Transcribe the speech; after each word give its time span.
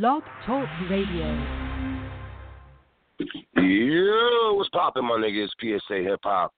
Blog 0.00 0.22
Talk 0.46 0.66
Radio. 0.88 1.26
Yo, 3.56 4.54
what's 4.54 4.70
poppin', 4.70 5.04
my 5.04 5.16
niggas? 5.16 5.48
PSA 5.60 5.96
Hip 5.96 6.20
Hop. 6.22 6.50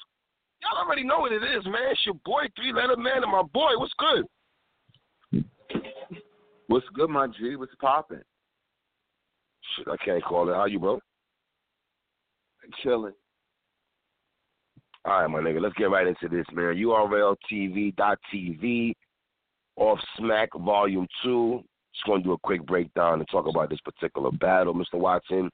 Y'all 0.63 0.85
already 0.85 1.03
know 1.03 1.19
what 1.19 1.33
it 1.33 1.43
is, 1.43 1.65
man. 1.65 1.83
It's 1.91 2.01
your 2.07 2.15
boy, 2.25 2.43
Three 2.55 2.73
Letter 2.73 2.97
Man, 2.97 3.25
and 3.25 3.33
my 3.33 3.43
boy. 3.43 3.71
What's 3.77 3.93
good? 3.99 5.45
What's 6.69 6.87
good, 6.95 7.11
my 7.11 7.27
G? 7.27 7.57
What's 7.57 7.75
poppin'? 7.81 8.23
Shit, 9.77 9.89
I 9.89 9.97
can't 10.05 10.23
call 10.23 10.49
it. 10.49 10.55
How 10.55 10.67
you, 10.67 10.79
bro? 10.79 11.01
Chilling. 12.85 13.15
All 15.05 15.23
right, 15.23 15.27
my 15.27 15.41
nigga. 15.41 15.61
Let's 15.61 15.75
get 15.75 15.91
right 15.91 16.07
into 16.07 16.29
this, 16.29 16.47
man. 16.53 16.77
URL 16.77 17.35
TV, 17.53 18.95
off 19.75 19.99
Smack 20.19 20.51
Volume 20.55 21.09
2. 21.25 21.65
Just 21.95 22.07
going 22.07 22.23
to 22.23 22.29
do 22.29 22.33
a 22.33 22.39
quick 22.39 22.67
breakdown 22.67 23.21
and 23.21 23.29
talk 23.29 23.47
about 23.47 23.71
this 23.71 23.81
particular 23.81 24.31
battle, 24.33 24.75
Mr. 24.75 24.95
Watson. 24.95 25.51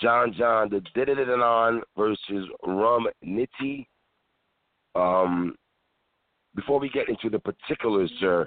John 0.00 0.32
John, 0.36 0.68
the 0.70 0.80
Did 0.94 1.08
It 1.08 1.28
On 1.28 1.82
versus 1.96 2.48
Rum 2.64 3.08
Nitty. 3.24 3.86
Um, 4.94 5.56
before 6.54 6.78
we 6.78 6.88
get 6.88 7.08
into 7.08 7.30
the 7.30 7.38
particulars, 7.38 8.10
sir, 8.20 8.46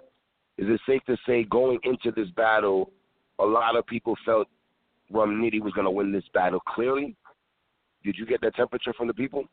is 0.57 0.67
it 0.69 0.79
safe 0.85 1.01
to 1.07 1.17
say 1.25 1.43
going 1.43 1.79
into 1.83 2.11
this 2.11 2.29
battle, 2.35 2.91
a 3.39 3.45
lot 3.45 3.75
of 3.75 3.85
people 3.85 4.15
felt 4.25 4.47
Rum 5.09 5.41
Nitty 5.41 5.61
was 5.61 5.73
going 5.73 5.85
to 5.85 5.91
win 5.91 6.11
this 6.11 6.23
battle 6.33 6.61
clearly? 6.61 7.15
Did 8.03 8.15
you 8.17 8.25
get 8.25 8.41
that 8.41 8.55
temperature 8.55 8.93
from 8.93 9.07
the 9.07 9.13
people? 9.13 9.45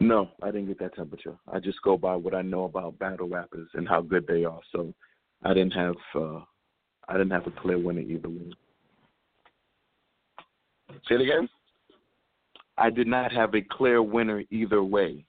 No, 0.00 0.30
I 0.42 0.46
didn't 0.46 0.66
get 0.66 0.80
that 0.80 0.96
temperature. 0.96 1.36
I 1.52 1.60
just 1.60 1.80
go 1.82 1.96
by 1.96 2.16
what 2.16 2.34
I 2.34 2.42
know 2.42 2.64
about 2.64 2.98
battle 2.98 3.28
rappers 3.28 3.68
and 3.74 3.88
how 3.88 4.00
good 4.00 4.26
they 4.26 4.44
are. 4.44 4.60
So 4.72 4.92
I 5.44 5.54
didn't 5.54 5.72
have 5.72 5.96
uh 6.14 6.40
I 7.08 7.14
didn't 7.14 7.30
have 7.30 7.46
a 7.46 7.50
clear 7.50 7.78
winner 7.78 8.00
either 8.00 8.28
way. 8.28 8.52
Say 11.08 11.16
it 11.16 11.20
again. 11.20 11.48
I 12.78 12.90
did 12.90 13.06
not 13.06 13.32
have 13.32 13.54
a 13.54 13.60
clear 13.60 14.02
winner 14.02 14.42
either 14.50 14.82
way. 14.82 15.24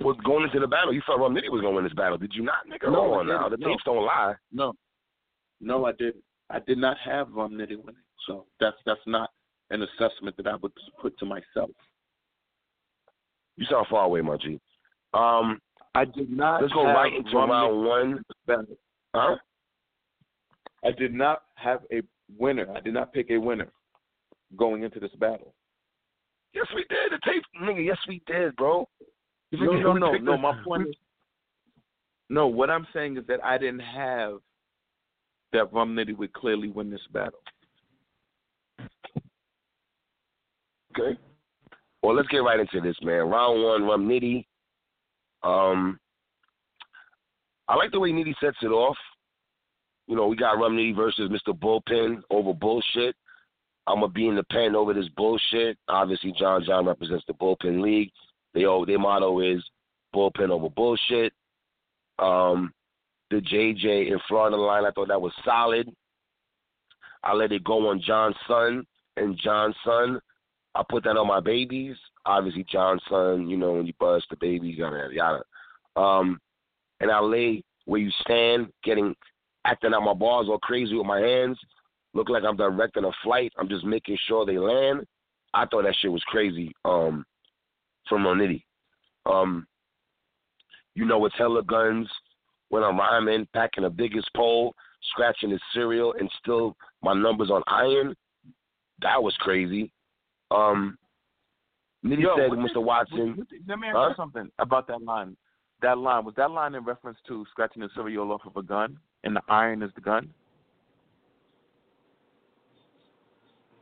Was 0.00 0.16
going 0.24 0.44
into 0.44 0.60
the 0.60 0.66
battle, 0.66 0.92
you 0.92 1.02
felt 1.06 1.20
Rum 1.20 1.34
Nitty 1.34 1.50
was 1.50 1.62
gonna 1.62 1.74
win 1.74 1.84
this 1.84 1.92
battle. 1.94 2.18
Did 2.18 2.32
you 2.34 2.42
not, 2.42 2.66
nigga? 2.68 2.90
No, 2.90 3.14
on 3.14 3.26
now. 3.26 3.48
The 3.48 3.56
didn't. 3.56 3.60
No. 3.60 3.68
tapes 3.68 3.84
don't 3.84 4.04
lie. 4.04 4.34
No, 4.52 4.72
no, 5.60 5.86
I 5.86 5.92
did. 5.92 6.14
I 6.50 6.58
did 6.60 6.78
not 6.78 6.96
have 7.04 7.30
Rum 7.32 7.52
Nitty 7.52 7.76
winning. 7.76 8.02
So 8.26 8.46
that's 8.60 8.76
that's 8.86 9.00
not 9.06 9.30
an 9.70 9.82
assessment 9.82 10.36
that 10.36 10.46
I 10.46 10.56
would 10.56 10.72
put 11.00 11.18
to 11.18 11.24
myself. 11.24 11.70
You 13.56 13.66
sound 13.70 13.86
far 13.88 14.04
away, 14.04 14.20
my 14.20 14.36
G. 14.36 14.60
Um, 15.12 15.60
I 15.94 16.04
did 16.04 16.30
not. 16.30 16.60
let's 16.60 16.72
go 16.72 16.86
have 16.86 16.96
right 16.96 17.12
into 17.12 17.36
round 17.36 17.86
one. 17.86 18.24
battle. 18.46 18.76
Huh? 19.14 19.36
I 20.84 20.90
did 20.90 21.14
not 21.14 21.42
have 21.54 21.80
a 21.92 22.02
winner. 22.36 22.66
I 22.74 22.80
did 22.80 22.94
not 22.94 23.12
pick 23.12 23.30
a 23.30 23.38
winner 23.38 23.68
going 24.56 24.82
into 24.82 25.00
this 25.00 25.14
battle. 25.18 25.54
Yes, 26.52 26.66
we 26.74 26.84
did. 26.88 27.12
The 27.12 27.18
tape, 27.24 27.42
nigga. 27.60 27.84
Yes, 27.84 27.98
we 28.08 28.22
did, 28.26 28.54
bro. 28.56 28.88
No, 29.52 29.72
no, 29.72 29.92
no, 29.92 30.12
no. 30.14 30.36
My 30.36 30.60
point 30.64 30.88
is, 30.88 30.94
no. 32.28 32.46
What 32.48 32.70
I'm 32.70 32.86
saying 32.92 33.16
is 33.16 33.26
that 33.28 33.44
I 33.44 33.56
didn't 33.58 33.80
have 33.80 34.38
that 35.52 35.72
Rum 35.72 35.94
Nitty 35.94 36.16
would 36.16 36.32
clearly 36.32 36.68
win 36.68 36.90
this 36.90 37.06
battle. 37.12 37.40
Okay. 40.96 41.18
Well, 42.02 42.14
let's 42.14 42.28
get 42.28 42.38
right 42.38 42.60
into 42.60 42.80
this, 42.80 42.96
man. 43.02 43.28
Round 43.28 43.62
one, 43.62 43.84
Rum 43.84 44.08
Nitty. 44.08 44.44
Um, 45.44 45.98
I 47.68 47.76
like 47.76 47.92
the 47.92 48.00
way 48.00 48.10
Nitty 48.10 48.34
sets 48.40 48.56
it 48.62 48.68
off. 48.68 48.96
You 50.06 50.16
know, 50.16 50.26
we 50.26 50.36
got 50.36 50.58
Rum 50.58 50.76
Nitty 50.76 50.96
versus 50.96 51.30
Mr. 51.30 51.56
Bullpen 51.56 52.20
over 52.30 52.52
bullshit. 52.52 53.14
I'm 53.86 54.00
gonna 54.00 54.08
be 54.08 54.28
in 54.28 54.36
the 54.36 54.44
pen 54.44 54.74
over 54.74 54.94
this 54.94 55.08
bullshit. 55.16 55.78
Obviously, 55.88 56.32
John 56.38 56.64
John 56.64 56.86
represents 56.86 57.24
the 57.26 57.34
bullpen 57.34 57.82
league. 57.82 58.10
They 58.54 58.64
all 58.64 58.86
their 58.86 58.98
motto 58.98 59.40
is 59.40 59.62
bullpen 60.14 60.50
over 60.50 60.70
bullshit. 60.70 61.32
Um, 62.18 62.72
the 63.30 63.36
JJ 63.36 64.10
in 64.10 64.18
Florida 64.28 64.56
line, 64.56 64.84
I 64.84 64.90
thought 64.90 65.08
that 65.08 65.20
was 65.20 65.32
solid. 65.44 65.90
I 67.22 67.34
let 67.34 67.52
it 67.52 67.64
go 67.64 67.88
on 67.88 68.00
John's 68.00 68.36
son 68.46 68.86
and 69.16 69.38
John's 69.42 69.76
son. 69.84 70.20
I 70.74 70.82
put 70.88 71.04
that 71.04 71.16
on 71.16 71.28
my 71.28 71.40
babies. 71.40 71.96
Obviously, 72.26 72.64
John's 72.70 73.02
son, 73.08 73.48
you 73.48 73.56
know, 73.56 73.74
when 73.74 73.86
you 73.86 73.92
bust 74.00 74.26
the 74.30 74.36
babies, 74.36 74.76
yada 74.76 74.96
yada 74.96 75.14
yada. 75.14 75.42
Um, 75.96 76.40
and 77.00 77.10
I 77.10 77.20
lay 77.20 77.62
where 77.84 78.00
you 78.00 78.10
stand, 78.22 78.68
getting 78.82 79.14
acting 79.66 79.94
out 79.94 80.02
my 80.02 80.14
bars 80.14 80.46
all 80.48 80.58
crazy 80.58 80.94
with 80.94 81.06
my 81.06 81.20
hands. 81.20 81.58
Look 82.12 82.28
like 82.28 82.44
I'm 82.44 82.56
directing 82.56 83.04
a 83.04 83.10
flight. 83.22 83.52
I'm 83.58 83.68
just 83.68 83.84
making 83.84 84.18
sure 84.26 84.44
they 84.46 84.58
land. 84.58 85.04
I 85.52 85.66
thought 85.66 85.84
that 85.84 85.96
shit 86.00 86.10
was 86.10 86.22
crazy. 86.26 86.72
Um, 86.84 87.24
from 88.08 88.26
Rum 88.26 88.38
Nitty. 88.38 88.62
Um, 89.26 89.66
you 90.94 91.04
know, 91.04 91.24
it's 91.26 91.34
hella 91.38 91.62
guns 91.62 92.08
when 92.68 92.82
I'm 92.82 92.98
rhyming, 92.98 93.48
packing 93.54 93.84
the 93.84 93.90
biggest 93.90 94.28
pole, 94.36 94.74
scratching 95.12 95.50
the 95.50 95.60
cereal, 95.72 96.14
and 96.18 96.30
still 96.40 96.76
my 97.02 97.14
numbers 97.14 97.50
on 97.50 97.62
iron. 97.66 98.14
That 99.00 99.22
was 99.22 99.34
crazy. 99.40 99.92
Um, 100.50 100.98
Nitty 102.04 102.20
Yo, 102.22 102.36
said, 102.36 102.50
Mr. 102.50 102.74
did- 102.74 102.76
Watson. 102.78 103.46
let 103.66 103.78
me 103.78 103.88
ask 103.88 103.96
Huh? 103.96 104.08
you 104.10 104.14
something 104.16 104.50
about 104.58 104.86
that 104.88 105.02
line. 105.02 105.36
That 105.80 105.98
line 105.98 106.24
was 106.24 106.34
that 106.36 106.50
line 106.50 106.74
in 106.74 106.84
reference 106.84 107.18
to 107.28 107.44
scratching 107.50 107.82
the 107.82 107.88
cereal 107.94 108.30
off 108.32 108.42
of 108.46 108.56
a 108.56 108.62
gun, 108.62 108.98
and 109.24 109.34
the 109.36 109.42
iron 109.48 109.82
is 109.82 109.90
the 109.94 110.00
gun. 110.00 110.32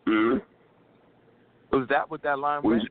mhm. 0.06 0.42
Was 1.70 1.86
that 1.88 2.10
what 2.10 2.22
that 2.22 2.38
line 2.38 2.62
Was- 2.62 2.82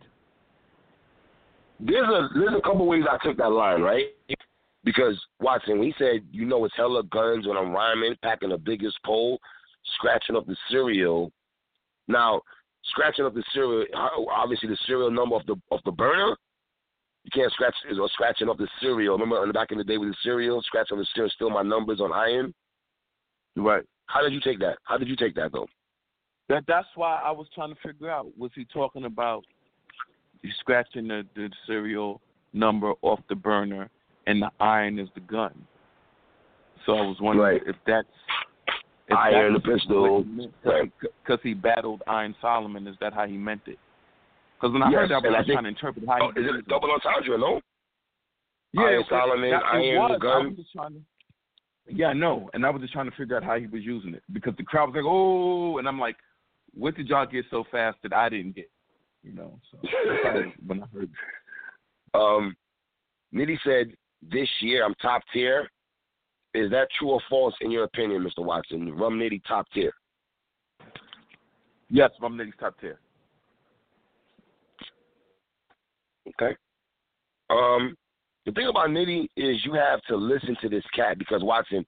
There's 1.80 2.08
a 2.08 2.30
there's 2.36 2.54
a 2.56 2.62
couple 2.62 2.86
ways 2.88 3.04
I 3.10 3.18
took 3.18 3.38
that 3.38 3.52
line, 3.52 3.82
right? 3.82 4.08
Because 4.84 5.20
Watson, 5.40 5.80
when 5.80 5.88
he 5.88 5.94
said, 5.98 6.26
you 6.32 6.46
know, 6.46 6.64
it's 6.66 6.76
hella 6.76 7.04
guns 7.04 7.46
when 7.48 7.58
I'm 7.58 7.72
rhyming, 7.72 8.16
packing 8.24 8.50
the 8.50 8.58
biggest 8.58 9.02
pole, 9.04 9.40
scratching 9.96 10.36
up 10.36 10.46
the 10.48 10.56
cereal. 10.70 11.32
Now, 12.08 12.42
scratching 12.90 13.26
up 13.26 13.34
the 13.34 13.44
serial, 13.54 13.86
obviously 14.34 14.70
the 14.70 14.78
serial 14.86 15.12
number 15.12 15.36
of 15.36 15.46
the 15.46 15.56
of 15.72 15.80
the 15.86 15.92
burner. 15.92 16.36
You 17.24 17.30
can't 17.34 17.52
scratch 17.54 17.76
is 17.90 18.00
or 18.00 18.10
scratching 18.10 18.50
up 18.50 18.58
the 18.58 18.68
serial. 18.82 19.14
Remember, 19.14 19.42
in 19.44 19.48
the 19.48 19.54
back 19.54 19.72
in 19.72 19.78
the 19.78 19.84
day 19.84 19.98
with 19.98 20.10
the 20.10 20.16
serial, 20.24 20.62
scratching 20.64 20.98
up 20.98 21.04
the 21.04 21.08
serial, 21.14 21.30
still 21.36 21.50
my 21.52 21.62
numbers 21.62 22.02
on 22.02 22.12
iron. 22.12 22.54
Right. 23.56 23.84
How 24.08 24.22
did 24.22 24.34
you 24.34 24.42
take 24.42 24.60
that? 24.60 24.78
How 24.84 24.98
did 24.98 25.08
you 25.08 25.16
take 25.16 25.36
that 25.36 25.52
though? 25.52 25.68
That 26.50 26.64
that's 26.68 26.88
why 26.96 27.22
I 27.24 27.32
was 27.32 27.48
trying 27.54 27.74
to 27.74 27.80
figure 27.82 28.10
out 28.10 28.28
was 28.38 28.52
he 28.56 28.66
talking 28.66 29.06
about 29.06 29.46
you 30.42 30.50
scratching 30.60 31.08
the, 31.08 31.26
the 31.36 31.50
serial 31.68 32.22
number 32.54 32.94
off 33.04 33.20
the 33.30 33.36
burner 33.36 33.90
and 34.28 34.42
the 34.42 34.50
iron 34.60 35.00
is 35.00 35.08
the 35.14 35.22
gun. 35.22 35.54
So 36.86 36.94
I 36.94 37.02
was 37.02 37.18
wondering 37.22 37.60
Right. 37.60 37.68
if 37.68 37.76
that's 37.86 38.08
Iron, 39.18 39.54
the 39.54 39.60
pistol. 39.60 40.26
Because 40.64 41.40
he 41.44 41.54
battled 41.54 42.02
Iron 42.08 42.36
Solomon. 42.42 42.88
Is 42.88 42.96
that 43.02 43.14
how 43.14 43.26
he 43.28 43.38
meant 43.38 43.62
it? 43.68 43.78
Because 44.60 44.74
when 44.74 44.84
I 44.84 44.90
Yes, 44.92 45.00
heard 45.02 45.10
that, 45.10 45.14
I 45.16 45.18
was 45.40 45.46
I 45.50 45.54
trying 45.54 45.64
to 45.64 45.70
interpret 45.70 46.06
how 46.08 46.18
Oh, 46.22 46.32
he 46.36 46.42
is 46.42 46.48
it 46.50 46.56
a 46.56 46.62
double 46.64 46.92
entendre? 46.92 47.38
No. 47.38 47.62
Yeah, 48.74 48.82
Iron 48.84 49.04
Solomon, 49.10 49.50
that- 49.50 49.64
Iron 49.66 49.96
was. 49.98 50.10
the 50.12 50.16
I 50.16 50.42
gun. 50.42 50.56
just 50.56 50.72
to. 50.74 51.02
Yeah, 51.90 52.08
I 52.08 52.14
know, 52.14 52.50
and 52.54 52.66
I 52.66 52.70
was 52.70 52.82
just 52.82 52.94
trying 52.94 53.10
to 53.10 53.16
figure 53.18 53.36
out 53.36 53.44
how 53.44 53.58
he 53.60 53.66
was 53.68 53.82
using 53.84 54.14
it 54.14 54.24
because 54.32 54.56
the 54.56 54.64
crowd 54.64 54.90
was 54.90 54.96
like, 54.96 55.06
"Oh," 55.06 55.78
and 55.80 55.88
I'm 55.88 56.00
like, 56.00 56.16
"What 56.74 56.96
did 56.96 57.10
y'all 57.10 57.26
get 57.26 57.46
so 57.50 57.64
fast 57.72 57.98
that 58.04 58.14
I 58.14 58.30
didn't 58.30 58.56
get?" 58.56 58.70
You 59.24 59.34
know, 59.34 59.60
so 59.72 59.80
how- 60.24 60.54
when 60.66 60.84
I 60.84 60.86
heard. 60.94 61.12
Um, 62.14 62.56
Nitty 63.34 63.58
said, 63.64 63.96
"This 64.22 64.50
year 64.62 64.84
I'm 64.86 64.94
top 64.96 65.24
tier." 65.32 65.70
Is 66.54 66.70
that 66.72 66.88
true 66.98 67.12
or 67.12 67.22
false 67.30 67.54
in 67.62 67.72
your 67.72 67.86
opinion, 67.86 68.24
Mr. 68.24 68.44
Watson? 68.44 68.94
Rum 68.94 69.18
Nitty 69.18 69.42
top 69.48 69.68
tier. 69.74 69.94
Yes, 71.90 72.12
Rum 72.22 72.38
Nitty's 72.38 72.54
top 72.60 72.80
tier. 72.80 73.00
Okay. 76.28 76.56
Um, 77.50 77.96
the 78.46 78.52
thing 78.52 78.68
about 78.68 78.90
Nitty 78.90 79.28
is 79.38 79.64
you 79.66 79.74
have 79.74 80.02
to 80.08 80.16
listen 80.16 80.56
to 80.62 80.70
this 80.70 80.84
cat 80.96 81.18
because 81.18 81.44
Watson, 81.44 81.86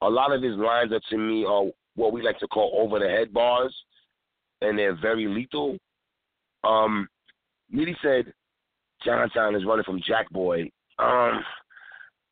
a 0.00 0.08
lot 0.08 0.32
of 0.32 0.42
his 0.42 0.56
lines 0.56 0.92
up 0.92 1.02
to 1.10 1.16
me 1.16 1.44
are 1.44 1.64
what 1.94 2.12
we 2.12 2.22
like 2.22 2.38
to 2.38 2.48
call 2.48 2.74
over 2.82 2.98
the 2.98 3.08
head 3.08 3.32
bars, 3.32 3.74
and 4.60 4.78
they're 4.78 4.96
very 4.96 5.26
lethal. 5.26 5.76
Um, 6.64 7.08
Nitty 7.74 7.94
said, 8.02 8.32
John 9.04 9.28
John 9.34 9.54
is 9.54 9.64
running 9.64 9.84
from 9.84 10.00
Jack 10.06 10.30
Boy. 10.30 10.70
Um, 10.98 11.42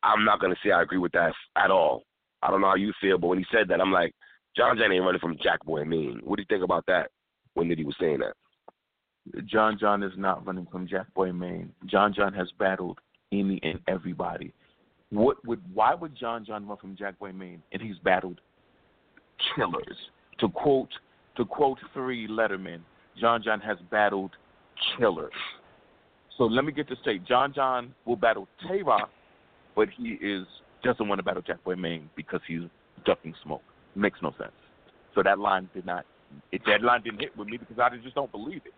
I'm 0.03 0.25
not 0.25 0.39
gonna 0.39 0.55
say 0.63 0.71
I 0.71 0.81
agree 0.81 0.97
with 0.97 1.11
that 1.13 1.33
at 1.55 1.71
all. 1.71 2.03
I 2.41 2.49
don't 2.49 2.61
know 2.61 2.67
how 2.67 2.75
you 2.75 2.93
feel, 2.99 3.17
but 3.17 3.27
when 3.27 3.37
he 3.37 3.45
said 3.51 3.67
that, 3.67 3.81
I'm 3.81 3.91
like, 3.91 4.13
John 4.55 4.77
John 4.77 4.91
ain't 4.91 5.03
running 5.03 5.19
from 5.19 5.37
Jack 5.41 5.63
Boy 5.63 5.83
Maine. 5.85 6.19
What 6.23 6.37
do 6.37 6.41
you 6.41 6.47
think 6.49 6.63
about 6.63 6.85
that? 6.87 7.11
When 7.53 7.67
Nitty 7.67 7.85
was 7.85 7.95
saying 7.99 8.19
that? 8.19 8.33
John 9.45 9.77
John 9.79 10.01
is 10.01 10.13
not 10.17 10.45
running 10.45 10.67
from 10.71 10.87
Jack 10.87 11.13
Boy 11.13 11.31
Maine. 11.31 11.71
John 11.85 12.13
John 12.13 12.33
has 12.33 12.49
battled 12.57 12.99
any 13.31 13.59
and 13.63 13.79
everybody. 13.87 14.51
What 15.09 15.45
would 15.45 15.61
why 15.73 15.93
would 15.93 16.15
John 16.15 16.45
John 16.45 16.67
run 16.67 16.77
from 16.77 16.95
Jack 16.95 17.19
Boy 17.19 17.31
Maine 17.31 17.61
and 17.71 17.81
he's 17.81 17.97
battled 17.99 18.39
killers. 19.55 19.97
To 20.39 20.49
quote 20.49 20.89
to 21.37 21.45
quote 21.45 21.77
three 21.93 22.27
Letterman, 22.27 22.79
John 23.19 23.43
John 23.43 23.59
has 23.61 23.77
battled 23.89 24.31
killers. 24.97 25.31
So 26.37 26.45
let 26.45 26.65
me 26.65 26.71
get 26.71 26.89
this 26.89 26.97
straight. 27.01 27.25
John 27.25 27.53
John 27.53 27.93
will 28.05 28.15
battle 28.15 28.47
Tay 28.67 28.81
Rock, 28.81 29.09
but 29.75 29.87
he 29.97 30.17
is 30.21 30.45
doesn't 30.83 31.07
want 31.07 31.19
to 31.19 31.23
battle 31.23 31.41
Jack 31.41 31.63
Boy 31.63 31.75
Maine 31.75 32.09
because 32.15 32.41
he's 32.47 32.61
ducking 33.05 33.33
smoke. 33.43 33.61
Makes 33.95 34.19
no 34.21 34.31
sense. 34.37 34.51
So 35.13 35.21
that 35.23 35.37
line 35.39 35.69
did 35.73 35.85
not 35.85 36.05
it, 36.51 36.61
that 36.65 36.81
line 36.81 37.01
didn't 37.03 37.19
hit 37.19 37.35
with 37.37 37.47
me 37.47 37.57
because 37.57 37.77
I 37.79 37.95
just 37.97 38.15
don't 38.15 38.31
believe 38.31 38.61
it. 38.65 38.73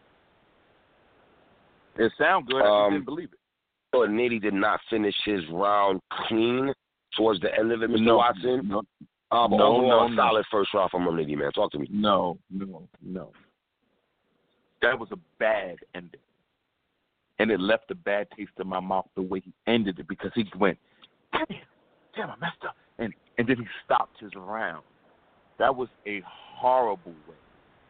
It 2.01 2.11
sound 2.17 2.47
good, 2.47 2.57
I 2.57 2.65
just 2.65 2.69
Um, 2.71 2.93
didn't 2.93 3.05
believe 3.05 3.29
it. 3.31 3.39
So 3.93 3.99
Nitty 4.07 4.41
did 4.41 4.55
not 4.55 4.79
finish 4.89 5.15
his 5.23 5.41
round 5.51 6.01
clean 6.27 6.73
towards 7.15 7.39
the 7.41 7.53
end 7.57 7.71
of 7.71 7.83
it, 7.83 7.91
Mr. 7.91 8.01
no, 8.01 8.17
Watson. 8.17 8.67
No, 8.67 8.79
Uh, 9.29 9.47
but 9.47 9.57
no, 9.57 9.63
overall, 9.77 10.09
no, 10.09 10.15
no. 10.15 10.15
solid 10.15 10.45
first 10.49 10.73
round 10.73 10.89
from 10.89 11.03
Nitty, 11.03 11.37
man. 11.37 11.51
Talk 11.51 11.71
to 11.73 11.79
me. 11.79 11.87
no, 11.91 12.37
no, 12.49 12.87
no. 13.01 13.31
That 14.81 14.99
was 14.99 15.09
a 15.11 15.17
bad 15.39 15.77
ending. 15.95 16.19
And 17.43 17.51
it 17.51 17.59
left 17.59 17.91
a 17.91 17.95
bad 17.95 18.27
taste 18.37 18.53
in 18.57 18.67
my 18.67 18.79
mouth 18.79 19.03
the 19.17 19.21
way 19.21 19.41
he 19.41 19.51
ended 19.67 19.99
it 19.99 20.07
because 20.07 20.31
he 20.33 20.45
went, 20.57 20.77
damn, 21.33 21.45
damn, 22.15 22.29
I 22.29 22.35
messed 22.39 22.63
up. 22.65 22.77
And 22.99 23.13
and 23.37 23.45
then 23.45 23.57
he 23.57 23.65
stopped 23.83 24.17
his 24.21 24.31
round. 24.33 24.81
That 25.59 25.75
was 25.75 25.89
a 26.07 26.23
horrible 26.25 27.11
way. 27.27 27.35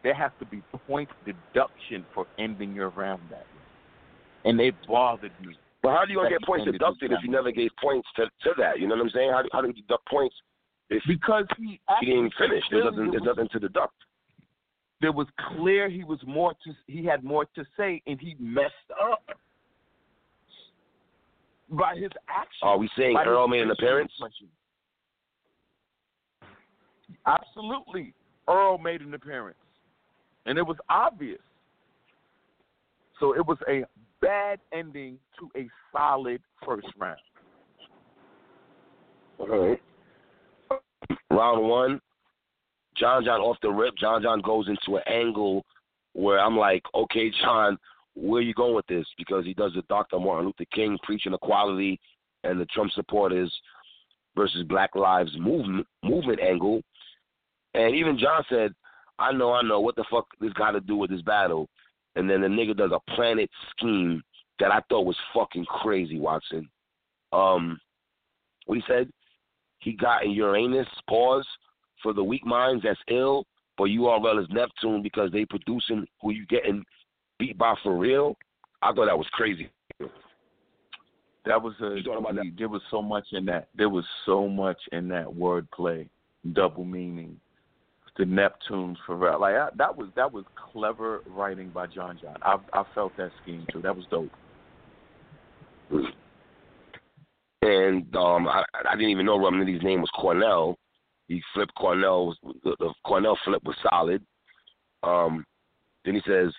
There 0.02 0.16
has 0.16 0.32
to 0.40 0.46
be 0.48 0.64
point 0.88 1.08
deduction 1.24 2.04
for 2.16 2.26
ending 2.40 2.74
your 2.74 2.90
round 2.90 3.22
that 3.30 3.42
way. 3.42 4.50
And 4.50 4.60
it 4.60 4.74
bothered 4.88 5.32
me. 5.40 5.56
But 5.84 5.92
how 5.92 6.06
do 6.06 6.14
you 6.14 6.18
gonna 6.18 6.32
get 6.32 6.42
points 6.42 6.66
deducted 6.66 7.12
if 7.12 7.20
you 7.24 7.30
never 7.30 7.52
gave 7.52 7.70
points 7.80 8.08
to 8.16 8.26
to 8.26 8.56
that? 8.58 8.80
You 8.80 8.88
know 8.88 8.96
what 8.96 9.04
I'm 9.04 9.12
saying? 9.12 9.30
How 9.30 9.44
do, 9.44 9.50
how 9.54 9.62
do 9.62 9.68
you 9.68 9.74
deduct 9.74 10.08
points 10.08 10.34
if 10.90 11.04
Because 11.08 11.46
he 11.60 11.80
he 12.00 12.08
didn't 12.08 12.34
finish? 12.40 12.64
There's 12.72 12.86
nothing. 12.86 13.12
There's 13.12 13.24
nothing 13.24 13.50
to 13.52 13.60
deduct. 13.60 13.94
There 15.00 15.12
was 15.12 15.28
clear 15.56 15.92
he 15.92 16.04
was 16.04 16.18
more 16.26 16.54
to 16.64 16.74
he 16.88 17.06
had 17.06 17.24
more 17.24 17.46
to 17.54 17.64
say 17.78 18.02
and 18.08 18.20
he 18.20 18.36
messed 18.40 18.74
up 19.00 19.22
by 21.70 21.96
his 21.96 22.12
actions. 22.30 22.60
Are 22.62 22.78
we 22.78 22.90
saying 22.98 23.18
Earl 23.26 23.48
made 23.48 23.62
an 23.62 23.72
appearance? 23.72 24.12
Absolutely. 27.26 28.14
Earl 28.48 28.78
made 28.78 29.02
an 29.02 29.14
appearance. 29.14 29.58
And 30.46 30.58
it 30.58 30.64
was 30.64 30.78
obvious. 30.90 31.40
So 33.20 33.34
it 33.34 33.46
was 33.46 33.58
a 33.70 33.86
bad 34.22 34.60
ending 34.74 35.18
to 35.40 35.50
a 35.60 35.68
solid 35.92 36.42
first 36.66 36.88
round. 36.98 37.20
All 39.40 39.48
right. 39.48 39.82
Round 41.30 41.68
one, 41.68 42.02
John 42.96 43.26
John 43.26 43.42
off 43.42 43.58
the 43.62 43.70
rip. 43.70 43.96
John 43.98 44.22
John 44.22 44.42
goes 44.42 44.68
into 44.68 44.98
an 44.98 45.04
angle 45.08 45.66
where 46.14 46.40
I'm 46.40 46.58
like, 46.58 46.84
okay, 46.94 47.32
John, 47.42 47.78
where 48.16 48.42
you 48.42 48.54
going 48.54 48.76
with 48.76 48.88
this? 48.88 49.06
Because 49.18 49.46
he 49.46 49.54
does 49.54 49.74
the 49.76 49.82
Dr. 49.90 50.20
Martin 50.20 50.46
Luther 50.46 50.70
King 50.74 50.98
preaching 51.04 51.34
equality 51.34 52.00
and 52.44 52.60
the 52.60 52.66
Trump 52.66 52.92
supporters 52.94 53.52
versus 54.36 54.64
Black 54.68 54.96
Lives 54.96 55.32
movement 55.38 55.88
movement 56.04 56.40
angle. 56.40 56.82
And 57.74 57.96
even 57.96 58.20
John 58.20 58.44
said, 58.50 58.74
I 59.20 59.32
know, 59.32 59.54
I 59.54 59.62
know, 59.62 59.80
what 59.80 59.96
the 59.96 60.06
fuck 60.10 60.28
this 60.40 60.54
got 60.54 60.72
to 60.72 60.80
do 60.80 60.96
with 60.96 61.10
this 61.10 61.22
battle? 61.22 61.68
And 62.16 62.30
then 62.30 62.42
the 62.42 62.48
nigga 62.48 62.76
does 62.76 62.92
a 62.92 63.12
planet 63.12 63.50
scheme 63.72 64.22
that 64.60 64.72
I 64.72 64.82
thought 64.90 65.06
was 65.06 65.18
fucking 65.34 65.66
crazy, 65.66 66.20
Watson. 66.20 66.70
Um, 67.32 67.80
he 68.68 68.82
said? 68.88 69.10
He 69.80 69.94
got 69.94 70.24
in 70.24 70.32
Uranus, 70.32 70.88
pause, 71.10 71.46
for 72.02 72.14
the 72.14 72.24
weak 72.24 72.46
minds 72.46 72.84
that's 72.84 73.00
ill, 73.10 73.46
but 73.78 73.86
URL 73.86 74.42
is 74.42 74.48
Neptune 74.50 75.02
because 75.02 75.32
they 75.32 75.46
producing 75.46 76.06
who 76.22 76.32
you 76.32 76.46
getting 76.46 76.84
beat 77.44 77.58
by 77.58 77.76
for 77.84 77.98
real. 77.98 78.38
I 78.82 78.94
thought 78.94 79.08
that 79.08 79.18
was 79.18 79.28
crazy. 79.34 79.70
That 81.46 81.62
was 81.62 81.74
a 81.82 82.00
You 82.00 82.14
about 82.14 82.36
that? 82.36 82.54
there 82.58 82.70
was 82.70 82.82
so 82.90 83.02
much 83.02 83.26
in 83.34 83.46
that. 83.46 83.68
There 83.76 83.90
was 83.90 84.06
so 84.26 84.48
much 84.48 84.78
in 84.94 85.10
that 85.10 85.26
wordplay, 85.26 86.08
double 86.54 86.86
meaning. 86.86 87.40
The 88.18 88.26
Neptunes 88.26 88.96
for 89.08 89.18
real. 89.18 89.42
Like 89.42 89.56
I, 89.56 89.70
that 89.76 89.98
was 89.98 90.08
that 90.16 90.32
was 90.32 90.46
clever 90.72 91.22
writing 91.28 91.70
by 91.70 91.88
John 91.88 92.20
John. 92.22 92.38
I 92.44 92.58
I 92.72 92.84
felt 92.94 93.12
that 93.18 93.32
scheme 93.42 93.66
too. 93.72 93.82
That 93.82 93.96
was 93.96 94.06
dope. 94.12 94.30
And 97.64 98.16
um, 98.16 98.48
I, 98.48 98.64
I 98.88 98.96
didn't 98.96 99.10
even 99.10 99.26
know 99.26 99.40
Romney's 99.40 99.82
name 99.82 100.02
was 100.02 100.10
Cornell. 100.16 100.78
He 101.28 101.42
flipped 101.54 101.74
Cornell. 101.76 102.36
The, 102.64 102.76
the 102.80 102.94
Cornell 103.04 103.38
flip 103.44 103.64
was 103.64 103.76
solid. 103.90 104.24
Um, 105.02 105.44
then 106.06 106.16
he 106.16 106.22
says, 106.28 106.54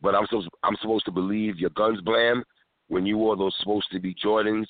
"But 0.00 0.14
I'm 0.14 0.26
supposed 0.26 0.48
I'm 0.62 0.76
supposed 0.80 1.04
to 1.06 1.10
believe 1.10 1.58
your 1.58 1.70
guns 1.70 2.00
blam 2.00 2.44
when 2.88 3.06
you 3.06 3.18
wore 3.18 3.36
those 3.36 3.54
supposed 3.60 3.90
to 3.92 4.00
be 4.00 4.14
Jordans 4.14 4.66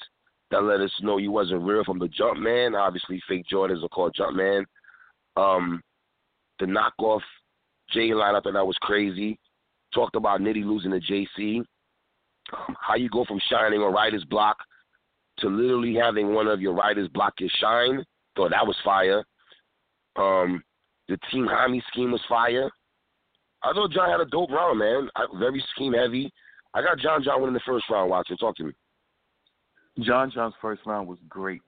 that 0.51 0.63
let 0.63 0.81
us 0.81 0.93
know 1.03 1.19
you 1.19 1.31
wasn't 1.31 1.63
real 1.63 1.85
from 1.85 1.99
the 1.99 2.09
jump 2.09 2.39
man. 2.39 2.75
Obviously, 2.75 3.21
fake 3.29 3.45
Jordans 3.53 3.85
are 3.85 3.89
called 3.89 4.15
jump 4.17 4.37
man. 4.37 4.65
Um, 5.37 5.83
the 6.59 6.67
knockoff 6.67 7.21
J 7.91 8.15
line, 8.15 8.35
I 8.35 8.41
thought 8.41 8.55
that 8.55 8.67
was 8.67 8.79
crazy. 8.81 9.39
Talked 9.95 10.17
about 10.17 10.41
Nitty 10.41 10.65
losing 10.65 10.91
to 10.91 11.01
JC. 11.01 11.59
Um, 12.53 12.77
how 12.81 12.97
you 12.97 13.09
go 13.09 13.25
from 13.25 13.41
shining 13.51 13.81
on 13.81 13.93
writer's 13.93 14.25
block 14.25 14.57
to 15.39 15.49
literally 15.49 15.95
having 15.95 16.35
one 16.35 16.49
of 16.49 16.61
your 16.61 16.75
writers 16.75 17.09
block 17.09 17.35
your 17.39 17.51
shine. 17.61 18.05
Thought 18.37 18.51
that 18.51 18.67
was 18.67 18.77
fire. 18.85 19.25
Um, 20.17 20.63
the 21.09 21.19
Team 21.31 21.47
Hami 21.47 21.81
scheme 21.91 22.13
was 22.13 22.21
fire. 22.29 22.71
I 23.63 23.73
thought 23.73 23.91
John 23.93 24.11
had 24.11 24.21
a 24.21 24.25
dope 24.27 24.51
round, 24.51 24.79
man. 24.79 25.09
I, 25.17 25.27
very 25.39 25.63
scheme 25.75 25.93
heavy. 25.93 26.33
I 26.75 26.83
got 26.83 26.99
John 26.99 27.23
John 27.23 27.41
winning 27.41 27.55
the 27.55 27.61
first 27.67 27.87
round. 27.91 28.11
Watching, 28.11 28.37
talk 28.37 28.57
to 28.57 28.65
me. 28.65 28.73
John 30.01 30.31
John's 30.33 30.55
first 30.61 30.83
round 30.87 31.09
was 31.09 31.19
great. 31.29 31.63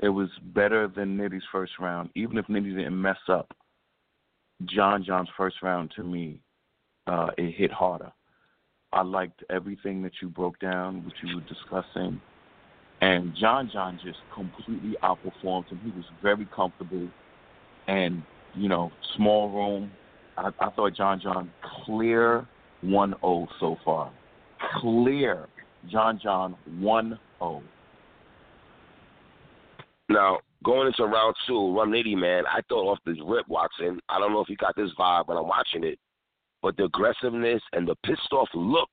It 0.00 0.08
was 0.08 0.28
better 0.54 0.88
than 0.88 1.18
Nitty's 1.18 1.42
first 1.50 1.72
round, 1.80 2.10
even 2.14 2.38
if 2.38 2.46
Nitty 2.46 2.76
didn't 2.76 3.00
mess 3.00 3.18
up. 3.28 3.52
John 4.64 5.04
John's 5.04 5.28
first 5.36 5.56
round 5.62 5.92
to 5.96 6.02
me, 6.02 6.40
uh, 7.06 7.28
it 7.36 7.54
hit 7.54 7.72
harder. 7.72 8.12
I 8.92 9.02
liked 9.02 9.44
everything 9.50 10.02
that 10.02 10.12
you 10.22 10.28
broke 10.28 10.58
down, 10.60 11.04
what 11.04 11.12
you 11.22 11.36
were 11.36 11.42
discussing, 11.42 12.20
and 13.00 13.34
John 13.36 13.70
John 13.72 14.00
just 14.02 14.18
completely 14.34 14.96
outperformed 15.02 15.68
him. 15.68 15.80
He 15.84 15.90
was 15.90 16.04
very 16.22 16.48
comfortable, 16.54 17.08
and 17.86 18.22
you 18.54 18.68
know, 18.68 18.90
small 19.16 19.50
room. 19.50 19.90
I, 20.38 20.50
I 20.60 20.70
thought 20.70 20.94
John 20.94 21.20
John 21.20 21.50
clear 21.84 22.46
1-0 22.84 23.48
so 23.60 23.76
far. 23.84 24.12
Clear 24.80 25.46
John 25.90 26.20
John 26.22 26.56
1-0. 26.80 27.62
Now, 30.10 30.38
going 30.64 30.86
into 30.86 31.04
round 31.04 31.34
two, 31.46 31.76
Rum 31.76 31.90
Nitty, 31.90 32.16
man, 32.16 32.44
I 32.46 32.60
thought 32.68 32.90
off 32.90 32.98
this 33.04 33.18
rip, 33.24 33.46
Watson. 33.48 34.00
I 34.08 34.18
don't 34.18 34.32
know 34.32 34.40
if 34.40 34.48
you 34.48 34.56
got 34.56 34.76
this 34.76 34.90
vibe 34.98 35.28
when 35.28 35.36
I'm 35.36 35.48
watching 35.48 35.84
it, 35.84 35.98
but 36.62 36.76
the 36.76 36.84
aggressiveness 36.84 37.60
and 37.72 37.86
the 37.86 37.94
pissed 38.04 38.32
off 38.32 38.48
look 38.54 38.88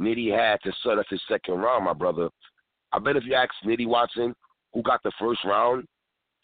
Nitty 0.00 0.34
had 0.34 0.60
to 0.62 0.72
set 0.82 0.98
up 0.98 1.06
his 1.10 1.20
second 1.28 1.54
round, 1.54 1.84
my 1.84 1.92
brother. 1.92 2.30
I 2.92 2.98
bet 2.98 3.16
if 3.16 3.24
you 3.24 3.34
ask 3.34 3.50
Nitty 3.64 3.86
Watson 3.86 4.34
who 4.72 4.82
got 4.82 5.02
the 5.02 5.12
first 5.20 5.44
round, 5.44 5.84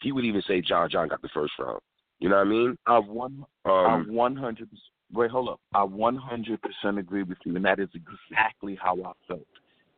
he 0.01 0.11
would 0.11 0.25
even 0.25 0.43
say 0.47 0.61
John 0.61 0.89
John 0.89 1.07
got 1.07 1.21
the 1.21 1.29
first 1.33 1.53
round. 1.59 1.79
You 2.19 2.29
know 2.29 2.37
what 2.37 2.47
I 2.47 2.49
mean? 2.49 2.77
I 2.87 2.99
one 2.99 3.45
I 3.65 3.85
Um, 3.85 4.13
one 4.13 4.35
hundred 4.35 4.69
percent. 4.69 4.91
Wait, 5.13 5.31
hold 5.31 5.49
up. 5.49 5.59
I 5.73 5.83
one 5.83 6.15
hundred 6.15 6.59
percent 6.61 6.97
agree 6.97 7.23
with 7.23 7.37
you, 7.45 7.55
and 7.55 7.65
that 7.65 7.79
is 7.79 7.89
exactly 7.93 8.77
how 8.81 8.95
I 9.03 9.11
felt. 9.27 9.45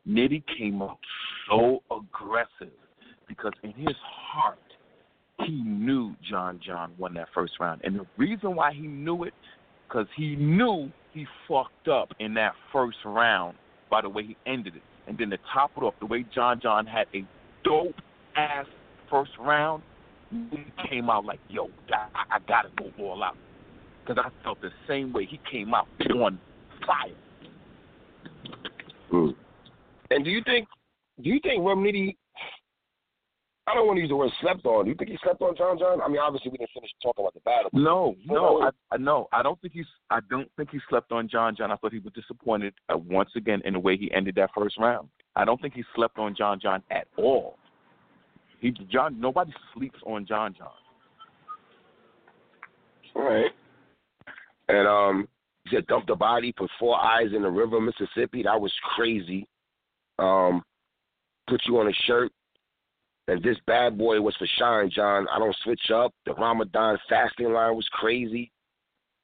Nitty 0.08 0.42
came 0.58 0.82
out 0.82 0.98
so 1.48 1.82
aggressive 1.90 2.74
because 3.26 3.52
in 3.62 3.72
his 3.72 3.96
heart 4.02 4.58
he 5.46 5.62
knew 5.62 6.14
John 6.28 6.60
John 6.64 6.92
won 6.98 7.14
that 7.14 7.28
first 7.34 7.54
round, 7.60 7.80
and 7.84 7.98
the 7.98 8.06
reason 8.16 8.54
why 8.54 8.72
he 8.72 8.86
knew 8.86 9.24
it 9.24 9.34
because 9.88 10.06
he 10.16 10.36
knew 10.36 10.90
he 11.12 11.26
fucked 11.48 11.88
up 11.88 12.12
in 12.20 12.34
that 12.34 12.52
first 12.72 12.98
round 13.04 13.56
by 13.90 14.00
the 14.00 14.08
way 14.08 14.24
he 14.24 14.36
ended 14.46 14.76
it, 14.76 14.82
and 15.06 15.18
then 15.18 15.30
to 15.30 15.38
top 15.52 15.72
it 15.76 15.82
off, 15.82 15.94
the 16.00 16.06
way 16.06 16.24
John 16.34 16.60
John 16.60 16.86
had 16.86 17.06
a 17.14 17.24
dope 17.64 17.94
ass 18.36 18.66
first 19.10 19.32
round, 19.40 19.82
came 20.88 21.10
out 21.10 21.24
like, 21.24 21.40
yo, 21.48 21.68
I, 21.92 22.36
I 22.36 22.38
gotta 22.46 22.68
go 22.76 22.90
all 22.98 23.22
out. 23.22 23.36
Because 24.04 24.24
I 24.24 24.44
felt 24.44 24.60
the 24.60 24.70
same 24.88 25.12
way. 25.12 25.26
He 25.26 25.40
came 25.50 25.74
out 25.74 25.86
on 26.14 26.38
fire. 26.86 27.10
mm. 29.12 29.34
And 30.10 30.24
do 30.24 30.30
you 30.30 30.42
think 30.44 30.68
do 31.22 31.28
you 31.28 31.40
think 31.42 31.64
Rum 31.64 31.84
Nitty 31.84 32.16
I 33.70 33.74
don't 33.74 33.86
want 33.86 33.98
to 33.98 34.00
use 34.00 34.08
the 34.08 34.16
word 34.16 34.32
slept 34.40 34.66
on. 34.66 34.84
Do 34.84 34.90
you 34.90 34.96
think 34.96 35.10
he 35.10 35.18
slept 35.22 35.40
on 35.42 35.54
John 35.56 35.78
John? 35.78 36.00
I 36.00 36.08
mean, 36.08 36.18
obviously 36.18 36.50
we 36.50 36.58
didn't 36.58 36.70
finish 36.74 36.90
talking 37.00 37.24
about 37.24 37.34
the 37.34 37.40
battle. 37.40 37.70
No, 37.72 38.16
No, 38.26 38.34
no, 38.34 38.58
no. 38.58 38.62
I, 38.62 38.94
I 38.94 38.96
no. 38.96 39.28
I 39.32 39.42
don't 39.44 39.60
think 39.60 39.74
he's. 39.74 39.86
I 40.10 40.18
don't 40.28 40.50
think 40.56 40.70
he 40.70 40.80
slept 40.88 41.12
on 41.12 41.28
John 41.28 41.54
John. 41.54 41.70
I 41.70 41.76
thought 41.76 41.92
he 41.92 42.00
was 42.00 42.12
disappointed 42.12 42.74
uh, 42.92 42.98
once 42.98 43.30
again 43.36 43.62
in 43.64 43.74
the 43.74 43.78
way 43.78 43.96
he 43.96 44.12
ended 44.12 44.34
that 44.36 44.50
first 44.56 44.76
round. 44.78 45.08
I 45.36 45.44
don't 45.44 45.60
think 45.60 45.74
he 45.74 45.84
slept 45.94 46.18
on 46.18 46.34
John 46.34 46.58
John 46.60 46.82
at 46.90 47.06
all. 47.16 47.58
He 48.60 48.70
John. 48.90 49.18
Nobody 49.18 49.52
sleeps 49.74 49.98
on 50.06 50.26
John 50.26 50.54
John. 50.56 50.68
All 53.16 53.22
right. 53.22 53.50
And 54.68 54.86
um, 54.86 55.28
he 55.64 55.74
said 55.74 55.86
dump 55.86 56.06
the 56.06 56.14
body, 56.14 56.52
put 56.52 56.70
four 56.78 56.96
eyes 56.96 57.28
in 57.34 57.42
the 57.42 57.50
river, 57.50 57.80
Mississippi. 57.80 58.42
That 58.44 58.60
was 58.60 58.72
crazy. 58.94 59.46
Um, 60.18 60.62
put 61.48 61.60
you 61.66 61.78
on 61.78 61.88
a 61.88 61.92
shirt. 62.06 62.30
And 63.28 63.42
this 63.42 63.56
bad 63.66 63.96
boy 63.96 64.20
was 64.20 64.34
for 64.36 64.46
Shine, 64.58 64.90
John. 64.90 65.26
I 65.28 65.38
don't 65.38 65.56
switch 65.62 65.90
up. 65.94 66.12
The 66.26 66.34
Ramadan 66.34 66.98
fasting 67.08 67.52
line 67.52 67.76
was 67.76 67.88
crazy. 67.92 68.50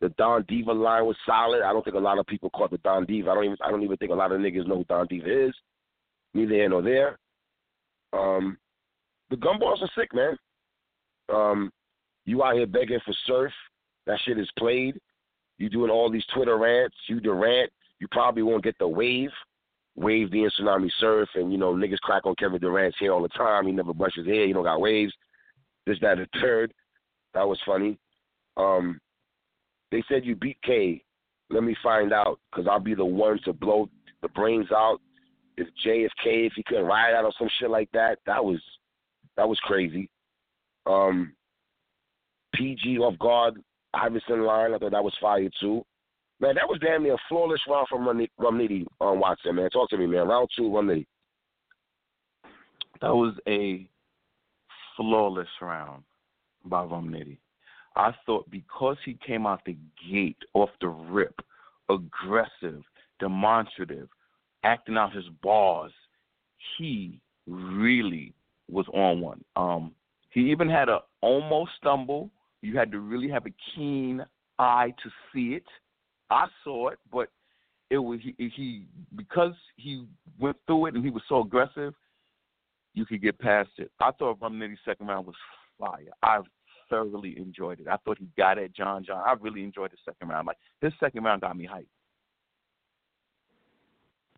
The 0.00 0.10
Don 0.10 0.44
Diva 0.48 0.72
line 0.72 1.06
was 1.06 1.16
solid. 1.24 1.62
I 1.62 1.72
don't 1.72 1.84
think 1.84 1.96
a 1.96 2.00
lot 2.00 2.18
of 2.18 2.26
people 2.26 2.50
caught 2.50 2.70
the 2.70 2.78
Don 2.78 3.06
Diva. 3.06 3.30
I 3.30 3.34
don't 3.34 3.44
even 3.44 3.56
I 3.64 3.70
don't 3.70 3.82
even 3.82 3.96
think 3.96 4.12
a 4.12 4.14
lot 4.14 4.30
of 4.30 4.40
niggas 4.40 4.66
know 4.66 4.76
who 4.76 4.84
Don 4.84 5.06
Diva 5.06 5.46
is. 5.48 5.54
Neither 6.34 6.54
here 6.54 6.68
nor 6.68 6.82
there. 6.82 7.18
Um, 8.12 8.58
the 9.30 9.36
gumballs 9.36 9.82
are 9.82 9.90
sick, 9.96 10.14
man. 10.14 10.36
Um, 11.32 11.70
you 12.24 12.42
out 12.42 12.54
here 12.54 12.66
begging 12.66 13.00
for 13.04 13.14
surf. 13.26 13.52
That 14.06 14.18
shit 14.24 14.38
is 14.38 14.50
played. 14.58 14.98
You 15.58 15.68
doing 15.68 15.90
all 15.90 16.10
these 16.10 16.24
Twitter 16.34 16.56
rants. 16.56 16.96
You 17.08 17.20
Durant. 17.20 17.70
You 17.98 18.06
probably 18.10 18.42
won't 18.42 18.64
get 18.64 18.78
the 18.78 18.88
wave. 18.88 19.30
Wave 19.96 20.30
being 20.30 20.50
tsunami 20.60 20.90
surf, 21.00 21.28
and 21.36 21.50
you 21.50 21.56
know 21.56 21.72
niggas 21.72 21.98
crack 22.00 22.26
on 22.26 22.34
Kevin 22.34 22.60
Durant's 22.60 22.98
hair 23.00 23.12
all 23.12 23.22
the 23.22 23.28
time. 23.28 23.66
He 23.66 23.72
never 23.72 23.94
brushes 23.94 24.26
hair. 24.26 24.46
He 24.46 24.52
don't 24.52 24.62
got 24.62 24.80
waves. 24.80 25.12
This, 25.86 25.96
that, 26.02 26.18
the 26.18 26.26
third. 26.40 26.74
That 27.32 27.48
was 27.48 27.58
funny. 27.64 27.98
Um, 28.58 29.00
they 29.90 30.02
said 30.08 30.26
you 30.26 30.36
beat 30.36 30.58
K. 30.62 31.02
Let 31.48 31.62
me 31.62 31.76
find 31.82 32.12
out, 32.12 32.40
cause 32.54 32.66
I'll 32.68 32.80
be 32.80 32.94
the 32.94 33.04
one 33.04 33.38
to 33.44 33.52
blow 33.52 33.88
the 34.20 34.28
brains 34.28 34.66
out. 34.72 34.98
If 35.56 35.68
JFK, 35.86 36.46
if 36.46 36.52
he 36.56 36.62
couldn't 36.64 36.84
ride 36.84 37.14
out 37.14 37.24
or 37.24 37.32
some 37.38 37.48
shit 37.58 37.70
like 37.70 37.88
that, 37.92 38.18
that 38.26 38.44
was 38.44 38.60
that 39.36 39.48
was 39.48 39.58
crazy. 39.60 40.08
Um, 40.86 41.32
PG 42.54 42.98
off 42.98 43.18
guard, 43.18 43.60
Iverson 43.94 44.44
line. 44.44 44.74
I 44.74 44.78
thought 44.78 44.92
that 44.92 45.04
was 45.04 45.16
fire 45.20 45.48
too. 45.60 45.84
Man, 46.38 46.54
that 46.56 46.68
was 46.68 46.78
damn 46.80 47.02
near 47.02 47.14
a 47.14 47.18
flawless 47.28 47.60
round 47.68 47.88
from 47.88 48.06
Rum 48.06 48.58
Nitty 48.58 48.86
on 49.00 49.20
Watson, 49.20 49.54
man. 49.54 49.70
Talk 49.70 49.88
to 49.90 49.96
me, 49.96 50.06
man. 50.06 50.28
Round 50.28 50.48
two, 50.54 50.74
Rum 50.74 50.88
Nitty. 50.88 51.06
That 53.00 53.14
was 53.14 53.34
a 53.48 53.88
flawless 54.96 55.48
round 55.60 56.02
by 56.64 56.82
Rum 56.82 57.08
Nitty. 57.08 57.38
I 57.96 58.12
thought 58.26 58.50
because 58.50 58.96
he 59.04 59.18
came 59.26 59.46
out 59.46 59.62
the 59.64 59.76
gate 60.10 60.36
off 60.52 60.68
the 60.80 60.88
rip, 60.88 61.34
aggressive, 61.88 62.82
demonstrative, 63.18 64.08
acting 64.62 64.98
out 64.98 65.14
his 65.14 65.24
bars, 65.42 65.92
he 66.76 67.20
really 67.46 68.34
was 68.70 68.86
on 68.92 69.20
one. 69.20 69.44
Um, 69.54 69.92
he 70.30 70.50
even 70.50 70.68
had 70.68 70.88
a 70.88 71.00
almost 71.20 71.72
stumble. 71.78 72.30
You 72.62 72.76
had 72.76 72.90
to 72.92 73.00
really 73.00 73.28
have 73.28 73.46
a 73.46 73.54
keen 73.74 74.24
eye 74.58 74.92
to 75.02 75.10
see 75.32 75.54
it. 75.54 75.64
I 76.30 76.46
saw 76.64 76.88
it, 76.88 76.98
but 77.12 77.28
it 77.90 77.98
was 77.98 78.20
he, 78.22 78.34
he 78.54 78.86
because 79.14 79.54
he 79.76 80.04
went 80.38 80.56
through 80.66 80.86
it 80.86 80.94
and 80.94 81.04
he 81.04 81.10
was 81.10 81.22
so 81.28 81.40
aggressive. 81.40 81.94
You 82.94 83.04
could 83.04 83.22
get 83.22 83.38
past 83.38 83.70
it. 83.78 83.90
I 84.00 84.10
thought 84.12 84.40
Rum 84.40 84.58
Nitty's 84.58 84.78
second 84.84 85.06
round 85.06 85.26
was 85.26 85.36
fire. 85.78 85.98
I 86.22 86.40
thoroughly 86.88 87.36
enjoyed 87.36 87.80
it. 87.80 87.88
I 87.88 87.96
thought 87.98 88.18
he 88.18 88.28
got 88.36 88.58
at 88.58 88.74
John 88.74 89.04
John. 89.04 89.22
I 89.24 89.34
really 89.40 89.62
enjoyed 89.62 89.92
the 89.92 89.98
second 90.04 90.28
round. 90.28 90.46
Like 90.46 90.56
his 90.80 90.92
second 90.98 91.22
round 91.24 91.42
got 91.42 91.56
me 91.56 91.68
hyped. 91.70 91.86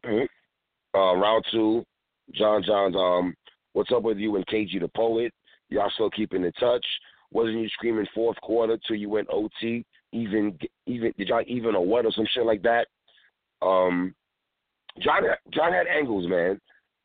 Mm-hmm. 0.05 0.99
Uh, 0.99 1.15
round 1.15 1.45
two, 1.51 1.85
John 2.35 2.63
John's 2.65 2.97
um, 2.97 3.35
what's 3.79 3.93
up 3.93 4.03
with 4.03 4.19
you 4.19 4.35
and 4.35 4.47
KG 4.49 4.81
the 4.81 4.89
poet? 4.89 5.33
Y'all 5.69 5.89
still 5.95 6.11
keeping 6.11 6.43
in 6.43 6.51
touch? 6.53 6.85
Wasn't 7.31 7.57
you 7.57 7.69
screaming 7.69 8.07
fourth 8.13 8.37
quarter 8.41 8.77
till 8.85 8.97
you 8.97 9.09
went 9.09 9.29
OT? 9.31 9.85
Even 10.13 10.59
even 10.87 11.13
did 11.17 11.29
y'all 11.29 11.45
even 11.47 11.77
a 11.77 11.81
what 11.81 12.05
or 12.05 12.11
some 12.11 12.27
shit 12.35 12.45
like 12.45 12.63
that? 12.63 12.89
Um, 13.63 14.17
John 15.01 15.23
John 15.55 15.73
had 15.73 15.87
angles, 15.87 16.29
man. 16.29 16.59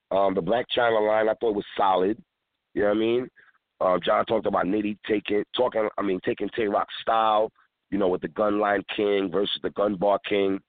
Um, 0.09 0.33
the 0.33 0.41
Black 0.41 0.65
Chyna 0.75 1.07
line 1.07 1.29
I 1.29 1.35
thought 1.35 1.53
was 1.53 1.65
solid. 1.77 2.17
You 2.73 2.81
know 2.81 2.87
what 2.87 2.97
I 2.97 2.99
mean? 2.99 3.27
Uh, 3.79 3.97
John 4.03 4.25
talked 4.25 4.47
about 4.47 4.65
Nitty 4.65 4.97
taking 5.07 5.43
talking. 5.55 5.87
I 5.99 6.01
mean, 6.01 6.19
taking 6.25 6.49
Tay 6.55 6.65
Rock 6.65 6.87
style. 7.03 7.51
You 7.91 7.99
know, 7.99 8.07
with 8.07 8.21
the 8.21 8.29
gun 8.29 8.59
line 8.59 8.81
king 8.95 9.29
versus 9.31 9.59
the 9.61 9.69
gun 9.71 9.95
bar 9.95 10.19
king. 10.27 10.59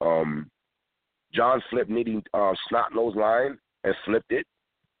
Um, 0.00 0.48
John 1.34 1.60
flipped 1.68 1.90
Nitty 1.90 2.22
uh, 2.32 2.52
snot 2.68 2.94
nose 2.94 3.16
line 3.16 3.58
and 3.82 3.94
flipped 4.04 4.30
it, 4.30 4.46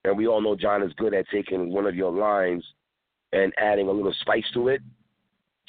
and 0.04 0.16
we 0.16 0.26
all 0.26 0.40
know 0.40 0.56
John 0.56 0.82
is 0.82 0.92
good 0.96 1.14
at 1.14 1.26
taking 1.32 1.72
one 1.72 1.86
of 1.86 1.94
your 1.94 2.12
lines 2.12 2.64
and 3.32 3.52
adding 3.58 3.88
a 3.88 3.92
little 3.92 4.14
spice 4.20 4.44
to 4.54 4.68
it. 4.68 4.80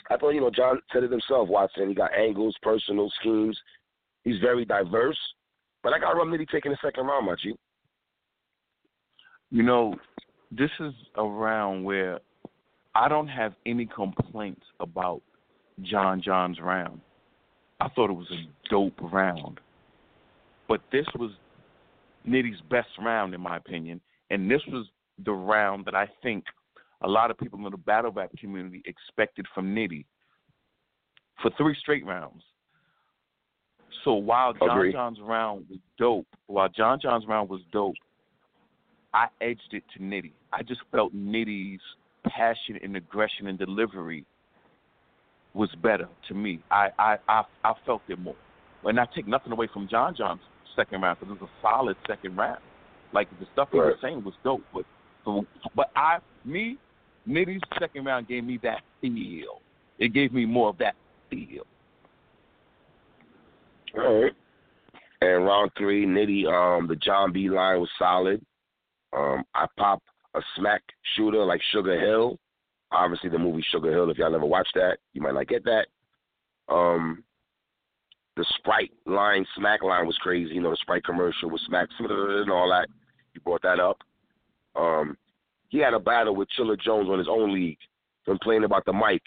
I 0.09 0.17
thought, 0.17 0.31
you 0.31 0.41
know, 0.41 0.49
John 0.49 0.79
said 0.91 1.03
it 1.03 1.11
himself, 1.11 1.47
Watson. 1.47 1.87
He 1.87 1.95
got 1.95 2.13
angles, 2.13 2.55
personal 2.61 3.11
schemes. 3.19 3.57
He's 4.23 4.39
very 4.39 4.65
diverse. 4.65 5.17
But 5.81 5.93
I 5.93 5.99
got 5.99 6.15
Rum 6.15 6.29
Nitty 6.29 6.49
taking 6.49 6.71
the 6.71 6.77
second 6.83 7.05
round, 7.05 7.25
my 7.25 7.35
G. 7.41 7.55
You 9.49 9.63
know, 9.63 9.95
this 10.51 10.71
is 10.79 10.93
a 11.15 11.23
round 11.23 11.85
where 11.85 12.19
I 12.95 13.07
don't 13.07 13.27
have 13.27 13.53
any 13.65 13.85
complaints 13.85 14.63
about 14.79 15.21
John 15.81 16.21
John's 16.21 16.59
round. 16.59 17.01
I 17.79 17.89
thought 17.89 18.09
it 18.09 18.13
was 18.13 18.31
a 18.31 18.69
dope 18.69 18.99
round. 19.01 19.59
But 20.67 20.81
this 20.91 21.05
was 21.17 21.31
Nitty's 22.27 22.61
best 22.69 22.89
round, 22.99 23.33
in 23.33 23.41
my 23.41 23.57
opinion. 23.57 23.99
And 24.29 24.49
this 24.49 24.61
was 24.67 24.87
the 25.23 25.31
round 25.31 25.85
that 25.85 25.95
I 25.95 26.07
think 26.21 26.45
a 27.01 27.07
lot 27.07 27.31
of 27.31 27.37
people 27.37 27.63
in 27.65 27.71
the 27.71 27.77
battle 27.77 28.11
rap 28.11 28.31
community 28.39 28.81
expected 28.85 29.45
from 29.53 29.75
Nitty 29.75 30.05
for 31.41 31.51
three 31.57 31.75
straight 31.79 32.05
rounds. 32.05 32.43
So 34.03 34.13
while 34.13 34.53
John 34.53 34.69
Agreed. 34.71 34.93
John's 34.93 35.19
round 35.21 35.65
was 35.69 35.79
dope, 35.97 36.27
while 36.47 36.69
John 36.69 36.99
John's 37.01 37.25
round 37.27 37.49
was 37.49 37.61
dope, 37.71 37.95
I 39.13 39.27
edged 39.41 39.73
it 39.73 39.83
to 39.93 40.03
Nitty. 40.03 40.31
I 40.51 40.63
just 40.63 40.81
felt 40.91 41.15
Nitty's 41.15 41.81
passion 42.25 42.79
and 42.81 42.95
aggression 42.95 43.47
and 43.47 43.59
delivery 43.59 44.25
was 45.53 45.69
better 45.81 46.07
to 46.27 46.33
me. 46.33 46.61
I 46.71 46.89
I 46.97 47.17
I, 47.27 47.43
I 47.63 47.73
felt 47.85 48.01
it 48.07 48.19
more. 48.19 48.35
And 48.83 48.99
I 48.99 49.05
take 49.15 49.27
nothing 49.27 49.51
away 49.51 49.67
from 49.71 49.87
John 49.89 50.15
John's 50.15 50.41
second 50.75 51.01
round 51.01 51.19
because 51.19 51.35
it 51.35 51.41
was 51.41 51.49
a 51.49 51.61
solid 51.61 51.95
second 52.07 52.35
round. 52.35 52.59
Like 53.13 53.29
the 53.39 53.45
stuff 53.53 53.69
he 53.71 53.77
was 53.77 53.97
saying 54.01 54.23
was 54.23 54.33
dope, 54.43 54.63
but 54.73 54.85
but 55.75 55.91
I 55.95 56.17
me 56.43 56.77
Nitty's 57.27 57.61
second 57.79 58.05
round 58.05 58.27
gave 58.27 58.43
me 58.43 58.59
that 58.63 58.81
feel. 59.01 59.61
It 59.99 60.13
gave 60.13 60.33
me 60.33 60.45
more 60.45 60.69
of 60.69 60.77
that 60.79 60.95
feel. 61.29 61.65
All 63.97 64.23
right. 64.23 64.33
And 65.21 65.45
round 65.45 65.71
three, 65.77 66.05
Nitty, 66.05 66.47
um, 66.47 66.87
the 66.87 66.97
John 66.97 67.31
B 67.31 67.49
line 67.49 67.79
was 67.79 67.89
solid. 67.97 68.43
Um, 69.15 69.43
I 69.53 69.67
pop 69.77 70.01
a 70.35 70.41
smack 70.57 70.81
shooter 71.15 71.45
like 71.45 71.61
Sugar 71.71 71.99
Hill. 71.99 72.37
Obviously, 72.91 73.29
the 73.29 73.39
movie 73.39 73.63
Sugar 73.71 73.91
Hill. 73.91 74.09
If 74.09 74.17
y'all 74.17 74.31
never 74.31 74.45
watched 74.45 74.73
that, 74.75 74.97
you 75.13 75.21
might 75.21 75.33
not 75.33 75.47
get 75.47 75.63
that. 75.63 75.87
Um, 76.67 77.23
the 78.35 78.45
Sprite 78.57 78.91
line, 79.05 79.45
Smack 79.55 79.83
line 79.83 80.07
was 80.07 80.17
crazy. 80.17 80.55
You 80.55 80.61
know, 80.61 80.71
the 80.71 80.77
Sprite 80.81 81.03
commercial 81.03 81.49
with 81.49 81.61
Smack 81.67 81.87
and 81.99 82.51
all 82.51 82.69
that. 82.69 82.87
You 83.33 83.41
brought 83.41 83.61
that 83.63 83.79
up. 83.79 83.97
Um, 84.75 85.17
he 85.69 85.79
had 85.79 85.93
a 85.93 85.99
battle 85.99 86.35
with 86.35 86.47
Chilla 86.57 86.79
Jones 86.79 87.09
on 87.09 87.17
his 87.17 87.27
own 87.29 87.53
league, 87.53 87.77
complaining 88.25 88.65
about 88.65 88.85
the 88.85 88.93
mic. 88.93 89.21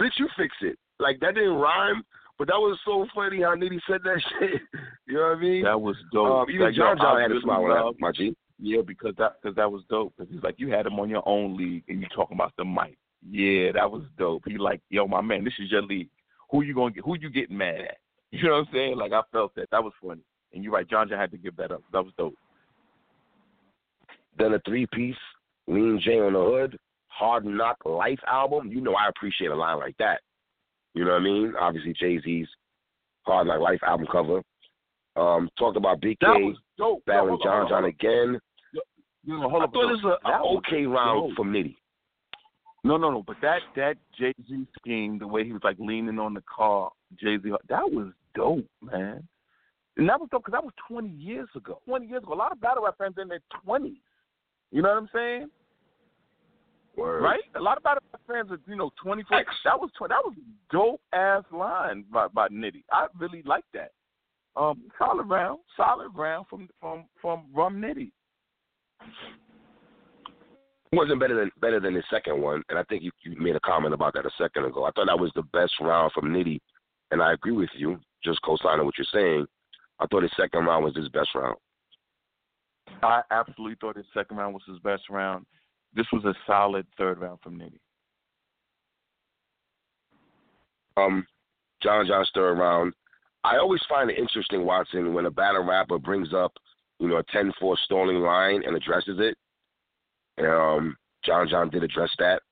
Bitch, 0.00 0.18
you 0.18 0.28
fix 0.36 0.54
it. 0.62 0.78
Like 0.98 1.20
that 1.20 1.34
didn't 1.34 1.54
rhyme, 1.54 2.02
but 2.38 2.48
that 2.48 2.54
was 2.58 2.78
so 2.84 3.06
funny 3.14 3.42
how 3.42 3.54
Nitty 3.54 3.80
said 3.88 4.00
that 4.04 4.20
shit. 4.40 4.60
you 5.06 5.14
know 5.14 5.22
what 5.28 5.38
I 5.38 5.40
mean? 5.40 5.64
That 5.64 5.80
was 5.80 5.96
dope. 6.12 6.48
Um, 6.48 6.50
even 6.50 6.66
Like, 6.66 6.74
John 6.74 6.96
John 6.96 7.20
had 7.20 7.32
a 7.32 7.40
smile 7.40 7.64
on 7.64 7.92
that, 7.92 8.00
my 8.00 8.12
G. 8.12 8.34
Yeah, 8.58 8.82
because 8.86 9.14
that 9.18 9.36
because 9.42 9.56
that 9.56 9.70
was 9.70 9.82
dope. 9.90 10.12
Because 10.16 10.32
he's 10.32 10.42
like, 10.42 10.54
you 10.58 10.70
had 10.70 10.86
him 10.86 10.98
on 11.00 11.08
your 11.10 11.26
own 11.26 11.56
league, 11.56 11.82
and 11.88 12.00
you 12.00 12.06
talking 12.14 12.36
about 12.36 12.52
the 12.56 12.64
mic. 12.64 12.96
Yeah, 13.28 13.72
that 13.72 13.90
was 13.90 14.02
dope. 14.18 14.42
He 14.46 14.58
like, 14.58 14.80
yo, 14.88 15.06
my 15.06 15.20
man, 15.20 15.44
this 15.44 15.54
is 15.58 15.70
your 15.70 15.82
league. 15.82 16.08
Who 16.50 16.62
you 16.62 16.74
gonna 16.74 16.92
get? 16.92 17.04
Who 17.04 17.16
you 17.18 17.30
getting 17.30 17.58
mad 17.58 17.80
at? 17.80 17.96
You 18.34 18.44
know 18.44 18.54
what 18.54 18.68
I'm 18.68 18.72
saying? 18.72 18.96
Like 18.96 19.12
I 19.12 19.20
felt 19.30 19.54
that. 19.56 19.68
That 19.72 19.84
was 19.84 19.92
funny. 20.02 20.22
And 20.54 20.64
you're 20.64 20.72
right, 20.72 20.88
John 20.88 21.06
John 21.06 21.18
had 21.18 21.30
to 21.32 21.36
give 21.36 21.54
that 21.56 21.70
up. 21.70 21.82
That 21.92 22.02
was 22.02 22.14
dope. 22.16 22.34
Then 24.38 24.54
a 24.54 24.60
three 24.60 24.86
piece, 24.92 25.16
Lean 25.66 26.00
J 26.02 26.20
on 26.20 26.32
the 26.32 26.40
Hood, 26.40 26.78
Hard 27.08 27.44
Knock 27.44 27.76
Life 27.84 28.20
album. 28.26 28.70
You 28.70 28.80
know 28.80 28.94
I 28.94 29.08
appreciate 29.08 29.50
a 29.50 29.54
line 29.54 29.78
like 29.78 29.96
that. 29.98 30.20
You 30.94 31.04
know 31.04 31.12
what 31.12 31.20
I 31.20 31.24
mean? 31.24 31.54
Obviously 31.60 31.94
Jay 31.98 32.20
Z's 32.20 32.48
Hard 33.22 33.46
Knock 33.46 33.60
Life 33.60 33.80
album 33.86 34.06
cover. 34.10 34.42
Um, 35.14 35.50
talked 35.58 35.76
about 35.76 36.00
Big 36.00 36.16
That 36.20 36.36
K 36.36 36.42
was 36.42 36.56
dope. 36.78 37.04
Battling 37.04 37.34
on, 37.34 37.40
John 37.42 37.68
John 37.68 37.84
again. 37.84 38.40
You 39.24 39.38
know, 39.38 39.48
hold 39.48 39.62
I 39.62 39.66
on, 39.66 39.70
thought 39.72 39.92
this 39.92 40.02
was 40.02 40.18
an 40.24 40.58
okay 40.58 40.86
round 40.86 41.36
from 41.36 41.52
Nitty. 41.52 41.76
No, 42.84 42.96
no, 42.96 43.10
no. 43.10 43.22
But 43.22 43.36
that 43.42 43.60
that 43.76 43.96
Jay 44.18 44.32
Z 44.48 44.66
scheme, 44.78 45.18
the 45.18 45.26
way 45.26 45.44
he 45.44 45.52
was 45.52 45.62
like 45.62 45.76
leaning 45.78 46.18
on 46.18 46.34
the 46.34 46.42
car, 46.42 46.90
Jay 47.20 47.38
Z, 47.38 47.50
that 47.68 47.90
was 47.90 48.08
dope, 48.34 48.66
man. 48.80 49.26
And 49.96 50.08
that 50.08 50.18
was 50.18 50.28
dope 50.30 50.44
because 50.44 50.52
that 50.52 50.64
was 50.64 50.72
20 50.88 51.08
years 51.10 51.48
ago. 51.54 51.80
20 51.84 52.06
years 52.06 52.22
ago. 52.22 52.32
A 52.32 52.34
lot 52.34 52.52
of 52.52 52.60
battle 52.60 52.84
rap 52.84 52.96
fans 52.98 53.14
in 53.20 53.28
their 53.28 53.40
20s. 53.66 53.96
You 54.72 54.80
know 54.82 54.88
what 54.88 54.98
I'm 54.98 55.08
saying? 55.14 55.50
Word. 56.96 57.22
Right? 57.22 57.40
A 57.56 57.60
lot 57.60 57.78
of 57.78 57.84
rap 57.84 58.02
fans 58.26 58.50
are, 58.50 58.58
you 58.66 58.76
know, 58.76 58.90
twenty 59.02 59.22
four. 59.28 59.44
That 59.64 59.78
was 59.78 59.90
tw- 59.96 60.08
that 60.08 60.22
was 60.24 60.34
dope 60.70 61.00
ass 61.12 61.44
line 61.52 62.04
by 62.12 62.28
by 62.28 62.48
Nitty. 62.48 62.82
I 62.90 63.06
really 63.18 63.42
like 63.44 63.64
that. 63.74 63.92
Um, 64.56 64.82
solid 64.98 65.24
round, 65.24 65.60
solid 65.76 66.10
round 66.14 66.46
from 66.48 66.68
from 66.80 67.04
from 67.20 67.44
Rum 67.54 67.80
Nitty. 67.80 68.10
It 70.92 70.96
wasn't 70.96 71.20
better 71.20 71.34
than 71.38 71.50
better 71.60 71.80
than 71.80 71.94
the 71.94 72.02
second 72.10 72.40
one, 72.40 72.62
and 72.68 72.78
I 72.78 72.82
think 72.84 73.02
you, 73.02 73.10
you 73.22 73.36
made 73.40 73.56
a 73.56 73.60
comment 73.60 73.94
about 73.94 74.12
that 74.14 74.26
a 74.26 74.30
second 74.36 74.66
ago. 74.66 74.84
I 74.84 74.90
thought 74.90 75.06
that 75.06 75.18
was 75.18 75.32
the 75.34 75.42
best 75.54 75.72
round 75.80 76.12
from 76.12 76.26
Nitty, 76.26 76.60
and 77.10 77.22
I 77.22 77.32
agree 77.32 77.52
with 77.52 77.70
you. 77.74 77.98
Just 78.22 78.42
co-signing 78.42 78.84
what 78.84 78.94
you're 78.98 79.06
saying. 79.12 79.46
I 79.98 80.06
thought 80.06 80.22
his 80.22 80.32
second 80.38 80.66
round 80.66 80.84
was 80.84 80.94
his 80.94 81.08
best 81.08 81.30
round. 81.34 81.56
I 83.02 83.22
absolutely 83.30 83.76
thought 83.80 83.96
his 83.96 84.06
second 84.14 84.36
round 84.36 84.54
was 84.54 84.62
his 84.66 84.78
best 84.80 85.08
round. 85.10 85.46
This 85.94 86.06
was 86.12 86.24
a 86.24 86.34
solid 86.46 86.86
third 86.96 87.18
round 87.18 87.40
from 87.42 87.58
Nitty. 87.58 87.78
Um, 90.96 91.26
John 91.82 92.06
John's 92.06 92.30
third 92.34 92.54
round. 92.54 92.92
I 93.44 93.56
always 93.56 93.80
find 93.88 94.10
it 94.10 94.18
interesting, 94.18 94.64
Watson, 94.64 95.14
when 95.14 95.26
a 95.26 95.30
battle 95.30 95.64
rapper 95.64 95.98
brings 95.98 96.32
up, 96.32 96.52
you 97.00 97.08
know, 97.08 97.16
a 97.16 97.24
10-4 97.24 97.76
stalling 97.84 98.20
line 98.20 98.62
and 98.64 98.76
addresses 98.76 99.18
it. 99.18 99.36
Um, 100.38 100.96
John 101.24 101.48
John 101.48 101.68
did 101.70 101.82
address 101.82 102.10
that. 102.18 102.42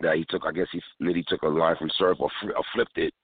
That 0.00 0.16
he 0.16 0.24
took, 0.28 0.42
I 0.44 0.52
guess 0.52 0.66
he 0.72 0.82
Nitty 1.00 1.26
took 1.26 1.42
a 1.42 1.48
line 1.48 1.76
from 1.76 1.90
Surf 1.96 2.18
or, 2.18 2.30
or 2.56 2.64
flipped 2.74 2.98
it 2.98 3.14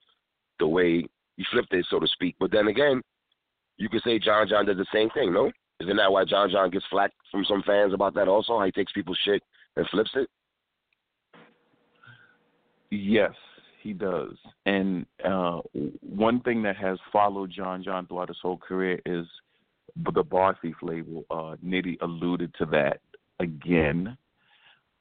the 0.59 0.67
way 0.67 1.05
he 1.35 1.45
flipped 1.51 1.73
it, 1.73 1.85
so 1.89 1.99
to 1.99 2.07
speak. 2.07 2.35
But 2.39 2.51
then 2.51 2.67
again, 2.67 3.01
you 3.77 3.89
could 3.89 4.01
say 4.03 4.19
John 4.19 4.47
John 4.47 4.65
did 4.65 4.77
the 4.77 4.85
same 4.93 5.09
thing, 5.09 5.33
no? 5.33 5.51
Isn't 5.81 5.95
that 5.97 6.11
why 6.11 6.25
John 6.25 6.49
John 6.49 6.69
gets 6.69 6.85
flack 6.89 7.11
from 7.31 7.45
some 7.45 7.63
fans 7.65 7.93
about 7.93 8.13
that 8.15 8.27
also? 8.27 8.59
How 8.59 8.65
he 8.65 8.71
takes 8.71 8.91
people's 8.91 9.19
shit 9.23 9.41
and 9.77 9.87
flips 9.89 10.11
it? 10.15 10.29
Yes, 12.91 13.31
he 13.81 13.93
does. 13.93 14.35
And 14.65 15.05
uh, 15.23 15.61
one 16.01 16.41
thing 16.41 16.61
that 16.63 16.75
has 16.77 16.97
followed 17.13 17.51
John 17.51 17.83
John 17.83 18.07
throughout 18.07 18.27
his 18.27 18.37
whole 18.41 18.57
career 18.57 18.99
is 19.05 19.25
the 20.13 20.23
Bar 20.23 20.57
Thief 20.61 20.75
label. 20.81 21.25
Uh, 21.29 21.55
Nitty 21.65 21.97
alluded 22.01 22.53
to 22.55 22.65
that 22.67 22.99
again. 23.39 24.17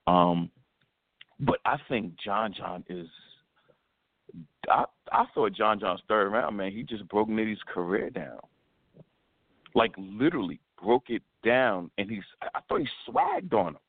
Um, 0.06 0.50
but 1.40 1.58
I 1.64 1.76
think 1.88 2.14
John 2.24 2.54
John 2.56 2.84
is. 2.88 3.08
I 4.68 4.84
I 5.10 5.24
thought 5.34 5.52
John 5.52 5.80
John's 5.80 6.02
third 6.08 6.30
round, 6.30 6.56
man, 6.56 6.70
he 6.70 6.82
just 6.82 7.08
broke 7.08 7.28
Nitty's 7.28 7.62
career 7.66 8.10
down. 8.10 8.38
Like 9.74 9.92
literally 9.96 10.60
broke 10.82 11.10
it 11.10 11.22
down, 11.44 11.90
and 11.98 12.10
he's. 12.10 12.22
I 12.42 12.60
thought 12.68 12.80
he 12.80 12.88
swagged 13.08 13.52
on 13.52 13.74
him. 13.74 13.80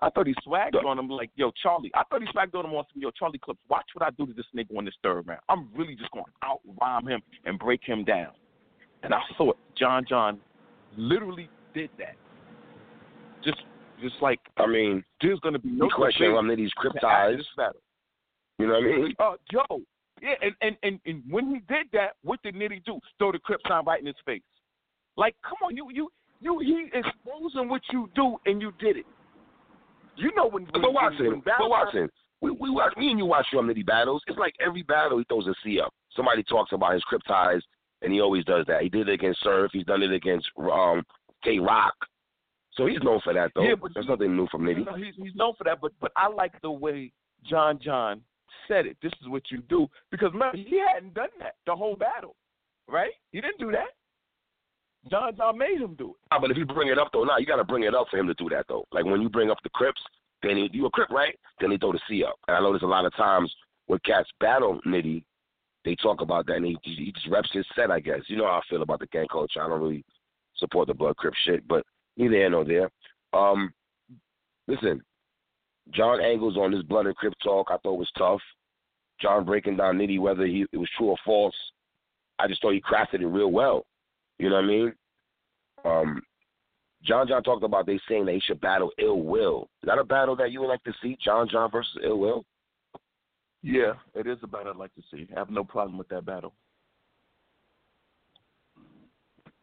I 0.00 0.10
thought 0.10 0.28
he 0.28 0.34
swagged 0.46 0.84
on 0.84 0.98
him 0.98 1.08
like, 1.08 1.30
yo, 1.34 1.50
Charlie. 1.60 1.90
I 1.94 2.04
thought 2.04 2.22
he 2.22 2.28
swagged 2.28 2.54
on 2.54 2.64
him 2.64 2.74
on 2.74 2.84
some, 2.92 3.02
yo, 3.02 3.10
Charlie 3.10 3.38
Clips. 3.38 3.58
Watch 3.68 3.86
what 3.94 4.06
I 4.06 4.10
do 4.10 4.26
to 4.26 4.32
this 4.32 4.46
nigga 4.54 4.76
on 4.76 4.84
this 4.84 4.94
third 5.02 5.26
round. 5.26 5.40
I'm 5.48 5.68
really 5.74 5.96
just 5.96 6.10
going 6.12 6.24
to 6.24 6.46
out 6.46 6.60
rhyme 6.80 7.08
him 7.08 7.20
and 7.44 7.58
break 7.58 7.80
him 7.84 8.04
down. 8.04 8.30
And 9.02 9.12
I 9.12 9.20
thought 9.36 9.58
John 9.76 10.04
John 10.08 10.38
literally 10.96 11.48
did 11.74 11.90
that. 11.98 12.14
Just, 13.44 13.58
just 14.00 14.14
like 14.20 14.40
I 14.56 14.66
mean, 14.66 15.04
there's 15.20 15.40
going 15.40 15.54
to 15.54 15.58
be 15.58 15.70
no 15.70 15.88
question 15.88 16.26
on 16.28 16.46
Nitty's 16.46 16.72
cryptized. 16.76 17.48
You 18.58 18.66
know 18.66 18.74
what 18.74 18.82
I 18.82 18.86
mean? 18.86 19.14
Oh, 19.20 19.32
uh, 19.32 19.36
yo, 19.52 19.80
yeah, 20.20 20.34
and, 20.42 20.54
and 20.62 20.76
and 20.82 21.00
and 21.06 21.22
when 21.28 21.48
he 21.48 21.60
did 21.72 21.86
that, 21.92 22.14
what 22.22 22.42
did 22.42 22.54
Nitty 22.54 22.84
do? 22.84 22.98
Throw 23.18 23.32
the 23.32 23.38
Crip 23.38 23.60
sign 23.68 23.84
right 23.84 24.00
in 24.00 24.06
his 24.06 24.16
face. 24.26 24.42
Like, 25.18 25.34
come 25.42 25.58
on, 25.64 25.76
you 25.76 25.88
you 25.92 26.08
you 26.40 26.60
he 26.60 26.96
exposing 26.96 27.68
what 27.68 27.82
you 27.92 28.08
do, 28.14 28.36
and 28.46 28.62
you 28.62 28.72
did 28.78 28.96
it. 28.96 29.06
You 30.16 30.30
know 30.36 30.46
when. 30.46 30.62
when 30.66 30.80
but 30.80 30.92
Watson, 30.92 31.26
when, 31.26 31.42
but 31.44 31.68
Watson, 31.68 32.08
we 32.40 32.52
we 32.52 32.70
watch 32.70 32.96
me 32.96 33.10
and 33.10 33.18
you 33.18 33.26
watch 33.26 33.46
Nitty 33.52 33.84
battles. 33.84 34.22
It's 34.28 34.38
like 34.38 34.54
every 34.64 34.84
battle 34.84 35.18
he 35.18 35.24
throws 35.24 35.48
a 35.48 35.54
C 35.64 35.80
up. 35.80 35.92
Somebody 36.14 36.44
talks 36.44 36.70
about 36.72 36.94
his 36.94 37.02
cryptized, 37.02 37.66
and 38.00 38.12
he 38.12 38.20
always 38.20 38.44
does 38.44 38.64
that. 38.68 38.82
He 38.82 38.88
did 38.88 39.08
it 39.08 39.12
against 39.12 39.42
Surf. 39.42 39.72
He's 39.74 39.84
done 39.84 40.02
it 40.02 40.12
against 40.12 40.48
um 40.56 41.02
K 41.42 41.58
Rock. 41.58 41.94
So 42.74 42.86
he's 42.86 43.02
known 43.02 43.20
for 43.24 43.34
that, 43.34 43.50
though. 43.56 43.64
Yeah, 43.64 43.74
but 43.74 43.90
There's 43.92 44.06
nothing 44.06 44.36
new 44.36 44.46
from 44.52 44.62
Nitty. 44.62 44.78
You 44.78 44.84
know, 44.84 44.94
he's, 44.94 45.14
he's 45.16 45.34
known 45.34 45.54
for 45.58 45.64
that, 45.64 45.80
but 45.82 45.90
but 46.00 46.12
I 46.16 46.28
like 46.28 46.52
the 46.62 46.70
way 46.70 47.12
John 47.44 47.80
John 47.82 48.20
said 48.68 48.86
it. 48.86 48.96
This 49.02 49.12
is 49.20 49.26
what 49.26 49.42
you 49.50 49.62
do 49.68 49.88
because 50.12 50.32
remember 50.32 50.58
he 50.58 50.80
hadn't 50.94 51.14
done 51.14 51.30
that 51.40 51.56
the 51.66 51.74
whole 51.74 51.96
battle, 51.96 52.36
right? 52.86 53.14
He 53.32 53.40
didn't 53.40 53.58
do 53.58 53.72
that. 53.72 53.97
John 55.10 55.36
John 55.36 55.56
made 55.56 55.80
him 55.80 55.94
do 55.94 56.10
it. 56.10 56.16
Ah, 56.30 56.38
but 56.40 56.50
if 56.50 56.56
you 56.56 56.66
bring 56.66 56.88
it 56.88 56.98
up 56.98 57.10
though, 57.12 57.24
now 57.24 57.32
nah, 57.32 57.38
you 57.38 57.46
got 57.46 57.56
to 57.56 57.64
bring 57.64 57.84
it 57.84 57.94
up 57.94 58.08
for 58.10 58.18
him 58.18 58.26
to 58.26 58.34
do 58.34 58.48
that 58.50 58.66
though. 58.68 58.84
Like 58.92 59.04
when 59.04 59.22
you 59.22 59.28
bring 59.28 59.50
up 59.50 59.58
the 59.62 59.70
Crips, 59.70 60.00
then 60.42 60.56
he, 60.56 60.68
you 60.72 60.86
a 60.86 60.90
Crip, 60.90 61.10
right? 61.10 61.38
Then 61.60 61.70
he 61.70 61.78
throw 61.78 61.92
the 61.92 62.00
C 62.08 62.24
up. 62.24 62.36
And 62.46 62.56
I 62.56 62.60
know 62.60 62.72
there's 62.72 62.82
a 62.82 62.86
lot 62.86 63.04
of 63.04 63.14
times 63.14 63.52
when 63.86 63.98
cats 64.04 64.28
battle 64.40 64.80
Nitty, 64.86 65.24
they 65.84 65.94
talk 65.96 66.20
about 66.20 66.46
that 66.46 66.56
and 66.56 66.66
he, 66.66 66.78
he 66.82 67.12
just 67.12 67.28
reps 67.28 67.50
his 67.52 67.66
set. 67.74 67.90
I 67.90 68.00
guess 68.00 68.20
you 68.26 68.36
know 68.36 68.46
how 68.46 68.58
I 68.58 68.60
feel 68.68 68.82
about 68.82 69.00
the 69.00 69.06
gang 69.06 69.26
culture. 69.30 69.62
I 69.62 69.68
don't 69.68 69.80
really 69.80 70.04
support 70.56 70.88
the 70.88 70.94
blood 70.94 71.16
Crip 71.16 71.34
shit, 71.44 71.66
but 71.68 71.84
neither 72.16 72.34
here 72.34 72.50
nor 72.50 72.64
there. 72.64 72.90
Um, 73.32 73.72
listen, 74.66 75.00
John 75.92 76.20
Angles 76.20 76.56
on 76.56 76.72
this 76.72 76.82
blood 76.82 77.06
and 77.06 77.16
Crip 77.16 77.34
talk, 77.42 77.68
I 77.70 77.78
thought 77.78 77.98
was 77.98 78.10
tough. 78.16 78.40
John 79.20 79.44
breaking 79.44 79.76
down 79.76 79.98
Nitty 79.98 80.20
whether 80.20 80.46
he 80.46 80.66
it 80.72 80.76
was 80.76 80.90
true 80.96 81.08
or 81.08 81.16
false. 81.24 81.54
I 82.38 82.46
just 82.46 82.62
thought 82.62 82.74
he 82.74 82.80
crafted 82.80 83.20
it 83.20 83.26
real 83.26 83.50
well. 83.50 83.84
You 84.38 84.50
know 84.50 84.56
what 84.56 84.64
I 84.64 84.66
mean? 84.66 84.92
Um, 85.84 86.22
John 87.04 87.28
John 87.28 87.42
talked 87.42 87.64
about 87.64 87.86
they 87.86 88.00
saying 88.08 88.26
that 88.26 88.34
he 88.34 88.40
should 88.40 88.60
battle 88.60 88.90
Ill 88.98 89.20
Will. 89.22 89.68
Is 89.82 89.86
that 89.86 89.98
a 89.98 90.04
battle 90.04 90.36
that 90.36 90.50
you 90.52 90.60
would 90.60 90.68
like 90.68 90.82
to 90.84 90.92
see? 91.02 91.16
John 91.24 91.48
John 91.50 91.70
versus 91.70 91.98
Ill 92.04 92.18
Will? 92.18 92.44
Yeah, 93.62 93.94
it 94.14 94.26
is 94.26 94.38
a 94.42 94.46
battle 94.46 94.72
I'd 94.72 94.78
like 94.78 94.94
to 94.94 95.02
see. 95.10 95.28
I 95.34 95.38
have 95.38 95.50
no 95.50 95.64
problem 95.64 95.98
with 95.98 96.08
that 96.08 96.24
battle. 96.24 96.54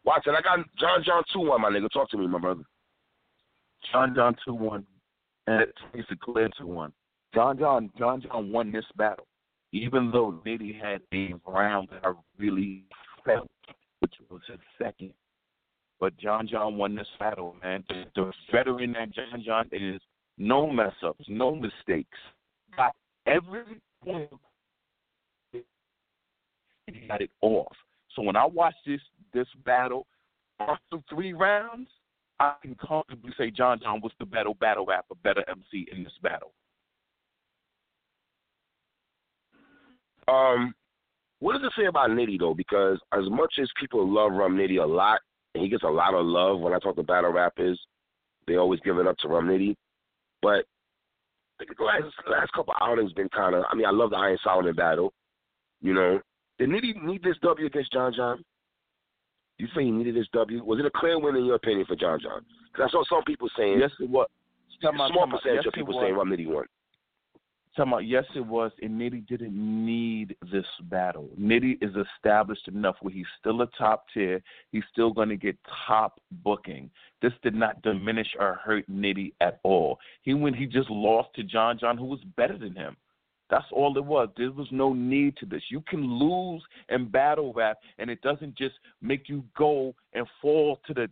Watch 0.04 0.26
it. 0.26 0.34
I 0.38 0.40
got 0.40 0.64
John 0.78 1.02
John 1.04 1.22
two 1.32 1.40
one, 1.40 1.60
my 1.60 1.70
nigga. 1.70 1.90
Talk 1.90 2.10
to 2.10 2.18
me, 2.18 2.26
my 2.26 2.38
brother. 2.38 2.62
John 3.92 4.14
John 4.14 4.36
two 4.44 4.54
one, 4.54 4.86
and 5.46 5.66
it's 5.94 6.10
a 6.10 6.16
clear 6.16 6.48
two 6.58 6.66
one. 6.66 6.92
John 7.34 7.58
John 7.58 7.90
John 7.98 8.22
John 8.22 8.52
won 8.52 8.70
this 8.72 8.84
battle, 8.96 9.26
even 9.72 10.10
though 10.10 10.40
Nitty 10.46 10.80
had 10.80 11.00
a 11.12 11.34
round 11.46 11.88
that 11.90 12.04
I 12.04 12.12
really 12.38 12.84
felt, 13.24 13.50
was 14.30 14.42
his 14.48 14.58
second. 14.80 15.12
But 15.98 16.16
John 16.18 16.46
John 16.46 16.76
won 16.76 16.94
this 16.94 17.06
battle, 17.18 17.56
man. 17.62 17.84
The, 17.88 18.04
the 18.14 18.32
veteran 18.52 18.92
that 18.92 19.12
John 19.12 19.42
John 19.44 19.68
is, 19.72 20.00
no 20.36 20.70
mess 20.70 20.92
ups, 21.04 21.24
no 21.28 21.54
mistakes. 21.54 22.18
Got 22.76 22.94
every 23.26 23.80
point. 24.04 24.30
He 25.52 27.08
got 27.08 27.22
it 27.22 27.30
off. 27.40 27.74
So 28.14 28.22
when 28.22 28.36
I 28.36 28.46
watch 28.46 28.74
this 28.86 29.00
this 29.32 29.48
battle, 29.64 30.06
after 30.60 30.98
three 31.08 31.32
rounds, 31.32 31.88
I 32.38 32.54
can 32.62 32.74
comfortably 32.74 33.32
say 33.38 33.50
John 33.50 33.80
John 33.82 34.00
was 34.02 34.12
the 34.18 34.26
better 34.26 34.52
battle 34.60 34.84
rapper, 34.86 35.14
better 35.22 35.44
MC 35.48 35.88
in 35.90 36.04
this 36.04 36.12
battle. 36.22 36.52
Um, 40.28 40.74
what 41.40 41.52
does 41.52 41.62
it 41.62 41.72
say 41.78 41.86
about 41.86 42.10
Nitty 42.10 42.38
though? 42.38 42.54
Because 42.54 42.98
as 43.12 43.28
much 43.30 43.54
as 43.60 43.68
people 43.78 44.08
love 44.08 44.32
Rum 44.32 44.56
Nitty 44.56 44.82
a 44.82 44.86
lot, 44.86 45.20
and 45.54 45.62
he 45.62 45.70
gets 45.70 45.84
a 45.84 45.88
lot 45.88 46.14
of 46.14 46.24
love 46.24 46.60
when 46.60 46.72
I 46.72 46.78
talk 46.78 46.96
to 46.96 47.02
battle 47.02 47.32
rappers, 47.32 47.80
they 48.46 48.56
always 48.56 48.80
give 48.80 48.98
it 48.98 49.06
up 49.06 49.16
to 49.18 49.28
Rum 49.28 49.48
Nitty. 49.48 49.74
But 50.42 50.64
the 51.58 51.66
last, 51.82 52.14
last 52.28 52.52
couple 52.52 52.74
outings 52.80 53.12
been 53.12 53.28
kind 53.30 53.54
of. 53.54 53.64
I 53.70 53.74
mean, 53.74 53.86
I 53.86 53.90
love 53.90 54.10
the 54.10 54.16
Iron 54.16 54.38
Solomon 54.44 54.74
battle. 54.74 55.12
You 55.80 55.94
know, 55.94 56.20
did 56.58 56.70
Nitty 56.70 57.02
need 57.02 57.22
this 57.22 57.36
W 57.42 57.66
against 57.66 57.92
John 57.92 58.12
John? 58.14 58.42
You 59.58 59.68
think 59.74 59.86
he 59.86 59.90
needed 59.90 60.16
this 60.16 60.28
W? 60.32 60.62
Was 60.62 60.78
it 60.78 60.86
a 60.86 60.90
clear 60.90 61.18
win 61.18 61.36
in 61.36 61.46
your 61.46 61.54
opinion 61.54 61.86
for 61.86 61.96
John 61.96 62.20
John? 62.22 62.42
Because 62.72 62.90
I 62.90 62.92
saw 62.92 63.04
some 63.08 63.24
people 63.24 63.48
saying 63.56 63.78
yes, 63.80 63.90
it 64.00 64.08
was. 64.08 64.28
A 64.82 64.92
small 64.92 65.26
percentage 65.26 65.64
yes, 65.64 65.66
of 65.66 65.72
people 65.72 65.98
saying 66.02 66.14
Rum 66.14 66.28
Nitty 66.28 66.46
won. 66.46 66.66
Talking 67.76 67.92
about 67.92 68.06
yes, 68.06 68.24
it 68.34 68.46
was, 68.46 68.72
and 68.80 68.98
Nitty 68.98 69.26
didn't 69.26 69.54
need 69.54 70.34
this 70.50 70.64
battle. 70.84 71.28
Nitty 71.38 71.76
is 71.82 71.94
established 71.94 72.68
enough 72.68 72.96
where 73.02 73.12
he's 73.12 73.26
still 73.38 73.60
a 73.60 73.66
top 73.78 74.06
tier. 74.14 74.42
He's 74.72 74.84
still 74.90 75.12
going 75.12 75.28
to 75.28 75.36
get 75.36 75.58
top 75.86 76.18
booking. 76.42 76.90
This 77.20 77.34
did 77.42 77.54
not 77.54 77.82
diminish 77.82 78.28
or 78.38 78.54
hurt 78.64 78.88
Nitty 78.90 79.34
at 79.42 79.60
all. 79.62 79.98
He 80.22 80.32
when 80.32 80.54
he 80.54 80.64
just 80.64 80.88
lost 80.88 81.34
to 81.34 81.42
John 81.42 81.78
John, 81.78 81.98
who 81.98 82.06
was 82.06 82.20
better 82.36 82.56
than 82.56 82.74
him. 82.74 82.96
That's 83.50 83.66
all 83.70 83.96
it 83.98 84.04
was. 84.04 84.30
There 84.38 84.50
was 84.50 84.68
no 84.70 84.94
need 84.94 85.36
to 85.36 85.46
this. 85.46 85.62
You 85.68 85.82
can 85.82 86.02
lose 86.02 86.62
in 86.88 87.08
battle 87.10 87.52
rap, 87.52 87.76
and 87.98 88.08
it 88.08 88.22
doesn't 88.22 88.56
just 88.56 88.76
make 89.02 89.28
you 89.28 89.44
go 89.54 89.94
and 90.14 90.26
fall 90.40 90.80
to 90.86 90.94
the 90.94 91.10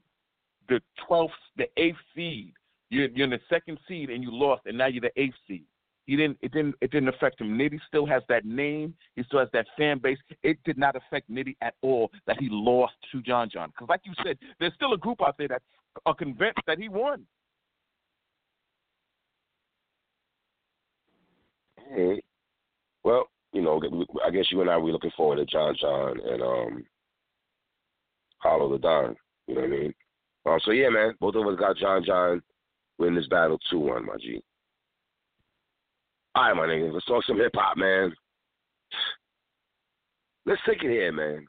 the 0.71 0.81
twelfth, 1.07 1.35
the 1.59 1.69
eighth 1.77 1.99
seed. 2.15 2.55
You're, 2.89 3.09
you're 3.09 3.25
in 3.25 3.31
the 3.31 3.41
second 3.51 3.79
seed, 3.87 4.09
and 4.09 4.23
you 4.23 4.31
lost, 4.33 4.63
and 4.65 4.79
now 4.79 4.87
you're 4.87 5.03
the 5.03 5.21
eighth 5.21 5.37
seed. 5.47 5.67
He 6.07 6.17
didn't. 6.17 6.39
It 6.43 6.53
didn't. 6.53 6.75
It 6.81 6.91
didn't 6.91 7.09
affect 7.09 7.41
him. 7.41 7.57
Nitty 7.57 7.81
still 7.89 8.05
has 8.07 8.23
that 8.29 8.45
name. 8.45 8.95
He 9.17 9.23
still 9.25 9.39
has 9.39 9.49
that 9.53 9.67
fan 9.77 9.99
base. 9.99 10.19
It 10.43 10.59
did 10.65 10.77
not 10.77 10.97
affect 10.97 11.31
Nitty 11.31 11.57
at 11.63 11.75
all 11.83 12.11
that 12.27 12.39
he 12.39 12.49
lost 12.51 12.95
to 13.13 13.23
John 13.23 13.49
John. 13.51 13.71
Because, 13.71 13.89
like 13.89 14.03
you 14.05 14.13
said, 14.25 14.37
there's 14.61 14.75
still 14.75 14.93
a 14.93 14.99
group 14.99 15.21
out 15.27 15.37
there 15.39 15.49
that 15.49 15.63
are 16.05 16.15
convinced 16.15 16.61
that 16.67 16.79
he 16.79 16.89
won. 16.89 17.25
Hey. 21.95 22.21
Well, 23.03 23.29
you 23.53 23.63
know, 23.63 23.81
I 24.27 24.31
guess 24.31 24.47
you 24.51 24.61
and 24.61 24.71
I 24.71 24.77
were 24.77 24.91
looking 24.91 25.13
forward 25.17 25.37
to 25.37 25.47
John 25.47 25.75
John 25.81 26.19
and 26.21 26.43
um 26.43 26.85
Hollow 28.39 28.77
Da 28.77 29.05
Don. 29.05 29.17
You 29.47 29.55
know 29.55 29.61
what 29.63 29.67
I 29.67 29.71
mean? 29.71 29.95
Um, 30.47 30.59
so 30.65 30.73
yeah, 30.73 30.91
man, 30.91 31.15
both 31.21 31.35
of 31.35 31.47
us 31.47 31.59
got 31.59 31.77
John 31.77 32.05
John 32.05 32.43
win 32.99 33.15
this 33.15 33.27
battle 33.29 33.59
two 33.71 33.79
one, 33.79 34.05
my 34.05 34.17
G. 34.17 34.43
All 36.37 36.43
right, 36.43 36.57
my 36.57 36.67
nigga, 36.67 36.93
let's 36.93 37.07
talk 37.07 37.23
some 37.25 37.37
hip 37.37 37.53
hop, 37.55 37.77
man. 37.77 38.13
Let's 40.47 40.61
take 40.67 40.83
it 40.83 40.91
here, 40.91 41.13
man. 41.13 41.47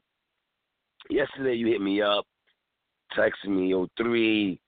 Yesterday 1.09 1.55
you 1.55 1.67
hit 1.67 1.81
me 1.81 2.03
up, 2.03 2.25
texting 3.17 3.57
me, 3.57 3.69
yo, 3.69 3.87
three, 3.97 4.59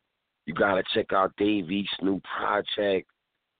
you 0.47 0.53
gotta 0.55 0.81
check 0.95 1.13
out 1.13 1.33
Dave 1.37 1.69
East's 1.69 1.93
new 2.01 2.19
project. 2.21 3.07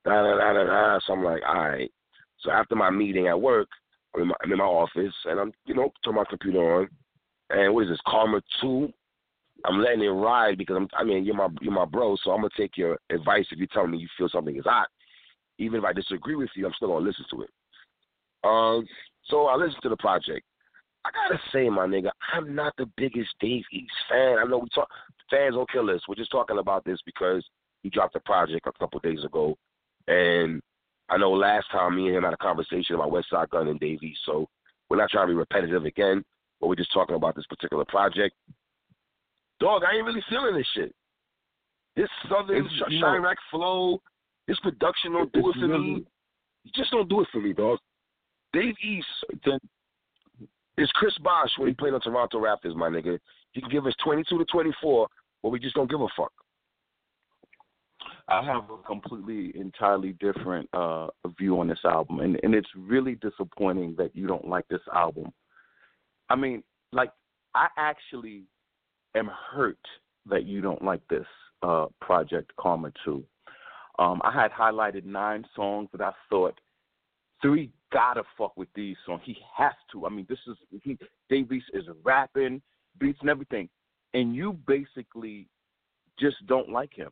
Da 0.04 0.24
da 0.24 0.38
da 0.38 0.54
da 0.54 0.64
da. 0.64 1.00
So 1.06 1.14
I'm 1.14 1.24
like, 1.24 1.42
all 1.48 1.70
right. 1.70 1.92
So 2.40 2.50
after 2.50 2.76
my 2.76 2.90
meeting 2.90 3.28
at 3.28 3.40
work, 3.40 3.68
I'm 4.16 4.22
in 4.24 4.28
my, 4.30 4.36
I'm 4.44 4.52
in 4.52 4.58
my 4.58 4.64
office 4.64 5.14
and 5.26 5.40
I'm, 5.40 5.52
you 5.66 5.76
know, 5.76 5.92
turn 6.04 6.16
my 6.16 6.24
computer 6.28 6.80
on. 6.80 6.88
And 7.52 7.74
what 7.74 7.84
is 7.84 7.90
this, 7.90 8.00
Karma 8.08 8.42
Two? 8.62 8.92
I'm 9.66 9.80
letting 9.80 10.04
it 10.04 10.08
ride 10.08 10.58
because 10.58 10.76
I'm. 10.76 10.88
I 10.98 11.04
mean, 11.04 11.24
you're 11.24 11.36
my 11.36 11.50
you're 11.62 11.74
my 11.74 11.86
bro, 11.86 12.16
so 12.24 12.32
I'm 12.32 12.42
gonna 12.42 12.50
take 12.58 12.78
your 12.78 12.98
advice 13.12 13.46
if 13.52 13.60
you 13.60 13.68
tell 13.68 13.86
me 13.86 13.98
you 13.98 14.08
feel 14.18 14.30
something 14.30 14.56
is 14.56 14.66
hot. 14.66 14.88
Even 15.60 15.80
if 15.80 15.86
I 15.86 15.94
disagree 15.94 16.36
with 16.36 16.50
you, 16.56 16.66
I'm 16.66 16.74
still 16.74 16.90
gonna 16.90 17.06
listen 17.06 17.26
to 17.32 17.42
it. 17.44 17.50
Um, 18.44 18.86
so 19.26 19.48
I 19.48 19.56
listened 19.56 19.82
to 19.84 19.90
the 19.90 19.98
project. 19.98 20.46
I 21.06 21.10
gotta 21.12 21.42
say, 21.52 21.70
my 21.70 21.86
nigga, 21.86 22.12
I'm 22.34 22.54
not 22.54 22.74
the 22.78 22.86
biggest 22.98 23.30
Dave 23.40 23.64
East 23.72 23.94
fan. 24.10 24.38
I 24.40 24.44
know 24.44 24.58
we 24.60 24.70
talk 24.70 24.90
fans 25.30 25.56
don't 25.56 25.70
kill 25.72 25.90
us. 25.90 26.02
We're 26.08 26.16
just 26.16 26.32
talking 26.32 26.58
about 26.58 26.84
this 26.86 27.00
because 27.06 27.44
he 27.84 27.90
dropped 27.90 28.16
a 28.16 28.20
project 28.22 28.68
a 28.68 28.72
couple 28.80 29.00
days 29.02 29.24
ago, 29.24 29.58
and 30.08 30.62
I 31.10 31.18
know 31.18 31.32
last 31.32 31.68
time 31.72 31.96
me 31.96 32.08
and 32.08 32.16
him 32.18 32.24
had 32.24 32.34
a 32.34 32.38
conversation 32.38 32.96
about 32.96 33.12
Westside 33.12 33.50
Gunn 33.50 33.68
and 33.68 33.80
Dave 33.80 34.04
East, 34.04 34.20
so 34.26 34.48
we're 34.90 34.98
not 34.98 35.10
trying 35.10 35.28
to 35.28 35.34
be 35.34 35.38
repetitive 35.38 35.86
again, 35.86 36.24
but 36.60 36.68
we're 36.68 36.76
just 36.76 36.94
talking 36.94 37.16
about 37.16 37.36
this 37.36 37.46
particular 37.48 37.86
project. 37.86 38.36
Dog, 39.60 39.84
I 39.84 39.96
ain't 39.96 40.06
really 40.06 40.24
feeling 40.30 40.56
this 40.56 40.68
shit. 40.74 40.94
This 41.96 42.10
southern 42.30 42.66
It's- 42.66 42.72
sh- 42.74 42.92
no. 42.94 43.00
shine 43.00 43.22
rack 43.22 43.38
flow, 43.50 44.02
this 44.48 44.60
production 44.60 45.14
don't 45.14 45.32
do 45.34 45.50
it 45.50 45.54
for 45.56 45.68
really- 45.68 45.80
me. 45.80 46.06
You 46.64 46.72
just 46.76 46.92
don't 46.92 47.08
do 47.10 47.22
it 47.22 47.28
for 47.32 47.40
me, 47.40 47.54
dog. 47.54 47.80
Dave 48.54 48.76
East 48.84 49.08
Then 49.46 49.60
is 50.78 50.92
Chris 50.94 51.18
Bosh 51.20 51.50
when 51.58 51.70
he 51.70 51.74
played 51.74 51.94
on 51.94 52.02
Toronto 52.02 52.40
Raptors, 52.40 52.76
my 52.76 52.90
nigga. 52.90 53.20
He 53.52 53.62
can 53.62 53.70
give 53.70 53.86
us 53.86 53.96
22 54.04 54.38
to 54.38 54.46
24, 54.46 55.08
but 55.42 55.50
we 55.50 55.60
just 55.60 55.76
don't 55.76 55.90
give 55.90 56.02
a 56.02 56.08
fuck. 56.16 56.32
I 58.28 58.44
have 58.44 58.70
a 58.70 58.78
completely, 58.86 59.58
entirely 59.58 60.14
different 60.14 60.70
uh, 60.74 61.08
view 61.38 61.60
on 61.60 61.68
this 61.68 61.80
album, 61.86 62.20
and 62.20 62.38
and 62.44 62.54
it's 62.54 62.70
really 62.76 63.16
disappointing 63.16 63.96
that 63.98 64.16
you 64.16 64.28
don't 64.28 64.48
like 64.48 64.68
this 64.68 64.82
album. 64.94 65.32
I 66.30 66.36
mean, 66.36 66.64
like 66.92 67.12
I 67.56 67.68
actually 67.78 68.44
am 69.16 69.32
hurt 69.52 69.80
that 70.30 70.46
you 70.46 70.60
don't 70.62 70.84
like 70.84 71.02
this 71.10 71.26
uh, 71.64 71.86
project 72.02 72.52
Karma 72.60 72.92
Two. 73.06 73.24
Um, 74.00 74.22
I 74.24 74.32
had 74.32 74.52
highlighted 74.52 75.06
nine 75.06 75.46
songs 75.56 75.90
that 75.92 76.02
I 76.02 76.12
thought 76.30 76.60
three 77.42 77.72
gotta 77.92 78.24
fuck 78.38 78.56
with 78.58 78.68
these 78.76 78.96
songs. 79.06 79.22
He 79.24 79.38
has 79.56 79.74
to. 79.92 80.06
I 80.06 80.10
mean, 80.10 80.26
this 80.30 80.40
is 80.48 80.56
he. 80.84 80.98
Dave 81.30 81.52
East 81.52 81.68
is 81.74 81.86
rapping, 82.04 82.62
beats 83.00 83.18
and 83.22 83.30
everything, 83.30 83.70
and 84.14 84.36
you 84.36 84.54
basically 84.68 85.48
just 86.20 86.38
don't 86.48 86.70
like 86.70 86.94
him, 86.94 87.12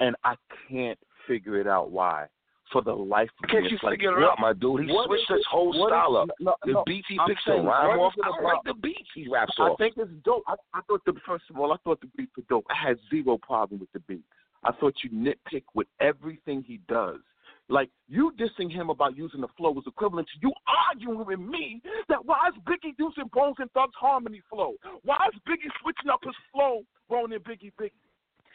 and 0.00 0.16
I 0.24 0.34
can't 0.68 0.98
figure 1.26 1.60
it 1.60 1.66
out 1.66 1.90
why. 1.90 2.26
For 2.72 2.80
the 2.80 2.94
life 2.94 3.28
of 3.42 3.50
Can't 3.50 3.64
me, 3.64 3.70
you 3.72 3.78
like, 3.82 3.98
figure 3.98 4.18
it 4.18 4.24
out, 4.24 4.38
my 4.38 4.54
dude? 4.54 4.88
He 4.88 4.96
switched 5.04 5.30
his 5.30 5.44
whole 5.50 5.74
style 5.74 6.16
up. 6.16 6.30
no, 6.40 6.54
The 6.64 6.72
no, 6.72 6.82
beats 6.86 7.06
he 7.06 7.18
I'm 7.20 7.28
picks 7.28 7.44
saying, 7.46 7.66
rhyme 7.66 7.98
off, 7.98 8.14
I 8.24 8.42
like 8.42 8.60
the 8.64 8.72
beats 8.72 9.10
he 9.14 9.28
raps 9.28 9.52
I 9.58 9.64
off. 9.64 9.78
think 9.78 9.94
it's 9.98 10.10
dope. 10.24 10.42
I, 10.48 10.54
I 10.72 10.80
thought 10.88 11.02
the 11.04 11.12
first 11.26 11.44
of 11.50 11.58
all, 11.58 11.74
I 11.74 11.76
thought 11.84 12.00
the 12.00 12.08
beats 12.16 12.32
were 12.34 12.44
dope. 12.48 12.64
I 12.70 12.88
had 12.88 12.96
zero 13.10 13.36
problem 13.36 13.80
with 13.80 13.92
the 13.92 13.98
beats. 14.00 14.22
I 14.64 14.72
thought 14.72 14.94
you 15.02 15.10
nitpick 15.10 15.64
with 15.74 15.88
everything 16.00 16.62
he 16.66 16.80
does. 16.88 17.18
Like 17.68 17.90
you 18.08 18.32
dissing 18.38 18.70
him 18.70 18.90
about 18.90 19.16
using 19.16 19.40
the 19.40 19.48
flow 19.56 19.70
was 19.70 19.84
equivalent 19.86 20.28
to 20.28 20.46
you 20.46 20.52
arguing 20.90 21.24
with 21.24 21.40
me 21.40 21.80
that 22.08 22.24
why 22.24 22.48
is 22.48 22.54
Biggie 22.68 22.94
using 22.98 23.30
Bone 23.32 23.54
Thugs-n-Harmony 23.56 24.42
flow? 24.50 24.74
Why 25.04 25.16
is 25.32 25.40
Biggie 25.48 25.70
switching 25.80 26.10
up 26.10 26.20
his 26.22 26.34
flow, 26.52 26.82
Ron 27.08 27.32
and 27.32 27.42
Biggie 27.42 27.72
Biggie? 27.80 27.92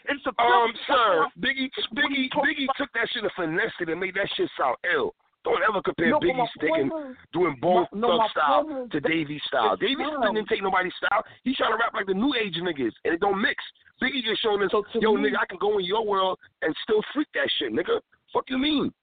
It's 0.10 0.26
a 0.26 0.41
Um, 0.41 0.72
sir, 0.88 1.28
Biggie, 1.39 1.70
Biggie, 1.93 2.30
Biggie 2.32 2.67
took 2.78 2.91
that 2.93 3.10
shit 3.12 3.24
and 3.24 3.32
finessed 3.36 3.76
it 3.82 3.89
and 3.89 4.00
made 4.00 4.15
that 4.15 4.30
shit 4.36 4.50
sound 4.58 4.78
ill. 4.93 5.15
Don't 5.47 5.63
ever 5.63 5.81
compare 5.81 6.10
No, 6.10 6.19
Biggie 6.19 6.49
sticking, 6.57 6.89
point 6.89 7.12
is- 7.12 7.17
doing 7.31 7.55
both 7.62 7.88
my- 7.93 7.99
no, 7.99 8.17
thug 8.19 8.31
style 8.31 8.88
to 8.91 8.99
that 8.99 9.07
Davey 9.07 9.39
style. 9.47 9.73
it's 9.73 9.79
Davey 9.81 10.03
didn't 10.03 10.47
take 10.49 10.62
nobody's 10.62 10.93
style. 10.95 11.23
He's 11.43 11.55
trying 11.55 11.71
to 11.71 11.77
rap 11.77 11.93
like 11.93 12.05
the 12.05 12.13
new 12.13 12.33
age 12.36 12.55
niggas, 12.55 12.91
and 13.05 13.13
it 13.13 13.21
don't 13.21 13.39
mix. 13.41 13.63
Biggie 14.01 14.21
just 14.23 14.41
showing 14.41 14.62
us, 14.62 14.71
So 14.71 14.83
to 14.83 14.99
yo, 14.99 15.15
me- 15.15 15.29
nigga, 15.29 15.39
I 15.39 15.45
can 15.45 15.57
go 15.57 15.77
in 15.79 15.86
your 15.86 16.05
world 16.05 16.38
and 16.62 16.75
still 16.83 17.01
freak 17.13 17.29
that 17.33 17.49
shit, 17.57 17.71
nigga. 17.71 18.01
Fuck 18.33 18.49
you 18.49 18.57
mean? 18.57 18.93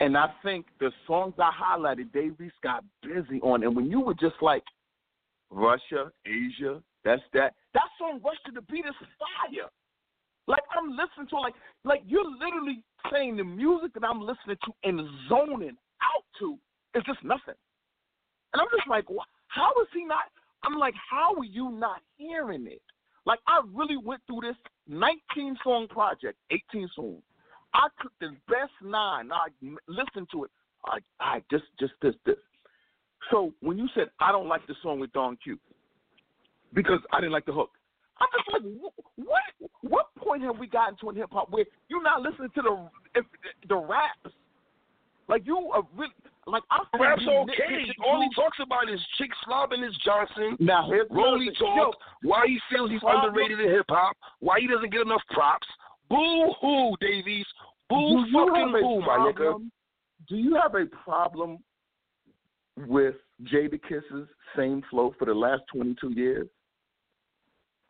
And 0.00 0.16
I 0.16 0.28
think 0.44 0.66
the 0.78 0.92
songs 1.08 1.34
I 1.40 1.50
highlighted, 1.50 2.12
Dave 2.12 2.40
East 2.40 2.54
got 2.62 2.84
busy 3.02 3.40
on. 3.40 3.64
And 3.64 3.74
when 3.74 3.90
you 3.90 3.98
were 4.00 4.14
just 4.14 4.40
like 4.40 4.62
Russia, 5.50 6.12
Asia, 6.24 6.80
that's 7.04 7.22
that. 7.32 7.54
That 7.74 7.88
song 7.98 8.20
Rush 8.24 8.40
to 8.46 8.52
the 8.52 8.62
Beat 8.62 8.86
is 8.86 8.94
fire. 9.18 9.68
Like 10.48 10.62
I'm 10.74 10.90
listening 10.90 11.28
to 11.28 11.36
like 11.38 11.54
like 11.84 12.02
you're 12.06 12.24
literally 12.24 12.82
saying 13.12 13.36
the 13.36 13.44
music 13.44 13.92
that 13.94 14.04
I'm 14.04 14.20
listening 14.20 14.56
to 14.64 14.72
and 14.82 15.00
zoning 15.28 15.76
out 16.02 16.24
to 16.40 16.58
is 16.94 17.04
just 17.06 17.22
nothing. 17.22 17.54
And 18.54 18.62
I'm 18.62 18.68
just 18.74 18.88
like, 18.88 19.04
how 19.48 19.70
is 19.82 19.88
he 19.92 20.04
not? 20.04 20.24
I'm 20.64 20.78
like, 20.78 20.94
how 21.10 21.34
are 21.36 21.44
you 21.44 21.70
not 21.70 22.00
hearing 22.16 22.66
it? 22.66 22.80
Like 23.26 23.40
I 23.46 23.60
really 23.74 23.98
went 23.98 24.22
through 24.26 24.40
this 24.40 24.56
19 24.88 25.56
song 25.62 25.86
project, 25.88 26.38
18 26.50 26.88
songs. 26.96 27.22
I 27.74 27.88
took 28.02 28.12
the 28.20 28.30
best 28.48 28.72
nine. 28.82 29.30
I 29.30 29.48
listened 29.86 30.28
to 30.32 30.44
it. 30.44 30.50
I, 30.86 30.98
I 31.20 31.42
just, 31.50 31.64
just 31.78 31.92
this, 32.00 32.14
this. 32.24 32.36
So 33.30 33.52
when 33.60 33.76
you 33.76 33.86
said 33.94 34.06
I 34.18 34.32
don't 34.32 34.48
like 34.48 34.66
the 34.66 34.74
song 34.82 34.98
with 34.98 35.12
Don 35.12 35.36
Q 35.44 35.58
because 36.72 37.00
I 37.12 37.20
didn't 37.20 37.32
like 37.32 37.44
the 37.44 37.52
hook, 37.52 37.70
I'm 38.20 38.28
just 38.36 38.52
like, 38.52 38.62
what? 39.16 39.42
What 39.82 40.06
point 40.18 40.42
have 40.42 40.58
we 40.58 40.66
gotten 40.66 40.96
to 41.00 41.10
in 41.10 41.16
hip 41.16 41.30
hop 41.32 41.50
where 41.50 41.64
you're 41.88 42.02
not 42.02 42.20
listening 42.22 42.50
to 42.54 42.62
the 42.62 42.88
if, 43.20 43.24
the 43.68 43.76
raps? 43.76 44.34
Like 45.28 45.42
you 45.46 45.56
are 45.74 45.82
really 45.96 46.12
like 46.46 46.62
I 46.70 46.78
Rap's 46.98 47.22
okay. 47.22 47.84
All 48.06 48.20
he 48.22 48.34
talks 48.34 48.58
about 48.64 48.88
is 48.90 48.98
chick 49.18 49.30
slobbing 49.46 49.84
his 49.84 49.94
Johnson. 50.04 50.56
Now 50.58 50.90
Rolly 51.10 51.48
another. 51.48 51.76
Yo, 51.76 51.92
why 52.22 52.46
he 52.46 52.58
feels 52.72 52.90
he's 52.90 53.00
underrated 53.04 53.60
in 53.60 53.68
hip 53.70 53.86
hop, 53.88 54.16
why 54.40 54.58
he 54.60 54.66
doesn't 54.66 54.90
get 54.90 55.02
enough 55.02 55.22
props. 55.30 55.66
Boo 56.08 56.50
hoo, 56.60 56.94
Dave 57.00 57.28
East. 57.28 57.48
Boo 57.90 58.24
do 58.24 58.30
you 58.30 58.46
fucking 58.46 58.66
have 58.66 58.74
a 58.74 58.78
hoo, 58.86 59.00
my 59.00 59.18
nigga. 59.18 59.34
problem- 59.36 59.72
Do 60.28 60.36
you 60.36 60.54
have 60.56 60.74
a 60.74 60.86
problem 60.86 61.58
with 62.76 63.16
Jadakiss's 63.44 64.28
same 64.56 64.82
flow 64.90 65.14
for 65.18 65.26
the 65.26 65.34
last 65.34 65.62
22 65.72 66.10
years? 66.12 66.48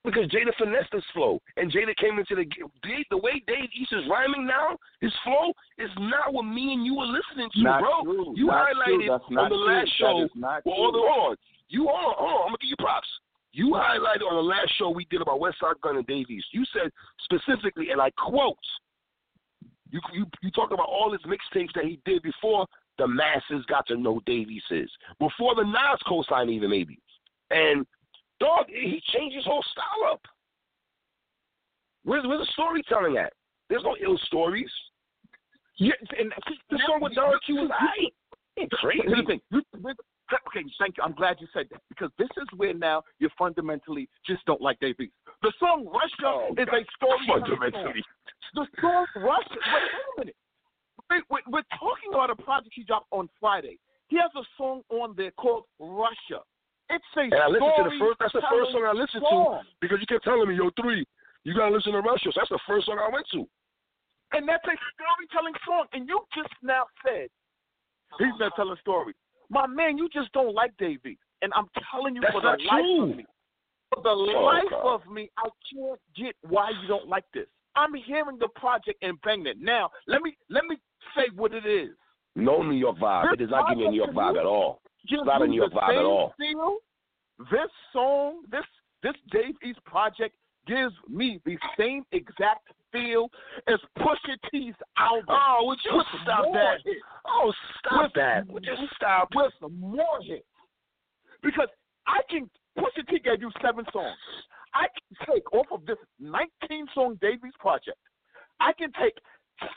Because 0.09 0.29
Jada 0.31 0.55
finessed 0.57 0.93
his 0.93 1.05
flow, 1.13 1.39
and 1.59 1.71
Jada 1.71 1.95
came 1.97 2.19
into 2.19 2.35
the 2.35 2.45
Dave, 2.83 3.05
the 3.11 3.19
way 3.19 3.43
Dave 3.47 3.69
East 3.79 3.93
is 3.93 4.09
rhyming 4.09 4.47
now. 4.47 4.79
His 5.03 5.13
flow 5.23 5.53
is 5.77 5.91
not 5.99 6.33
what 6.33 6.45
me 6.45 6.73
and 6.73 6.87
you 6.87 6.95
were 6.95 7.05
listening 7.07 7.51
to, 7.53 7.63
Not 7.63 7.81
bro. 7.81 8.03
true. 8.05 8.35
You 8.37 8.47
Not 8.47 8.69
highlighted 8.69 9.11
on 9.11 9.21
the 9.37 9.49
true. 9.49 9.67
last 9.67 9.91
show. 9.99 10.29
well, 10.35 10.61
hold 10.65 10.95
on. 10.97 11.37
You 11.69 11.89
on, 11.89 12.15
on. 12.17 12.43
I'm 12.43 12.49
gonna 12.49 12.57
give 12.63 12.71
you 12.71 12.77
props. 12.79 13.09
You 13.53 13.73
highlighted 13.73 14.25
on 14.29 14.37
the 14.37 14.43
last 14.43 14.73
show 14.79 14.89
we 14.89 15.05
did 15.11 15.21
about 15.21 15.41
Westside 15.41 15.81
Gunn 15.83 15.97
and 15.97 16.07
Dave 16.07 16.31
East. 16.31 16.47
You 16.53 16.65
said 16.73 16.91
specifically, 17.25 17.91
and 17.91 18.01
I 18.01 18.11
quote, 18.11 18.57
you 19.91 20.01
you 20.15 20.27
you 20.43 20.51
talked 20.51 20.73
about 20.73 20.89
all 20.89 21.13
his 21.13 21.21
mixtapes 21.23 21.73
that 21.75 21.85
he 21.85 22.01
did 22.05 22.23
before 22.23 22.67
the 22.99 23.07
masses 23.07 23.65
got 23.69 23.87
to 23.89 23.97
know 23.97 24.21
Dave 24.27 24.51
East 24.51 24.67
is, 24.71 24.91
before 25.19 25.55
the 25.55 25.65
Nas 25.65 26.01
cosign 26.07 26.51
even 26.51 26.71
maybe, 26.71 26.99
and 27.51 27.87
dog 28.41 28.67
he 28.69 29.01
changed 29.15 29.37
his 29.37 29.45
whole 29.45 29.65
style 29.73 30.13
up. 30.13 30.21
Where's 32.05 32.25
where's 32.27 32.47
the 32.47 32.53
storytelling 32.53 33.17
at? 33.17 33.33
There's 33.69 33.83
no 33.85 33.97
ill 34.03 34.19
stories. 34.27 34.71
Yeah, 35.77 35.93
and 36.19 36.33
The 36.71 36.79
song 36.87 37.01
with 37.03 37.15
Don 37.15 37.33
Q 37.47 37.55
was. 37.57 37.71
Ain't 38.59 38.71
crazy. 38.73 39.03
Here's 39.07 39.19
the 39.19 39.25
thing. 39.25 39.41
You- 39.51 39.63
Okay, 40.49 40.63
thank 40.79 40.99
you. 40.99 41.03
I'm 41.03 41.15
glad 41.15 41.39
you 41.41 41.47
said 41.55 41.69
that 41.71 41.81
because 41.89 42.11
this 42.19 42.29
is 42.37 42.47
where 42.59 42.75
now 42.75 43.03
you 43.19 43.31
fundamentally 43.39 44.11
just 44.27 44.45
don't 44.45 44.61
like 44.61 44.79
Dave 44.79 45.01
East. 45.01 45.15
The 45.41 45.51
song 45.59 45.87
Russia 45.87 46.27
Oh, 46.27 46.49
is 46.53 46.67
God. 46.67 46.75
a 46.75 46.85
story. 46.97 47.19
Fundamentally. 47.27 48.05
The 48.55 48.67
song 48.79 49.07
Russia. 49.17 49.49
Wait, 49.55 49.73
wait 49.73 50.03
a 50.17 50.21
minute. 50.21 50.37
Wait, 51.11 51.23
wait, 51.31 51.45
we're 51.49 51.63
talking 51.81 52.13
about 52.13 52.29
a 52.29 52.37
project 52.37 52.75
he 52.75 52.83
dropped 52.85 53.07
on 53.11 53.31
Friday. 53.41 53.79
He 54.09 54.17
has 54.19 54.31
a 54.37 54.45
song 54.59 54.83
on 54.91 55.15
there 55.17 55.31
called 55.31 55.65
Russia. 55.79 56.43
It's 56.91 57.05
a 57.17 57.21
And 57.21 57.35
I 57.35 57.49
listened 57.49 57.73
to 57.77 57.85
the 57.85 57.97
first. 58.01 58.17
That's 58.19 58.33
the 58.33 58.47
first 58.51 58.73
song 58.73 58.85
I 58.89 58.93
listened 58.93 59.25
to 59.29 59.61
because 59.81 60.01
you 60.01 60.07
kept 60.07 60.25
telling 60.25 60.49
me, 60.49 60.57
"Yo, 60.57 60.71
three, 60.81 61.05
you 61.45 61.55
gotta 61.55 61.75
listen 61.75 61.93
to 61.93 62.01
Russia." 62.01 62.33
So 62.33 62.41
that's 62.41 62.49
the 62.49 62.59
first 62.67 62.87
song 62.87 62.99
I 62.99 63.09
went 63.13 63.29
to. 63.33 63.47
And 64.33 64.49
that's 64.49 64.65
a 64.65 64.77
storytelling 64.97 65.55
song. 65.65 65.87
And 65.93 66.09
you 66.09 66.21
just 66.35 66.53
now 66.63 66.85
said 67.05 67.29
He's 68.19 68.39
not 68.41 68.53
telling 68.57 68.77
stories. 68.81 69.17
My 69.51 69.67
man, 69.67 69.99
you 69.99 70.09
just 70.09 70.33
don't 70.33 70.55
like 70.55 70.77
Dave 70.79 71.05
East. 71.05 71.21
And 71.43 71.53
I'm 71.55 71.69
telling 71.91 72.15
you 72.15 72.21
That's 72.21 72.33
for 72.35 72.41
the 72.41 72.49
life 72.49 72.59
true. 72.69 73.03
of 73.03 73.17
me, 73.17 73.27
for 73.95 74.03
the 74.03 74.09
Oh, 74.11 74.45
life 74.45 74.65
God. 74.71 74.95
of 74.95 75.07
me, 75.07 75.31
I 75.39 75.49
can't 75.73 76.01
get 76.17 76.35
why 76.43 76.71
you 76.71 76.89
don't 76.89 77.09
like 77.09 77.25
this. 77.33 77.47
I'm 77.77 77.95
hearing 77.95 78.39
the 78.39 78.49
project 78.57 78.99
and 79.03 79.21
banging 79.21 79.47
it. 79.47 79.61
Now, 79.61 79.91
let 80.07 80.23
me 80.23 80.37
let 80.49 80.65
me 80.65 80.77
say 81.15 81.29
what 81.35 81.55
it 81.55 81.65
is. 81.65 81.91
No 82.35 82.63
New 82.63 82.75
York 82.77 82.99
vibe. 82.99 83.33
It 83.35 83.37
does 83.39 83.51
not 83.51 83.69
give 83.69 83.79
me 83.79 83.87
a 83.87 83.91
New 83.91 83.97
York 83.99 84.11
vibe 84.11 84.39
at 84.39 84.47
all. 84.47 84.81
Gives 85.09 85.23
not 85.25 85.43
a 85.43 85.45
you 85.45 85.51
New 85.51 85.57
York 85.57 85.73
the 85.73 85.79
vibe 85.81 85.99
at 85.99 86.05
all. 86.05 86.35
Feel. 86.39 86.77
This 87.51 87.71
song, 87.93 88.43
this 88.51 88.65
this 89.03 89.15
Dave 89.31 89.55
East 89.65 89.83
project 89.85 90.35
gives 90.67 90.93
me 91.09 91.41
the 91.47 91.57
same 91.79 92.05
exact 92.13 92.69
feel 92.93 93.29
as 93.69 93.79
Pusha 93.99 94.37
T's 94.51 94.75
album. 94.99 95.25
Oh, 95.29 95.61
would 95.67 95.79
you 95.85 96.03
stop 96.23 96.45
that? 96.53 96.79
hits. 96.85 97.01
Oh, 97.27 97.53
stop 97.79 98.03
With- 98.03 98.13
that. 98.15 98.47
Would 98.49 98.65
you 98.67 98.75
stop? 98.97 99.29
with 99.35 99.53
some 99.61 99.79
more 99.79 100.19
hits. 100.23 100.45
Because 101.43 101.69
I 102.07 102.21
can 102.29 102.51
Pusha 102.77 103.07
T 103.09 103.19
gave 103.21 103.41
you 103.41 103.51
seven 103.63 103.85
songs. 103.93 104.17
I 104.75 104.87
can 104.89 105.35
take 105.35 105.51
off 105.55 105.67
of 105.73 105.87
this 105.87 105.97
19 106.21 106.87
song 106.95 107.19
Dave 107.23 107.39
East 107.47 107.59
project. 107.59 107.97
I 108.61 108.73
can 108.73 108.93
take 109.01 109.15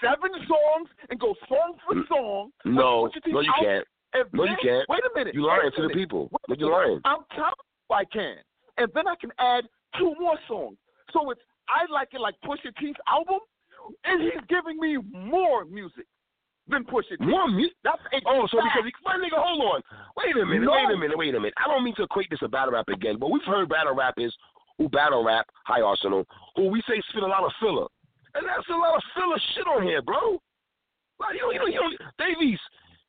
seven 0.01 0.31
songs 0.47 0.89
and 1.09 1.19
go 1.19 1.35
song 1.47 1.75
for 1.85 1.95
song. 2.09 2.51
No, 2.65 3.09
no, 3.27 3.39
you 3.41 3.51
album, 3.51 3.65
can't. 3.65 3.87
And 4.13 4.25
No, 4.33 4.43
you 4.43 4.57
can't. 4.61 4.87
Wait 4.89 5.01
a 5.03 5.17
minute. 5.17 5.33
You 5.35 5.45
lying 5.47 5.71
to 5.75 5.81
the 5.83 5.93
people. 5.93 6.29
Wait 6.49 6.59
you 6.59 6.71
lying. 6.71 6.99
I'm 7.05 7.19
telling 7.35 7.53
you 7.89 7.95
I 7.95 8.05
can. 8.05 8.35
And 8.77 8.89
then 8.93 9.07
I 9.07 9.15
can 9.19 9.31
add 9.39 9.65
two 9.97 10.13
more 10.19 10.37
songs. 10.47 10.77
So 11.13 11.29
it's 11.31 11.41
I 11.69 11.91
like 11.91 12.09
it 12.13 12.19
like 12.21 12.35
Pusha 12.43 12.75
T's 12.79 12.95
album, 13.07 13.39
and 14.03 14.21
he's 14.21 14.41
giving 14.49 14.79
me 14.79 14.97
more 15.13 15.63
music 15.65 16.05
than 16.67 16.83
Pusha 16.83 17.17
T. 17.19 17.25
More 17.25 17.47
music. 17.47 17.75
That's 17.83 18.01
a 18.13 18.19
Oh, 18.27 18.47
so 18.51 18.57
because 18.57 18.83
he, 18.85 18.91
my 19.05 19.15
nigga, 19.15 19.39
hold 19.39 19.61
on. 19.75 19.81
Wait 20.17 20.35
a 20.35 20.45
minute, 20.45 20.65
No. 20.65 20.71
wait 20.71 20.93
a 20.93 20.97
minute, 20.97 21.17
wait 21.17 21.35
a 21.35 21.39
minute. 21.39 21.53
I 21.57 21.67
don't 21.67 21.83
mean 21.83 21.95
to 21.95 22.03
equate 22.03 22.29
this 22.29 22.39
to 22.39 22.49
battle 22.49 22.73
rap 22.73 22.87
again, 22.89 23.17
but 23.19 23.31
we've 23.31 23.43
heard 23.45 23.69
battle 23.69 23.95
rappers 23.95 24.35
who 24.77 24.89
battle 24.89 25.23
rap, 25.23 25.45
high 25.65 25.81
arsenal, 25.81 26.25
who 26.55 26.67
we 26.67 26.81
say 26.87 27.01
spit 27.09 27.23
a 27.23 27.27
lot 27.27 27.43
of 27.43 27.51
filler. 27.59 27.87
And 28.33 28.47
that's 28.47 28.67
a 28.69 28.73
lot 28.73 28.95
of 28.95 29.03
filler 29.15 29.39
shit 29.55 29.67
on 29.67 29.83
here, 29.83 30.01
bro. 30.01 30.39
Like, 31.19 31.35
you 31.35 31.41
know, 31.41 31.51
you 31.51 31.59
know, 31.59 31.67
you 31.67 31.75
know, 31.79 32.07
Dave 32.17 32.41
East, 32.41 32.61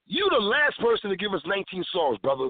you 0.06 0.28
the 0.30 0.38
last 0.44 0.78
person 0.80 1.10
to 1.10 1.16
give 1.16 1.32
us 1.34 1.42
19 1.46 1.84
songs, 1.92 2.18
brother. 2.18 2.48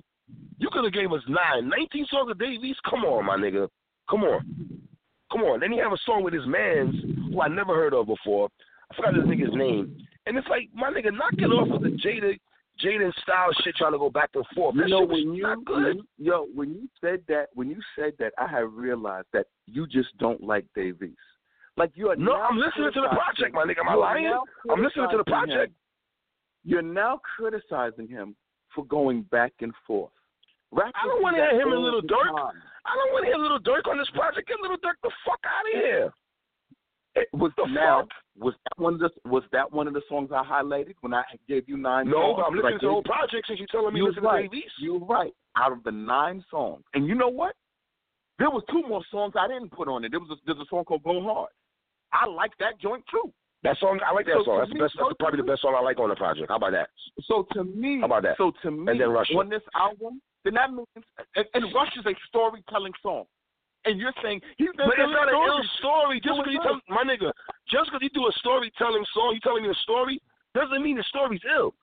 You 0.59 0.69
could 0.73 0.85
have 0.85 0.93
gave 0.93 1.12
us 1.12 1.23
nine. 1.29 1.69
19 1.69 2.07
songs 2.11 2.31
of 2.31 2.38
Dave 2.38 2.62
East? 2.65 2.81
Come 2.88 3.05
on, 3.05 3.27
my 3.27 3.37
nigga. 3.37 3.69
Come 4.09 4.25
on. 4.25 4.41
Come 5.31 5.43
on. 5.43 5.61
Then 5.61 5.73
he 5.73 5.79
have 5.79 5.93
a 5.93 5.99
song 6.07 6.23
with 6.23 6.35
his 6.35 6.47
mans 6.47 6.95
who 7.33 7.41
I 7.41 7.49
never 7.49 7.75
heard 7.75 7.95
of 7.95 8.07
before. 8.07 8.49
I 8.91 8.97
forgot 8.97 9.15
this 9.15 9.25
nigga's 9.25 9.55
name. 9.55 9.97
And 10.27 10.37
it's 10.37 10.47
like, 10.49 10.69
my 10.75 10.91
nigga, 10.91 11.12
knock 11.12 11.33
it 11.38 11.47
off 11.47 11.69
with 11.69 11.83
the 11.83 11.99
Jada 11.99 12.38
Jaden 12.83 13.12
style 13.23 13.51
shit 13.62 13.75
trying 13.77 13.93
to 13.93 13.99
go 13.99 14.09
back 14.09 14.31
and 14.35 14.45
forth. 14.55 14.75
You 14.77 14.88
know 14.88 15.05
when 15.05 15.35
you, 15.35 15.43
not 15.43 15.65
good. 15.65 15.85
when 15.85 15.97
you- 15.99 16.05
yo 16.19 16.47
when 16.55 16.71
you 16.73 16.88
said 17.01 17.21
that 17.29 17.49
when 17.55 17.69
you 17.69 17.79
said 17.97 18.12
that 18.19 18.33
I 18.38 18.47
have 18.47 18.73
realized 18.73 19.27
that 19.35 19.47
you 19.67 19.87
just 19.87 20.17
don't 20.19 20.43
like 20.43 20.65
Dave 20.75 21.03
East. 21.03 21.19
Like 21.77 21.91
you 21.95 22.09
are 22.11 22.17
No, 22.17 22.33
I'm 22.35 22.57
listening 22.57 22.91
to 22.95 23.01
the 23.03 23.09
project, 23.09 23.55
my 23.55 23.65
nigga. 23.65 23.81
Am 23.81 23.88
I 23.91 23.95
lying? 23.95 24.33
I'm 24.71 24.83
listening 24.83 25.09
to 25.11 25.19
the 25.19 25.25
project. 25.25 25.71
him. 25.73 25.75
You're 26.64 26.83
now 26.83 27.20
criticizing 27.37 28.09
him 28.09 28.37
for 28.75 28.85
going 28.87 29.22
back 29.31 29.53
and 29.61 29.72
forth. 29.87 30.12
Rappers 30.70 30.92
I 31.03 31.07
don't 31.07 31.22
wanna 31.22 31.37
hear 31.38 31.61
him 31.61 31.72
and 31.72 31.83
Lil 31.83 32.03
Durk. 32.03 32.25
time. 32.37 32.62
I 32.85 32.96
don't 32.96 33.12
want 33.12 33.25
to 33.25 33.31
hear 33.31 33.37
Lil 33.37 33.59
Durk 33.61 33.87
on 33.90 33.98
this 33.98 34.09
project. 34.14 34.48
Get 34.48 34.59
Lil 34.61 34.77
Durk 34.79 34.94
the 35.03 35.11
fuck 35.25 35.38
out 35.44 35.66
of 35.75 35.81
here. 35.83 36.12
It 37.14 37.29
was 37.35 37.53
The 37.59 37.66
now 37.66 38.01
fuck? 38.03 38.09
was 38.38 38.55
that 38.64 38.79
one 38.83 38.94
of 38.94 39.01
the 39.01 39.11
was 39.29 39.42
that 39.53 39.70
one 39.70 39.87
of 39.87 39.92
the 39.92 40.01
songs 40.09 40.31
I 40.33 40.42
highlighted 40.42 40.94
when 41.03 41.12
I 41.12 41.25
gave 41.46 41.68
you 41.68 41.77
nine 41.77 42.09
No, 42.09 42.35
songs? 42.37 42.44
I'm 42.48 42.55
listening 42.57 42.79
to 42.81 42.87
the 42.87 42.90
whole 42.92 43.03
project 43.03 43.46
since 43.48 43.59
you're 43.59 43.68
telling 43.68 43.92
me 43.92 44.01
You're 44.01 44.09
listen 44.09 44.22
right. 44.25 44.42
to 44.42 44.48
Dave 44.48 44.64
East. 44.64 44.75
You're 44.81 44.98
right. 44.98 45.33
Out 45.57 45.72
of 45.72 45.85
the 45.85 45.92
nine 45.92 46.42
songs, 46.51 46.83
and 46.94 47.07
you 47.07 47.14
know 47.14 47.29
what? 47.29 47.55
There 48.38 48.48
was 48.48 48.62
two 48.70 48.83
more 48.88 49.05
songs 49.11 49.35
I 49.38 49.46
didn't 49.46 49.70
put 49.72 49.88
on 49.88 50.05
it. 50.05 50.11
There 50.11 50.18
was 50.20 50.31
a, 50.31 50.37
there's 50.46 50.59
a 50.59 50.64
song 50.70 50.85
called 50.85 51.03
"Go 51.03 51.20
Hard." 51.22 51.51
I 52.14 52.25
like 52.27 52.57
that 52.59 52.81
joint 52.81 53.05
too. 53.11 53.31
That 53.62 53.79
song, 53.79 54.01
I 54.05 54.11
like 54.12 54.27
that 54.27 54.42
So 54.42 54.44
song. 54.44 54.59
to 54.59 54.66
That's 54.66 54.72
the 54.75 54.79
best. 54.83 54.94
That's 54.98 55.14
probably 55.20 55.38
the 55.38 55.46
best 55.46 55.62
song 55.62 55.75
I 55.79 55.83
like 55.83 55.98
on 56.01 56.09
the 56.11 56.16
project. 56.18 56.48
How 56.51 56.57
about 56.57 56.72
that? 56.72 56.90
So 57.31 57.46
to 57.55 57.62
me, 57.62 58.01
How 58.01 58.07
about 58.07 58.22
that? 58.25 58.37
So 58.37 58.51
to 58.62 58.70
me, 58.70 58.90
And 58.90 59.01
then 59.01 59.11
Russia. 59.11 59.35
on 59.38 59.48
this 59.48 59.62
album, 59.75 60.20
then 60.44 60.55
that 60.55 60.72
means 60.75 60.88
and, 61.37 61.46
and 61.55 61.62
Rush 61.75 61.94
is 61.96 62.05
a 62.07 62.14
storytelling 62.27 62.92
song. 63.03 63.25
And 63.85 63.98
you're 63.98 64.14
saying 64.22 64.40
he's 64.59 64.70
been 64.77 64.87
But 64.87 64.98
it's 64.98 65.07
telling 65.07 65.14
not 65.14 65.29
an 65.29 65.35
ill 65.46 65.62
story. 65.79 66.20
Just 66.22 66.38
because 66.42 66.53
you 66.55 66.61
tell 66.62 66.79
my 66.90 67.03
nigga, 67.07 67.31
just 67.70 67.87
because 67.90 68.03
you 68.03 68.11
do 68.11 68.27
a 68.27 68.33
storytelling 68.38 69.05
song, 69.14 69.35
you 69.35 69.40
telling 69.40 69.62
me 69.62 69.70
a 69.70 69.75
story 69.87 70.20
doesn't 70.55 70.83
mean 70.83 70.96
the 70.96 71.05
story's 71.09 71.42
ill. 71.46 71.75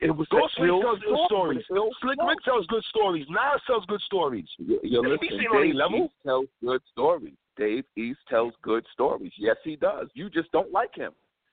It 0.00 0.10
was 0.10 0.26
Ghostface 0.28 0.62
an 0.62 0.68
ill 0.68 0.80
tells 0.82 0.98
good 1.00 1.18
stories. 1.26 1.64
Ill 1.70 1.90
Slick. 2.02 2.18
Rick 2.26 2.38
tells 2.44 2.66
good 2.66 2.82
stories. 2.90 3.26
Nas 3.30 3.62
tells 3.66 3.84
good 3.86 4.00
stories. 4.02 4.46
You- 4.58 4.80
You're 4.82 5.02
Dave 5.02 5.12
listening. 5.22 5.30
East 5.32 5.40
ain't 5.42 5.50
on 5.54 5.58
any 5.62 5.66
Dave 5.68 5.76
level. 5.76 6.04
East 6.06 6.14
tells 6.26 6.46
good 6.64 6.82
stories. 6.90 7.34
Dave 7.56 7.84
East 7.96 8.18
tells 8.28 8.52
good 8.62 8.84
stories. 8.92 9.32
Yes, 9.38 9.56
he 9.64 9.76
does. 9.76 10.08
You 10.14 10.28
just 10.30 10.50
don't 10.52 10.72
like 10.72 10.94
him. 10.94 11.12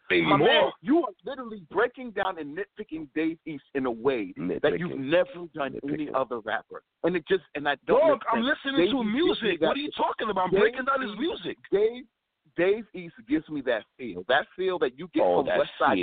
My 0.09 0.35
man, 0.35 0.71
you 0.81 1.03
are 1.03 1.11
literally 1.25 1.61
breaking 1.71 2.11
down 2.11 2.37
and 2.37 2.57
nitpicking 2.57 3.07
Dave 3.15 3.37
East 3.45 3.63
in 3.75 3.85
a 3.85 3.91
way 3.91 4.33
that 4.61 4.77
you've 4.77 4.99
never 4.99 5.47
done 5.55 5.79
any 5.87 6.09
other 6.13 6.39
rapper. 6.41 6.83
And 7.05 7.15
it 7.15 7.25
just 7.29 7.43
and 7.55 7.65
I 7.67 7.75
don't. 7.87 8.01
Dog, 8.01 8.19
I'm 8.29 8.43
listening 8.43 8.87
Dave 8.87 8.91
to 8.91 9.03
music. 9.05 9.61
What 9.61 9.77
are 9.77 9.79
you 9.79 9.89
talking 9.95 10.29
about? 10.29 10.45
I'm 10.47 10.51
Dave 10.51 10.59
breaking 10.59 10.85
down 10.85 11.01
his 11.01 11.17
music. 11.17 11.57
Dave 11.71 12.03
Dave 12.57 12.83
East 12.93 13.15
gives 13.29 13.47
me 13.47 13.61
that 13.61 13.83
feel. 13.97 14.25
That 14.27 14.47
feel 14.57 14.77
that 14.79 14.99
you 14.99 15.07
get 15.13 15.23
Oh, 15.23 15.45
from 15.45 15.57
West 15.57 15.71
Side. 15.79 15.97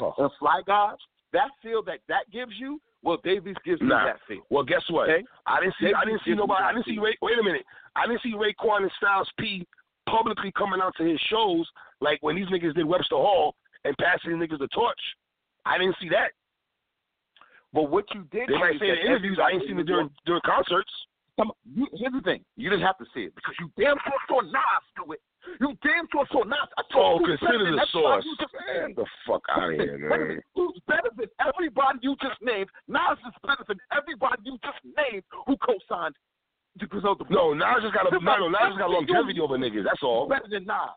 Oh. 0.00 0.14
and 0.16 0.30
Fly 0.38 0.62
God. 0.66 0.96
That 1.34 1.50
feel 1.62 1.82
that 1.82 1.98
that 2.08 2.30
gives 2.32 2.52
you. 2.58 2.80
Well, 3.02 3.18
Dave 3.24 3.46
East 3.46 3.58
gives 3.64 3.80
me 3.80 3.88
that 3.88 4.18
feel. 4.28 4.42
Well, 4.50 4.64
guess 4.64 4.82
what? 4.90 5.08
Okay. 5.08 5.24
I 5.46 5.60
didn't 5.60 5.74
see. 5.80 5.86
Dave 5.86 5.94
I 5.96 6.04
didn't 6.04 6.20
see 6.24 6.34
nobody. 6.34 6.64
I 6.64 6.72
didn't 6.72 6.86
see. 6.86 6.98
Ray. 6.98 7.16
Wait 7.22 7.38
a 7.38 7.42
minute. 7.42 7.64
I 7.96 8.06
didn't 8.06 8.22
see 8.22 8.34
Raekwon 8.34 8.82
and 8.82 8.90
Styles 8.98 9.30
P 9.38 9.66
publicly 10.08 10.52
coming 10.56 10.80
out 10.82 10.94
to 10.98 11.04
his 11.04 11.20
shows 11.30 11.66
like 12.00 12.18
when 12.22 12.36
these 12.36 12.46
niggas 12.46 12.74
did 12.74 12.84
Webster 12.84 13.16
Hall 13.16 13.54
and 13.84 13.96
passing 13.96 14.38
these 14.38 14.48
niggas 14.48 14.58
the 14.58 14.68
torch. 14.68 15.00
I 15.64 15.78
didn't 15.78 15.96
see 16.00 16.08
that. 16.10 16.32
But 17.72 17.90
what 17.90 18.04
you 18.14 18.24
did, 18.32 18.48
They 18.48 18.58
might 18.58 18.78
say 18.80 18.90
in 18.90 19.06
interviews. 19.06 19.38
I 19.42 19.52
ain't 19.52 19.62
seen 19.62 19.72
in 19.72 19.80
it 19.80 19.82
the 19.84 19.92
during 19.92 20.10
during 20.26 20.42
concerts. 20.44 20.90
Come, 21.38 21.52
you, 21.74 21.86
here's 21.94 22.12
the 22.12 22.20
thing. 22.20 22.44
You 22.56 22.70
didn't 22.70 22.84
have 22.84 22.98
to 22.98 23.06
see 23.14 23.24
it 23.30 23.34
because 23.34 23.54
you 23.60 23.70
damn 23.78 23.96
sure 24.04 24.20
saw 24.28 24.40
Nas 24.40 24.84
do 24.96 25.12
it. 25.12 25.20
You 25.60 25.72
damn 25.82 26.04
sure 26.12 26.26
saw 26.32 26.42
Nas. 26.44 26.68
I 26.76 26.82
Oh, 26.82 26.92
told 26.92 27.20
you 27.22 27.36
consider 27.38 27.72
the 27.72 27.86
source. 27.92 28.24
Just 28.38 28.52
Man, 28.66 28.94
the 28.94 29.06
fuck 29.26 29.42
out 29.50 29.72
of 29.72 29.78
here, 29.78 29.96
man. 29.96 30.40
Who's 30.54 30.76
better 30.86 31.08
than 31.16 31.28
everybody 31.40 31.98
you 32.02 32.16
just 32.20 32.40
named? 32.42 32.68
Nas 32.88 33.16
is 33.26 33.34
better 33.46 33.64
than 33.66 33.78
everybody 33.96 34.42
you 34.44 34.58
just 34.64 34.78
named 34.84 35.24
who 35.46 35.56
co-signed 35.58 36.14
the 36.78 36.86
Griselda. 36.86 37.24
No, 37.30 37.52
Nas 37.54 37.82
just 37.82 37.94
got 37.94 38.06
a 38.06 38.14
no, 38.20 38.48
Nas 38.48 38.60
just 38.74 38.78
got 38.78 38.90
longevity 38.90 39.40
over 39.40 39.56
niggas. 39.58 39.84
That's 39.84 40.02
all. 40.02 40.28
Better 40.28 40.48
than 40.50 40.64
Nas. 40.66 40.94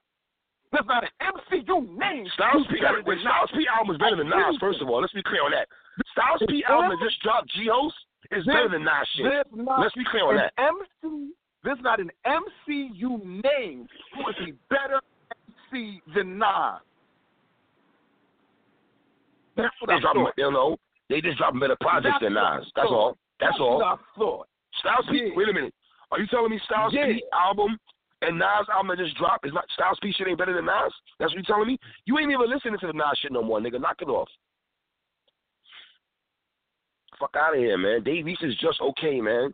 There's 0.71 0.85
not 0.89 1.03
an 1.05 1.13
MC 1.21 1.63
you 1.67 1.85
named 1.97 2.29
Styles 2.33 2.65
P, 2.67 2.81
better 2.81 3.03
than 3.05 3.21
Styles 3.21 3.49
P 3.53 3.65
album 3.69 3.93
is 3.95 3.99
better 4.01 4.17
than 4.17 4.29
Nas. 4.29 4.57
First 4.59 4.81
of 4.81 4.89
all, 4.89 5.01
let's 5.01 5.13
be 5.13 5.21
clear 5.21 5.45
on 5.45 5.51
that. 5.51 5.67
Styles 6.11 6.41
P 6.49 6.65
album 6.67 6.97
that 6.97 7.05
just 7.05 7.21
dropped, 7.21 7.49
Is 8.31 8.45
better 8.45 8.69
than 8.69 8.83
Nas 8.83 9.07
shit. 9.15 9.47
Let's 9.53 9.93
be 9.95 10.03
clear 10.09 10.23
on 10.25 10.35
that. 10.37 10.53
MC. 10.57 11.31
There's 11.63 11.77
not 11.81 11.99
an 11.99 12.11
MC 12.25 12.91
you 12.93 13.17
named 13.23 13.89
who 14.15 14.29
is 14.29 14.35
a 14.49 14.53
better 14.73 14.99
MC 15.71 16.01
than 16.15 16.37
Nas. 16.37 16.81
That's 19.55 19.73
what 19.79 19.87
They 19.87 19.93
I 19.95 19.99
drop, 19.99 20.15
thought. 20.15 20.33
you 20.37 20.51
know, 20.51 20.77
they 21.09 21.21
just 21.21 21.37
drop 21.37 21.53
better 21.59 21.77
projects 21.79 22.17
than 22.21 22.33
That's 22.33 22.43
what 22.45 22.59
Nas. 22.59 22.71
That's 22.75 22.89
all. 22.89 23.17
That's 23.39 23.57
all. 23.59 23.77
what 23.77 23.85
I 23.85 23.95
thought. 24.17 24.47
Styles 24.79 25.05
P. 25.11 25.31
Wait 25.35 25.49
a 25.49 25.53
minute. 25.53 25.73
Are 26.11 26.19
you 26.19 26.27
telling 26.27 26.49
me 26.51 26.59
Styles 26.65 26.93
Yeah. 26.93 27.05
P 27.07 27.23
album 27.33 27.77
and 28.21 28.37
Nas 28.39 28.67
album 28.73 28.87
that 28.95 29.03
just 29.03 29.15
dropped 29.17 29.45
is 29.45 29.53
not 29.53 29.65
Styles 29.73 29.97
P 30.01 30.11
shit 30.11 30.27
ain't 30.27 30.37
better 30.39 30.53
than 30.55 30.65
Nas? 30.65 30.93
That's 31.19 31.31
what 31.31 31.37
you 31.37 31.43
telling 31.43 31.67
me? 31.67 31.77
You 32.05 32.17
ain't 32.19 32.31
even 32.31 32.49
listening 32.49 32.79
to 32.79 32.87
the 32.87 32.93
Nas 32.93 33.19
shit 33.21 33.31
no 33.31 33.43
more, 33.43 33.59
nigga. 33.59 33.79
Knock 33.79 34.01
it 34.01 34.07
off. 34.09 34.29
Fuck 37.19 37.35
out 37.35 37.53
of 37.55 37.59
here, 37.59 37.77
man. 37.77 38.03
Dave 38.03 38.27
East 38.27 38.43
is 38.43 38.55
just 38.57 38.79
okay, 38.81 39.21
man. 39.21 39.53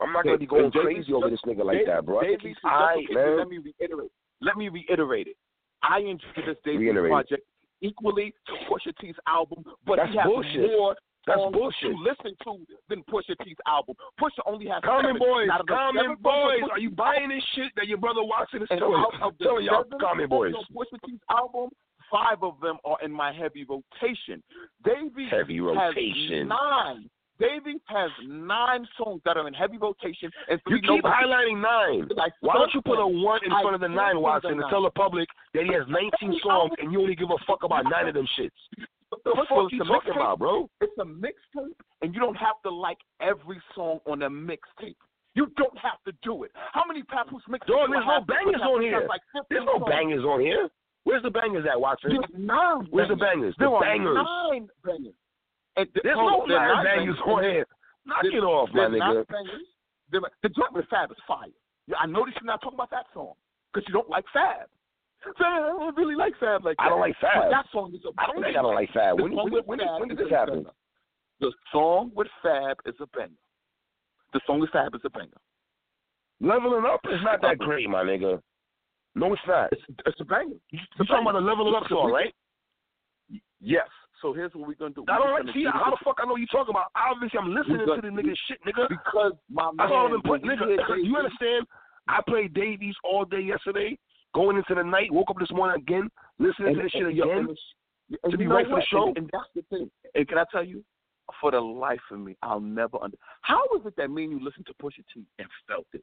I'm 0.00 0.12
not 0.12 0.24
gonna 0.24 0.38
be 0.38 0.46
going 0.46 0.70
crazy 0.70 1.00
is 1.00 1.14
over 1.14 1.28
just- 1.30 1.44
this 1.44 1.54
nigga 1.56 1.64
like 1.64 1.84
that, 1.86 2.06
bro. 2.06 2.20
I 2.20 2.22
Dave 2.22 2.30
think 2.40 2.42
he's 2.42 2.50
East 2.50 2.58
is 2.58 2.70
just 2.70 2.96
okay, 2.96 3.14
but 3.14 3.36
Let 3.38 3.48
me 3.48 3.58
reiterate. 3.58 4.10
Let 4.40 4.56
me 4.56 4.68
reiterate 4.68 5.26
it. 5.26 5.36
I 5.82 5.98
enjoy 6.00 6.42
this 6.46 6.56
Dave 6.64 6.78
Reiterate 6.80 7.10
project 7.10 7.42
equally 7.80 8.32
to 8.46 8.52
Pusha 8.70 8.96
T's 9.00 9.14
album, 9.26 9.64
but 9.86 9.96
That's 9.96 10.10
he 10.12 10.18
has 10.18 10.26
bullshit. 10.26 10.62
more 10.70 10.96
That's 11.26 11.40
bullshit. 11.52 11.90
to 11.90 11.96
listen 12.02 12.36
to 12.44 12.66
than 12.88 13.02
Pusha 13.04 13.34
T's 13.44 13.56
album. 13.66 13.94
Pusha 14.20 14.38
only 14.46 14.66
has 14.66 14.82
Common 14.82 15.14
seven. 15.14 15.18
boys, 15.18 15.48
Out 15.50 15.60
of 15.60 15.66
the 15.66 15.72
common 15.74 16.14
boys. 16.20 16.62
Are 16.70 16.78
you 16.78 16.90
buying 16.90 17.28
this 17.28 17.42
shit 17.54 17.72
that 17.76 17.86
your 17.86 17.98
brother 17.98 18.22
Watson 18.24 18.62
is 18.62 18.68
And 18.70 18.78
telling, 18.80 18.98
out 19.02 19.14
of 19.22 19.38
the 19.38 19.44
telling 19.44 19.64
y'all? 19.66 19.84
Common 20.00 20.28
boys. 20.28 20.54
Pusha 20.74 20.98
T's 21.06 21.20
album, 21.30 21.70
five 22.10 22.42
of 22.42 22.60
them 22.60 22.78
are 22.84 22.98
in 23.02 23.10
my 23.12 23.32
heavy 23.32 23.64
rotation. 23.64 24.42
Davey 24.84 25.28
Heavy 25.30 25.56
has 25.58 25.64
rotation. 25.94 26.48
nine. 26.48 27.08
Davey 27.38 27.78
has 27.86 28.10
nine 28.26 28.86
songs 28.98 29.20
that 29.24 29.36
are 29.36 29.46
in 29.46 29.54
heavy 29.54 29.78
rotation, 29.78 30.28
and 30.50 30.60
You 30.66 30.80
keep 30.80 31.04
highlighting 31.04 31.62
nine. 31.62 32.08
Like, 32.16 32.32
Why 32.40 32.54
don't 32.54 32.74
you 32.74 32.82
put 32.82 32.98
a 32.98 33.06
one 33.06 33.38
in 33.46 33.52
I 33.52 33.62
front 33.62 33.76
of 33.76 33.80
the 33.80 33.88
nine, 33.88 34.20
Watson, 34.20 34.56
the 34.56 34.64
to 34.64 34.70
tell 34.70 34.82
the 34.82 34.90
public 34.90 35.28
that 35.54 35.62
he 35.64 35.72
has 35.72 35.84
19 35.88 36.40
songs 36.42 36.72
and 36.78 36.90
you 36.92 37.00
only 37.00 37.14
give 37.14 37.30
a 37.30 37.38
fuck 37.46 37.62
about 37.62 37.84
nine 37.84 38.08
of 38.08 38.14
them 38.14 38.26
shits? 38.36 38.50
The 38.76 39.16
The 39.24 39.32
fuck 39.36 39.50
all, 39.52 39.68
you 39.70 39.80
it's 39.80 39.88
a 39.88 39.92
talking 39.92 40.12
mixtape. 40.12 40.16
about, 40.16 40.38
bro? 40.40 40.68
It's 40.80 40.98
a 40.98 41.04
mixtape, 41.04 41.78
and 42.02 42.12
you 42.12 42.18
don't 42.20 42.34
have 42.36 42.60
to 42.64 42.70
like 42.70 42.98
every 43.20 43.60
song 43.74 44.00
on 44.06 44.22
a 44.22 44.28
mixtape. 44.28 44.96
You 45.34 45.46
don't 45.56 45.78
have 45.78 46.02
to 46.06 46.12
do 46.24 46.42
it. 46.42 46.50
How 46.72 46.82
many 46.88 47.04
Papoose 47.04 47.42
mixtapes? 47.48 47.68
Dog, 47.68 47.90
there's 47.92 48.04
no 48.04 48.20
bangers 48.26 48.60
on 48.62 48.82
here. 48.82 49.06
Like 49.08 49.20
There's 49.48 49.64
no 49.64 49.78
songs. 49.78 49.84
bangers 49.88 50.24
on 50.24 50.40
here. 50.40 50.68
Where's 51.04 51.22
the 51.22 51.30
bangers 51.30 51.64
at, 51.70 51.80
Watson? 51.80 52.10
There's 52.12 52.24
nine. 52.36 52.86
Where's 52.90 53.08
the 53.08 53.16
bangers. 53.16 53.54
bangers? 53.54 53.56
The 53.58 53.64
There 53.64 53.74
are 53.74 53.80
bangers. 53.80 54.16
nine 54.16 54.68
bangers. 54.84 55.14
And 55.76 55.86
th- 55.94 56.02
There's 56.02 56.16
hold 56.18 56.48
no 56.48 56.54
there 56.54 56.58
are 56.58 56.84
nine 56.84 56.84
bangers 56.84 57.18
on 57.26 57.42
here. 57.44 57.66
Knock 58.04 58.22
There- 58.22 58.36
it 58.36 58.44
off, 58.44 58.68
my 58.74 58.80
nigga. 58.86 58.98
nine 58.98 59.24
bangers. 59.30 59.62
There- 60.10 60.20
The 60.42 60.48
joint 60.50 60.72
with 60.72 60.88
Fab 60.88 61.10
is 61.10 61.18
fire. 61.26 61.48
Yeah, 61.86 61.96
I 62.00 62.06
noticed 62.06 62.36
you're 62.40 62.46
not 62.46 62.60
talking 62.60 62.76
about 62.76 62.90
that 62.90 63.06
song 63.14 63.34
because 63.72 63.86
you 63.88 63.92
don't 63.94 64.08
like 64.10 64.26
Fab. 64.32 64.68
So 65.24 65.44
I 65.44 65.58
don't 65.60 65.96
really 65.96 66.14
like 66.14 66.36
Fab 66.38 66.64
like 66.64 66.76
that. 66.76 66.82
I 66.84 66.88
don't 66.90 67.00
like 67.00 67.16
But 67.20 67.32
Fab. 67.32 67.50
that 67.50 67.66
song 67.72 67.94
is 67.94 68.04
a 68.04 68.10
I 68.18 68.26
don't 68.26 68.34
think 68.36 68.46
banger. 68.46 68.58
I 68.58 68.62
don't 68.62 68.74
like 68.74 68.90
Fab. 68.92 69.16
The 69.16 69.22
When, 69.22 69.34
when, 69.34 69.62
when, 69.64 69.78
Fab 69.80 70.00
when 70.00 70.08
did 70.08 70.18
this 70.18 70.30
happen? 70.30 70.66
The 71.40 71.52
song 71.72 72.12
with 72.14 72.28
Fab 72.42 72.76
is 72.86 72.94
a 73.00 73.06
banger. 73.16 73.34
The 74.32 74.40
song 74.46 74.60
with 74.60 74.70
Fab 74.70 74.94
is 74.94 75.00
a 75.04 75.10
banger. 75.10 75.38
Leveling 76.40 76.84
up 76.84 77.00
is 77.10 77.20
not 77.22 77.40
that 77.42 77.58
great, 77.58 77.88
my 77.88 78.04
nigga. 78.04 78.40
No, 79.14 79.32
it's 79.32 79.42
not. 79.46 79.72
It's, 79.72 79.82
it's 80.06 80.20
a 80.20 80.24
banger. 80.24 80.56
You 80.70 80.78
talking 80.98 81.22
about 81.22 81.32
the 81.32 81.40
leveling 81.40 81.74
up 81.74 81.88
song, 81.88 82.12
right? 82.12 82.34
Yes. 83.60 83.88
So 84.22 84.32
here's 84.32 84.52
what 84.54 84.66
we're 84.68 84.74
gonna 84.74 84.94
do. 84.94 85.04
I 85.08 85.18
don't 85.18 85.32
like. 85.32 85.54
See 85.54 85.64
how 85.64 85.90
the 85.90 85.98
fuck 86.04 86.18
I 86.22 86.26
know 86.26 86.36
you 86.36 86.46
talking 86.46 86.74
about? 86.74 86.90
Obviously, 86.96 87.38
I'm 87.38 87.54
listening 87.54 87.86
to 87.86 88.00
the 88.00 88.08
nigga 88.08 88.34
shit, 88.48 88.58
nigga. 88.66 88.88
because 88.88 89.32
my 89.50 89.70
That's 89.76 89.90
man. 89.90 89.92
all 89.92 90.06
I've 90.06 90.12
been 90.12 90.22
putting, 90.22 90.50
nigga. 90.50 90.76
You 91.02 91.16
understand? 91.16 91.66
I 92.08 92.20
played 92.26 92.54
Dave 92.54 92.82
East 92.82 92.98
all 93.04 93.24
day 93.24 93.40
yesterday, 93.40 93.98
going 94.34 94.56
into 94.56 94.74
the 94.74 94.82
night. 94.82 95.12
Woke 95.12 95.30
up 95.30 95.38
this 95.38 95.50
morning 95.52 95.80
again, 95.80 96.10
listening 96.38 96.74
to 96.74 96.82
this 96.82 96.92
shit 96.92 97.14
yo, 97.14 97.24
again. 97.24 97.54
and 98.24 98.32
to 98.32 98.38
be 98.38 98.46
ready 98.46 98.68
for 98.68 98.80
the 98.80 98.86
show? 98.90 99.08
And, 99.08 99.18
and 99.18 99.30
that's 99.32 99.50
the 99.54 99.62
thing. 99.70 99.90
And 100.14 100.26
can 100.26 100.38
I 100.38 100.44
tell 100.50 100.64
you, 100.64 100.82
for 101.40 101.50
the 101.50 101.60
life 101.60 102.00
of 102.10 102.18
me, 102.18 102.36
I'll 102.42 102.60
never 102.60 102.96
under. 103.02 103.16
How 103.42 103.62
is 103.76 103.82
it 103.84 103.94
that 103.96 104.10
me 104.10 104.24
and 104.24 104.32
you 104.32 104.44
listened 104.44 104.66
to 104.66 104.74
Pusha 104.82 105.04
T 105.12 105.24
and 105.38 105.48
felt 105.68 105.86
it, 105.92 106.02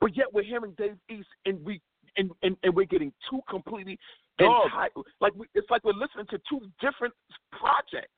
but 0.00 0.16
yet 0.16 0.32
we're 0.32 0.44
hearing 0.44 0.72
Dave 0.78 0.96
East 1.10 1.28
and 1.44 1.62
we 1.64 1.80
and 2.16 2.30
and, 2.42 2.56
and 2.62 2.74
we're 2.74 2.86
getting 2.86 3.12
two 3.30 3.40
completely 3.48 3.98
Dog. 4.38 4.70
enti- 4.70 5.02
like 5.20 5.34
we, 5.34 5.46
it's 5.54 5.70
like 5.70 5.84
we're 5.84 5.92
listening 5.92 6.26
to 6.30 6.38
two 6.48 6.60
different 6.80 7.14
projects. 7.52 8.10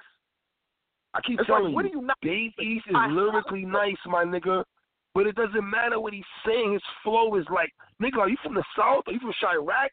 I 1.14 1.20
keep 1.20 1.38
It's 1.40 1.46
telling 1.46 1.66
like, 1.66 1.74
what 1.74 1.84
you, 1.84 1.90
are 1.90 1.94
you 2.00 2.06
not? 2.06 2.16
Dave 2.22 2.52
East 2.60 2.86
is 2.88 2.94
I- 2.96 3.08
lyrically 3.08 3.64
nice, 3.64 3.96
my 4.06 4.24
nigga. 4.24 4.64
But 5.14 5.28
it 5.28 5.36
doesn't 5.36 5.70
matter 5.70 6.00
what 6.00 6.12
he's 6.12 6.24
saying. 6.44 6.72
His 6.72 6.82
flow 7.04 7.36
is 7.36 7.46
like, 7.48 7.70
nigga, 8.02 8.18
are 8.18 8.28
you 8.28 8.36
from 8.42 8.54
the 8.54 8.64
South? 8.76 9.04
Are 9.06 9.12
you 9.12 9.20
from 9.20 9.32
Chiraq? 9.40 9.90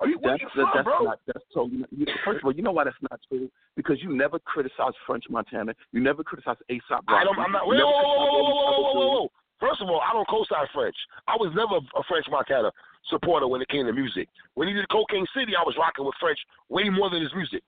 Are 0.00 0.08
you 0.08 0.18
That's, 0.20 0.42
you 0.42 0.48
from, 0.52 0.68
that's 0.74 0.82
bro? 0.84 1.04
not. 1.04 1.20
That's 1.28 1.44
totally. 1.54 1.78
Not, 1.78 1.88
you, 1.96 2.06
first 2.24 2.38
of 2.38 2.44
all, 2.46 2.52
you 2.52 2.62
know 2.62 2.72
why 2.72 2.82
that's 2.82 2.96
not 3.08 3.20
true? 3.28 3.48
Because 3.76 4.02
you 4.02 4.12
never 4.16 4.40
criticize 4.40 4.90
French 5.06 5.22
Montana. 5.30 5.72
You 5.92 6.00
never 6.00 6.24
criticize 6.24 6.56
Aesop. 6.68 7.04
I 7.06 7.22
don't. 7.22 7.38
I'm 7.38 7.52
not. 7.52 7.66
Whoa, 7.66 7.74
You 7.74 7.84
whoa, 7.84 8.02
whoa, 8.02 8.16
whoa, 8.18 8.42
whoa, 8.42 8.82
whoa, 8.82 8.92
whoa, 8.94 9.10
whoa. 9.22 9.28
First 9.64 9.80
of 9.80 9.88
all, 9.88 10.02
I 10.04 10.12
don't 10.12 10.28
co-sign 10.28 10.66
French. 10.74 10.96
I 11.26 11.36
was 11.40 11.48
never 11.56 11.80
a 11.80 12.02
French 12.04 12.26
Montana 12.30 12.70
supporter 13.08 13.48
when 13.48 13.62
it 13.62 13.68
came 13.68 13.86
to 13.86 13.94
music. 13.94 14.28
When 14.54 14.68
he 14.68 14.74
did 14.74 14.86
Cocaine 14.90 15.24
City, 15.34 15.56
I 15.56 15.64
was 15.64 15.74
rocking 15.78 16.04
with 16.04 16.14
French 16.20 16.38
way 16.68 16.90
more 16.90 17.08
than 17.08 17.22
his 17.22 17.32
music. 17.34 17.62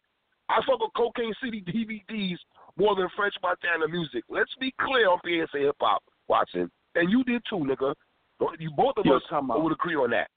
I 0.51 0.61
fuck 0.69 0.79
with 0.79 0.93
Cocaine 0.95 1.33
City 1.43 1.65
DVDs 1.65 2.37
more 2.77 2.95
than 2.95 3.09
French 3.17 3.33
Montana 3.43 3.89
music. 3.89 4.25
Let's 4.29 4.53
be 4.61 4.75
clear 4.79 5.09
on 5.09 5.19
PSA 5.25 5.59
Hip 5.59 5.77
Hop, 5.81 6.03
Watson. 6.29 6.71
And 6.97 7.11
you 7.11 7.25
did 7.25 7.43
too, 7.49 7.65
nigga. 7.65 7.95
You 8.59 8.71
both 8.77 8.99
of 8.99 9.07
Yo, 9.07 9.17
us 9.17 9.23
would 9.33 9.73
agree 9.73 9.97
on 9.97 10.11
that. 10.11 10.29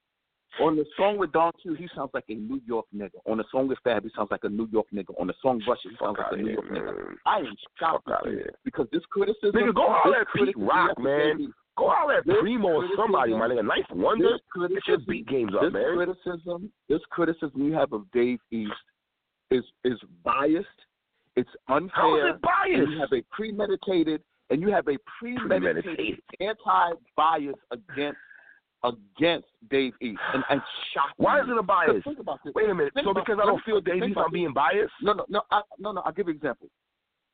On 0.61 0.75
the 0.75 0.85
song 0.97 1.17
with 1.17 1.31
Don 1.31 1.51
Q, 1.61 1.73
he 1.75 1.87
sounds 1.95 2.09
like 2.13 2.25
a 2.29 2.33
New 2.33 2.59
York 2.65 2.85
nigga. 2.95 3.11
On 3.27 3.37
the 3.37 3.43
song 3.51 3.67
with 3.67 3.77
Fab, 3.83 4.03
he 4.03 4.09
sounds 4.15 4.29
like 4.31 4.43
a 4.43 4.49
New 4.49 4.67
York 4.71 4.87
nigga. 4.93 5.13
On 5.19 5.27
the 5.27 5.33
song 5.41 5.61
Rush, 5.67 5.77
he 5.83 5.89
sounds 6.01 6.17
like 6.17 6.31
a 6.31 6.35
New 6.37 6.43
here, 6.45 6.53
York 6.53 6.65
nigga. 6.67 6.95
man. 7.07 7.17
I 7.25 7.37
am 7.39 7.55
shocked 7.79 8.05
Fuck 8.05 8.19
outta 8.21 8.29
with 8.29 8.47
because 8.65 8.87
this 8.91 9.03
criticism. 9.11 9.51
Nigga, 9.53 9.73
go 9.75 9.85
holler 9.87 10.21
at 10.21 10.27
Pete 10.35 10.57
Rock, 10.57 10.97
man. 10.99 11.53
Go 11.77 11.89
holler 11.89 12.15
at 12.15 12.25
Primo 12.25 12.67
or 12.67 12.89
somebody, 12.97 13.33
my 13.33 13.47
nigga. 13.47 13.65
Ninth 13.65 13.85
Wonder. 13.91 14.37
Get 14.69 14.87
your 14.87 14.97
beat 15.07 15.27
games 15.27 15.53
up, 15.55 15.61
this 15.61 15.73
man. 15.73 15.95
criticism, 15.95 16.71
this 16.89 17.01
criticism 17.09 17.51
you 17.63 17.73
have 17.73 17.93
of 17.93 18.03
Dave 18.11 18.39
East 18.51 18.71
is 19.51 19.63
is 19.85 19.97
biased. 20.25 20.65
It's 21.35 21.49
unfair. 21.69 21.91
How 21.93 22.17
is 22.17 22.35
it 22.35 22.41
biased? 22.41 22.91
you 22.91 22.99
have 22.99 23.13
a 23.13 23.21
premeditated 23.31 24.21
and 24.49 24.61
you 24.61 24.69
have 24.71 24.87
a 24.87 24.97
premeditated, 25.19 25.83
Premeditated. 25.83 26.19
anti-bias 26.41 27.55
against 27.71 28.17
against 28.83 29.47
Dave 29.69 29.93
East 30.01 30.19
and, 30.33 30.43
and 30.49 30.61
shock. 30.93 31.13
Why 31.17 31.41
is 31.41 31.47
it 31.49 31.57
a 31.57 31.63
bias? 31.63 32.03
Think 32.03 32.19
about 32.19 32.39
this. 32.43 32.53
Wait 32.55 32.69
a 32.69 32.73
minute. 32.73 32.93
Think 32.93 33.05
So 33.05 33.13
because 33.13 33.39
I 33.41 33.45
don't 33.45 33.63
feel 33.63 33.81
Dave 33.81 34.03
East, 34.03 34.17
I'm 34.17 34.31
being 34.31 34.53
biased? 34.53 34.93
No, 35.01 35.13
no, 35.13 35.25
no, 35.29 35.41
I, 35.51 35.61
no, 35.77 35.91
no. 35.91 36.01
I'll 36.01 36.11
give 36.11 36.27
you 36.27 36.31
an 36.31 36.37
example. 36.37 36.69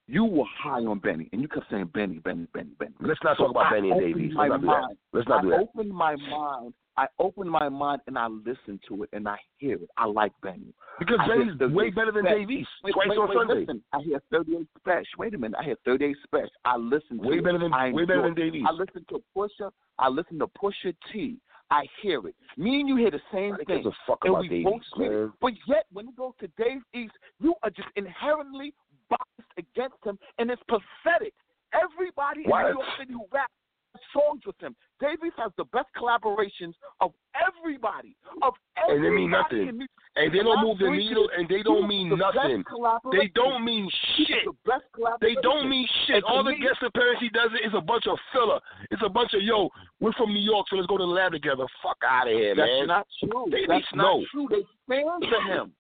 You 0.08 0.24
were 0.26 0.46
high 0.46 0.82
on 0.82 1.00
Benny, 1.00 1.30
and 1.34 1.42
you 1.42 1.48
kept 1.48 1.66
saying 1.72 1.90
Benny, 1.94 2.20
Benny, 2.20 2.48
Benny, 2.54 2.70
Benny. 2.78 2.94
Let's 3.00 3.20
not 3.24 3.38
So 3.38 3.44
talk 3.44 3.52
about 3.52 3.66
I 3.68 3.76
Benny 3.76 3.92
and 3.92 4.00
Dave 4.00 4.34
my 4.34 4.48
Let's 4.48 4.62
not 4.62 4.62
do 4.62 4.68
that. 4.68 4.98
Let's 5.14 5.28
not 5.28 5.42
do 5.42 5.54
I 5.54 5.58
that. 5.58 5.64
opened 5.64 5.92
my 5.92 6.16
mind. 6.16 6.74
I 6.98 7.08
open 7.20 7.48
my 7.50 7.68
mind 7.70 8.02
and 8.08 8.18
I 8.18 8.28
listen 8.28 8.80
to 8.88 9.04
it 9.04 9.10
and 9.14 9.28
I 9.28 9.38
hear 9.58 9.76
it. 9.76 9.90
I 9.98 10.06
like 10.06 10.32
Benny. 10.42 10.74
Because 10.98 11.18
I 11.22 11.28
Benny's 11.28 11.60
way 11.74 11.90
better 11.90 12.12
than 12.12 12.24
Special. 12.24 12.38
Dave 12.40 12.52
East. 12.52 12.70
Wait, 12.84 12.94
Twice 12.94 13.08
wait, 13.10 13.18
on 13.18 13.30
wait, 13.30 13.38
Sunday. 13.38 13.60
Listen, 13.62 13.84
I 13.94 14.00
hear 14.02 14.22
38 14.32 14.68
Special. 14.80 15.04
Wait 15.18 15.34
a 15.34 15.38
minute. 15.38 15.58
I 15.60 15.64
hear 15.66 15.76
38 15.86 16.16
Special. 16.24 16.50
I 16.64 16.78
listen 16.78 17.20
to 17.22 17.28
Way 17.28 17.38
it. 17.38 17.44
better 17.44 17.60
than 17.60 17.74
I 17.74 17.92
way 17.92 18.06
better 18.06 18.26
enjoy 18.28 18.36
than 18.36 18.48
it. 18.48 18.52
Dave 18.52 18.56
East. 18.62 18.68
I 18.70 18.72
listen 18.74 19.06
to 19.10 19.24
Pusha. 19.36 19.72
I 20.00 20.08
listen 20.08 20.40
to 20.40 20.48
Pusha 20.48 20.96
T. 21.12 21.38
I 21.72 21.84
hear 22.02 22.26
it. 22.28 22.36
Me 22.58 22.80
and 22.80 22.88
you 22.88 22.96
hear 22.96 23.12
the 23.12 23.20
same 23.34 23.54
I 23.56 23.58
thing. 23.58 23.66
gives 23.84 23.88
a 23.88 23.92
fuck 24.08 24.20
and 24.24 24.32
about 24.32 24.42
we 24.44 24.50
Dave 24.50 24.60
East, 24.60 24.66
both 24.66 25.00
get 25.00 25.08
it. 25.12 25.12
man. 25.20 25.34
But 25.42 25.54
yet, 25.68 25.86
when 25.92 26.08
it 26.08 26.16
goes 26.16 26.34
to 26.40 26.48
Dave 26.64 26.82
East, 26.94 27.14
you 27.42 27.56
are 27.64 27.72
just 27.72 27.90
inherently 27.96 28.74
biased 29.10 29.52
against 29.58 29.98
him, 30.06 30.18
and 30.38 30.50
it's 30.52 30.62
pathetic. 30.70 31.34
Everybody 31.74 32.44
Why? 32.46 32.62
in 32.70 32.76
New 32.76 32.80
York 32.80 32.90
City 33.00 33.14
who 33.14 33.26
raps 33.34 33.52
has 33.52 33.65
songs 34.14 34.42
with 34.46 34.60
him. 34.60 34.76
Dave 35.00 35.18
East 35.26 35.36
has 35.38 35.52
the 35.58 35.66
best 35.66 35.88
collaborations 35.98 36.74
of 37.02 37.12
everybody. 37.36 38.16
Of 38.42 38.54
everybody. 38.78 38.96
And 38.96 39.06
they 39.06 39.10
mean 39.10 39.32
nothing. 39.32 39.68
in 39.68 39.88
And 40.16 40.34
they 40.34 40.40
don't 40.40 40.62
move 40.64 40.80
the 40.80 40.90
needle, 40.90 41.30
and 41.38 41.48
they 41.50 41.62
don't 41.64 41.88
mean 41.88 42.10
the 42.10 42.16
nothing. 42.16 42.64
They 43.12 43.28
don't 43.36 43.64
mean 43.66 43.90
shit. 44.18 44.46
the 44.46 44.54
best 44.66 44.86
They 45.22 45.36
don't 45.42 45.70
mean 45.70 45.88
shit. 46.08 46.24
All 46.24 46.44
the 46.44 46.54
guest 46.54 46.82
appearances 46.82 47.22
he 47.22 47.30
does 47.30 47.50
it 47.54 47.66
is 47.68 47.74
a 47.76 47.82
bunch 47.82 48.08
of 48.08 48.18
filler. 48.32 48.60
It's 48.92 49.02
a 49.06 49.10
bunch 49.10 49.34
of 49.34 49.42
yo, 49.42 49.70
we're 50.00 50.14
from 50.14 50.34
New 50.34 50.42
York, 50.42 50.68
so 50.70 50.78
let's 50.78 50.88
go 50.88 50.98
to 50.98 51.04
the 51.04 51.08
lab 51.08 51.34
together. 51.34 51.66
Fuck 51.84 51.98
out 52.08 52.28
of 52.28 52.34
here, 52.34 52.56
That's 52.56 52.68
man. 52.68 52.88
That's 52.88 53.08
not 53.24 53.32
true. 53.32 53.46
They 53.52 53.66
That's 53.68 53.86
not 53.94 54.04
know. 54.04 54.26
true. 54.32 54.48
They 54.50 54.64
fans 54.88 55.24
of 55.24 55.44
him. 55.52 55.74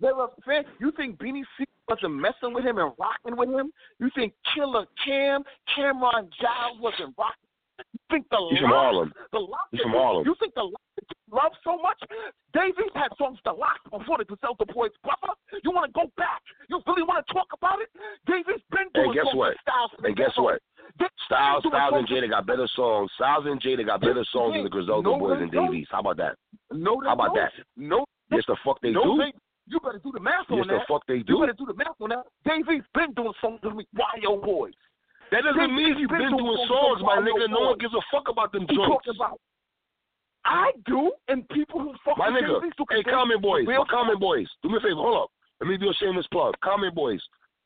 They're 0.00 0.18
a 0.18 0.28
fan. 0.46 0.64
You 0.78 0.92
think 0.96 1.18
Beanie 1.18 1.44
C 1.58 1.64
wasn't 1.88 2.14
messing 2.14 2.54
with 2.54 2.64
him 2.64 2.78
and 2.78 2.92
rocking 2.98 3.36
with 3.36 3.50
him? 3.50 3.70
You 3.98 4.10
think 4.14 4.32
Killa 4.54 4.86
Cam, 5.04 5.42
Cameron 5.74 6.30
Giles 6.40 6.80
wasn't 6.80 7.14
rocking? 7.18 7.49
You 7.92 8.00
think 8.10 8.26
the 8.30 8.40
He's 8.50 8.60
from 8.60 8.70
Harlem. 8.70 9.12
The 9.32 9.38
Lock 9.38 9.68
He's 9.72 9.80
from 9.82 9.92
Harlem. 9.92 10.24
You 10.26 10.34
think 10.40 10.54
the 10.54 10.62
Lock 10.62 10.82
love 11.32 11.52
so 11.64 11.78
much? 11.78 11.98
Dave 12.52 12.74
East 12.78 12.94
had 12.94 13.10
songs 13.16 13.38
to 13.44 13.52
lock 13.52 13.78
before 13.90 14.18
they 14.18 14.24
could 14.24 14.38
sell 14.40 14.56
the 14.58 14.66
boys 14.66 14.90
brother. 15.02 15.34
You 15.62 15.70
want 15.70 15.86
to 15.86 15.94
go 15.94 16.10
back? 16.16 16.42
You 16.68 16.82
really 16.86 17.02
want 17.02 17.24
to 17.26 17.32
talk 17.32 17.46
about 17.54 17.78
it? 17.80 17.88
Dave 18.26 18.44
East 18.50 18.66
been 18.70 18.90
doing 18.94 19.14
guess 19.14 19.24
songs 19.30 19.36
what? 19.36 19.54
Styles. 19.62 19.90
And 20.02 20.16
guess 20.16 20.34
what? 20.36 20.58
Styles, 21.26 21.62
Styles, 21.66 21.94
and 21.94 22.08
Jada 22.08 22.28
got 22.28 22.46
better 22.46 22.66
songs. 22.74 23.10
Styles 23.14 23.46
and 23.46 23.62
Jada 23.62 23.86
got 23.86 24.00
better 24.00 24.24
songs 24.32 24.54
than 24.54 24.64
the 24.64 24.70
Griselda 24.70 25.08
No, 25.08 25.18
Boys 25.18 25.38
and. 25.40 25.50
Dave 25.50 25.72
East. 25.72 25.90
How 25.92 26.00
about 26.00 26.16
that? 26.18 26.34
No, 26.72 27.00
How 27.04 27.14
about 27.14 27.34
that? 27.34 27.52
No, 27.76 28.04
Yes, 28.30 28.42
the 28.46 28.56
fuck 28.64 28.80
they 28.80 28.90
no, 28.90 29.02
do. 29.02 29.16
They, 29.18 29.32
you 29.66 29.78
better 29.80 30.00
do 30.02 30.10
the 30.12 30.20
math 30.20 30.50
on 30.50 30.58
Yes, 30.58 30.66
the 30.66 30.80
fuck 30.88 31.02
they 31.06 31.18
do. 31.20 31.34
You 31.34 31.40
better 31.40 31.54
do 31.56 31.66
the 31.66 31.74
math 31.74 31.98
on 32.00 32.10
that. 32.10 32.26
Dave 32.44 32.66
East 32.74 32.86
been 32.94 33.12
doing 33.14 33.32
songs 33.40 33.60
with 33.62 33.74
me. 33.74 33.86
Yo 34.20 34.36
boys? 34.40 34.72
That 35.30 35.42
doesn't 35.44 35.74
mean 35.74 35.96
you've 35.98 36.10
been 36.10 36.36
doing 36.36 36.66
songs 36.68 37.02
my 37.02 37.16
nigga. 37.22 37.48
No 37.50 37.60
one 37.70 37.78
gives 37.78 37.94
a 37.94 38.02
fuck 38.12 38.28
about 38.28 38.52
them 38.52 38.66
He 38.68 38.74
joints. 38.76 39.06
about. 39.14 39.38
I 40.44 40.72
do, 40.86 41.12
and 41.28 41.46
people 41.50 41.80
who 41.80 41.92
fuck 42.04 42.16
My 42.16 42.28
nigga, 42.30 42.60
hey, 42.90 43.02
Common 43.04 43.40
Boys, 43.40 43.66
real 43.66 43.84
Common 43.88 44.18
Boys, 44.18 44.48
do 44.62 44.70
me 44.70 44.76
a 44.78 44.80
favor, 44.80 44.94
hold 44.96 45.24
up. 45.24 45.30
Let 45.60 45.68
me 45.68 45.76
do 45.76 45.90
a 45.90 45.94
shameless 45.94 46.26
plug. 46.32 46.54
Common 46.64 46.94
Boys, 46.94 47.20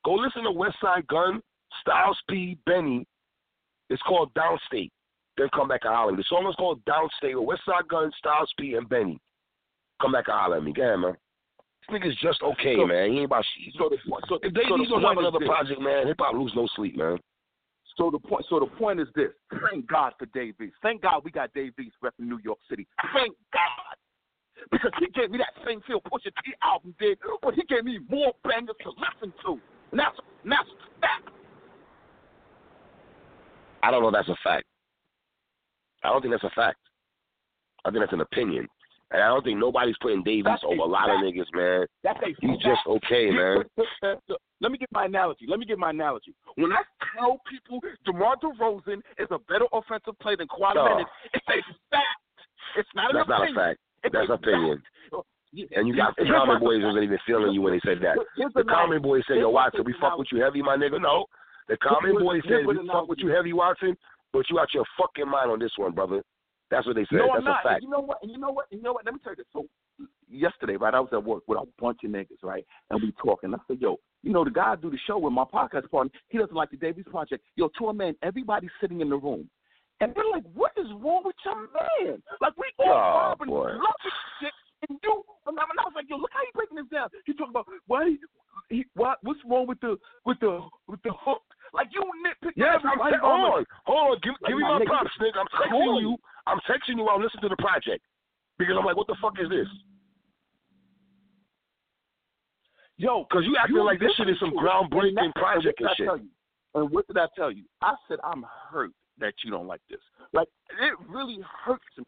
go 0.04 0.14
listen 0.14 0.42
to 0.42 0.50
Westside 0.50 1.06
Gunn, 1.06 1.40
Styles 1.80 2.18
P, 2.28 2.58
Benny. 2.66 3.06
It's 3.90 4.02
called 4.02 4.34
Downstate. 4.34 4.90
Then 5.36 5.48
come 5.54 5.68
back 5.68 5.80
and 5.84 5.94
holler 5.94 6.10
at 6.12 6.16
me. 6.18 6.22
The 6.28 6.36
song 6.36 6.46
is 6.48 6.54
called 6.56 6.84
Downstate 6.84 7.34
with 7.40 7.58
Westside 7.60 7.86
Gunn, 7.88 8.10
Styles 8.18 8.52
P, 8.58 8.74
and 8.74 8.88
Benny. 8.88 9.18
Come 10.02 10.12
back 10.12 10.26
and 10.28 10.36
holler 10.36 10.56
at 10.56 10.64
me. 10.64 10.72
Go 10.72 10.82
ahead, 10.82 10.98
man. 10.98 11.16
This 11.88 12.00
nigga's 12.00 12.16
just 12.20 12.42
okay, 12.42 12.76
So- 12.76 12.86
man. 12.86 13.10
He 13.12 13.16
ain't 13.18 13.26
about 13.26 13.44
shit. 13.56 13.74
So 13.78 13.88
so, 14.28 14.38
If 14.42 14.52
they 14.52 14.62
so 14.68 14.76
don't 14.76 14.88
point 14.90 15.04
have 15.04 15.18
another 15.18 15.38
this. 15.38 15.48
project, 15.48 15.80
man, 15.80 16.06
hip 16.08 16.16
hop 16.18 16.34
lose 16.34 16.52
no 16.56 16.66
sleep, 16.74 16.96
man. 16.96 17.18
So 17.96 18.10
the 18.10 18.18
point. 18.18 18.44
So 18.48 18.60
the 18.60 18.66
point 18.66 19.00
is 19.00 19.08
this. 19.14 19.30
Thank 19.70 19.86
God 19.86 20.14
for 20.18 20.26
Dave 20.26 20.54
East. 20.60 20.74
Thank 20.82 21.02
God 21.02 21.22
we 21.24 21.30
got 21.30 21.52
Dave 21.54 21.72
East 21.78 21.96
repping 22.02 22.26
New 22.26 22.40
York 22.44 22.58
City. 22.68 22.86
Thank 23.14 23.36
God. 23.52 23.96
Because 24.70 24.92
he 24.98 25.06
gave 25.08 25.30
me 25.30 25.38
that 25.38 25.52
same 25.66 25.80
feel 25.82 26.00
Pusha 26.00 26.32
T 26.44 26.54
album 26.62 26.94
did, 26.98 27.18
but 27.42 27.54
he 27.54 27.62
gave 27.64 27.84
me 27.84 27.98
more 28.08 28.32
bangers 28.44 28.76
to 28.82 28.90
listen 28.90 29.32
to. 29.44 29.60
And 29.90 30.00
that's 30.00 30.16
and 30.42 30.52
that's 30.52 30.68
fact. 31.00 31.28
I 33.82 33.90
don't 33.90 34.02
know 34.02 34.08
if 34.08 34.14
that's 34.14 34.28
a 34.28 34.36
fact. 34.42 34.64
I 36.02 36.08
don't 36.08 36.22
think 36.22 36.32
that's 36.32 36.44
a 36.44 36.54
fact. 36.54 36.78
I 37.84 37.90
think 37.90 38.02
that's 38.02 38.12
an 38.12 38.22
opinion. 38.22 38.66
And 39.10 39.22
I 39.22 39.28
don't 39.28 39.44
think 39.44 39.58
nobody's 39.58 39.94
putting 40.00 40.22
Dave 40.22 40.38
East 40.40 40.46
That's 40.46 40.64
over 40.64 40.80
a 40.82 40.84
lot 40.86 41.10
of 41.10 41.16
niggas, 41.20 41.46
man. 41.54 41.86
That's 42.02 42.18
a 42.22 42.28
He's 42.40 42.50
fact. 42.50 42.62
just 42.62 42.80
okay, 42.86 43.30
man. 43.30 43.62
let 44.60 44.72
me 44.72 44.78
get 44.78 44.88
my 44.92 45.04
analogy. 45.04 45.46
Let 45.48 45.58
me 45.60 45.66
get 45.66 45.78
my 45.78 45.90
analogy. 45.90 46.34
When 46.56 46.72
I 46.72 46.82
tell 47.16 47.38
people 47.48 47.80
DeMar 48.06 48.36
DeRozan 48.42 48.98
is 49.18 49.28
a 49.30 49.38
better 49.46 49.66
offensive 49.72 50.18
player 50.20 50.36
than 50.36 50.48
Kawhi 50.48 50.74
No. 50.74 50.82
Leonard, 50.84 51.06
it's 51.34 51.44
a 51.48 51.74
fact. 51.90 52.04
It's 52.76 52.88
not 52.94 53.10
an 53.10 53.16
That's 53.18 53.28
not 53.28 53.50
a 53.50 53.54
fact. 53.54 53.78
It's 54.02 54.12
That's 54.12 54.30
a 54.30 54.32
opinion. 54.32 54.78
fact. 55.10 55.24
And 55.76 55.86
you 55.86 55.94
got 55.94 56.16
the 56.16 56.24
Common 56.24 56.58
Boys 56.58 56.82
wasn't 56.82 57.04
even 57.04 57.18
feeling 57.24 57.52
you 57.52 57.62
when 57.62 57.74
they 57.74 57.80
said 57.84 57.98
that. 58.02 58.18
The. 58.36 58.64
Common 58.64 59.00
Boys 59.00 59.22
said, 59.28 59.36
"Yo, 59.36 59.50
Watson, 59.50 59.84
we 59.84 59.94
fuck 60.00 60.18
with 60.18 60.26
you 60.32 60.42
heavy, 60.42 60.62
my 60.62 60.76
nigga." 60.76 61.00
No, 61.00 61.26
the 61.68 61.76
Common 61.76 62.18
Boys 62.18 62.42
said, 62.48 62.66
"We 62.66 62.74
fuck 62.88 63.06
with 63.08 63.20
you 63.20 63.28
heavy, 63.28 63.52
Watson," 63.52 63.96
but 64.32 64.50
you 64.50 64.58
out 64.58 64.74
your 64.74 64.84
fucking 64.98 65.28
mind 65.30 65.52
on 65.52 65.60
this 65.60 65.70
one, 65.76 65.92
brother. 65.92 66.24
That's 66.74 66.86
what 66.86 66.96
they 66.96 67.06
said. 67.10 67.18
No, 67.18 67.26
That's 67.28 67.38
I'm 67.38 67.44
not. 67.44 67.60
a 67.60 67.68
fact. 67.68 67.74
And 67.74 67.84
you 67.84 67.90
know 67.90 68.00
what? 68.00 68.18
And 68.22 68.30
you 68.30 68.38
know 68.38 68.50
what? 68.50 68.66
And 68.70 68.78
you 68.80 68.84
know 68.84 68.92
what? 68.92 69.04
Let 69.04 69.14
me 69.14 69.20
tell 69.22 69.32
you 69.32 69.36
this. 69.36 69.46
So 69.52 69.66
yesterday, 70.28 70.76
right, 70.76 70.94
I 70.94 71.00
was 71.00 71.10
at 71.12 71.22
work 71.22 71.42
with 71.46 71.58
a 71.58 71.66
bunch 71.80 71.98
of 72.04 72.10
niggas, 72.10 72.42
right, 72.42 72.66
and 72.90 73.00
we 73.02 73.12
talking. 73.22 73.54
I 73.54 73.58
said, 73.68 73.78
yo, 73.80 73.98
you 74.22 74.32
know, 74.32 74.44
the 74.44 74.50
guy 74.50 74.72
I 74.72 74.76
do 74.76 74.90
the 74.90 74.98
show 75.06 75.18
with 75.18 75.32
my 75.32 75.44
podcast 75.44 75.90
partner, 75.90 76.10
he 76.28 76.38
doesn't 76.38 76.54
like 76.54 76.70
the 76.70 76.76
Dave 76.76 76.98
East 76.98 77.10
Project. 77.10 77.44
Yo, 77.56 77.68
to 77.78 77.88
a 77.88 77.94
man, 77.94 78.14
everybody's 78.22 78.70
sitting 78.80 79.00
in 79.00 79.08
the 79.10 79.16
room. 79.16 79.48
And 80.00 80.12
they're 80.14 80.24
like, 80.32 80.42
what 80.54 80.72
is 80.76 80.86
wrong 81.00 81.22
with 81.24 81.36
your 81.44 81.54
man? 81.54 82.20
Like, 82.40 82.54
we 82.58 82.64
all 82.84 83.36
Oh, 83.40 83.44
boy. 83.44 83.54
loving 83.68 84.16
shit, 84.40 84.52
and 84.88 84.98
you, 85.02 85.22
and 85.46 85.58
I 85.58 85.62
was 85.84 85.92
like, 85.94 86.06
yo, 86.10 86.16
look 86.16 86.30
how 86.32 86.40
he 86.40 86.50
breaking 86.54 86.76
this 86.76 86.86
down. 86.92 87.08
He 87.26 87.32
talking 87.34 87.50
about, 87.50 87.66
why, 87.86 88.16
he, 88.70 88.84
why 88.94 89.14
what's 89.22 89.38
wrong 89.48 89.66
with 89.68 89.78
the, 89.80 89.96
with 90.26 90.40
the, 90.40 90.60
with 90.88 91.00
the 91.04 91.12
hook? 91.20 91.42
Like, 91.74 91.88
you 91.90 92.00
nitpick 92.22 92.54
Yes, 92.54 92.78
I'm 92.86 92.94
everybody. 93.02 93.18
saying. 93.18 93.26
Oh 93.26 93.34
hold 93.34 93.58
on, 93.58 93.64
hold 93.84 93.98
on. 94.14 94.18
Give, 94.22 94.34
Like, 94.40 94.50
give 94.54 94.58
me 94.58 94.62
my 94.62 94.78
my 94.78 94.84
props, 94.86 95.10
nigga. 95.20 95.42
I'm 95.42 95.50
texting 95.58 95.70
cool. 95.74 96.00
you. 96.00 96.16
I'm 96.46 96.60
texting 96.70 96.96
you 96.96 97.04
while 97.04 97.16
I'm 97.18 97.22
listening 97.22 97.42
to 97.42 97.48
the 97.50 97.58
project 97.58 98.04
because 98.58 98.76
I'm 98.78 98.84
like, 98.86 98.96
what 98.96 99.08
the 99.08 99.16
fuck 99.20 99.34
is 99.42 99.50
this? 99.50 99.66
Yo, 102.96 103.26
Because 103.28 103.44
you 103.44 103.56
acting 103.60 103.76
like 103.78 103.98
this 103.98 104.12
shit 104.16 104.28
is 104.30 104.38
some 104.38 104.50
it. 104.50 104.54
And 104.56 104.62
groundbreaking 104.62 105.34
project 105.34 105.80
and 105.80 105.90
shit. 105.96 106.06
tell 106.06 106.16
you? 106.18 106.28
And 106.76 106.90
what 106.90 107.06
did 107.08 107.18
I 107.18 107.26
tell 107.34 107.50
you? 107.50 107.64
I 107.82 107.94
said 108.08 108.18
I'm 108.22 108.44
hurt 108.70 108.90
that 109.18 109.34
you 109.44 109.50
don't 109.50 109.66
like 109.66 109.80
this. 109.90 109.98
Like 110.32 110.48
it 110.80 110.94
really 111.08 111.38
hurts 111.64 111.84
me. 111.98 112.04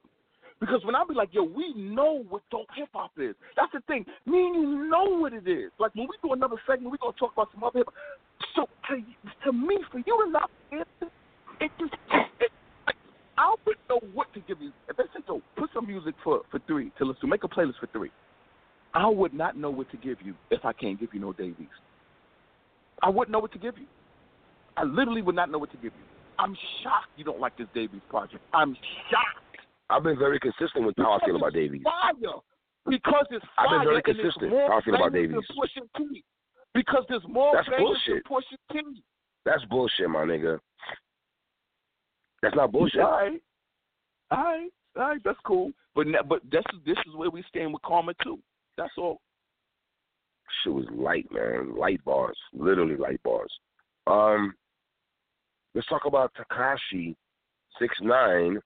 Because 0.60 0.84
when 0.84 0.94
I 0.94 1.04
be 1.06 1.14
like, 1.14 1.28
yo, 1.32 1.42
we 1.42 1.74
know 1.74 2.24
what 2.28 2.42
dope 2.50 2.66
hip 2.74 2.88
hop 2.94 3.10
is. 3.18 3.34
That's 3.56 3.72
the 3.72 3.80
thing. 3.86 4.06
Me 4.24 4.38
and 4.46 4.54
you 4.54 4.88
know 4.88 5.04
what 5.18 5.32
it 5.32 5.46
is. 5.46 5.70
Like 5.78 5.94
when 5.94 6.06
we 6.08 6.16
do 6.22 6.32
another 6.32 6.56
segment, 6.66 6.92
we 6.92 6.98
gonna 6.98 7.12
talk 7.18 7.32
about 7.32 7.48
some 7.52 7.62
other 7.62 7.80
hip 7.80 7.88
hop. 7.88 7.94
So 8.54 8.68
to, 8.88 9.02
to 9.44 9.52
me, 9.52 9.78
for 9.90 9.98
you 9.98 10.24
to 10.24 10.30
not 10.30 10.50
it, 10.72 10.88
it 11.60 11.70
just 11.78 11.92
it, 12.40 12.50
I 13.36 13.54
wouldn't 13.66 13.88
know 13.88 14.00
what 14.14 14.32
to 14.34 14.40
give 14.40 14.60
you. 14.60 14.72
If 14.88 14.96
they 14.96 15.04
said, 15.12 15.22
yo, 15.28 15.42
put 15.56 15.70
some 15.74 15.86
music 15.86 16.14
for 16.24 16.42
for 16.50 16.58
three 16.66 16.90
to 16.98 17.04
listen 17.04 17.20
to, 17.22 17.26
make 17.26 17.44
a 17.44 17.48
playlist 17.48 17.78
for 17.78 17.86
three. 17.92 18.10
I 18.94 19.06
would 19.06 19.34
not 19.34 19.58
know 19.58 19.70
what 19.70 19.90
to 19.90 19.98
give 19.98 20.18
you 20.24 20.34
if 20.50 20.64
I 20.64 20.72
can't 20.72 20.98
give 20.98 21.10
you 21.12 21.20
no 21.20 21.34
Dave 21.34 21.56
East. 21.60 21.70
I 23.02 23.10
wouldn't 23.10 23.30
know 23.30 23.40
what 23.40 23.52
to 23.52 23.58
give 23.58 23.76
you. 23.76 23.86
I 24.76 24.84
literally 24.84 25.20
would 25.20 25.34
not 25.34 25.50
know 25.50 25.58
what 25.58 25.70
to 25.72 25.76
give 25.76 25.92
you. 25.92 26.06
I'm 26.38 26.56
shocked 26.82 27.08
you 27.16 27.24
don't 27.24 27.40
like 27.40 27.56
this 27.58 27.66
Dave 27.74 27.90
East 27.94 28.08
project. 28.08 28.42
I'm 28.54 28.74
shocked. 29.10 29.45
I've 29.88 30.02
been 30.02 30.18
very 30.18 30.38
consistent 30.40 30.84
with 30.84 30.94
how 30.96 31.12
I 31.12 31.24
feel 31.24 31.36
about 31.36 31.52
Dave 31.52 31.74
East. 31.74 31.84
Fire. 31.84 32.32
Because 32.88 33.26
it's 33.30 33.44
I've 33.58 33.66
fire 33.66 33.78
been 33.80 33.88
very 33.88 34.02
consistent 34.02 34.50
more 34.50 34.68
how 34.70 34.78
I 34.78 34.82
feel 34.82 34.94
about 34.94 35.12
Dave 35.12 35.30
East. 35.30 35.52
Because 36.74 37.04
there's 37.08 37.22
more 37.28 37.52
That's 37.54 37.68
bullshit. 37.78 38.22
than 38.28 38.38
Pusha 38.38 38.56
T. 38.72 39.02
That's 39.44 39.64
bullshit, 39.66 40.10
my 40.10 40.24
nigga. 40.24 40.58
That's 42.42 42.54
not 42.54 42.72
bullshit. 42.72 43.00
All 43.00 43.10
right. 43.10 43.40
All 44.30 44.42
right. 44.42 44.68
All 44.96 45.02
right. 45.02 45.20
That's 45.24 45.38
cool. 45.44 45.72
But 45.94 46.06
but 46.28 46.42
this 46.50 46.64
is 46.74 46.80
this 46.84 46.98
is 47.06 47.14
where 47.14 47.30
we 47.30 47.42
stand 47.48 47.72
with 47.72 47.82
Karma 47.82 48.12
too. 48.22 48.38
That's 48.76 48.92
all. 48.98 49.20
Shit 50.62 50.72
was 50.74 50.84
light, 50.92 51.26
man. 51.32 51.76
Light 51.76 52.04
bars. 52.04 52.38
Literally 52.52 52.96
light 52.96 53.22
bars. 53.22 53.52
Um 54.06 54.52
let's 55.74 55.88
talk 55.88 56.04
about 56.04 56.32
Tekashi 56.34 57.14
six 57.78 57.96
nine 58.02 58.60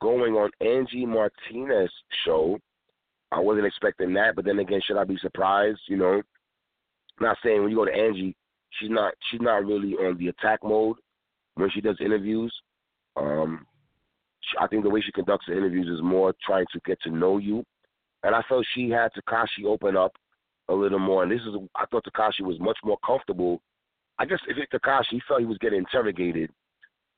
going 0.00 0.34
on 0.34 0.50
Angie 0.60 1.06
Martinez 1.06 1.90
show. 2.24 2.58
I 3.32 3.40
wasn't 3.40 3.66
expecting 3.66 4.14
that, 4.14 4.36
but 4.36 4.44
then 4.44 4.58
again, 4.58 4.80
should 4.84 4.96
I 4.96 5.04
be 5.04 5.18
surprised? 5.18 5.80
You 5.88 5.96
know, 5.96 6.22
not 7.20 7.36
saying 7.42 7.60
when 7.60 7.70
you 7.70 7.76
go 7.76 7.84
to 7.84 7.94
Angie, 7.94 8.36
she's 8.70 8.90
not 8.90 9.14
she's 9.30 9.40
not 9.40 9.64
really 9.64 9.94
on 9.94 10.16
the 10.18 10.28
attack 10.28 10.60
mode 10.62 10.96
when 11.54 11.70
she 11.70 11.80
does 11.80 11.96
interviews. 12.00 12.54
Um, 13.16 13.66
she- 14.40 14.58
I 14.58 14.66
think 14.66 14.84
the 14.84 14.90
way 14.90 15.00
she 15.00 15.12
conducts 15.12 15.46
the 15.46 15.56
interviews 15.56 15.88
is 15.88 16.02
more 16.02 16.34
trying 16.44 16.66
to 16.72 16.80
get 16.84 17.00
to 17.02 17.10
know 17.10 17.38
you, 17.38 17.64
and 18.22 18.34
I 18.34 18.42
felt 18.48 18.66
she 18.74 18.90
had 18.90 19.12
Tekashi 19.12 19.64
open 19.66 19.96
up 19.96 20.12
a 20.68 20.74
little 20.74 20.98
more. 20.98 21.22
And 21.22 21.32
this 21.32 21.40
is 21.42 21.54
I 21.74 21.86
thought 21.86 22.04
Tekashi 22.04 22.42
was 22.42 22.60
much 22.60 22.78
more 22.84 22.98
comfortable. 23.04 23.60
I 24.18 24.24
guess 24.24 24.40
if 24.48 24.56
it's 24.56 24.72
Tekashi, 24.72 25.10
he 25.10 25.20
felt 25.26 25.40
he 25.40 25.46
was 25.46 25.58
getting 25.58 25.78
interrogated 25.80 26.50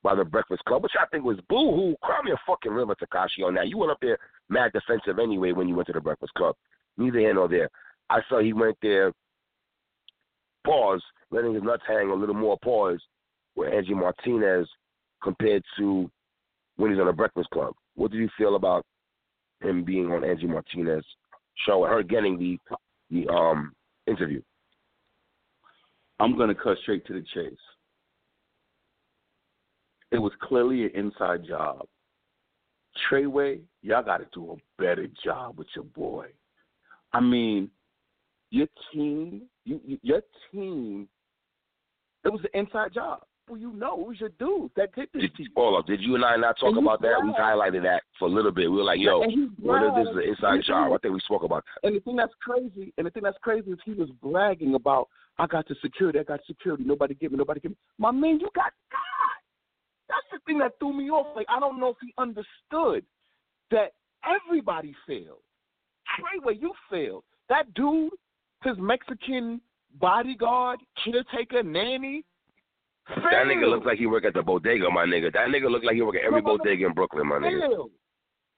by 0.08 0.14
the 0.14 0.24
Breakfast 0.24 0.64
Club, 0.64 0.82
which 0.82 0.92
I 0.98 1.04
think 1.08 1.22
was 1.22 1.36
boo 1.50 1.76
hoo. 1.76 1.94
Cry 2.02 2.22
me 2.24 2.30
a 2.30 2.40
fucking 2.46 2.72
river, 2.72 2.94
Tekashi, 2.94 3.44
on 3.44 3.54
that. 3.54 3.68
You 3.68 3.76
went 3.76 3.92
up 3.92 3.98
there 4.00 4.16
mad 4.48 4.72
defensive 4.72 5.18
anyway 5.18 5.52
when 5.52 5.68
you 5.68 5.74
went 5.74 5.86
to 5.88 5.92
the 5.92 6.00
Breakfast 6.00 6.32
Club. 6.32 6.56
Neither 6.96 7.18
here 7.18 7.34
nor 7.34 7.46
there. 7.46 7.68
I 8.08 8.20
saw 8.26 8.40
he 8.40 8.54
went 8.54 8.78
there, 8.80 9.12
pause, 10.64 11.02
letting 11.30 11.52
his 11.52 11.62
nuts 11.62 11.82
hang 11.86 12.08
a 12.08 12.14
little 12.14 12.34
more 12.34 12.56
pause 12.64 12.98
with 13.54 13.70
Angie 13.70 13.92
Martinez 13.92 14.66
compared 15.22 15.62
to 15.76 16.10
when 16.76 16.90
he's 16.90 17.00
on 17.00 17.06
the 17.06 17.12
Breakfast 17.12 17.50
Club. 17.50 17.74
What 17.94 18.10
do 18.10 18.16
you 18.16 18.30
feel 18.38 18.56
about 18.56 18.86
him 19.60 19.84
being 19.84 20.10
on 20.10 20.24
Angie 20.24 20.46
Martinez 20.46 21.04
show 21.66 21.84
and 21.84 21.92
her 21.92 22.02
getting 22.02 22.38
the 22.38 22.58
the 23.10 23.30
um 23.30 23.74
interview? 24.06 24.40
I'm 26.18 26.38
to 26.48 26.54
cut 26.54 26.78
straight 26.80 27.06
to 27.08 27.12
the 27.12 27.24
chase. 27.34 27.58
It 30.10 30.18
was 30.18 30.32
clearly 30.40 30.84
an 30.84 30.90
inside 30.94 31.46
job. 31.46 31.86
Treyway, 33.10 33.60
y'all 33.82 34.02
got 34.02 34.18
to 34.18 34.26
do 34.32 34.52
a 34.52 34.82
better 34.82 35.06
job 35.22 35.58
with 35.58 35.68
your 35.74 35.84
boy. 35.84 36.26
I 37.12 37.20
mean, 37.20 37.70
your 38.50 38.66
team, 38.92 39.42
you, 39.64 39.80
you, 39.84 39.98
your 40.02 40.22
team, 40.50 41.08
it 42.24 42.30
was 42.30 42.40
an 42.52 42.60
inside 42.60 42.94
job. 42.94 43.22
Well, 43.48 43.58
you 43.58 43.72
know, 43.72 44.00
it 44.00 44.06
was 44.06 44.20
your 44.20 44.28
dudes 44.30 44.72
that 44.76 44.94
did 44.94 45.08
this 45.14 45.22
Did, 45.36 45.48
up, 45.56 45.86
did 45.86 46.02
you 46.02 46.16
and 46.16 46.24
I 46.24 46.36
not 46.36 46.58
talk 46.58 46.76
And 46.76 46.78
about 46.78 47.00
that? 47.00 47.14
We 47.22 47.30
highlighted 47.30 47.82
that 47.82 48.02
for 48.18 48.28
a 48.28 48.30
little 48.30 48.50
bit. 48.50 48.70
We 48.70 48.76
were 48.76 48.82
like, 48.82 49.00
yo, 49.00 49.22
if 49.22 49.30
this 49.30 50.10
is 50.10 50.16
an 50.16 50.22
inside 50.28 50.64
job? 50.66 50.92
I 50.92 50.98
think 50.98 51.14
we 51.14 51.20
spoke 51.20 51.44
about 51.44 51.64
that. 51.64 51.86
And 51.86 51.96
the 51.96 52.00
thing 52.00 52.16
that's 52.16 52.34
crazy, 52.42 52.92
and 52.98 53.06
the 53.06 53.10
thing 53.10 53.22
that's 53.22 53.38
crazy 53.40 53.70
is 53.70 53.78
he 53.86 53.94
was 53.94 54.10
bragging 54.22 54.74
about, 54.74 55.08
I 55.38 55.46
got 55.46 55.66
the 55.66 55.76
security, 55.80 56.18
I 56.18 56.24
got 56.24 56.40
security, 56.46 56.84
nobody 56.84 57.14
give 57.14 57.32
me, 57.32 57.38
nobody 57.38 57.60
give 57.60 57.70
me. 57.70 57.76
My 57.96 58.10
man, 58.10 58.38
you 58.38 58.50
got 58.54 58.72
God. 58.90 59.37
That's 60.08 60.26
the 60.32 60.38
thing 60.46 60.58
that 60.58 60.72
threw 60.78 60.92
me 60.92 61.10
off. 61.10 61.36
Like, 61.36 61.46
I 61.48 61.60
don't 61.60 61.78
know 61.78 61.90
if 61.90 61.96
he 62.00 62.12
understood 62.18 63.04
that 63.70 63.92
everybody 64.24 64.94
failed. 65.06 65.42
Treyway, 66.18 66.60
you 66.60 66.72
failed. 66.90 67.24
That 67.48 67.72
dude, 67.74 68.12
his 68.64 68.76
Mexican 68.78 69.60
bodyguard, 70.00 70.80
caretaker, 71.04 71.62
nanny, 71.62 72.24
failed. 73.08 73.24
That 73.24 73.46
nigga 73.46 73.68
looked 73.68 73.86
like 73.86 73.98
he 73.98 74.06
work 74.06 74.24
at 74.24 74.34
the 74.34 74.42
bodega, 74.42 74.90
my 74.90 75.04
nigga. 75.04 75.32
That 75.32 75.48
nigga 75.48 75.70
looked 75.70 75.84
like 75.84 75.96
he 75.96 76.02
work 76.02 76.16
at 76.16 76.24
every 76.24 76.42
no. 76.42 76.56
bodega 76.56 76.86
in 76.86 76.94
Brooklyn, 76.94 77.26
my 77.26 77.36
nigga. 77.36 77.68
failed. 77.68 77.90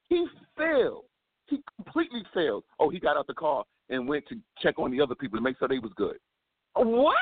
He 0.08 0.26
failed. 0.56 1.04
He 1.46 1.60
completely 1.76 2.22
failed. 2.32 2.64
Oh, 2.78 2.90
he 2.90 3.00
got 3.00 3.16
out 3.16 3.26
the 3.26 3.34
car 3.34 3.64
and 3.88 4.08
went 4.08 4.26
to 4.28 4.36
check 4.62 4.78
on 4.78 4.90
the 4.90 5.00
other 5.00 5.14
people 5.14 5.38
to 5.38 5.42
make 5.42 5.58
sure 5.58 5.68
they 5.68 5.78
was 5.78 5.92
good. 5.96 6.16
What? 6.74 7.16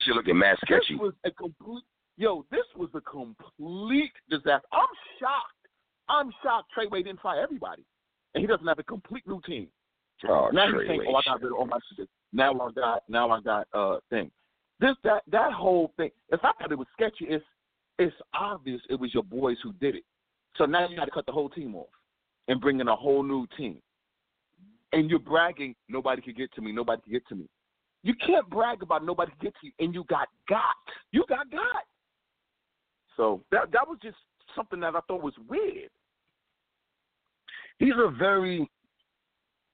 She 0.00 0.12
looking 0.12 0.38
mad 0.38 0.56
sketchy. 0.64 0.94
This 0.94 0.98
was 0.98 1.12
a 1.24 1.30
complete. 1.30 1.84
Yo, 2.20 2.44
this 2.50 2.66
was 2.76 2.90
a 2.92 3.00
complete 3.00 4.12
disaster. 4.28 4.60
I'm 4.74 4.92
shocked. 5.18 5.54
I'm 6.06 6.30
shocked. 6.42 6.70
Treyway 6.76 7.02
didn't 7.02 7.20
fire 7.20 7.40
everybody, 7.40 7.82
and 8.34 8.42
he 8.42 8.46
doesn't 8.46 8.66
have 8.66 8.78
a 8.78 8.82
complete 8.82 9.26
new 9.26 9.40
team. 9.46 9.68
Oh, 10.28 10.50
now 10.52 10.66
he's 10.66 10.86
saying, 10.86 11.04
"Oh, 11.08 11.14
I 11.14 11.22
got 11.24 11.40
rid 11.40 11.50
of 11.50 11.58
all 11.58 11.64
my 11.64 11.78
shit. 11.96 12.10
Now 12.34 12.52
I 12.52 12.70
got, 12.72 13.04
now 13.08 13.30
I 13.30 13.40
got 13.40 13.68
uh 13.72 14.00
thing." 14.10 14.30
This 14.80 14.96
that 15.02 15.22
that 15.32 15.54
whole 15.54 15.94
thing. 15.96 16.10
If 16.28 16.40
I 16.44 16.52
thought 16.58 16.70
it 16.70 16.76
was 16.76 16.88
sketchy, 16.92 17.24
it's 17.24 17.44
it's 17.98 18.14
obvious 18.34 18.82
it 18.90 19.00
was 19.00 19.14
your 19.14 19.22
boys 19.22 19.56
who 19.62 19.72
did 19.80 19.94
it. 19.94 20.04
So 20.56 20.66
now 20.66 20.86
you 20.88 20.96
got 20.96 21.06
to 21.06 21.10
cut 21.10 21.24
the 21.24 21.32
whole 21.32 21.48
team 21.48 21.74
off 21.74 21.88
and 22.48 22.60
bring 22.60 22.80
in 22.80 22.88
a 22.88 22.96
whole 22.96 23.22
new 23.22 23.46
team. 23.56 23.80
And 24.92 25.08
you're 25.08 25.20
bragging, 25.20 25.74
nobody 25.88 26.20
could 26.20 26.36
get 26.36 26.52
to 26.52 26.60
me, 26.60 26.70
nobody 26.70 27.00
could 27.00 27.12
get 27.12 27.26
to 27.28 27.34
me. 27.34 27.48
You 28.02 28.12
can't 28.14 28.48
brag 28.50 28.82
about 28.82 29.06
nobody 29.06 29.30
could 29.32 29.40
get 29.40 29.54
to 29.62 29.68
you, 29.68 29.72
and 29.78 29.94
you 29.94 30.04
got 30.04 30.28
got. 30.50 30.76
You 31.12 31.24
got 31.26 31.50
got. 31.50 31.84
So 33.16 33.42
that 33.50 33.72
that 33.72 33.86
was 33.86 33.98
just 34.02 34.16
something 34.54 34.80
that 34.80 34.94
I 34.94 35.00
thought 35.06 35.22
was 35.22 35.34
weird. 35.48 35.90
He's 37.78 37.94
a 37.96 38.10
very 38.10 38.68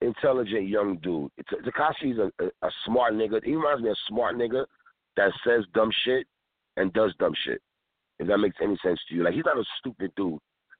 intelligent 0.01 0.67
young 0.67 0.97
dude. 0.97 1.31
Tekashi's 1.65 2.19
a, 2.19 2.31
a, 2.43 2.47
a 2.67 2.71
smart 2.85 3.13
nigga. 3.13 3.43
He 3.43 3.55
reminds 3.55 3.83
me 3.83 3.89
of 3.89 3.93
a 3.93 4.07
smart 4.07 4.35
nigga 4.35 4.65
that 5.17 5.31
says 5.45 5.65
dumb 5.73 5.91
shit 6.05 6.25
and 6.77 6.93
does 6.93 7.13
dumb 7.19 7.33
shit. 7.45 7.61
If 8.19 8.27
that 8.27 8.37
makes 8.37 8.57
any 8.61 8.77
sense 8.83 8.99
to 9.09 9.15
you, 9.15 9.23
like 9.23 9.33
he's 9.33 9.45
not 9.45 9.57
a 9.57 9.63
stupid 9.79 10.11
dude. 10.15 10.39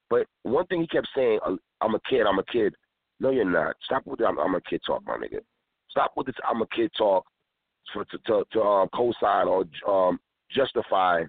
But 0.10 0.26
one 0.44 0.66
thing 0.68 0.82
he 0.82 0.88
kept 0.88 1.08
saying, 1.16 1.40
uh, 1.46 1.56
"I'm 1.82 1.96
a 1.96 2.00
kid. 2.10 2.26
I'm 2.26 2.40
a 2.40 2.44
kid." 2.46 2.74
No, 3.20 3.32
you're 3.32 3.46
not. 3.46 3.76
Stop 3.84 4.06
with 4.06 4.20
the 4.20 4.26
"I'm, 4.26 4.40
I'm 4.40 4.56
a 4.56 4.62
kid" 4.62 4.82
talk, 4.86 5.04
my 5.06 5.18
nigga. 5.18 5.40
Stop 5.90 6.14
with 6.16 6.28
this 6.28 6.36
"I'm 6.48 6.62
a 6.62 6.68
kid" 6.68 6.92
talk. 6.98 7.26
for 7.94 8.06
to 8.06 8.18
to, 8.26 8.44
to 8.54 8.62
um, 8.62 8.90
co-sign 8.94 9.48
or 9.48 9.66
um, 9.88 10.20
justify 10.52 11.24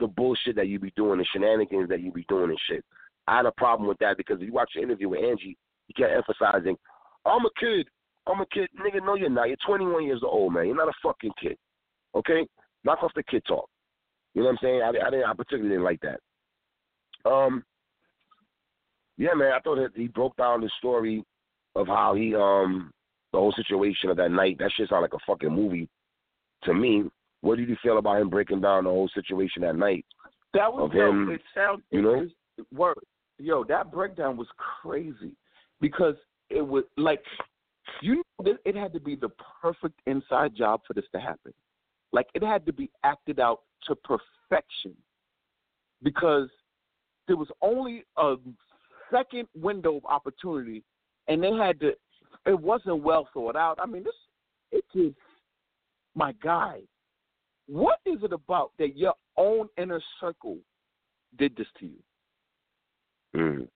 the 0.00 0.06
bullshit 0.06 0.56
that 0.56 0.68
you 0.68 0.78
be 0.78 0.92
doing, 0.96 1.18
the 1.18 1.24
shenanigans 1.32 1.88
that 1.88 2.00
you 2.00 2.12
be 2.12 2.24
doing 2.28 2.50
and 2.50 2.58
shit. 2.68 2.84
I 3.26 3.38
had 3.38 3.46
a 3.46 3.52
problem 3.52 3.88
with 3.88 3.98
that 3.98 4.16
because 4.16 4.36
if 4.40 4.46
you 4.46 4.52
watch 4.52 4.70
the 4.74 4.82
interview 4.82 5.08
with 5.08 5.24
Angie, 5.24 5.56
he 5.86 5.94
kept 5.94 6.12
emphasizing, 6.12 6.76
"I'm 7.24 7.44
a 7.44 7.50
kid, 7.58 7.88
I'm 8.26 8.40
a 8.40 8.46
kid." 8.46 8.68
Nigga, 8.78 9.04
no, 9.04 9.14
you're 9.14 9.30
not. 9.30 9.48
You're 9.48 9.56
21 9.66 10.04
years 10.04 10.22
old, 10.22 10.52
man. 10.52 10.66
You're 10.66 10.76
not 10.76 10.88
a 10.88 10.92
fucking 11.02 11.32
kid. 11.40 11.56
Okay, 12.14 12.46
knock 12.84 13.02
off 13.02 13.12
the 13.14 13.22
kid 13.24 13.44
talk. 13.46 13.68
You 14.34 14.42
know 14.42 14.48
what 14.48 14.52
I'm 14.52 14.58
saying? 14.62 14.82
I, 14.82 14.88
I 14.88 15.10
didn't. 15.10 15.24
I 15.24 15.34
particularly 15.34 15.70
didn't 15.70 15.84
like 15.84 16.00
that. 16.02 16.20
Um, 17.28 17.64
yeah, 19.16 19.34
man. 19.34 19.52
I 19.52 19.60
thought 19.60 19.76
that 19.76 19.90
he 19.94 20.08
broke 20.08 20.36
down 20.36 20.60
the 20.60 20.70
story 20.78 21.24
of 21.74 21.86
how 21.86 22.14
he 22.14 22.34
um 22.34 22.92
the 23.32 23.38
whole 23.38 23.52
situation 23.52 24.10
of 24.10 24.16
that 24.18 24.30
night. 24.30 24.58
That 24.58 24.70
shit 24.76 24.88
sounded 24.88 25.10
like 25.10 25.14
a 25.14 25.24
fucking 25.26 25.52
movie 25.52 25.88
to 26.64 26.74
me. 26.74 27.04
What 27.40 27.58
did 27.58 27.68
you 27.68 27.76
feel 27.82 27.98
about 27.98 28.20
him 28.20 28.30
breaking 28.30 28.60
down 28.60 28.84
the 28.84 28.90
whole 28.90 29.10
situation 29.14 29.64
at 29.64 29.76
night? 29.76 30.04
That 30.54 30.72
was 30.72 30.84
Of 30.84 30.92
him, 30.92 31.30
it 31.30 31.40
sounded 31.54 31.84
you 31.90 32.02
know? 32.02 32.26
word. 32.72 32.98
Yo, 33.38 33.64
that 33.64 33.92
breakdown 33.92 34.36
was 34.36 34.48
crazy 34.56 35.32
because 35.80 36.14
it 36.48 36.66
was 36.66 36.84
like 36.96 37.22
you 38.00 38.22
know 38.38 38.56
it 38.64 38.76
had 38.76 38.92
to 38.92 39.00
be 39.00 39.14
the 39.14 39.30
perfect 39.60 40.00
inside 40.06 40.54
job 40.56 40.80
for 40.86 40.94
this 40.94 41.04
to 41.12 41.20
happen. 41.20 41.52
Like 42.12 42.26
it 42.34 42.42
had 42.42 42.64
to 42.66 42.72
be 42.72 42.90
acted 43.04 43.38
out 43.40 43.60
to 43.86 43.94
perfection 43.94 44.94
because 46.02 46.48
there 47.26 47.36
was 47.36 47.48
only 47.60 48.04
a 48.16 48.36
second 49.10 49.48
window 49.54 49.96
of 49.96 50.04
opportunity 50.06 50.82
and 51.28 51.42
they 51.42 51.52
had 51.52 51.80
to 51.80 51.92
it 52.46 52.58
wasn't 52.58 53.02
well 53.02 53.28
thought 53.34 53.56
out. 53.56 53.78
I 53.82 53.86
mean 53.86 54.04
this 54.04 54.14
it 54.72 54.84
is 54.98 55.14
my 56.14 56.32
guy. 56.42 56.80
What 57.66 57.98
is 58.06 58.22
it 58.22 58.32
about 58.32 58.72
that 58.78 58.96
your 58.96 59.14
own 59.36 59.68
inner 59.76 60.00
circle 60.20 60.58
did 61.38 61.56
this 61.56 61.66
to 61.80 61.86
you? 61.86 61.98
Mm. 63.36 63.68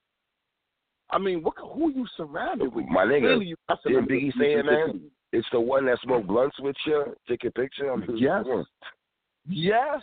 I 1.11 1.18
mean, 1.18 1.43
what 1.43 1.55
who 1.59 1.91
you 1.91 2.07
surrounded 2.16 2.72
with? 2.72 2.86
My 2.86 3.05
nigga, 3.05 3.20
Clearly 3.20 3.47
you 3.47 3.57
got 3.68 3.82
some 3.82 3.93
Didn't 3.93 4.09
Biggie 4.09 4.32
say 4.38 4.55
it, 4.55 4.64
man? 4.64 5.11
It's 5.32 5.47
the 5.53 5.61
one 5.61 5.86
that 5.86 5.99
smoked 6.03 6.26
blunts 6.26 6.59
with 6.61 6.76
you. 6.86 7.16
Take 7.28 7.45
a 7.45 7.51
picture. 7.51 7.91
I'm 7.91 8.05
Yes. 8.16 8.45
Yes, 9.49 10.03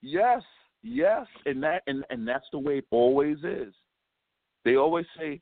yes, 0.00 0.42
yes, 0.82 1.26
and 1.46 1.62
that 1.62 1.82
and 1.86 2.04
and 2.10 2.26
that's 2.26 2.46
the 2.52 2.58
way 2.58 2.78
it 2.78 2.86
always 2.90 3.38
is. 3.44 3.72
They 4.64 4.76
always 4.76 5.06
say, 5.18 5.40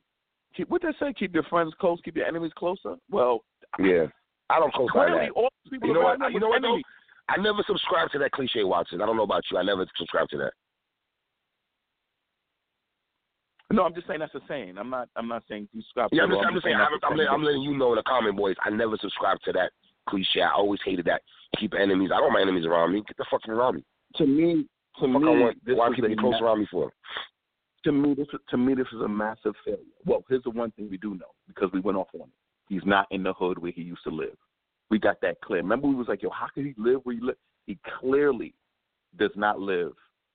keep 0.55 0.69
what 0.69 0.81
they 0.81 0.89
say, 0.99 1.13
keep 1.13 1.33
your 1.33 1.43
friends 1.43 1.73
close, 1.79 1.99
keep 2.03 2.17
your 2.17 2.25
enemies 2.25 2.51
closer. 2.55 2.95
Well, 3.09 3.43
Yeah. 3.79 4.07
I 4.49 4.59
don't 4.59 4.73
co-sign 4.73 4.89
clearly 4.91 5.27
that. 5.27 5.31
all 5.31 5.49
people 5.69 5.87
You 5.87 5.93
know 5.93 6.01
what? 6.01 6.33
You 6.33 6.39
know 6.39 6.49
what? 6.49 6.61
I 7.31 7.41
never 7.41 7.63
subscribed 7.65 8.11
to 8.13 8.19
that 8.19 8.31
cliche, 8.31 8.63
Watson. 8.63 9.01
I 9.01 9.05
don't 9.05 9.15
know 9.15 9.23
about 9.23 9.43
you. 9.51 9.57
I 9.57 9.63
never 9.63 9.85
subscribed 9.97 10.31
to 10.31 10.37
that. 10.37 10.53
No, 13.71 13.83
I'm 13.83 13.93
just 13.93 14.07
saying 14.07 14.19
that's 14.19 14.35
a 14.35 14.41
saying. 14.49 14.77
I'm 14.77 14.89
not. 14.89 15.07
I'm 15.15 15.29
not 15.29 15.43
saying 15.47 15.69
you 15.71 15.81
subscribe. 15.81 16.09
Yeah, 16.11 16.23
to 16.23 16.25
I'm 16.25 16.31
just, 16.31 16.45
I'm 16.45 16.53
just 16.53 16.65
saying. 16.65 16.75
I'm, 16.75 16.99
I'm, 17.09 17.17
letting, 17.17 17.31
I'm 17.31 17.43
letting 17.43 17.61
you 17.61 17.77
know 17.77 17.93
in 17.93 17.95
the 17.95 18.03
comment, 18.03 18.35
boys. 18.35 18.55
I 18.65 18.69
never 18.69 18.97
subscribed 18.99 19.43
to 19.45 19.53
that 19.53 19.71
cliche. 20.09 20.41
I 20.41 20.51
always 20.51 20.81
hated 20.83 21.05
that. 21.05 21.21
Keep 21.57 21.75
enemies. 21.75 22.09
I 22.13 22.17
don't 22.17 22.25
want 22.25 22.33
my 22.33 22.41
enemies 22.41 22.65
around 22.65 22.91
me. 22.91 23.01
Get 23.07 23.15
the 23.15 23.25
fuck 23.31 23.47
around 23.47 23.75
me. 23.75 23.85
to 24.17 24.25
me, 24.25 24.65
to 24.99 25.07
me, 25.07 25.13
want. 25.13 25.57
Why 25.65 25.87
a 25.87 25.91
be 25.91 26.15
close 26.17 26.35
ma- 26.39 26.45
around 26.45 26.59
me 26.59 26.67
for? 26.69 26.91
to 27.83 27.91
me, 27.91 28.13
this 28.13 28.27
to 28.49 28.57
me, 28.57 28.73
this 28.73 28.87
is 28.93 29.01
a 29.01 29.07
massive 29.07 29.53
failure. 29.65 29.79
Well, 30.05 30.23
here's 30.29 30.43
the 30.43 30.49
one 30.49 30.71
thing 30.71 30.89
we 30.89 30.97
do 30.97 31.11
know 31.11 31.31
because 31.47 31.69
we 31.73 31.79
went 31.79 31.97
off 31.97 32.07
on 32.13 32.21
it. 32.21 32.27
He's 32.67 32.85
not 32.85 33.07
in 33.11 33.23
the 33.23 33.33
hood 33.33 33.57
where 33.57 33.71
he 33.71 33.81
used 33.81 34.03
to 34.03 34.09
live. 34.09 34.37
We 34.91 34.99
got 34.99 35.19
that 35.21 35.41
clear. 35.41 35.61
Remember, 35.61 35.87
we 35.87 35.95
was 35.95 36.07
like, 36.07 36.21
yo, 36.21 36.29
how 36.29 36.47
can 36.53 36.65
he 36.65 36.75
live 36.77 36.99
where 37.03 37.15
he 37.15 37.21
live? 37.21 37.37
He 37.65 37.79
clearly 37.99 38.53
does 39.17 39.31
not 39.35 39.59
live 39.59 39.93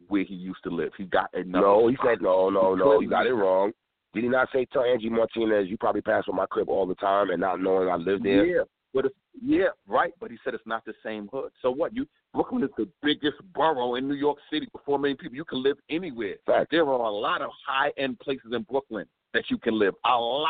where 0.08 0.24
he 0.24 0.34
used 0.34 0.62
to 0.64 0.70
live. 0.70 0.92
He 0.96 1.04
got 1.04 1.30
another. 1.34 1.66
No, 1.66 1.88
he 1.88 1.96
said 2.04 2.22
no, 2.22 2.50
no, 2.50 2.74
no. 2.74 3.00
You 3.00 3.08
got 3.08 3.26
it 3.26 3.34
wrong. 3.34 3.72
Did 4.14 4.24
he 4.24 4.30
not 4.30 4.48
say 4.52 4.66
tell 4.72 4.82
Angie 4.82 5.10
Martinez 5.10 5.68
you 5.68 5.76
probably 5.76 6.00
pass 6.00 6.24
by 6.26 6.34
my 6.34 6.46
crib 6.46 6.70
all 6.70 6.86
the 6.86 6.94
time 6.94 7.30
and 7.30 7.40
not 7.40 7.60
knowing 7.60 7.90
I 7.90 7.96
live 7.96 8.22
there? 8.22 8.46
Yeah, 8.46 8.62
but 8.94 9.04
it's, 9.04 9.14
yeah, 9.42 9.66
right. 9.86 10.14
But 10.18 10.30
he 10.30 10.38
said 10.42 10.54
it's 10.54 10.66
not 10.66 10.86
the 10.86 10.94
same 11.04 11.28
hood. 11.30 11.50
So 11.60 11.70
what? 11.70 11.94
You 11.94 12.06
Brooklyn 12.32 12.62
is 12.62 12.70
the 12.78 12.88
biggest 13.02 13.36
borough 13.54 13.96
in 13.96 14.08
New 14.08 14.14
York 14.14 14.38
City 14.50 14.68
with 14.72 14.82
four 14.84 14.98
million 14.98 15.18
people. 15.18 15.36
You 15.36 15.44
can 15.44 15.62
live 15.62 15.76
anywhere. 15.90 16.36
Fact. 16.46 16.70
There 16.70 16.82
are 16.82 17.06
a 17.06 17.10
lot 17.10 17.42
of 17.42 17.50
high 17.66 17.92
end 17.98 18.18
places 18.20 18.52
in 18.52 18.62
Brooklyn 18.62 19.06
that 19.34 19.44
you 19.50 19.58
can 19.58 19.78
live. 19.78 19.94
A 20.06 20.16
lot. 20.16 20.48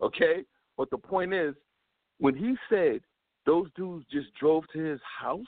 Okay? 0.00 0.44
But 0.76 0.90
the 0.90 0.98
point 0.98 1.32
is, 1.34 1.54
when 2.18 2.36
he 2.36 2.54
said 2.68 3.00
those 3.46 3.68
dudes 3.76 4.04
just 4.10 4.28
drove 4.38 4.64
to 4.72 4.78
his 4.78 5.00
house, 5.20 5.44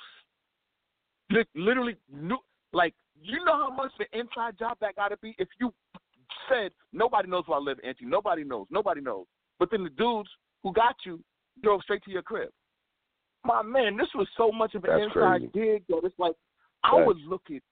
literally 1.55 1.97
knew 2.13 2.39
like 2.73 2.95
you 3.21 3.45
know 3.45 3.55
how 3.55 3.71
much 3.71 3.91
the 3.99 4.07
inside 4.19 4.59
job 4.59 4.77
that 4.81 4.97
gotta 4.97 5.17
be 5.19 5.35
if 5.39 5.49
you 5.59 5.73
said 6.49 6.71
nobody 6.93 7.29
knows 7.29 7.45
where 7.47 7.59
I 7.59 7.63
live, 7.63 7.79
Auntie. 7.85 8.05
Nobody 8.05 8.45
knows. 8.45 8.67
Nobody 8.71 9.01
knows. 9.01 9.27
But 9.59 9.71
then 9.71 9.85
the 9.85 9.91
dudes 9.91 10.29
who 10.63 10.73
got 10.73 10.97
you 11.05 11.21
drove 11.63 11.83
straight 11.83 12.05
to 12.05 12.11
your 12.11 12.23
crib. 12.23 12.51
My 13.45 13.63
man, 13.63 13.97
this 13.97 14.09
was 14.15 14.27
so 14.37 14.51
much 14.51 14.75
of 14.75 14.85
an 14.85 14.91
That's 14.91 15.03
inside 15.05 15.51
crazy. 15.51 15.51
dig 15.55 15.87
that 15.89 16.01
it's 16.05 16.19
like 16.19 16.35
I 16.85 16.95
would 17.05 17.19
look 17.19 17.43
at 17.55 17.63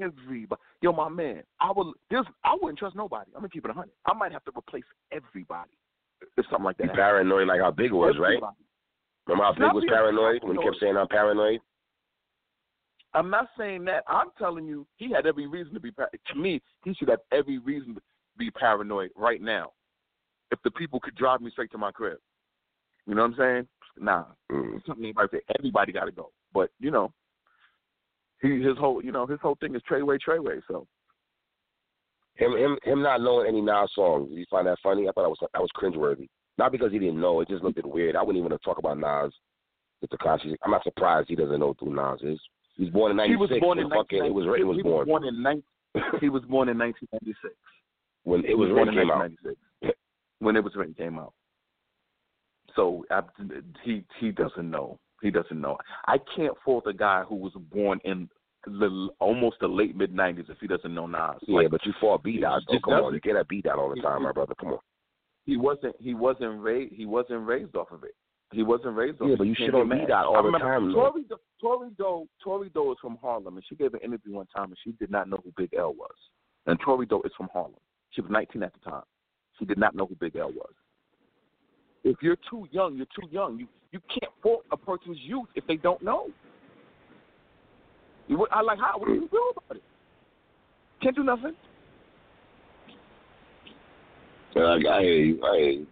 everybody. 0.00 0.60
Yo, 0.80 0.92
my 0.92 1.08
man, 1.08 1.42
I 1.60 1.72
would. 1.74 1.94
This 2.10 2.20
I 2.44 2.56
wouldn't 2.60 2.78
trust 2.78 2.96
nobody. 2.96 3.30
I'm 3.34 3.40
gonna 3.40 3.48
keep 3.48 3.64
it 3.64 3.70
a 3.70 3.74
hundred. 3.74 3.92
I 4.06 4.14
might 4.14 4.32
have 4.32 4.44
to 4.44 4.52
replace 4.56 4.84
everybody 5.10 5.70
if 6.36 6.44
something 6.50 6.64
like 6.64 6.76
that. 6.78 6.84
Happens. 6.84 6.98
paranoid 6.98 7.48
like 7.48 7.60
how 7.60 7.70
big 7.70 7.90
it 7.90 7.94
was, 7.94 8.16
right? 8.18 8.38
Remember 9.26 9.44
how 9.44 9.52
big 9.52 9.74
was 9.74 9.84
paranoid 9.88 10.42
when 10.42 10.56
he 10.56 10.62
kept 10.62 10.76
saying 10.80 10.96
I'm 10.96 11.08
paranoid? 11.08 11.60
I'm 13.14 13.30
not 13.30 13.48
saying 13.58 13.84
that. 13.84 14.04
I'm 14.08 14.28
telling 14.38 14.66
you, 14.66 14.86
he 14.96 15.10
had 15.10 15.26
every 15.26 15.46
reason 15.46 15.74
to 15.74 15.80
be. 15.80 15.90
par- 15.90 16.10
To 16.28 16.34
me, 16.34 16.60
he 16.84 16.94
should 16.94 17.08
have 17.08 17.20
every 17.30 17.58
reason 17.58 17.94
to 17.94 18.00
be 18.38 18.50
paranoid 18.50 19.10
right 19.16 19.40
now. 19.40 19.72
If 20.50 20.58
the 20.64 20.70
people 20.70 20.98
could 21.00 21.14
drive 21.14 21.40
me 21.40 21.50
straight 21.50 21.70
to 21.72 21.78
my 21.78 21.92
crib, 21.92 22.18
you 23.06 23.14
know 23.14 23.22
what 23.22 23.32
I'm 23.32 23.36
saying? 23.36 23.68
Nah, 23.98 24.24
Mm. 24.50 24.84
something 24.86 25.10
about 25.10 25.30
say 25.30 25.40
everybody 25.58 25.92
got 25.92 26.04
to 26.06 26.12
go. 26.12 26.32
But 26.54 26.70
you 26.80 26.90
know, 26.90 27.12
he 28.40 28.62
his 28.62 28.76
whole 28.78 29.02
you 29.04 29.12
know 29.12 29.26
his 29.26 29.40
whole 29.40 29.56
thing 29.56 29.74
is 29.74 29.82
Treyway 29.82 30.18
Treyway. 30.26 30.62
So 30.68 30.86
Him, 32.34 32.52
him, 32.56 32.78
him 32.82 33.02
not 33.02 33.20
knowing 33.20 33.46
any 33.46 33.60
Nas 33.60 33.90
songs. 33.94 34.30
Did 34.30 34.38
you 34.38 34.46
find 34.50 34.66
that 34.66 34.78
funny? 34.82 35.02
I 35.08 35.12
thought 35.12 35.22
that 35.22 35.28
was 35.28 35.38
that 35.52 35.60
was 35.60 35.70
cringeworthy. 35.76 36.28
Not 36.62 36.70
because 36.70 36.92
he 36.92 37.00
didn't 37.00 37.20
know. 37.20 37.40
It 37.40 37.48
just 37.48 37.64
looked 37.64 37.76
a 37.76 37.82
bit 37.82 37.92
weird. 37.92 38.14
I 38.14 38.22
wouldn't 38.22 38.44
even 38.44 38.56
talk 38.58 38.78
about 38.78 38.96
Nas 38.96 39.32
with 40.00 40.10
the 40.10 40.16
Tekashi. 40.16 40.54
I'm 40.62 40.70
not 40.70 40.84
surprised 40.84 41.28
he 41.28 41.34
doesn't 41.34 41.58
know 41.58 41.74
who 41.80 41.92
Nas 41.92 42.20
is. 42.22 42.38
He 42.76 42.84
was 42.84 42.92
born 42.92 43.18
in 43.18 43.28
he 43.28 43.34
was 43.34 43.50
'96. 43.50 43.60
born 43.60 43.78
in 43.80 43.90
fucking 43.90 44.24
it 44.24 44.32
was 44.32 44.44
he 44.56 44.62
was 44.62 44.80
born 44.80 45.06
born 45.08 45.24
in 45.24 45.42
19, 45.42 45.62
he 46.20 46.28
was 46.28 46.44
born 46.44 46.68
in 46.68 46.78
1996. 46.78 47.52
when 48.22 48.44
it 48.44 48.56
was 48.56 48.70
when 48.70 48.88
it 48.88 48.94
came 48.94 49.10
out. 49.10 49.28
When 50.38 50.54
it 50.54 50.62
was 50.62 50.72
it 50.76 50.96
came 50.96 51.18
out. 51.18 51.32
So 52.76 53.04
I, 53.10 53.22
he 53.82 54.04
he 54.20 54.30
doesn't 54.30 54.70
know. 54.70 55.00
He 55.20 55.32
doesn't 55.32 55.60
know. 55.60 55.78
I 56.06 56.18
can't 56.36 56.56
fault 56.64 56.84
a 56.86 56.92
guy 56.92 57.24
who 57.24 57.34
was 57.34 57.54
born 57.72 57.98
in 58.04 58.28
the, 58.66 59.08
almost 59.18 59.56
the 59.60 59.66
late 59.66 59.96
mid 59.96 60.14
'90s 60.14 60.48
if 60.48 60.58
he 60.60 60.68
doesn't 60.68 60.94
know 60.94 61.08
Nas. 61.08 61.40
Yeah, 61.48 61.56
Like, 61.56 61.70
but 61.72 61.84
you 61.84 61.92
fought 62.00 62.22
beat 62.22 62.44
out. 62.44 62.62
Just 62.70 62.84
Oh, 62.86 62.90
come 62.92 63.04
on, 63.04 63.14
you 63.14 63.20
get 63.20 63.34
a 63.34 63.44
beat 63.46 63.66
out 63.66 63.80
all 63.80 63.92
the 63.92 64.00
time, 64.00 64.22
my 64.22 64.30
brother. 64.30 64.54
Come 64.60 64.74
on. 64.74 64.78
He 65.44 65.56
wasn't 65.56 65.94
he 65.98 66.14
wasn't 66.14 66.60
raised 66.62 66.94
he 66.94 67.06
wasn't 67.06 67.46
raised 67.46 67.74
off 67.76 67.90
of 67.90 68.04
it. 68.04 68.14
He 68.52 68.62
wasn't 68.62 68.96
raised 68.96 69.20
off. 69.20 69.28
Yeah, 69.28 69.32
of 69.34 69.38
but 69.38 69.44
it. 69.46 69.50
you 69.50 69.54
can't 69.56 69.66
shit 69.68 69.74
get 69.74 69.80
on 69.80 69.88
mad. 69.88 70.06
beat 70.06 70.12
out 70.12 70.24
I 70.24 70.26
all 70.28 70.42
the 70.42 70.42
remember 70.50 70.66
time. 70.66 70.92
Tori, 70.92 71.22
Do- 71.28 71.36
Tori 71.60 71.88
Doe 71.98 72.26
Tori 72.42 72.68
Doe 72.70 72.92
is 72.92 72.98
from 73.00 73.18
Harlem, 73.20 73.56
and 73.56 73.64
she 73.68 73.74
gave 73.74 73.94
an 73.94 74.00
interview 74.00 74.34
one 74.34 74.46
time, 74.54 74.66
and 74.66 74.76
she 74.84 74.92
did 74.92 75.10
not 75.10 75.28
know 75.28 75.38
who 75.44 75.52
Big 75.56 75.74
L 75.76 75.94
was. 75.94 76.14
And 76.66 76.78
Tori 76.80 77.06
Doe 77.06 77.22
is 77.24 77.32
from 77.36 77.48
Harlem. 77.52 77.72
She 78.10 78.20
was 78.20 78.30
19 78.30 78.62
at 78.62 78.72
the 78.74 78.90
time. 78.90 79.02
She 79.58 79.64
did 79.64 79.78
not 79.78 79.94
know 79.94 80.06
who 80.06 80.14
Big 80.16 80.36
L 80.36 80.50
was. 80.52 80.72
If 82.04 82.16
you're 82.20 82.36
too 82.50 82.66
young, 82.70 82.96
you're 82.96 83.06
too 83.06 83.28
young. 83.30 83.58
You 83.58 83.66
you 83.90 84.00
can't 84.08 84.32
fault 84.42 84.64
a 84.70 84.76
person's 84.76 85.18
youth 85.22 85.48
if 85.54 85.66
they 85.66 85.76
don't 85.76 86.02
know. 86.02 86.28
You, 88.28 88.46
I 88.50 88.62
like 88.62 88.78
how. 88.78 88.98
What 88.98 89.08
do 89.08 89.14
you 89.14 89.28
do 89.30 89.52
about 89.56 89.76
it? 89.76 89.82
Can't 91.02 91.16
do 91.16 91.24
nothing. 91.24 91.52
Yeah, 94.54 94.76
I, 94.90 95.00
hear 95.02 95.14
you. 95.14 95.44
I 95.44 95.56
hear 95.56 95.70
you. 95.70 95.86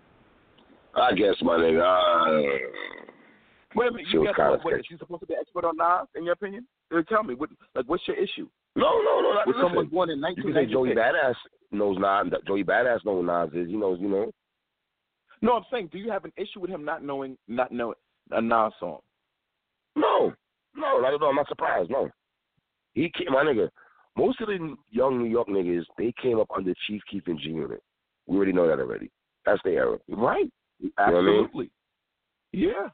I 0.94 1.12
guess, 1.12 1.34
my 1.42 1.56
nigga. 1.56 1.82
Uh, 1.82 2.58
Wait 3.76 3.88
a 3.88 3.92
minute. 3.92 4.06
You 4.12 4.24
guess 4.24 4.34
what? 4.36 4.74
Is 4.74 4.84
she 4.88 4.96
supposed 4.98 5.20
to 5.20 5.26
be 5.26 5.34
an 5.34 5.40
expert 5.40 5.64
on 5.64 5.76
Nas? 5.76 6.08
In 6.16 6.24
your 6.24 6.32
opinion? 6.32 6.66
Uh, 6.94 7.02
Tell 7.08 7.22
me. 7.22 7.34
What, 7.34 7.50
like, 7.74 7.86
what's 7.86 8.06
your 8.06 8.16
issue? 8.16 8.48
no, 8.76 9.00
no, 9.02 9.20
no. 9.20 9.32
Not, 9.34 9.46
With 9.46 9.56
someone 9.60 9.86
born 9.86 10.10
in 10.10 10.18
you 10.18 10.42
can 10.42 10.54
say 10.54 10.66
1996? 10.66 10.72
Joey 10.72 10.94
Badass 10.94 11.34
knows 11.70 11.98
Nas. 11.98 12.40
Joey 12.46 12.64
Badass 12.64 13.04
knows 13.04 13.24
Nas 13.24 13.60
is. 13.60 13.68
He 13.68 13.76
knows, 13.76 13.98
you 14.00 14.08
know. 14.08 14.30
No, 15.42 15.54
I'm 15.54 15.64
saying, 15.72 15.88
do 15.92 15.98
you 15.98 16.10
have 16.10 16.24
an 16.24 16.32
issue 16.36 16.60
with 16.60 16.70
him 16.70 16.84
not 16.84 17.02
knowing, 17.02 17.38
not 17.48 17.72
knowing 17.72 17.94
a 18.32 18.40
Nas 18.40 18.72
song? 18.78 18.98
No, 19.96 20.32
no, 20.76 21.00
not 21.00 21.14
at 21.14 21.22
all. 21.22 21.30
I'm 21.30 21.36
not 21.36 21.48
surprised. 21.48 21.90
No, 21.90 22.10
he 22.94 23.10
came, 23.16 23.32
my 23.32 23.44
nigga. 23.44 23.68
Most 24.16 24.40
of 24.40 24.48
the 24.48 24.76
young 24.90 25.18
New 25.18 25.28
York 25.28 25.48
niggas, 25.48 25.84
they 25.96 26.12
came 26.20 26.38
up 26.38 26.48
under 26.54 26.74
Chief 26.86 27.00
Keef 27.10 27.26
and 27.26 27.38
G 27.38 27.50
Unit. 27.50 27.82
We 28.30 28.36
already 28.36 28.52
know 28.52 28.68
that 28.68 28.78
already. 28.78 29.10
That's 29.44 29.60
the 29.64 29.70
era. 29.70 29.98
Right. 30.08 30.48
what 30.78 30.92
I 30.98 31.02
mean? 31.02 31.18
Absolutely. 31.18 31.70
Yeah. 32.52 32.88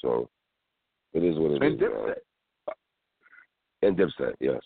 So 0.00 0.30
It 1.12 1.22
is 1.22 1.36
what 1.38 1.50
it 1.52 1.62
and 1.62 1.74
is, 1.74 1.78
Dipset. 1.80 2.06
man. 2.06 2.74
And 3.82 3.96
Dipset, 3.98 4.34
yes. 4.40 4.62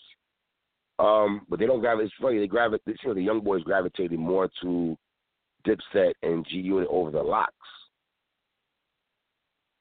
Um, 0.97 1.41
but 1.49 1.59
they 1.59 1.65
don't 1.65 1.81
gravitate. 1.81 2.05
It's 2.05 2.15
funny. 2.21 2.39
They 2.39 2.47
gravitate. 2.47 2.97
You 3.03 3.09
know, 3.09 3.15
the 3.15 3.21
young 3.21 3.41
boys 3.41 3.63
gravitated 3.63 4.17
more 4.17 4.49
to 4.61 4.97
Dipset 5.67 6.13
and 6.23 6.45
G 6.47 6.55
Unit 6.59 6.87
over 6.89 7.11
the 7.11 7.21
LOX. 7.21 7.51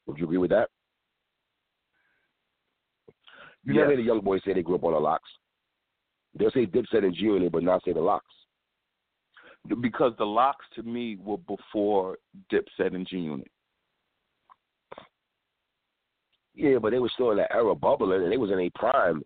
Would 0.06 0.18
you 0.18 0.24
agree 0.24 0.38
with 0.38 0.50
that? 0.50 0.70
You 3.64 3.74
never 3.74 3.88
hear 3.90 3.96
the 3.96 4.02
young 4.02 4.20
boys 4.22 4.40
say 4.44 4.54
they 4.54 4.62
grew 4.62 4.74
up 4.74 4.84
on 4.84 4.92
the 4.92 4.98
LOX. 4.98 5.22
They'll 6.36 6.50
say 6.50 6.66
Dipset 6.66 7.04
and 7.04 7.14
G 7.14 7.20
Unit, 7.22 7.52
but 7.52 7.62
not 7.62 7.84
say 7.84 7.92
the 7.92 8.00
LOX. 8.00 8.24
Because 9.80 10.12
the 10.18 10.24
LOX 10.24 10.64
to 10.76 10.82
me 10.82 11.16
were 11.22 11.38
before 11.38 12.16
Dipset 12.52 12.94
and 12.94 13.06
G 13.06 13.16
Unit. 13.18 13.48
Yeah, 16.54 16.78
but 16.80 16.90
they 16.90 16.98
were 16.98 17.10
still 17.12 17.32
in 17.32 17.36
that 17.36 17.52
era 17.54 17.74
bubbling, 17.74 18.22
and 18.22 18.32
they 18.32 18.38
was 18.38 18.50
in 18.50 18.60
a 18.60 18.70
prime. 18.70 19.22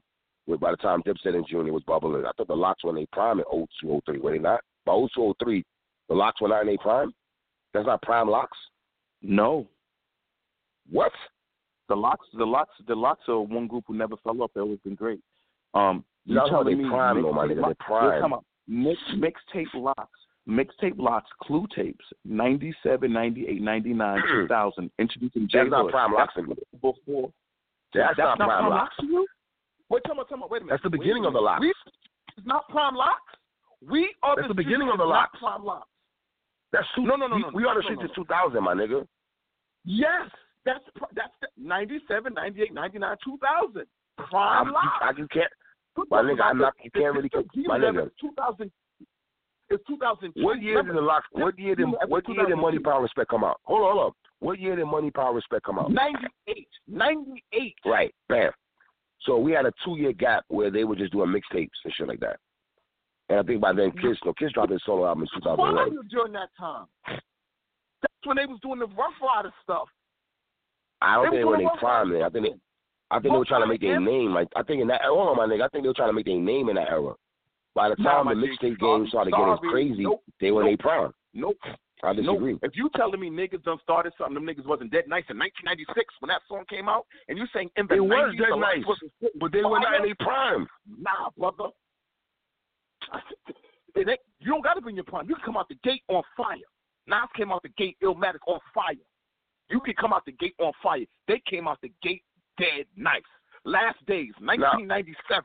With 0.47 0.59
by 0.61 0.72
the 0.72 0.76
time 0.78 1.03
Dipset 1.03 1.34
and 1.34 1.47
G 1.47 1.55
Unit 1.57 1.72
was 1.72 1.82
bubbling, 1.86 2.24
I 2.24 2.32
thought 2.36 2.49
the 2.49 2.55
LOX 2.57 2.82
were 2.82 2.97
in 2.97 3.03
a 3.03 3.07
prime 3.12 3.38
in 3.38 3.45
02, 3.82 4.01
03. 4.07 4.18
Were 4.18 4.32
they 4.32 4.38
not? 4.38 4.61
By 4.84 4.95
02, 5.14 5.34
03, 5.43 5.64
the 6.09 6.14
LOX 6.14 6.41
were 6.41 6.49
not 6.49 6.62
in 6.66 6.74
a 6.74 6.78
prime. 6.78 7.12
That's 7.72 7.86
not 7.86 8.03
prime 8.03 8.28
LOX. 8.28 8.57
No, 9.22 9.68
What? 10.91 11.12
the 11.88 11.95
LOX, 11.97 12.24
the 12.34 12.45
LOX, 12.45 12.70
the 12.88 12.95
LOX 12.95 13.20
are 13.28 13.41
one 13.41 13.66
group 13.66 13.84
who 13.86 13.95
never 13.97 14.16
fell 14.24 14.41
off. 14.43 14.51
They 14.55 14.61
always 14.61 14.78
been 14.80 14.95
great. 14.95 15.20
Um, 15.74 16.05
you 16.24 16.41
telling 16.49 16.78
me 16.82 16.88
prime, 16.88 17.20
though, 17.22 17.32
my 17.32 17.47
nigga. 17.47 17.76
prime. 17.78 18.20
You're 18.20 18.28
talking 18.28 18.38
mix 18.66 18.99
mixtape 19.16 19.66
LOX, 19.74 20.09
mixtape 20.51 20.98
LOX, 20.98 21.26
clue 21.42 21.66
tapes, 21.74 22.05
97, 22.24 23.12
98, 23.12 23.62
99, 23.62 24.18
hmm. 24.20 24.42
2000, 24.42 24.90
introducing 24.98 25.48
J 25.48 25.59
That's 25.59 25.70
not 25.70 25.90
prime 25.90 26.12
LOX. 26.12 26.32
That's 26.36 26.46
nigga. 26.46 26.57
before. 26.80 27.30
That's, 27.94 28.18
not, 28.18 28.36
prime 28.36 28.48
prime 28.48 28.70
LOX. 28.70 28.82
LOX 28.82 28.94
to 29.01 29.07
you. 29.07 29.26
Wait, 29.88 30.03
tell 30.05 30.14
me, 30.14 30.22
tell 30.28 30.38
me, 30.38 30.44
wait 30.51 30.62
a 30.62 30.64
minute. 30.64 30.74
That's 30.74 30.82
the 30.82 30.90
beginning 30.90 31.24
of 31.24 31.32
the 31.32 31.40
minute. 31.40 31.53
LOX. 31.53 31.61
We, 31.61 31.74
it's 32.36 32.46
not 32.46 32.68
prime 32.68 32.94
LOX. 32.94 33.20
We 33.86 34.14
are 34.22 34.36
That's 34.36 34.48
the 34.48 34.55
streets 34.55 34.55
beginning 34.55 34.90
of 34.92 34.98
the 34.98 35.05
is 35.05 35.09
LOX. 35.09 35.30
Not 35.34 35.40
prime 35.40 35.64
LOX. 35.64 35.86
That's 36.72 36.86
two, 36.94 37.03
No, 37.03 37.16
no, 37.16 37.26
no, 37.26 37.36
we, 37.36 37.42
no, 37.42 37.51
we 37.55 37.64
are 37.64 37.74
the 37.74 37.80
no, 37.80 37.86
streets 37.86 38.03
no, 38.16 38.22
in 38.22 38.26
2000, 38.28 38.62
my 38.62 38.74
nigga. 38.74 39.07
Yes, 39.84 40.30
that's 40.64 40.84
pr- 40.94 41.11
that's 41.16 41.32
the 41.40 41.48
97, 41.57 42.34
98, 42.34 42.74
99, 42.74 43.16
2000. 43.24 43.86
I, 44.18 44.24
Prime 44.28 44.66
you, 44.66 44.72
LOX. 44.72 44.86
I, 45.03 45.11
you 45.16 45.26
can't. 45.32 45.51
My 46.11 46.22
nigga, 46.22 46.42
I'm 46.42 46.59
not. 46.59 46.74
You 46.82 46.90
can't 46.90 47.14
really. 47.14 47.30
My 47.66 47.78
nigga. 47.78 48.11
2000. 48.20 48.70
It's 49.70 49.84
2000. 49.86 50.32
What 50.36 50.60
year 50.60 50.82
did 50.82 50.94
the 50.96 51.00
LOX? 51.00 51.26
What 51.32 51.58
year 51.58 51.74
did 51.76 51.86
what 52.08 52.28
year 52.28 52.46
did 52.46 52.56
Money 52.56 52.78
Power 52.80 53.02
Respect 53.02 53.30
come 53.30 53.44
out? 53.44 53.60
Hold 53.64 53.82
on, 53.82 53.92
hold 53.92 54.06
on. 54.06 54.12
What 54.40 54.58
year 54.58 54.74
did 54.74 54.86
Money 54.86 55.10
Power 55.10 55.34
Respect 55.34 55.64
come 55.64 55.78
out? 55.78 55.92
98. 55.92 56.66
98. 56.88 57.74
Right, 57.86 58.14
bam. 58.28 58.50
So 59.22 59.38
we 59.38 59.52
had 59.52 59.66
a 59.66 59.72
two 59.84 59.96
year 59.96 60.12
gap 60.12 60.44
where 60.48 60.70
they 60.70 60.84
were 60.84 60.96
just 60.96 61.12
doing 61.12 61.30
mixtapes 61.30 61.68
and 61.84 61.94
shit 61.94 62.08
like 62.08 62.20
that. 62.20 62.38
And 63.28 63.38
I 63.38 63.42
think 63.44 63.60
by 63.60 63.72
then 63.72 63.92
Kiss, 63.92 64.18
no, 64.24 64.32
Kiss 64.32 64.50
dropped 64.52 64.72
his 64.72 64.82
solo 64.84 65.06
album 65.06 65.22
in 65.22 65.40
Why 65.40 65.68
2001. 65.68 65.92
you 65.92 66.02
during 66.10 66.32
that 66.32 66.48
time? 66.58 66.86
That's 67.06 68.24
when 68.24 68.38
they 68.38 68.46
was 68.46 68.58
doing 68.62 68.80
the 68.80 68.86
Ruff 68.86 69.12
Ryder 69.22 69.52
stuff. 69.62 69.86
I 71.00 71.14
don't 71.14 71.26
They 71.26 71.30
think 71.30 71.40
they 71.40 71.44
were 71.44 71.54
in 71.54 71.60
doing 71.60 71.66
their 71.66 71.72
Rough 71.72 71.78
prime 71.80 72.12
then. 72.12 72.22
I 72.22 72.28
think 72.28 72.44
they, 72.46 72.54
I 73.12 73.20
think 73.20 73.34
they 73.34 73.38
were 73.38 73.44
trying 73.44 73.62
to 73.62 73.68
make 73.68 73.80
their 73.82 74.00
name. 74.00 74.34
Like 74.34 74.48
I 74.56 74.62
think 74.64 74.82
in 74.82 74.88
that 74.88 75.02
hold 75.04 75.28
on, 75.28 75.36
my 75.36 75.46
nigga. 75.46 75.64
I 75.64 75.68
think 75.68 75.84
they 75.84 75.88
were 75.88 75.94
trying 75.94 76.08
to 76.08 76.14
make 76.14 76.26
their 76.26 76.38
name 76.40 76.68
in 76.70 76.74
that 76.76 76.88
era. 76.90 77.14
By 77.74 77.88
the 77.90 77.96
time 77.96 78.26
my 78.26 78.34
the 78.34 78.40
mixtape 78.40 78.78
game 78.78 79.06
started 79.08 79.30
getting 79.32 79.56
crazy, 79.70 80.02
Nope, 80.02 80.22
they 80.40 80.50
were 80.50 80.62
in 80.62 80.70
nope. 80.72 80.80
their 80.82 80.86
prime. 80.86 81.12
Nope. 81.34 81.56
I 82.02 82.12
disagree. 82.14 82.52
Nope. 82.52 82.60
If 82.64 82.72
you 82.74 82.90
telling 82.96 83.20
me 83.20 83.30
niggas 83.30 83.62
done 83.62 83.78
started 83.82 84.12
something, 84.18 84.34
them 84.34 84.46
niggas 84.46 84.66
wasn't 84.66 84.90
dead 84.90 85.04
nice 85.06 85.24
in 85.28 85.38
1996 85.38 86.14
when 86.20 86.28
that 86.28 86.40
song 86.48 86.64
came 86.68 86.88
out, 86.88 87.06
and 87.28 87.38
you 87.38 87.46
saying 87.54 87.70
in 87.76 87.86
the 87.86 88.00
was 88.02 88.34
90s, 88.34 88.38
Dead 88.38 88.46
the 88.50 88.56
Nice, 88.56 88.84
But 89.38 89.52
they 89.52 89.62
were 89.62 89.78
not 89.80 89.96
in 89.96 90.02
their 90.06 90.14
prime. 90.18 90.66
Nah, 90.98 91.30
brother. 91.38 91.70
It 93.96 94.08
ain't- 94.08 94.20
you 94.38 94.52
don't 94.52 94.62
got 94.62 94.74
to 94.74 94.80
be 94.80 94.90
in 94.90 94.94
your 94.96 95.04
prime. 95.04 95.28
You 95.28 95.34
can 95.34 95.44
come 95.44 95.56
out 95.56 95.68
the 95.68 95.74
gate 95.82 96.02
on 96.08 96.22
fire. 96.36 96.56
Nas 97.08 97.28
came 97.36 97.50
out 97.50 97.62
the 97.62 97.70
gate 97.70 97.96
Illmatic 98.02 98.38
on 98.46 98.60
fire. 98.72 98.94
You 99.68 99.80
can 99.80 99.94
come 100.00 100.12
out 100.12 100.24
the 100.24 100.32
gate 100.32 100.54
on 100.60 100.72
fire. 100.82 101.04
They 101.26 101.42
came 101.48 101.66
out 101.66 101.78
the 101.82 101.90
gate 102.02 102.22
dead 102.56 102.86
nice. 102.96 103.22
Last 103.64 103.98
days, 104.06 104.30
1997. 104.38 105.44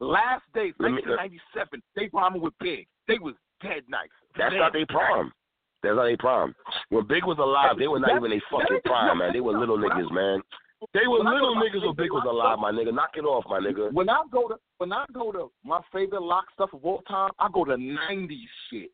Last 0.00 0.42
days, 0.54 0.72
me- 0.78 0.96
1997. 1.04 1.82
They 1.94 2.08
rhyming 2.12 2.40
with 2.40 2.54
Big. 2.58 2.86
They 3.06 3.18
was 3.18 3.34
dead 3.62 3.84
nice. 3.88 4.08
That's 4.36 4.52
Dead 4.52 4.58
not 4.58 4.72
their 4.72 4.86
problem. 4.86 5.32
That's 5.82 5.94
not 5.96 6.04
their 6.04 6.16
problem. 6.16 6.54
When 6.88 7.06
Big 7.06 7.24
was 7.24 7.38
alive, 7.38 7.76
they 7.78 7.88
were 7.88 8.00
not 8.00 8.16
even 8.16 8.32
a 8.32 8.40
fucking 8.50 8.80
prime, 8.84 9.18
man. 9.18 9.32
They 9.32 9.40
were 9.40 9.56
little 9.58 9.78
niggas, 9.78 10.10
man. 10.10 10.40
They 10.94 11.06
were 11.06 11.22
when 11.22 11.34
little 11.34 11.56
niggas 11.56 11.84
when 11.84 11.94
Big 11.94 12.10
was 12.10 12.24
alive, 12.26 12.58
my 12.58 12.72
nigga. 12.72 12.94
Knock 12.94 13.10
it 13.14 13.24
off, 13.24 13.44
my 13.48 13.60
nigga. 13.60 13.92
When 13.92 14.08
I 14.08 14.22
go 14.32 14.48
to 14.48 14.56
when 14.78 14.92
I 14.92 15.04
go 15.12 15.30
to 15.32 15.50
my 15.62 15.80
favorite 15.92 16.22
lock 16.22 16.46
stuff 16.54 16.70
of 16.72 16.84
all 16.84 17.02
time, 17.02 17.30
I 17.38 17.48
go 17.52 17.64
to 17.66 17.76
'90s 17.76 18.48
shit. 18.70 18.90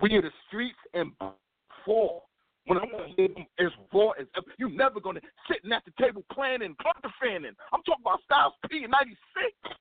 We 0.00 0.14
are 0.14 0.22
the 0.22 0.32
streets 0.48 0.78
and 0.94 1.12
fall. 1.84 2.28
When 2.66 2.78
I'm 2.78 2.90
gonna 2.90 3.14
hear 3.16 3.28
them 3.28 3.46
as 3.60 3.70
raw 3.94 4.10
as 4.18 4.26
you 4.58 4.68
never 4.68 4.98
gonna 4.98 5.20
sitting 5.48 5.70
at 5.70 5.84
the 5.84 5.92
table 6.02 6.24
planning, 6.32 6.74
and 6.74 6.78
cluster 6.78 7.14
fanning. 7.22 7.52
I'm 7.72 7.82
talking 7.84 8.02
about 8.02 8.22
Styles 8.24 8.54
P 8.68 8.82
in 8.82 8.90
'96. 8.90 9.78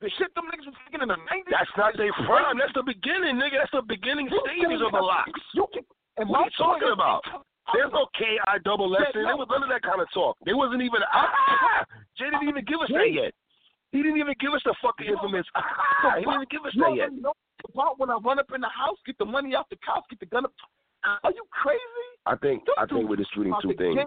The 0.00 0.12
shit 0.20 0.28
them 0.36 0.44
niggas 0.52 0.68
was 0.68 0.76
thinking 0.84 1.02
in 1.02 1.08
the 1.08 1.16
'90s. 1.16 1.48
That's 1.48 1.72
not 1.76 1.96
their 1.96 2.12
prime. 2.28 2.60
That's 2.60 2.74
the 2.76 2.84
beginning, 2.84 3.40
nigga. 3.40 3.64
That's 3.64 3.72
the 3.72 3.80
beginning 3.80 4.28
You 4.28 4.44
stages 4.44 4.84
of 4.84 4.92
the 4.92 5.00
LOX. 5.00 5.32
You 5.56 5.64
can, 5.72 5.88
and 6.20 6.28
What 6.28 6.40
are 6.40 6.44
you 6.44 6.56
talking 6.60 6.92
about? 6.92 7.24
There's 7.72 7.90
no 7.92 8.06
K 8.12 8.36
I 8.46 8.60
double 8.60 8.92
S. 8.94 9.08
There 9.16 9.24
was 9.24 9.48
none 9.50 9.64
of 9.64 9.72
that 9.72 9.82
kind 9.82 10.00
of 10.00 10.08
talk. 10.12 10.36
There 10.44 10.56
wasn't 10.56 10.82
even 10.82 11.00
ah. 11.12 11.82
Jay 12.18 12.28
didn't 12.28 12.48
even 12.48 12.64
give 12.68 12.80
us 12.84 12.92
that 12.92 13.08
yet. 13.10 13.32
He 13.90 14.04
didn't 14.04 14.20
even 14.20 14.36
give 14.38 14.52
us 14.52 14.62
the 14.68 14.76
fucking 14.84 15.08
infamous 15.08 15.48
ah. 15.56 15.64
He 16.20 16.28
didn't 16.28 16.44
even 16.44 16.50
give 16.52 16.64
us 16.68 16.76
that 16.76 16.92
yet. 16.92 17.10
about 17.72 17.98
when 17.98 18.12
I 18.12 18.20
run 18.20 18.38
up 18.38 18.52
in 18.54 18.60
the 18.60 18.70
house, 18.70 19.00
get 19.08 19.16
the 19.18 19.24
money 19.24 19.56
out 19.56 19.66
the 19.72 19.80
couch, 19.80 20.04
get 20.12 20.20
the 20.20 20.28
gun 20.28 20.44
up. 20.44 20.52
Are 21.24 21.32
you 21.32 21.44
crazy? 21.50 22.06
I 22.26 22.36
think 22.36 22.64
I 22.76 22.86
think 22.86 23.08
we're 23.08 23.16
disputing 23.16 23.54
two 23.62 23.74
things. 23.74 24.00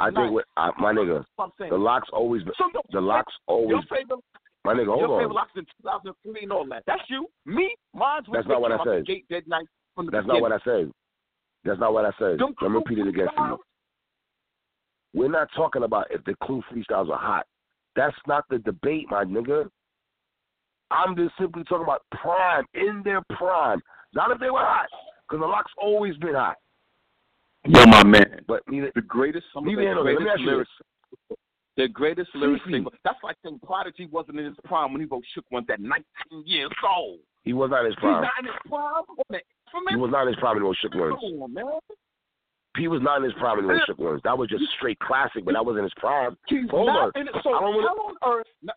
I 0.00 0.10
think 0.10 0.32
what 0.32 0.44
I, 0.56 0.70
my 0.78 0.92
nigga, 0.92 1.24
the 1.70 1.76
LOX 1.76 2.08
always 2.12 2.42
So 2.58 2.64
the 2.90 3.00
LOX 3.00 3.32
always 3.46 3.84
my 4.64 4.74
nigga. 4.74 4.86
hold 4.86 5.00
your 5.00 5.08
Hold 5.08 5.20
favorite 5.20 5.34
LOX 5.34 5.50
in 5.56 5.64
2003 5.82 6.42
and 6.42 6.52
all 6.52 6.66
that. 6.68 6.82
That's 6.86 7.02
you. 7.08 7.26
Me, 7.46 7.74
mine's 7.94 8.26
That's 8.32 8.46
not 8.46 8.60
what 8.60 8.72
I 8.72 8.78
said. 8.84 9.06
Gate 9.06 9.26
dead 9.28 9.46
night 9.46 9.66
from 9.94 10.06
the 10.06 10.12
That's 10.12 10.26
not 10.26 10.40
what 10.40 10.52
I 10.52 10.58
said. 10.64 10.90
That's 11.64 11.80
not 11.80 11.92
what 11.92 12.04
I 12.04 12.10
said. 12.18 12.38
Them 12.38 12.54
Let 12.60 12.70
me 12.70 12.76
repeat 12.76 12.98
it 12.98 13.08
again 13.08 13.28
for 13.36 13.48
you. 13.48 13.58
We're 15.14 15.30
not 15.30 15.48
talking 15.54 15.82
about 15.82 16.06
if 16.10 16.24
the 16.24 16.34
Clue 16.42 16.62
freestyles 16.72 17.10
are 17.10 17.18
hot. 17.18 17.46
That's 17.94 18.16
not 18.26 18.44
the 18.48 18.58
debate, 18.58 19.06
my 19.10 19.24
nigga. 19.24 19.68
I'm 20.90 21.16
just 21.16 21.32
simply 21.38 21.64
talking 21.64 21.84
about 21.84 22.02
prime, 22.10 22.64
in 22.74 23.02
their 23.04 23.22
prime. 23.36 23.80
Not 24.14 24.30
if 24.30 24.40
they 24.40 24.50
were 24.50 24.60
hot, 24.60 24.86
because 25.28 25.42
the 25.42 25.46
lock's 25.46 25.72
always 25.80 26.16
been 26.16 26.34
hot. 26.34 26.56
Yo, 27.66 27.84
my 27.86 28.04
man, 28.04 28.40
But 28.48 28.62
neither, 28.68 28.90
the 28.94 29.02
greatest, 29.02 29.46
some 29.54 29.68
of 29.68 29.74
the 29.74 29.80
here 29.80 29.94
nor 29.94 30.04
there. 30.04 30.14
Let 30.14 30.20
me 30.20 30.24
greatest 30.24 30.40
ask 30.40 30.40
you 30.40 30.50
lyrics, 30.50 30.70
the 31.76 31.88
greatest 31.88 32.30
lyrics. 32.34 32.64
That's 33.04 33.18
like 33.22 33.36
saying 33.44 33.60
Prodigy 33.64 34.06
wasn't 34.06 34.38
in 34.38 34.44
his 34.46 34.54
prime 34.64 34.92
when 34.92 35.00
he 35.00 35.06
wrote 35.06 35.24
"Shook 35.34 35.44
Ones" 35.50 35.66
at 35.70 35.80
19 35.80 36.04
years 36.46 36.70
old. 36.86 37.20
he 37.44 37.52
was 37.52 37.70
not 37.70 37.80
in 37.80 37.86
his 37.86 37.94
He's 37.94 38.00
prime. 38.00 38.22
not 38.22 38.32
in 38.40 38.44
his 38.46 38.54
prime. 38.68 39.40
He 39.88 39.96
was 39.96 40.10
not 40.10 40.22
in 40.22 40.28
his 40.28 40.36
prime 40.36 40.54
when 40.56 40.62
he 40.64 40.68
was 40.68 40.76
shook 40.82 40.94
ones. 40.94 41.16
Come 41.20 41.42
on, 41.42 41.54
man. 41.54 41.64
He 42.78 42.88
was 42.88 43.00
not 43.02 43.18
in 43.18 43.24
his 43.24 43.32
prime 43.34 43.56
when 43.56 43.64
he 43.66 43.72
was 43.72 43.82
shook 43.86 43.98
ones. 43.98 44.20
That 44.24 44.36
was 44.36 44.48
just 44.48 44.64
straight 44.76 44.98
classic, 45.00 45.44
but 45.44 45.52
that 45.54 45.64
wasn't 45.64 45.84
his 45.84 45.92
prime. 45.96 46.36
He's 46.48 46.68
Hold 46.70 46.86
not 46.88 47.12
on. 47.16 47.20
in 47.20 47.28
it. 47.28 47.34
So 47.42 47.52
I 47.54 47.60
don't 47.60 47.74
wanna- 47.74 47.88
how 47.88 47.96
on 48.08 48.16
earth? 48.40 48.46
not- 48.62 48.76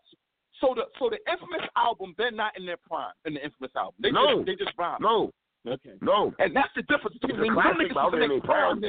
So 0.61 0.73
the 0.73 0.87
so 0.97 1.09
the 1.09 1.19
infamous 1.29 1.67
album, 1.75 2.15
they're 2.17 2.31
not 2.31 2.55
in 2.57 2.65
their 2.65 2.77
prime 2.77 3.11
in 3.25 3.33
the 3.35 3.43
infamous 3.43 3.75
album. 3.75 3.95
They 3.99 4.11
No. 4.11 4.35
just, 4.43 4.45
they 4.45 4.55
just 4.55 4.77
rhyme. 4.77 5.01
No, 5.01 5.31
Okay. 5.67 5.95
no. 6.01 6.33
And 6.39 6.55
that's 6.55 6.73
the 6.75 6.81
difference 6.83 7.17
between 7.17 7.41
them 7.41 7.53
classic, 7.55 7.91
niggas 7.91 7.93
but 7.93 7.99
I 7.99 8.07
is 8.07 8.13
in 8.13 8.19
their 8.29 8.41
prime. 8.41 8.79
prime. 8.79 8.81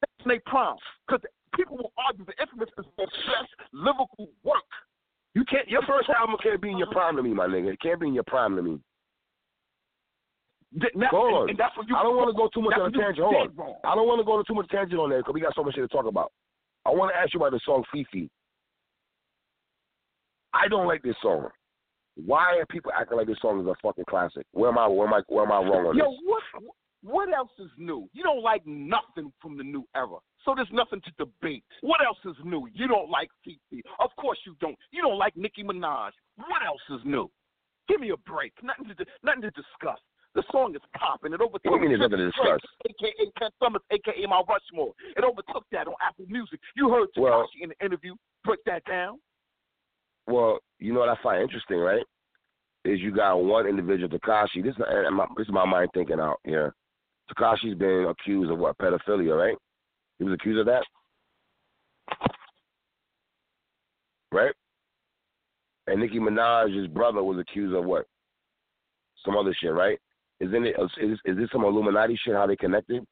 That's 0.00 0.24
their 0.24 0.40
prime. 0.46 0.76
Because 1.06 1.22
people 1.56 1.76
will 1.76 1.92
argue 1.96 2.24
the 2.24 2.34
infamous 2.40 2.68
is 2.78 2.84
the 2.96 3.04
best 3.04 3.50
lyrical 3.72 4.28
work. 4.44 4.68
You 5.34 5.44
can't. 5.44 5.68
Your 5.68 5.82
first 5.82 6.08
album 6.10 6.36
can't 6.42 6.60
be 6.60 6.70
in 6.70 6.78
your 6.78 6.90
prime 6.90 7.16
to 7.16 7.22
me, 7.22 7.32
my 7.32 7.46
nigga. 7.46 7.72
It 7.72 7.80
can't 7.80 8.00
be 8.00 8.08
in 8.08 8.14
your 8.14 8.24
prime 8.24 8.56
to 8.56 8.62
me. 8.62 8.80
Th- 10.80 10.92
that- 10.94 11.10
Hold 11.10 11.26
and, 11.28 11.36
on. 11.36 11.50
and 11.50 11.58
that's 11.58 11.76
what 11.76 11.88
you. 11.88 11.96
I 11.96 12.02
don't 12.02 12.16
want 12.16 12.28
to 12.28 12.36
go 12.36 12.48
too 12.52 12.62
much 12.62 12.78
on 12.78 12.88
a 12.88 12.98
tangent. 12.98 13.24
Hold 13.24 13.58
on. 13.58 13.74
I 13.84 13.94
don't 13.94 14.06
want 14.06 14.20
to 14.20 14.24
go 14.24 14.36
to 14.38 14.44
too 14.44 14.54
much 14.54 14.68
tangent 14.68 15.00
on 15.00 15.10
there 15.10 15.20
because 15.20 15.34
we 15.34 15.40
got 15.40 15.54
so 15.54 15.62
much 15.64 15.74
shit 15.74 15.84
to 15.84 15.88
talk 15.88 16.06
about. 16.06 16.32
I 16.84 16.90
want 16.90 17.12
to 17.14 17.18
ask 17.18 17.32
you 17.32 17.40
about 17.40 17.52
the 17.52 17.60
song 17.64 17.84
FEFE. 17.94 18.28
I 20.54 20.68
don't 20.68 20.86
like 20.86 21.02
this 21.02 21.16
song. 21.22 21.48
Why 22.16 22.58
are 22.58 22.66
people 22.66 22.92
acting 22.94 23.16
like 23.16 23.26
this 23.26 23.38
song 23.40 23.60
is 23.60 23.66
a 23.66 23.74
fucking 23.82 24.04
classic? 24.08 24.46
Where 24.52 24.70
am 24.70 24.78
I? 24.78 24.86
Where 24.86 25.06
am 25.06 25.14
I? 25.14 25.22
Where 25.28 25.44
am 25.44 25.52
I 25.52 25.56
wrong 25.56 25.86
on 25.86 25.96
Yo, 25.96 26.10
this? 26.10 26.18
Yo, 26.22 26.30
what 26.30 26.42
what 27.02 27.34
else 27.34 27.50
is 27.58 27.70
new? 27.78 28.08
You 28.12 28.22
don't 28.22 28.42
like 28.42 28.66
nothing 28.66 29.32
from 29.40 29.56
the 29.56 29.64
new 29.64 29.86
era, 29.96 30.18
so 30.44 30.54
there's 30.54 30.68
nothing 30.72 31.00
to 31.02 31.10
debate. 31.18 31.64
What 31.82 32.00
else 32.04 32.18
is 32.24 32.36
new? 32.44 32.68
You 32.72 32.88
don't 32.88 33.10
like 33.10 33.28
FEFE. 33.46 33.82
Of 34.00 34.10
course 34.16 34.38
you 34.46 34.54
don't. 34.60 34.76
You 34.90 35.02
don't 35.02 35.18
like 35.18 35.36
Nicki 35.36 35.62
Minaj. 35.62 36.10
What 36.36 36.62
else 36.66 36.82
is 36.90 37.00
new? 37.04 37.30
Give 37.88 38.00
me 38.00 38.10
a 38.10 38.16
break. 38.28 38.52
Nothing 38.62 38.86
to 38.96 39.04
nothing 39.22 39.42
to 39.42 39.50
discuss. 39.50 39.98
The 40.34 40.42
song 40.50 40.74
is 40.74 40.80
popping. 40.96 41.34
It 41.34 41.40
overtook. 41.40 41.70
What 41.70 41.78
do 41.78 41.84
you 41.84 41.90
mean 41.90 41.98
there's 41.98 42.10
nothing 42.10 42.24
to 42.24 42.30
discuss? 42.30 42.60
AKA 42.88 43.30
Ken 43.38 43.50
Summers, 43.62 43.82
AKA 43.90 44.26
my 44.26 44.40
Rushmore. 44.48 44.92
It 45.16 45.22
overtook 45.24 45.64
that 45.72 45.86
on 45.86 45.94
Apple 46.00 46.24
Music. 46.28 46.58
You 46.74 46.88
heard 46.88 47.08
Tekashi 47.16 47.22
Well- 47.22 47.48
in 47.60 47.68
the 47.68 47.84
interview 47.84 48.14
break 48.44 48.60
that 48.64 48.82
down. 48.84 49.18
Well, 50.26 50.58
you 50.78 50.92
know 50.92 51.00
what 51.00 51.08
I 51.08 51.16
find 51.22 51.42
interesting, 51.42 51.78
right? 51.78 52.04
Is 52.84 53.00
you 53.00 53.12
got 53.14 53.36
one 53.36 53.66
individual, 53.66 54.08
Tekashi. 54.08 54.62
This 54.62 54.74
is 54.74 54.82
this 55.36 55.46
is 55.46 55.52
my 55.52 55.66
mind 55.66 55.90
thinking 55.92 56.18
out 56.18 56.40
here. 56.44 56.74
Tekashi's 57.30 57.76
been 57.76 58.06
accused 58.08 58.50
of 58.50 58.58
what 58.58 58.78
pedophilia, 58.78 59.36
right? 59.36 59.56
He 60.22 60.28
was 60.28 60.34
accused 60.34 60.60
of 60.60 60.66
that, 60.66 60.84
right? 64.30 64.52
And 65.88 66.00
Nicki 66.00 66.20
Minaj's 66.20 66.86
brother 66.86 67.24
was 67.24 67.40
accused 67.40 67.74
of 67.74 67.84
what? 67.84 68.06
Some 69.24 69.36
other 69.36 69.52
shit, 69.60 69.72
right? 69.72 69.98
Isn't 70.38 70.64
it? 70.64 70.76
Is, 71.00 71.18
is 71.24 71.36
this 71.36 71.48
some 71.50 71.64
Illuminati 71.64 72.16
shit? 72.24 72.36
How 72.36 72.46
they 72.46 72.54
connected? 72.54 73.04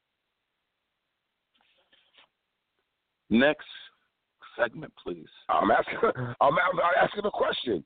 Next 3.28 3.66
segment, 4.56 4.92
please. 5.02 5.26
I'm 5.48 5.72
asking. 5.72 5.98
I'm, 6.40 6.52
I'm 6.52 6.80
asking 7.02 7.24
a 7.24 7.30
question. 7.32 7.84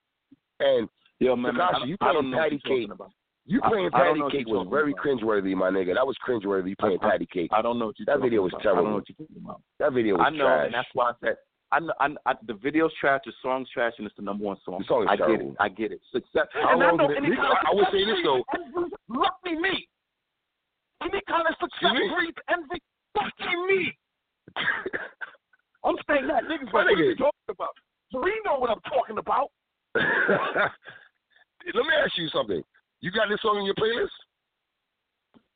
And 0.60 0.86
Yo, 1.18 1.34
man, 1.34 1.54
Tekashi, 1.54 1.74
I, 1.74 1.84
you 1.86 1.96
playing 1.96 2.14
don't 2.14 2.30
know 2.30 2.36
what 2.36 2.50
Patty 2.50 2.60
Cake. 2.66 2.90
about. 2.92 3.10
You 3.46 3.60
I- 3.62 3.68
playing 3.68 3.90
I 3.92 3.98
Patty 3.98 4.20
know 4.20 4.30
Cake 4.30 4.46
was 4.48 4.66
very 4.70 4.94
cringeworthy, 4.94 5.54
my 5.54 5.70
nigga. 5.70 5.94
That 5.94 6.06
was 6.06 6.16
cringeworthy. 6.26 6.70
You 6.70 6.76
playing 6.76 6.98
I- 7.02 7.06
I- 7.06 7.10
Patty 7.12 7.26
Cake. 7.26 7.50
I 7.52 7.60
don't 7.62 7.78
know 7.78 7.86
what 7.86 7.98
you're 7.98 8.06
That 8.06 8.20
video 8.20 8.42
was 8.42 8.52
about. 8.52 8.66
I 8.66 8.74
don't 8.76 8.84
know 8.84 8.94
what 8.94 9.08
you're 9.08 9.26
talking 9.26 9.42
about. 9.44 9.60
That 9.78 9.92
video 9.92 10.16
was 10.16 10.22
trash. 10.24 10.32
I 10.34 10.36
know, 10.36 10.44
trash. 10.44 10.64
and 10.66 10.74
that's 10.74 10.88
why 10.94 11.10
I 11.10 11.12
said 11.20 11.36
I 11.72 11.80
know, 11.80 11.92
I, 11.98 12.06
I, 12.26 12.34
the 12.46 12.54
video's 12.54 12.92
trash, 13.00 13.22
the 13.26 13.32
song's 13.42 13.68
trash, 13.70 13.94
and 13.98 14.06
it's 14.06 14.14
the 14.14 14.22
number 14.22 14.44
one 14.44 14.56
song. 14.64 14.78
The 14.78 14.84
song 14.86 15.02
is 15.02 15.08
I 15.10 15.16
get 15.16 15.40
it. 15.40 15.56
I 15.58 15.68
get 15.68 15.90
it. 15.92 16.00
Success. 16.12 16.46
How 16.52 16.72
and 16.72 16.82
I 16.84 16.90
know 16.92 17.08
any 17.10 17.34
kind 17.34 17.50
of 17.50 17.58
I- 17.66 17.70
I 17.70 17.74
would 17.74 17.86
say 17.90 18.04
this, 18.04 18.18
though. 18.22 18.44
envy. 18.54 18.94
Lucky 19.08 19.54
me. 19.58 19.88
Any 21.02 21.20
kind 21.26 21.48
of 21.48 21.54
success 21.60 21.98
breeds 22.14 22.38
envy. 22.48 22.80
Lucky 23.16 23.56
me. 23.66 23.98
I'm 25.84 25.96
saying 26.08 26.28
that 26.28 26.44
niggas. 26.44 26.72
What 26.72 26.86
are 26.86 26.92
you 26.92 27.16
talking 27.16 27.48
about? 27.50 27.74
So 28.12 28.20
we 28.22 28.32
know 28.44 28.58
what 28.58 28.70
I'm 28.70 28.80
talking 28.88 29.18
about. 29.18 29.50
Let 29.94 30.04
me 31.74 31.94
ask 32.04 32.16
you 32.18 32.28
something. 32.28 32.62
You 33.04 33.10
got 33.10 33.28
this 33.28 33.38
song 33.42 33.58
in 33.58 33.66
your 33.66 33.74
playlist? 33.74 34.08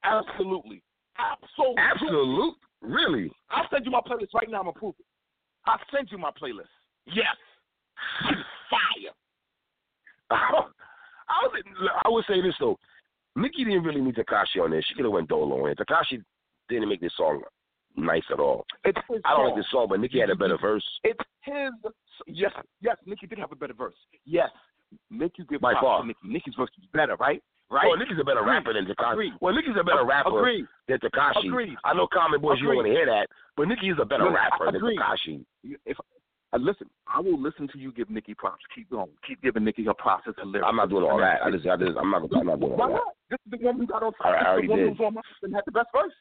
Absolutely. 0.05 0.83
Absolutely. 1.17 1.83
Absolute. 1.83 2.55
Really? 2.83 3.33
I'll 3.49 3.67
send 3.73 3.87
you 3.87 3.91
my 3.91 4.03
playlist 4.07 4.35
right 4.35 4.51
now. 4.51 4.61
I'm 4.61 4.69
approve 4.69 4.97
it. 4.99 5.07
I'll 5.65 5.81
send 5.91 6.09
you 6.13 6.19
my 6.19 6.31
playlist. 6.31 6.69
Yes. 7.07 7.25
Fire. 8.69 9.15
I 10.31 11.41
was. 11.43 11.63
I 12.05 12.09
would 12.11 12.25
say 12.29 12.43
this 12.43 12.53
though. 12.61 12.79
Nicki 13.35 13.65
didn't 13.65 13.83
really 13.83 14.03
need 14.03 14.17
Tekashi 14.17 14.63
on 14.63 14.73
this. 14.73 14.85
She 14.87 14.95
could 14.95 15.07
have 15.07 15.13
went 15.13 15.31
Dolo 15.31 15.65
on 15.65 15.71
it. 15.71 15.79
Tekashi 15.79 16.23
didn't 16.69 16.91
make 16.91 17.01
this 17.01 17.17
song 17.17 17.41
nice 17.97 18.25
at 18.31 18.41
all. 18.41 18.67
It's 18.85 18.99
his 19.09 19.23
I 19.25 19.31
don't 19.31 19.39
song. 19.39 19.47
like 19.47 19.57
this 19.57 19.71
song, 19.73 19.87
but 19.89 20.01
Nicki 20.01 20.21
had 20.21 20.29
a 20.29 20.37
better 20.37 20.59
verse. 20.61 20.85
It's 21.03 21.19
his. 21.41 21.71
Yes, 22.27 22.53
yes. 22.83 22.97
Nicki 23.07 23.27
did 23.27 23.39
have 23.39 23.53
a 23.53 23.57
better 23.57 23.73
verse. 23.73 23.97
Yes, 24.27 24.51
Nicki 25.11 25.45
give 25.49 25.61
By 25.61 25.73
props 25.73 25.85
far. 25.85 26.01
to 26.03 26.07
Nicki. 26.07 26.21
Nicki's 26.25 26.55
verse 26.59 26.71
is 26.79 26.85
better, 26.93 27.17
right? 27.17 27.43
Right. 27.71 27.85
Oh, 27.87 27.95
Nicki's 27.97 28.17
a 28.21 28.25
better 28.25 28.41
Agreed. 28.41 28.53
rapper 28.53 28.73
than 28.73 28.87
Tekashi. 28.87 29.13
Agreed. 29.13 29.33
Well, 29.43 29.55
Nicki's 29.55 29.77
a 29.79 29.85
better 29.85 30.05
rapper 30.05 30.39
Agreed. 30.39 30.65
than 30.89 30.99
Tekashi. 31.01 31.47
Agreed. 31.49 31.77
I 31.85 31.93
know 31.93 32.07
Common 32.11 32.41
Boys, 32.41 32.59
you 32.61 32.67
don't 32.69 32.77
want 32.77 32.87
to 32.89 32.93
hear 32.93 33.05
that, 33.07 33.29
but 33.57 33.69
Nicki 33.69 33.89
is 33.91 33.99
a 34.01 34.07
better 34.07 34.25
Listen, 34.25 34.35
rapper 34.37 34.73
than 34.73 34.81
Tekashi. 34.81 35.45
If 35.85 35.99
uh, 36.55 36.57
listen, 36.57 36.89
I 37.07 37.21
will 37.21 37.39
listen 37.39 37.69
to 37.69 37.79
you 37.79 37.93
give 37.93 38.09
Nicki 38.09 38.33
props. 38.33 38.65
Keep 38.75 38.89
going. 38.91 39.11
Keep 39.27 39.43
giving 39.43 39.65
Nicki 39.65 39.85
her 39.85 39.93
props 39.93 40.27
a 40.27 40.47
lyric. 40.47 40.65
I'm 40.67 40.77
not 40.77 40.89
doing 40.89 41.05
all 41.05 41.19
that. 41.19 41.43
I 41.45 41.51
just, 41.51 41.67
I 41.67 41.77
just, 41.77 41.93
I'm 42.01 42.11
not, 42.11 42.23
I'm 42.35 42.47
not 42.47 42.59
doing 42.59 42.73
Why 42.73 42.87
all 42.87 42.89
that. 42.89 42.95
not? 42.95 43.15
This 43.29 43.39
is 43.45 43.51
the 43.61 43.67
one 43.67 43.77
who 43.77 43.87
got 43.87 44.03
on 44.03 44.13
I- 44.25 44.29
I 44.31 44.47
already 44.57 44.69
this 44.69 44.77
is 44.79 44.79
the 44.79 44.79
one 44.79 44.79
did. 44.79 44.97
who 44.97 45.05
was 45.05 45.07
on 45.09 45.15
my 45.15 45.21
and 45.43 45.55
had 45.55 45.65
the 45.67 45.73
best 45.73 45.89
verse. 45.93 46.13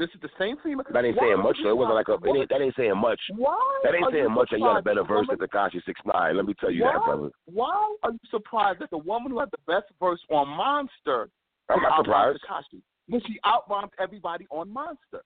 This 0.00 0.08
is 0.14 0.20
the 0.22 0.30
same 0.38 0.56
female. 0.64 0.86
That 0.90 1.04
ain't 1.04 1.18
saying 1.20 1.42
much 1.42 1.58
though. 1.62 1.68
It 1.68 1.76
wasn't 1.76 1.96
like 1.96 2.08
a, 2.08 2.16
ain't, 2.26 2.48
that 2.48 2.62
ain't 2.62 2.74
saying 2.74 2.96
much. 2.96 3.20
Why? 3.36 3.80
That 3.84 3.94
ain't 3.94 4.10
saying 4.10 4.32
much. 4.32 4.48
That 4.50 4.58
you 4.58 4.64
had 4.64 4.78
a 4.78 4.82
better 4.82 5.04
verse 5.04 5.26
than 5.28 5.36
Tekashi 5.36 5.84
Six 5.84 6.00
Nine. 6.06 6.38
Let 6.38 6.46
me 6.46 6.54
tell 6.58 6.70
you 6.70 6.84
why, 6.84 6.92
that, 6.94 7.04
brother. 7.04 7.30
Why 7.44 7.96
are 8.02 8.10
you 8.10 8.18
surprised 8.30 8.80
that 8.80 8.88
the 8.88 8.96
woman 8.96 9.30
who 9.30 9.40
had 9.40 9.50
the 9.50 9.60
best 9.66 9.92
verse 10.00 10.20
on 10.30 10.48
Monster 10.48 11.28
I'm 11.68 11.82
not 11.82 11.98
surprised. 12.02 12.38
Tekashi 12.50 12.80
when 13.08 13.20
she 13.26 13.38
outrhymed 13.44 13.90
everybody 14.00 14.46
on 14.50 14.72
Monster? 14.72 15.20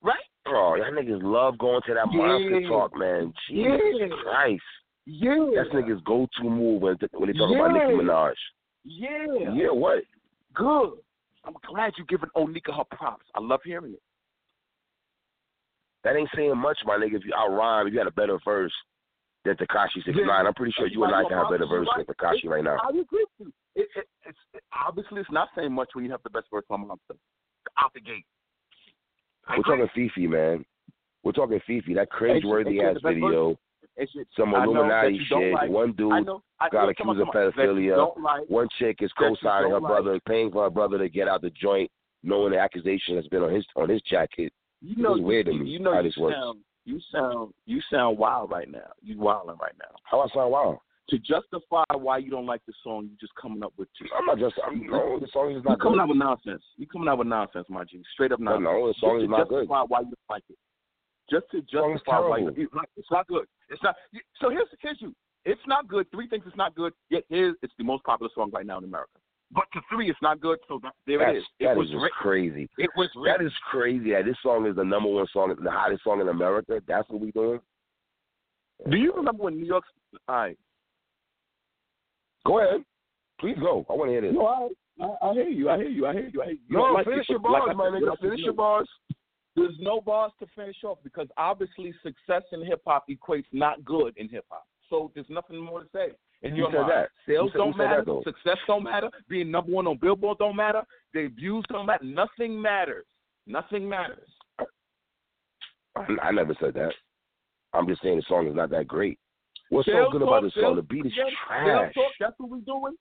Right? 0.00 0.14
Oh, 0.46 0.76
y'all 0.76 0.92
niggas 0.92 1.22
love 1.22 1.58
going 1.58 1.80
to 1.88 1.94
that 1.94 2.06
monster 2.06 2.68
talk, 2.68 2.96
man. 2.96 3.32
Jesus 3.48 3.80
Yeah. 3.96 4.06
Christ. 4.22 4.62
Yeah. 5.06 5.46
That's 5.56 5.70
niggas 5.70 6.04
go 6.04 6.28
to 6.40 6.44
move 6.48 6.82
when, 6.82 6.96
when 7.12 7.32
they 7.32 7.36
talk 7.36 7.50
about 7.50 7.74
Yeah. 7.74 7.88
Nicki 7.88 8.04
Minaj. 8.04 8.34
Yeah. 8.84 9.54
Yeah, 9.54 9.70
what? 9.70 10.04
Good. 10.54 10.90
I'm 11.46 11.54
glad 11.68 11.92
you're 11.96 12.06
giving 12.06 12.30
Onika 12.36 12.74
her 12.76 12.84
props. 12.96 13.26
I 13.34 13.40
love 13.40 13.60
hearing 13.64 13.92
it. 13.92 14.02
That 16.04 16.16
ain't 16.16 16.28
saying 16.36 16.56
much, 16.56 16.78
my 16.84 16.96
nigga. 16.96 17.16
If 17.16 17.24
you 17.24 17.32
outrhyme, 17.32 17.86
if 17.86 17.92
you 17.92 17.98
had 17.98 18.08
a 18.08 18.12
better 18.12 18.38
verse 18.44 18.72
than 19.44 19.56
Tekashi 19.56 20.04
Six 20.04 20.16
Yeah. 20.18 20.26
Nine, 20.26 20.46
I'm 20.46 20.54
pretty 20.54 20.72
sure 20.72 20.86
you 20.86 21.02
and 21.04 21.14
I 21.14 21.22
can 21.22 21.32
have 21.32 21.46
a 21.48 21.50
better 21.50 21.66
verse 21.66 21.86
Right. 21.96 22.06
than 22.06 22.14
Tekashi 22.14 22.46
right 22.46 22.64
now. 22.64 22.76
I 22.82 22.88
agree 22.90 23.24
with 23.24 23.28
you. 23.38 23.52
It, 23.74 23.88
it, 23.96 24.06
it's 24.26 24.38
it, 24.54 24.62
obviously 24.72 25.20
it's 25.20 25.30
not 25.30 25.48
saying 25.56 25.72
much 25.72 25.90
when 25.94 26.04
you 26.04 26.10
have 26.10 26.22
the 26.22 26.30
best 26.30 26.46
verse 26.52 26.64
on 26.70 26.82
the 26.82 26.86
Monster 26.86 27.14
out 27.78 27.92
the 27.94 28.00
gate. 28.00 28.24
I 29.46 29.54
We're 29.56 29.60
agree. 29.60 29.86
talking 29.88 30.10
FEFE, 30.16 30.28
man. 30.30 30.64
We're 31.24 31.32
talking 31.32 31.60
FEFE. 31.66 31.82
That 31.86 31.88
And 31.88 31.94
she- 31.96 32.00
and 32.00 32.10
cringe-worthy 32.10 32.80
ass 32.82 32.96
video. 33.02 33.50
best 33.50 33.60
some 34.36 34.54
I 34.54 34.64
Illuminati 34.64 35.18
shit. 35.26 35.52
like- 35.54 35.70
One 35.70 35.90
I 35.90 35.92
dude 35.92 36.26
know. 36.26 36.42
I 36.60 36.68
got 36.68 36.88
accused 36.88 37.20
of 37.20 37.26
you 37.26 37.32
pedophilia. 37.32 38.14
Like. 38.22 38.48
One 38.48 38.68
chick 38.78 38.98
is 39.00 39.12
co-signing 39.12 39.70
her 39.70 39.80
brother, 39.80 40.18
paying 40.26 40.50
for 40.50 40.64
her 40.64 40.70
brother 40.70 40.98
to 40.98 41.08
get 41.08 41.28
out 41.28 41.42
the 41.42 41.50
joint, 41.50 41.90
knowing 42.22 42.52
the 42.52 42.58
accusation 42.58 43.14
that's 43.16 43.28
been 43.28 43.42
on 43.42 43.52
his 43.54 43.66
on 43.76 43.88
his 43.88 44.02
jacket. 44.02 44.52
You 44.80 44.96
know, 45.02 45.14
is 45.16 45.22
weird 45.22 45.46
to 45.46 45.52
you, 45.52 45.64
me, 45.64 45.70
You 45.70 45.78
know, 45.78 45.92
how 45.94 46.00
you 46.00 46.08
this 46.10 46.16
works. 46.16 46.34
sound, 46.36 46.60
you 46.84 47.00
sound, 47.12 47.54
you 47.66 47.80
sound 47.90 48.18
wild 48.18 48.50
right 48.50 48.70
now. 48.70 48.90
You 49.02 49.18
wilding 49.18 49.56
right 49.60 49.72
now. 49.78 49.94
How 50.04 50.20
I 50.20 50.28
sound 50.34 50.50
wild? 50.52 50.78
To 51.10 51.18
justify 51.18 51.84
why 51.94 52.16
you 52.18 52.30
don't 52.30 52.46
like 52.46 52.62
the 52.66 52.72
song, 52.82 53.04
you 53.10 53.16
just 53.20 53.34
coming 53.34 53.62
up 53.62 53.72
with. 53.76 53.88
I'm 54.18 54.24
not 54.26 54.38
just. 54.38 54.54
I'm, 54.66 54.86
no, 54.86 55.18
the 55.20 55.28
song 55.32 55.52
is 55.54 55.62
not. 55.62 55.72
You 55.72 55.76
coming 55.76 55.98
good. 55.98 56.02
out 56.02 56.08
with 56.08 56.16
nonsense. 56.18 56.62
You 56.76 56.86
coming 56.86 57.08
out 57.08 57.18
with 57.18 57.26
nonsense, 57.28 57.66
my 57.68 57.84
G. 57.84 58.02
Straight 58.14 58.32
up 58.32 58.40
No, 58.40 58.52
nonsense. 58.58 58.64
no, 58.64 58.88
the 58.88 58.94
song 59.00 59.16
Just 59.18 59.24
is 59.24 59.26
to 59.26 59.30
not 59.38 59.48
good. 59.48 59.62
justify 59.68 59.82
why 59.86 60.00
you 60.00 60.06
don't 60.06 60.30
like 60.30 60.44
it. 60.48 60.56
Just 61.30 61.44
to 61.52 61.60
justify 61.62 62.18
why 62.20 62.38
you, 62.38 62.48
it's 62.96 63.10
not 63.10 63.26
good. 63.26 63.44
It's 63.70 63.82
not. 63.82 63.94
So 64.40 64.50
here's 64.50 64.68
here's 64.80 64.98
you. 65.00 65.14
It's 65.44 65.60
not 65.66 65.88
good. 65.88 66.10
Three 66.10 66.28
things 66.28 66.44
it's 66.46 66.56
not 66.56 66.74
good. 66.74 66.92
Yet 67.10 67.24
here's 67.28 67.54
it's 67.62 67.72
the 67.78 67.84
most 67.84 68.04
popular 68.04 68.30
song 68.34 68.50
right 68.52 68.66
now 68.66 68.78
in 68.78 68.84
America. 68.84 69.10
But 69.52 69.64
to 69.74 69.80
three, 69.92 70.10
it's 70.10 70.18
not 70.22 70.40
good. 70.40 70.58
So 70.68 70.80
that, 70.82 70.92
there 71.06 71.20
it 71.22 71.34
That's, 71.34 71.38
is. 71.38 71.44
It 71.60 71.64
that 71.66 71.76
was 71.76 71.88
is 71.88 71.94
written. 71.94 72.08
crazy. 72.20 72.68
It 72.78 72.90
was 72.96 73.08
That 73.26 73.44
is 73.44 73.52
crazy. 73.70 74.10
That 74.12 74.24
this 74.24 74.36
song 74.42 74.66
is 74.66 74.74
the 74.76 74.84
number 74.84 75.08
one 75.08 75.26
song, 75.32 75.54
the 75.62 75.70
hottest 75.70 76.02
song 76.02 76.20
in 76.20 76.28
America. 76.28 76.80
That's 76.88 77.08
what 77.08 77.20
we 77.20 77.30
doing. 77.30 77.60
Do 78.90 78.96
you 78.96 79.12
remember 79.14 79.44
when 79.44 79.56
New 79.56 79.66
York's? 79.66 79.88
All 80.28 80.34
right. 80.34 80.58
Go 82.46 82.58
ahead. 82.58 82.84
Please 83.40 83.56
go. 83.60 83.86
I 83.88 83.92
want 83.92 84.08
to 84.08 84.12
hear 84.12 84.20
this. 84.22 84.32
No, 84.34 84.46
I, 84.46 84.68
I, 85.04 85.30
I 85.30 85.32
hear 85.34 85.48
you. 85.48 85.70
I 85.70 85.76
hear 85.76 85.88
you. 85.88 86.06
I 86.06 86.12
hear 86.12 86.28
you. 86.32 86.42
I 86.42 86.44
hear 86.46 86.54
you. 86.54 86.60
You 86.68 86.76
No, 86.76 86.82
like 86.84 87.04
finish 87.06 87.26
it, 87.28 87.32
your 87.32 87.38
but 87.38 87.52
like 87.52 87.64
bars, 87.66 87.76
my 87.76 87.84
nigga. 87.98 88.18
Finish 88.20 88.40
your 88.40 88.52
bars. 88.54 88.88
There's 89.56 89.76
no 89.78 90.00
bars 90.00 90.32
to 90.40 90.46
finish 90.56 90.76
off 90.84 90.98
because 91.04 91.28
obviously 91.36 91.94
success 92.02 92.42
in 92.52 92.64
hip 92.64 92.82
hop 92.86 93.06
equates 93.08 93.44
not 93.52 93.84
good 93.84 94.14
in 94.16 94.28
hip 94.28 94.44
hop. 94.50 94.66
So 94.90 95.12
there's 95.14 95.28
nothing 95.28 95.58
more 95.58 95.80
to 95.80 95.86
say. 95.92 96.08
Who 96.42 96.56
your 96.56 96.70
said 96.70 96.80
mind. 96.80 96.90
that? 96.90 97.08
Sales 97.26 97.50
said- 97.52 97.58
don't 97.58 97.72
said 97.72 97.90
that, 97.90 98.06
matter. 98.06 98.20
Success 98.24 98.58
don't 98.66 98.82
matter. 98.82 99.10
Being 99.28 99.50
number 99.50 99.72
one 99.72 99.86
on 99.86 99.96
Billboard 99.96 100.38
don't 100.38 100.56
matter. 100.56 100.82
Debuts 101.14 101.66
don't 101.68 101.86
matter. 101.86 102.04
Nothing 102.04 102.60
matters. 102.60 103.06
Nothing 103.46 103.88
matters. 103.88 104.28
I, 105.96 106.32
never 106.32 106.56
said 106.60 106.74
that. 106.74 106.92
I'm 107.72 107.86
just 107.86 108.02
saying 108.02 108.16
the 108.16 108.24
song 108.28 108.48
is 108.48 108.54
not 108.54 108.70
that 108.70 108.88
great. 108.88 109.18
What's 109.68 109.86
Sales 109.86 110.08
so 110.08 110.12
good 110.12 110.22
about 110.22 110.40
talk, 110.40 110.54
this 110.54 110.62
song? 110.62 110.76
The 110.76 110.82
beat 110.82 111.06
is 111.06 111.12
again, 111.12 111.26
trash. 111.46 111.66
Sales 111.66 111.94
talk, 111.94 112.12
that's 112.18 112.34
what 112.38 112.50
we're 112.50 112.60
doing. 112.60 112.96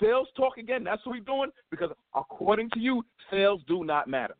Sales 0.00 0.28
talk 0.36 0.56
again, 0.56 0.82
that's 0.84 1.04
what 1.04 1.16
we're 1.16 1.20
doing. 1.24 1.50
Because 1.70 1.90
according 2.14 2.70
to 2.70 2.80
you, 2.80 3.04
sales 3.30 3.60
do 3.68 3.84
not 3.84 4.08
matter. 4.08 4.34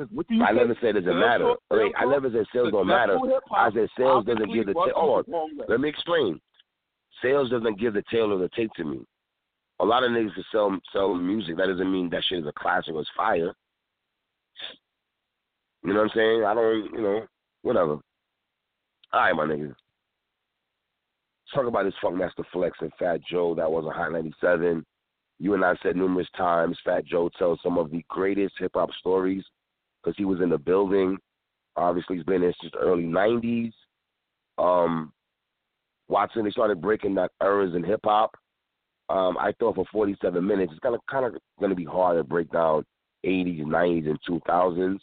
Because 0.00 0.16
what 0.16 0.28
do 0.28 0.34
you 0.34 0.44
I 0.44 0.52
never 0.52 0.74
said 0.80 0.96
it 0.96 1.02
doesn't 1.02 1.20
matter. 1.20 1.54
sales 1.70 1.92
I 1.98 2.06
never 2.06 2.30
said 2.30 2.46
sales 2.54 2.72
don't 2.72 2.86
matter. 2.86 3.18
I 3.54 3.70
said 3.70 3.86
sales 3.98 4.24
doesn't 4.24 4.50
give 4.50 4.64
the. 4.64 4.72
runs 4.72 4.92
Ta- 4.94 4.98
hold 5.00 5.26
the 5.26 5.32
wrong 5.32 5.50
way. 5.58 5.64
on. 5.64 5.66
Let 5.68 5.80
me 5.80 5.90
explain. 5.90 6.40
Sales 7.20 7.50
doesn't 7.50 7.78
give 7.78 7.92
the 7.92 8.02
tail 8.10 8.32
of 8.32 8.40
the 8.40 8.48
tape 8.56 8.70
to 8.76 8.84
me. 8.84 9.00
A 9.80 9.84
lot 9.84 10.02
of 10.02 10.10
niggas 10.10 10.32
can 10.32 10.44
sell 10.50 10.78
sell 10.90 11.14
music. 11.14 11.58
That 11.58 11.66
doesn't 11.66 11.92
mean 11.92 12.08
that 12.10 12.22
shit 12.26 12.38
is 12.38 12.46
a 12.46 12.52
classic 12.52 12.94
or 12.94 13.02
it's 13.02 13.10
fire. 13.14 13.52
You 15.84 15.92
know 15.92 16.00
what 16.00 16.04
I'm 16.04 16.10
saying? 16.14 16.44
I 16.46 16.54
don't. 16.54 16.94
You 16.94 17.02
know. 17.02 17.26
Whatever. 17.60 17.98
All 19.12 19.20
right, 19.20 19.36
my 19.36 19.44
niggas. 19.44 19.68
Let's 19.68 21.52
talk 21.54 21.66
about 21.66 21.82
this 21.84 21.94
Funkmaster 22.02 22.44
Flex 22.54 22.78
and 22.80 22.92
Fat 22.98 23.20
Joe. 23.30 23.54
That 23.54 23.70
was 23.70 23.84
a 23.84 23.90
Hot 23.90 24.12
97. 24.12 24.82
You 25.40 25.52
and 25.54 25.62
I 25.64 25.74
said 25.82 25.96
numerous 25.96 26.28
times, 26.38 26.78
Fat 26.86 27.04
Joe 27.04 27.28
tells 27.38 27.58
some 27.62 27.76
of 27.76 27.90
the 27.90 28.02
greatest 28.08 28.54
hip 28.58 28.72
hop 28.74 28.88
stories 28.98 29.44
because 30.02 30.16
he 30.16 30.24
was 30.24 30.40
in 30.40 30.50
the 30.50 30.58
building. 30.58 31.18
Obviously, 31.76 32.16
he's 32.16 32.24
been 32.24 32.42
in 32.42 32.52
since 32.60 32.72
the 32.72 32.78
early 32.78 33.04
90s. 33.04 33.72
Um, 34.58 35.12
Watson, 36.08 36.44
they 36.44 36.50
started 36.50 36.80
breaking 36.80 37.14
that 37.14 37.30
eras 37.42 37.74
in 37.74 37.84
hip 37.84 38.00
hop. 38.04 38.34
Um, 39.08 39.36
I 39.38 39.52
thought 39.58 39.74
for 39.74 39.86
47 39.90 40.44
minutes, 40.44 40.72
it's 40.72 40.80
kind 40.80 40.94
of 40.94 41.00
kind 41.10 41.26
of 41.26 41.40
going 41.58 41.70
to 41.70 41.76
be 41.76 41.84
hard 41.84 42.16
to 42.16 42.24
break 42.24 42.50
down 42.52 42.84
80s, 43.24 43.64
90s, 43.64 44.08
and 44.08 44.18
2000s. 44.28 44.98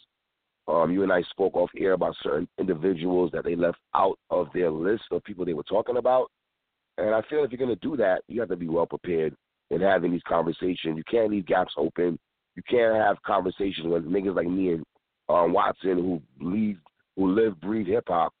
Um, 0.66 0.92
you 0.92 1.02
and 1.02 1.12
I 1.12 1.22
spoke 1.30 1.54
off 1.54 1.70
air 1.78 1.92
about 1.92 2.14
certain 2.22 2.46
individuals 2.58 3.30
that 3.32 3.44
they 3.44 3.56
left 3.56 3.78
out 3.94 4.18
of 4.30 4.48
their 4.52 4.70
list 4.70 5.04
of 5.10 5.24
people 5.24 5.44
they 5.44 5.54
were 5.54 5.62
talking 5.62 5.96
about. 5.96 6.30
And 6.98 7.14
I 7.14 7.22
feel 7.30 7.44
if 7.44 7.50
you're 7.50 7.58
going 7.58 7.70
to 7.70 7.88
do 7.88 7.96
that, 7.96 8.22
you 8.28 8.40
have 8.40 8.50
to 8.50 8.56
be 8.56 8.68
well 8.68 8.86
prepared 8.86 9.34
in 9.70 9.80
having 9.80 10.12
these 10.12 10.22
conversations. 10.26 10.96
You 10.96 11.04
can't 11.10 11.30
leave 11.30 11.46
gaps 11.46 11.72
open. 11.76 12.18
You 12.58 12.62
can't 12.68 12.96
have 12.96 13.22
conversations 13.22 13.86
with 13.86 14.04
niggas 14.04 14.34
like 14.34 14.48
me 14.48 14.72
and 14.72 14.84
um, 15.28 15.52
Watson 15.52 15.96
who 15.96 16.20
lead, 16.40 16.76
who 17.14 17.30
live, 17.30 17.60
breathe 17.60 17.86
hip 17.86 18.02
hop, 18.08 18.34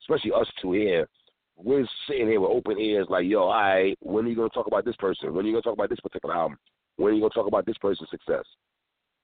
especially 0.00 0.32
us 0.32 0.50
two 0.62 0.72
here. 0.72 1.06
We're 1.54 1.86
sitting 2.08 2.28
here 2.28 2.40
with 2.40 2.50
open 2.50 2.78
ears, 2.78 3.08
like, 3.10 3.26
yo, 3.26 3.46
right, 3.50 3.94
when 4.00 4.24
are 4.24 4.28
you 4.28 4.36
to 4.36 4.48
talk 4.48 4.68
about 4.68 4.86
this 4.86 4.96
person? 4.96 5.34
When 5.34 5.44
are 5.44 5.48
you 5.50 5.56
to 5.56 5.60
talk 5.60 5.74
about 5.74 5.90
this 5.90 6.00
particular 6.00 6.34
album? 6.34 6.56
When 6.96 7.12
are 7.12 7.16
you 7.16 7.28
to 7.28 7.28
talk 7.28 7.46
about 7.46 7.66
this 7.66 7.76
person's 7.76 8.08
success? 8.08 8.44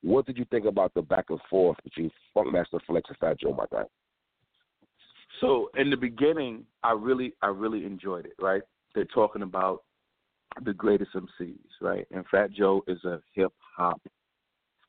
What 0.02 0.26
did 0.26 0.36
you 0.36 0.44
think 0.50 0.66
about 0.66 0.92
the 0.92 1.00
back 1.00 1.30
and 1.30 1.40
forth 1.48 1.78
between 1.82 2.10
Funkmaster 2.36 2.80
Flex 2.86 3.08
and 3.08 3.16
Fat 3.16 3.40
Joe, 3.40 3.54
my 3.54 3.64
guy? 3.72 3.84
So 5.40 5.70
in 5.78 5.88
the 5.88 5.96
beginning, 5.96 6.66
I 6.82 6.92
really, 6.92 7.32
I 7.40 7.46
really 7.46 7.86
enjoyed 7.86 8.26
it. 8.26 8.34
Right? 8.38 8.60
They're 8.94 9.06
talking 9.06 9.40
about 9.40 9.84
the 10.66 10.74
greatest 10.74 11.12
MCs, 11.14 11.56
right? 11.80 12.06
And 12.10 12.26
Fat 12.30 12.52
Joe 12.52 12.84
is 12.86 13.02
a 13.04 13.22
hip 13.32 13.52
hop 13.74 14.02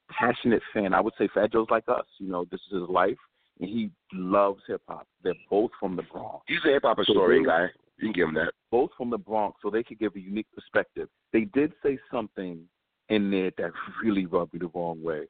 passionate 0.10 0.62
fan. 0.74 0.94
I 0.94 1.02
would 1.02 1.14
say 1.18 1.30
Fat 1.34 1.52
Joe's 1.52 1.68
like 1.70 1.88
us. 1.88 2.06
You 2.20 2.30
know, 2.30 2.46
this 2.52 2.62
is 2.72 2.82
his 2.82 2.90
life, 2.90 3.18
and 3.60 3.70
he 3.70 3.90
loves 4.14 4.62
hip 4.68 4.82
hop. 4.88 5.08
They're 5.24 5.34
both 5.50 5.72
from 5.80 5.96
the 5.96 6.04
Bronx. 6.04 6.44
He's 6.48 6.60
a 6.66 6.74
hip 6.74 6.84
hop 6.84 6.98
historian 6.98 7.44
guy. 7.44 7.68
You 7.98 8.08
can 8.08 8.12
give 8.14 8.28
him 8.30 8.36
that. 8.36 8.54
Both 8.72 8.92
from 8.98 9.10
the 9.10 9.18
Bronx, 9.18 9.58
so 9.62 9.70
they 9.70 9.84
could 9.84 10.00
give 10.00 10.16
a 10.16 10.20
unique 10.20 10.48
perspective. 10.54 11.08
They 11.32 11.46
did 11.46 11.74
say 11.82 11.98
something 12.12 12.62
in 13.10 13.32
there 13.32 13.52
that 13.58 13.72
really 14.04 14.26
rubbed 14.26 14.54
me 14.54 14.60
the 14.60 14.72
wrong 14.74 15.02
way. 15.02 15.28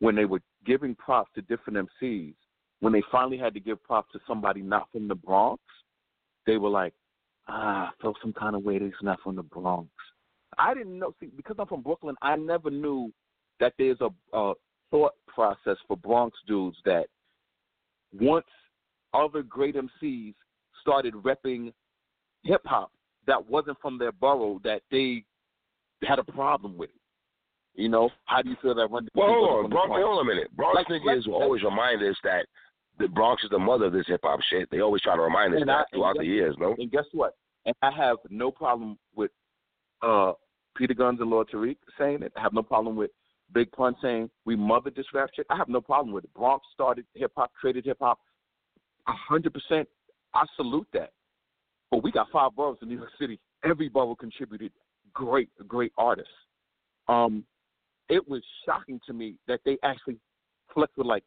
When 0.00 0.14
they 0.14 0.24
were 0.24 0.40
giving 0.66 0.94
props 0.94 1.30
to 1.34 1.42
different 1.42 1.88
MCs, 2.02 2.34
when 2.80 2.92
they 2.92 3.02
finally 3.12 3.38
had 3.38 3.54
to 3.54 3.60
give 3.60 3.82
props 3.84 4.12
to 4.12 4.20
somebody 4.26 4.60
not 4.60 4.88
from 4.90 5.08
the 5.08 5.14
Bronx, 5.14 5.62
they 6.46 6.56
were 6.56 6.68
like, 6.68 6.92
ah, 7.48 7.88
I 7.88 8.02
felt 8.02 8.16
some 8.20 8.32
kind 8.32 8.56
of 8.56 8.64
way 8.64 8.78
that 8.78 8.84
he's 8.84 8.94
not 9.02 9.20
from 9.20 9.36
the 9.36 9.42
Bronx. 9.42 9.88
I 10.58 10.74
didn't 10.74 10.98
know, 10.98 11.14
see, 11.20 11.30
because 11.34 11.56
I'm 11.58 11.66
from 11.66 11.82
Brooklyn, 11.82 12.16
I 12.20 12.36
never 12.36 12.70
knew 12.70 13.12
that 13.62 13.74
there's 13.78 13.98
a, 14.00 14.08
a 14.36 14.54
thought 14.90 15.12
process 15.28 15.76
for 15.86 15.96
Bronx 15.96 16.36
dudes 16.48 16.76
that 16.84 17.06
once 18.12 18.44
other 19.14 19.44
great 19.44 19.76
MCs 19.76 20.34
started 20.80 21.14
repping 21.14 21.72
hip 22.42 22.62
hop 22.64 22.90
that 23.28 23.48
wasn't 23.48 23.78
from 23.80 23.98
their 23.98 24.10
borough, 24.10 24.60
that 24.64 24.82
they 24.90 25.24
had 26.02 26.18
a 26.18 26.24
problem 26.24 26.76
with 26.76 26.90
it. 26.90 27.80
You 27.80 27.88
know, 27.88 28.10
how 28.24 28.42
do 28.42 28.50
you 28.50 28.56
feel 28.60 28.74
that 28.74 28.90
one? 28.90 29.08
Well, 29.14 29.28
hold 29.28 29.64
on, 29.64 29.70
Bronx, 29.70 29.90
hold 29.92 30.18
on 30.18 30.26
a 30.26 30.28
minute. 30.28 30.54
Bronx 30.56 30.74
like, 30.74 30.88
niggas 30.88 31.28
will 31.28 31.40
always 31.40 31.62
remind 31.62 32.02
us 32.02 32.16
that 32.24 32.46
the 32.98 33.06
Bronx 33.06 33.44
is 33.44 33.50
the 33.50 33.60
mother 33.60 33.86
of 33.86 33.92
this 33.92 34.08
hip 34.08 34.22
hop 34.24 34.40
shit. 34.50 34.68
They 34.72 34.80
always 34.80 35.02
try 35.02 35.14
to 35.14 35.22
remind 35.22 35.54
us 35.54 35.62
that 35.64 35.70
I, 35.70 35.84
throughout 35.92 36.16
the 36.18 36.24
years, 36.24 36.56
no? 36.58 36.74
And 36.78 36.90
guess 36.90 37.04
what? 37.12 37.36
And 37.64 37.76
I 37.80 37.92
have 37.92 38.16
no 38.28 38.50
problem 38.50 38.98
with 39.14 39.30
uh 40.02 40.32
Peter 40.76 40.94
Gunz 40.94 41.20
and 41.20 41.30
Lord 41.30 41.48
Tariq 41.48 41.76
saying 41.96 42.22
it. 42.22 42.32
I 42.36 42.40
have 42.40 42.52
no 42.52 42.62
problem 42.62 42.96
with 42.96 43.12
Big 43.52 43.70
Pun 43.72 43.94
saying 44.02 44.30
we 44.44 44.56
mothered 44.56 44.94
this 44.94 45.06
rap 45.12 45.30
shit. 45.34 45.46
I 45.50 45.56
have 45.56 45.68
no 45.68 45.80
problem 45.80 46.14
with 46.14 46.24
it. 46.24 46.34
Bronx 46.34 46.64
started 46.72 47.04
hip 47.14 47.32
hop, 47.36 47.52
created 47.58 47.84
hip 47.84 47.98
hop. 48.00 48.18
A 49.08 49.12
hundred 49.12 49.52
percent. 49.52 49.88
I 50.34 50.44
salute 50.56 50.86
that. 50.92 51.12
But 51.90 52.02
we 52.02 52.10
got 52.10 52.28
five 52.32 52.54
boroughs 52.56 52.78
in 52.80 52.88
New 52.88 52.96
York 52.96 53.10
City. 53.20 53.38
Every 53.64 53.88
borough 53.88 54.14
contributed 54.14 54.72
great, 55.12 55.50
great 55.68 55.92
artists. 55.98 56.32
Um, 57.08 57.44
it 58.08 58.26
was 58.26 58.42
shocking 58.64 59.00
to 59.06 59.12
me 59.12 59.36
that 59.46 59.60
they 59.64 59.78
actually 59.82 60.16
flipped 60.72 60.96
with 60.96 61.06
like, 61.06 61.24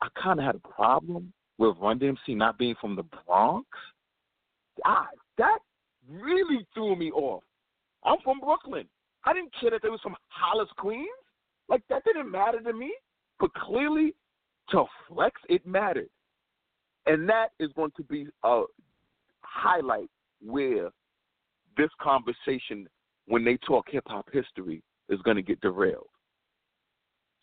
I 0.00 0.08
kind 0.20 0.38
of 0.38 0.46
had 0.46 0.54
a 0.54 0.68
problem 0.68 1.32
with 1.58 1.76
Run 1.80 1.98
DMC 1.98 2.36
not 2.36 2.58
being 2.58 2.74
from 2.80 2.96
the 2.96 3.04
Bronx. 3.26 3.68
God, 4.84 5.06
that 5.38 5.58
really 6.08 6.66
threw 6.74 6.96
me 6.96 7.10
off. 7.10 7.42
I'm 8.04 8.18
from 8.24 8.40
Brooklyn. 8.40 8.86
I 9.24 9.34
didn't 9.34 9.52
care 9.60 9.70
that 9.70 9.82
they 9.82 9.90
was 9.90 10.00
from 10.00 10.16
Hollis, 10.28 10.68
Queens. 10.78 11.06
Like 11.70 11.82
that 11.88 12.04
didn't 12.04 12.30
matter 12.30 12.60
to 12.60 12.72
me. 12.72 12.92
But 13.38 13.54
clearly, 13.54 14.14
to 14.70 14.84
flex, 15.08 15.40
it 15.48 15.66
mattered, 15.66 16.10
and 17.06 17.26
that 17.28 17.52
is 17.58 17.70
going 17.74 17.92
to 17.96 18.02
be 18.02 18.26
a 18.44 18.64
highlight 19.40 20.10
where 20.44 20.90
this 21.76 21.88
conversation, 22.02 22.86
when 23.26 23.44
they 23.44 23.56
talk 23.66 23.86
hip 23.88 24.04
hop 24.06 24.28
history, 24.30 24.82
is 25.08 25.22
going 25.22 25.36
to 25.36 25.42
get 25.42 25.60
derailed. 25.60 26.08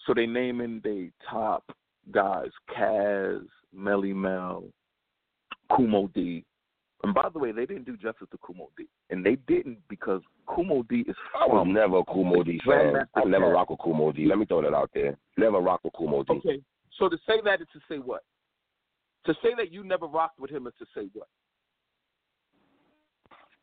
So 0.05 0.13
they 0.13 0.28
naming 0.28 0.82
the 0.84 1.09
top 1.30 1.63
guys: 2.11 2.51
Caz, 2.78 3.41
Melle 3.75 4.13
Mel, 4.13 4.65
Kool 5.71 5.88
Moe 5.88 6.11
Dee. 6.13 6.45
And 7.04 7.14
by 7.14 7.30
the 7.32 7.38
way, 7.38 7.52
they 7.52 7.66
didn't 7.66 7.86
do 7.86 7.95
justice 7.95 8.28
to 8.32 8.38
Kool 8.39 8.56
Moe 8.56 8.70
Dee, 8.76 8.88
and 9.12 9.24
they 9.24 9.38
didn't 9.48 9.78
because 9.88 10.22
Kool 10.48 10.64
Moe 10.64 10.84
Dee 10.89 11.06
is. 11.08 11.16
I 11.39 11.45
was 11.45 11.68
never 11.70 12.00
a 12.00 12.04
Kool 12.06 12.24
Moe 12.24 12.43
Dee 12.43 12.60
fan. 12.66 13.08
I 13.16 13.24
never 13.24 13.50
rock 13.50 13.70
with 13.70 13.80
Kool 13.80 13.93
Moe 13.93 14.12
Dee. 14.12 14.26
Let 14.26 14.39
me 14.39 14.45
throw 14.45 14.64
that 14.64 14.74
out 14.74 14.89
there. 14.93 15.16
Never 15.38 15.60
rock 15.60 15.82
with 15.84 15.93
Kool 15.93 16.08
Moe 16.08 16.24
Dee. 16.24 16.34
Okay, 16.34 16.62
so 16.98 17.08
to 17.08 17.18
say 17.28 17.36
that 17.45 17.62
is 17.62 17.68
to 17.74 17.80
say 17.88 18.00
what? 18.00 18.24
To 19.28 19.34
say 19.43 19.50
that 19.58 19.72
you 19.72 19.84
never 19.84 20.08
rocked 20.08 20.39
with 20.39 20.50
him 20.50 20.66
is 20.66 20.74
to 20.80 20.86
say 20.95 21.08
what? 21.14 21.28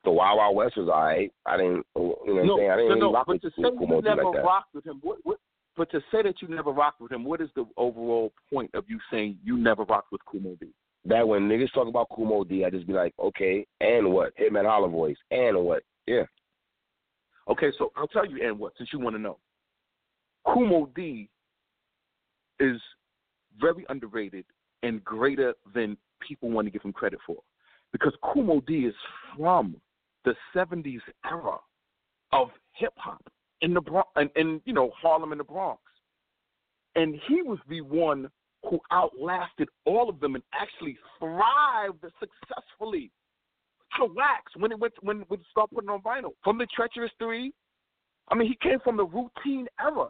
the 0.04 0.10
Wild 0.10 0.38
Wild 0.38 0.56
West 0.56 0.76
was 0.76 0.88
alright. 0.88 1.32
I 1.46 1.56
didn't, 1.56 1.84
you 1.96 2.02
know, 2.02 2.16
what 2.24 2.44
no, 2.44 2.52
I'm 2.54 2.58
saying 2.58 2.70
I 2.70 2.76
didn't 2.76 2.98
no, 2.98 3.12
rock 3.12 3.26
but 3.26 3.32
with 3.34 3.42
to 3.42 3.50
say 3.50 3.62
you 3.62 4.02
never 4.02 4.24
like 4.24 4.44
rocked 4.44 4.74
with 4.74 4.86
him, 4.86 5.00
what, 5.02 5.18
what, 5.24 5.38
but 5.76 5.90
to 5.90 6.00
say 6.12 6.22
that 6.22 6.40
you 6.40 6.48
never 6.48 6.70
rocked 6.70 7.00
with 7.00 7.10
him, 7.10 7.24
what 7.24 7.40
is 7.40 7.48
the 7.56 7.64
overall 7.76 8.32
point 8.52 8.70
of 8.74 8.84
you 8.86 8.98
saying 9.10 9.38
you 9.42 9.56
never 9.56 9.82
rocked 9.84 10.12
with 10.12 10.24
Kool 10.24 10.40
Moe 10.40 10.56
Dee? 10.60 10.72
That 11.06 11.26
when 11.26 11.48
niggas 11.48 11.72
talk 11.72 11.86
about 11.86 12.08
Moe 12.16 12.44
Dee, 12.44 12.64
I 12.64 12.70
just 12.70 12.86
be 12.86 12.94
like, 12.94 13.12
okay, 13.18 13.66
and 13.80 14.12
what? 14.12 14.32
Hitman 14.38 14.64
Holla 14.64 14.88
Voice, 14.88 15.18
and 15.30 15.58
what? 15.64 15.82
Yeah. 16.06 16.24
Okay, 17.48 17.70
so 17.76 17.92
I'll 17.96 18.08
tell 18.08 18.26
you, 18.26 18.46
and 18.46 18.58
what? 18.58 18.72
Since 18.78 18.90
you 18.92 19.00
want 19.00 19.14
to 19.14 19.20
know, 19.20 19.38
Moe 20.46 20.88
Dee 20.96 21.28
is 22.58 22.80
very 23.60 23.84
underrated 23.88 24.44
and 24.82 25.04
greater 25.04 25.54
than 25.74 25.96
people 26.26 26.50
want 26.50 26.66
to 26.66 26.70
give 26.70 26.82
him 26.82 26.92
credit 26.92 27.18
for, 27.26 27.36
because 27.92 28.14
Moe 28.34 28.62
Dee 28.66 28.86
is 28.86 28.94
from 29.36 29.76
the 30.24 30.34
'70s 30.54 31.00
era 31.30 31.58
of 32.32 32.48
hip 32.72 32.94
hop 32.96 33.22
in 33.60 33.74
the 33.74 33.80
Bronx, 33.80 34.08
and, 34.16 34.30
and 34.36 34.62
you 34.64 34.72
know 34.72 34.90
Harlem 35.00 35.32
and 35.32 35.40
the 35.40 35.44
Bronx, 35.44 35.80
and 36.96 37.14
he 37.28 37.42
was 37.42 37.58
the 37.68 37.82
one 37.82 38.30
who 38.68 38.80
outlasted 38.90 39.68
all 39.84 40.08
of 40.08 40.20
them 40.20 40.34
and 40.34 40.44
actually 40.52 40.96
thrived 41.18 42.04
successfully 42.20 43.10
to 43.98 44.06
wax 44.14 44.52
when 44.56 44.72
it 44.72 44.78
went 44.78 44.94
when 45.02 45.20
it 45.20 45.40
start 45.50 45.70
putting 45.72 45.90
on 45.90 46.00
vinyl. 46.02 46.32
From 46.42 46.58
the 46.58 46.66
Treacherous 46.74 47.12
Three, 47.18 47.52
I 48.28 48.34
mean, 48.34 48.48
he 48.48 48.56
came 48.68 48.80
from 48.80 48.96
the 48.96 49.04
routine 49.04 49.66
era. 49.80 50.08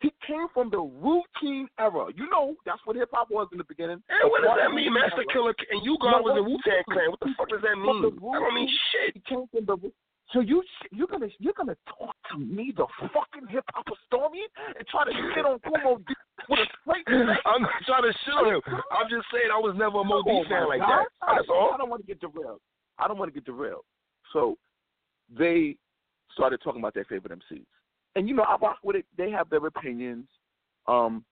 He 0.00 0.12
came 0.26 0.46
from 0.52 0.70
the 0.70 0.78
routine 0.78 1.68
era. 1.78 2.06
You 2.14 2.28
know, 2.28 2.54
that's 2.66 2.80
what 2.84 2.96
hip 2.96 3.08
hop 3.12 3.28
was 3.30 3.48
in 3.52 3.58
the 3.58 3.64
beginning. 3.64 4.02
Hey, 4.08 4.28
what 4.28 4.42
does 4.42 4.58
that 4.60 4.74
mean, 4.74 4.92
Masta 4.92 5.24
Killa 5.32 5.54
And 5.70 5.84
you 5.84 5.96
guys 6.02 6.20
no, 6.20 6.22
was 6.22 6.36
in 6.36 6.44
Wu 6.44 6.58
Tang 6.64 6.84
Clan. 6.90 7.10
What 7.10 7.20
the 7.20 7.32
fuck 7.36 7.48
does 7.48 7.62
that 7.62 7.76
mean? 7.76 8.04
I 8.04 8.38
don't 8.38 8.54
mean 8.54 8.68
shit. 8.68 9.14
He 9.14 9.22
came 9.24 9.46
from 9.48 9.64
the 9.64 9.90
so 10.32 10.40
you 10.40 10.62
you're 10.90 11.06
gonna 11.06 11.28
you're 11.38 11.54
gonna 11.56 11.76
talk 11.86 12.14
to 12.32 12.38
me, 12.38 12.72
the 12.76 12.86
fucking 13.00 13.48
hip 13.48 13.64
hop 13.72 13.86
historian, 13.86 14.48
and 14.76 14.86
try 14.88 15.04
to 15.04 15.12
shit 15.34 15.44
on 15.44 15.58
Kool 15.60 15.78
Moe 15.84 16.00
with 16.48 16.58
a 16.58 16.66
straight 16.82 17.06
I'm 17.46 17.62
not 17.62 17.70
trying 17.86 18.02
to 18.02 18.12
shit 18.24 18.34
on 18.34 18.54
him. 18.54 18.60
I'm 18.90 19.08
just 19.08 19.26
saying 19.32 19.50
I 19.52 19.58
was 19.58 19.74
never 19.76 20.00
a 20.00 20.04
Moe 20.04 20.22
Dee 20.22 20.42
fan 20.48 20.68
like 20.68 20.80
that. 20.80 21.06
That's 21.20 21.48
all. 21.48 21.72
I 21.74 21.76
don't 21.76 21.90
want 21.90 22.02
to 22.02 22.06
get 22.06 22.20
derailed. 22.20 22.60
I 22.98 23.06
don't 23.06 23.18
want 23.18 23.32
to 23.32 23.34
get 23.34 23.44
derailed. 23.44 23.84
So 24.32 24.58
they 25.30 25.76
started 26.34 26.60
talking 26.62 26.80
about 26.80 26.94
their 26.94 27.04
favorite 27.04 27.38
MCs, 27.38 27.66
and 28.16 28.28
you 28.28 28.34
know 28.34 28.42
I 28.42 28.56
rock 28.56 28.78
with 28.82 28.96
it. 28.96 29.06
They 29.16 29.30
have 29.30 29.48
their 29.48 29.64
opinions. 29.64 30.26
Um, 30.88 31.24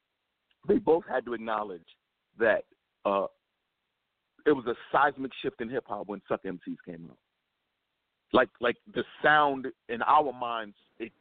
they 0.69 0.79
both 0.79 1.05
had 1.11 1.25
to 1.27 1.35
acknowledge 1.35 1.87
that 2.39 2.63
uh, 3.05 3.27
it 4.47 4.53
was 4.53 4.67
a 4.67 4.75
seismic 4.93 5.33
shift 5.43 5.61
in 5.61 5.69
hip 5.69 5.85
hop 5.89 6.07
when 6.07 6.23
Sucker 6.29 6.49
MCs 6.49 6.77
came 6.87 7.09
out 7.11 7.19
like 8.35 8.51
like 8.61 8.77
the 8.95 9.05
sound 9.23 9.69
in 9.89 10.03
our 10.03 10.33
minds, 10.33 10.75
it, 10.99 11.13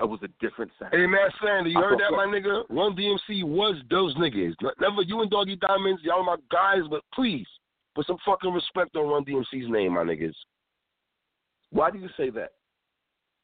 it 0.00 0.04
was 0.04 0.20
a 0.22 0.28
different 0.40 0.70
sound. 0.78 0.94
Hey 0.94 1.06
man, 1.06 1.28
Sander, 1.42 1.68
you 1.68 1.78
I 1.78 1.82
heard 1.82 1.98
that, 1.98 2.12
my 2.12 2.24
nigga? 2.24 2.62
Run 2.70 2.96
DMC 2.96 3.44
was 3.44 3.76
those 3.90 4.16
niggas. 4.16 4.54
Never 4.80 5.02
you 5.02 5.20
and 5.20 5.30
Doggie 5.30 5.56
Diamonds, 5.56 6.00
y'all 6.02 6.24
my 6.24 6.36
guys, 6.50 6.88
but 6.88 7.02
please 7.12 7.46
put 7.94 8.06
some 8.06 8.16
fucking 8.24 8.52
respect 8.52 8.94
on 8.96 9.08
Run 9.08 9.24
DMC's 9.24 9.68
name, 9.68 9.94
my 9.94 10.04
niggas. 10.04 10.34
Why 11.70 11.90
do 11.90 11.98
you 11.98 12.08
say 12.16 12.30
that, 12.30 12.52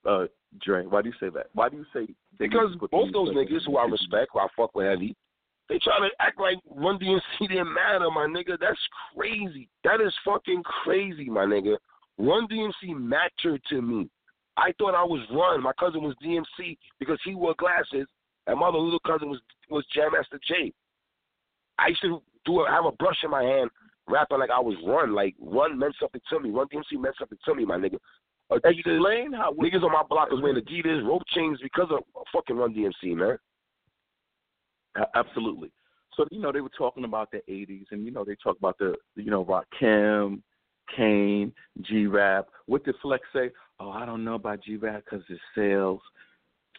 uh, 0.08 0.26
Dre? 0.60 0.86
Why 0.86 1.02
do 1.02 1.08
you 1.08 1.14
say 1.18 1.28
that? 1.34 1.48
Why 1.54 1.68
do 1.68 1.76
you 1.76 1.86
say? 1.92 2.14
Because 2.38 2.70
both 2.90 3.12
those 3.12 3.30
niggas 3.30 3.66
who 3.66 3.76
I 3.76 3.84
respect, 3.84 4.30
who 4.32 4.38
I 4.38 4.46
fuck 4.56 4.74
with 4.76 4.86
heavy, 4.86 5.16
they 5.68 5.78
try 5.78 5.98
to 5.98 6.08
act 6.20 6.40
like 6.40 6.58
Run 6.70 6.98
DMC 6.98 7.48
didn't 7.48 7.74
matter, 7.74 8.10
my 8.10 8.26
nigga. 8.26 8.58
That's 8.60 8.78
crazy. 9.16 9.68
That 9.82 10.00
is 10.00 10.14
fucking 10.24 10.62
crazy, 10.84 11.28
my 11.28 11.44
nigga. 11.44 11.76
Run 12.18 12.46
DMC 12.48 12.96
mattered 12.96 13.62
to 13.70 13.82
me. 13.82 14.08
I 14.56 14.72
thought 14.78 14.94
I 14.94 15.04
was 15.04 15.20
Run. 15.30 15.62
My 15.62 15.72
cousin 15.78 16.02
was 16.02 16.14
DMC 16.24 16.76
because 16.98 17.18
he 17.24 17.34
wore 17.34 17.54
glasses, 17.58 18.06
and 18.46 18.58
my 18.58 18.68
other 18.68 18.78
little 18.78 19.00
cousin 19.00 19.30
was 19.30 19.40
was 19.70 19.84
Jam 19.94 20.12
Master 20.12 20.38
Jay. 20.46 20.72
I 21.78 21.88
used 21.88 22.02
to 22.02 22.22
do 22.44 22.60
a, 22.60 22.70
have 22.70 22.84
a 22.84 22.92
brush 22.92 23.16
in 23.24 23.30
my 23.30 23.42
hand, 23.42 23.70
rapping 24.08 24.38
like 24.38 24.50
I 24.50 24.60
was 24.60 24.76
Run. 24.86 25.14
Like 25.14 25.34
Run 25.40 25.78
meant 25.78 25.94
something 25.98 26.20
to 26.30 26.40
me. 26.40 26.50
Run 26.50 26.66
DMC 26.68 27.00
meant 27.00 27.16
something 27.18 27.38
to 27.44 27.54
me, 27.54 27.64
my 27.64 27.76
nigga. 27.76 27.98
Adidas, 28.50 28.78
Explain 28.78 29.32
how 29.32 29.54
niggas 29.54 29.82
on 29.82 29.92
my 29.92 30.02
block 30.08 30.30
was 30.30 30.42
wearing 30.42 30.62
Adidas, 30.62 31.06
rope 31.06 31.22
chains 31.34 31.58
because 31.62 31.88
of 31.90 32.00
fucking 32.32 32.56
Run 32.56 32.74
DMC, 32.74 33.16
man. 33.16 33.38
Absolutely. 35.14 35.72
So 36.14 36.26
you 36.30 36.40
know 36.40 36.52
they 36.52 36.60
were 36.60 36.68
talking 36.76 37.04
about 37.04 37.30
the 37.30 37.40
'80s, 37.48 37.86
and 37.90 38.04
you 38.04 38.10
know 38.10 38.24
they 38.24 38.36
talk 38.42 38.58
about 38.58 38.76
the 38.78 38.94
you 39.16 39.30
know 39.30 39.44
Rakim, 39.44 40.42
Kane, 40.96 41.52
G 41.82 42.06
Rap. 42.06 42.48
What 42.66 42.84
did 42.84 42.94
Flex 43.02 43.24
say? 43.32 43.50
Oh, 43.80 43.90
I 43.90 44.04
don't 44.06 44.24
know 44.24 44.34
about 44.34 44.62
G 44.62 44.76
Rap 44.76 45.04
because 45.04 45.24
his 45.28 45.38
sales. 45.54 46.00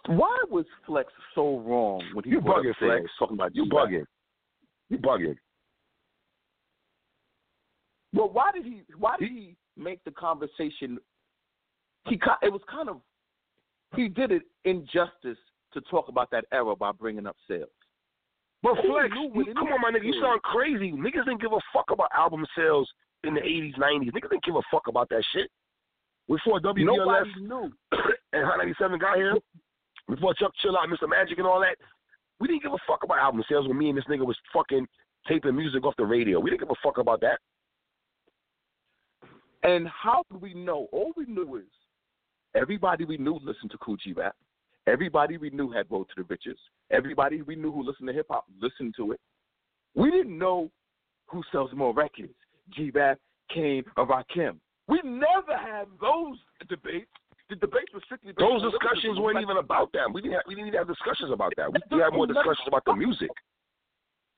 Why 0.07 0.37
was 0.49 0.65
Flex 0.85 1.11
so 1.33 1.59
wrong 1.59 2.03
when 2.13 2.25
he 2.25 2.31
You 2.31 2.41
bugging, 2.41 2.75
Flex. 2.77 3.05
talking 3.17 3.35
about 3.37 3.55
You 3.55 3.65
G-Rap? 3.65 3.87
bugging. 3.87 4.05
You 4.89 4.97
bugging. 4.97 5.35
Well, 8.13 8.29
why 8.29 8.51
did 8.53 8.65
he? 8.65 8.81
Why 8.97 9.15
did 9.17 9.29
he 9.29 9.55
make 9.77 10.03
the 10.03 10.11
conversation? 10.11 10.99
He 12.05 12.19
it 12.41 12.51
was 12.51 12.61
kind 12.69 12.89
of 12.89 12.97
he 13.95 14.07
did 14.09 14.31
it 14.31 14.43
injustice 14.65 15.37
to 15.73 15.81
talk 15.89 16.09
about 16.09 16.29
that 16.31 16.45
era 16.51 16.75
by 16.75 16.91
bringing 16.91 17.25
up 17.25 17.37
sales. 17.47 17.69
But 18.61 18.75
Flex, 18.85 19.09
you- 19.15 19.53
come 19.55 19.67
on, 19.69 19.81
my 19.81 19.91
nigga, 19.91 20.05
you 20.05 20.19
sound 20.21 20.41
crazy. 20.43 20.91
Niggas 20.91 21.25
didn't 21.25 21.41
give 21.41 21.53
a 21.53 21.59
fuck 21.73 21.91
about 21.91 22.09
album 22.15 22.45
sales 22.55 22.89
in 23.23 23.33
the 23.33 23.41
80s, 23.41 23.77
90s. 23.77 24.11
Niggas 24.11 24.29
didn't 24.29 24.43
give 24.43 24.55
a 24.55 24.61
fuck 24.71 24.87
about 24.87 25.09
that 25.09 25.23
shit. 25.33 25.49
Before 26.27 26.59
WBLS 26.59 26.85
Nobody 26.85 27.29
knew. 27.41 27.71
and 28.33 28.45
Hot 28.45 28.57
97 28.57 28.99
got 28.99 29.17
here, 29.17 29.35
before 30.09 30.33
Chuck 30.33 30.51
Chill 30.61 30.77
Out, 30.77 30.87
Mr. 30.89 31.09
Magic, 31.09 31.37
and 31.37 31.47
all 31.47 31.59
that, 31.59 31.75
we 32.39 32.47
didn't 32.47 32.63
give 32.63 32.73
a 32.73 32.77
fuck 32.87 33.03
about 33.03 33.19
album 33.19 33.43
sales 33.49 33.67
when 33.67 33.77
me 33.77 33.89
and 33.89 33.97
this 33.97 34.05
nigga 34.09 34.25
was 34.25 34.37
fucking 34.53 34.87
taping 35.27 35.55
music 35.55 35.85
off 35.85 35.95
the 35.97 36.05
radio. 36.05 36.39
We 36.39 36.49
didn't 36.49 36.61
give 36.61 36.71
a 36.71 36.81
fuck 36.83 36.97
about 36.97 37.21
that. 37.21 37.39
And 39.63 39.87
how 39.87 40.23
do 40.29 40.37
we 40.37 40.53
know? 40.53 40.87
All 40.91 41.13
we 41.15 41.25
knew 41.25 41.55
is 41.55 41.71
everybody 42.55 43.05
we 43.05 43.17
knew 43.17 43.39
listened 43.43 43.71
to 43.71 43.97
G 44.03 44.13
Rap. 44.13 44.35
Everybody 44.87 45.37
we 45.37 45.49
knew 45.49 45.71
had 45.71 45.85
Road 45.89 46.07
to 46.09 46.21
the 46.21 46.23
Riches. 46.23 46.57
Everybody 46.91 47.41
we 47.41 47.55
knew 47.55 47.71
who 47.71 47.83
listened 47.83 48.07
to 48.07 48.13
hip 48.13 48.27
hop 48.29 48.45
listened 48.61 48.93
to 48.97 49.13
it. 49.13 49.21
We 49.95 50.11
didn't 50.11 50.37
know 50.37 50.69
who 51.27 51.41
sells 51.51 51.71
more 51.73 51.93
records, 51.93 52.33
G 52.71 52.91
Rap, 52.91 53.19
Kane, 53.53 53.83
or 53.97 54.07
Rakim. 54.07 54.57
We 54.87 55.01
never 55.03 55.57
had 55.57 55.85
those 56.01 56.37
debates. 56.69 57.09
The 57.49 57.55
debates 57.55 57.93
were 57.93 58.01
strictly 58.05 58.33
Those 58.37 58.61
discussions 58.61 59.19
weren't 59.19 59.41
even 59.41 59.57
about 59.57 59.91
that. 59.93 60.11
We 60.11 60.21
didn't 60.21 60.35
have, 60.35 60.43
we 60.47 60.55
didn't 60.55 60.69
even 60.69 60.77
have 60.77 60.87
discussions 60.87 61.31
about 61.31 61.53
that. 61.57 61.71
We, 61.71 61.79
we 61.97 62.01
had 62.01 62.13
more 62.13 62.27
discussions 62.27 62.67
about 62.67 62.83
the 62.85 62.95
music. 62.95 63.29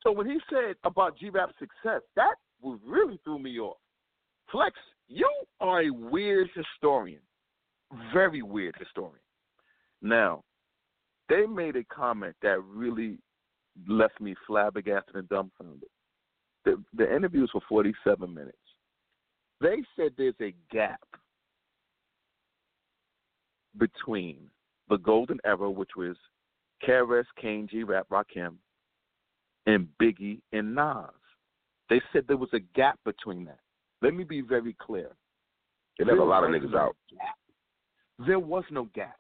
So 0.02 0.12
when 0.12 0.30
he 0.30 0.40
said 0.50 0.76
about 0.84 1.18
G 1.18 1.30
Rap's 1.30 1.54
success, 1.60 2.02
that 2.16 2.36
was 2.62 2.80
really 2.86 3.20
threw 3.24 3.40
me 3.40 3.60
off. 3.60 3.78
Flex, 4.52 4.76
you 5.08 5.30
are 5.60 5.84
a 5.84 5.90
weird 5.90 6.50
historian. 6.56 7.22
Very 8.14 8.42
weird 8.42 8.76
historian. 8.78 9.22
Now, 10.02 10.44
they 11.30 11.46
made 11.46 11.76
a 11.76 11.84
comment 11.86 12.36
that 12.42 12.62
really 12.64 13.18
left 13.88 14.20
me 14.22 14.36
flabbergasted 14.46 15.16
and 15.16 15.30
dumbfounded. 15.30 15.90
The, 16.66 16.82
the 16.96 17.16
interview 17.16 17.42
was 17.42 17.52
for 17.52 17.62
47 17.70 18.34
minutes. 18.34 18.58
They 19.62 19.78
said 19.96 20.12
there's 20.18 20.34
a 20.42 20.54
gap 20.72 21.00
between 23.78 24.38
the 24.90 24.98
golden 24.98 25.40
era, 25.46 25.70
which 25.70 25.92
was 25.96 26.16
KRS, 26.86 27.26
Kane, 27.40 27.68
G 27.70 27.84
Rap, 27.84 28.08
Rakim, 28.12 28.56
and 29.66 29.88
Biggie 30.02 30.42
and 30.52 30.76
Nas. 30.76 31.10
They 31.90 32.02
said 32.12 32.26
there 32.28 32.38
was 32.38 32.50
a 32.54 32.60
gap 32.76 33.00
between 33.06 33.46
that. 33.46 33.60
Let 34.02 34.14
me 34.14 34.24
be 34.24 34.42
very 34.42 34.76
clear. 34.80 35.12
They 35.98 36.06
left 36.06 36.20
a 36.20 36.24
lot 36.24 36.44
of 36.44 36.50
niggas 36.50 36.72
no 36.72 36.78
out. 36.78 36.96
gap. 37.10 38.28
There 38.28 38.40
was 38.40 38.64
no 38.72 38.90
gap. 38.94 39.20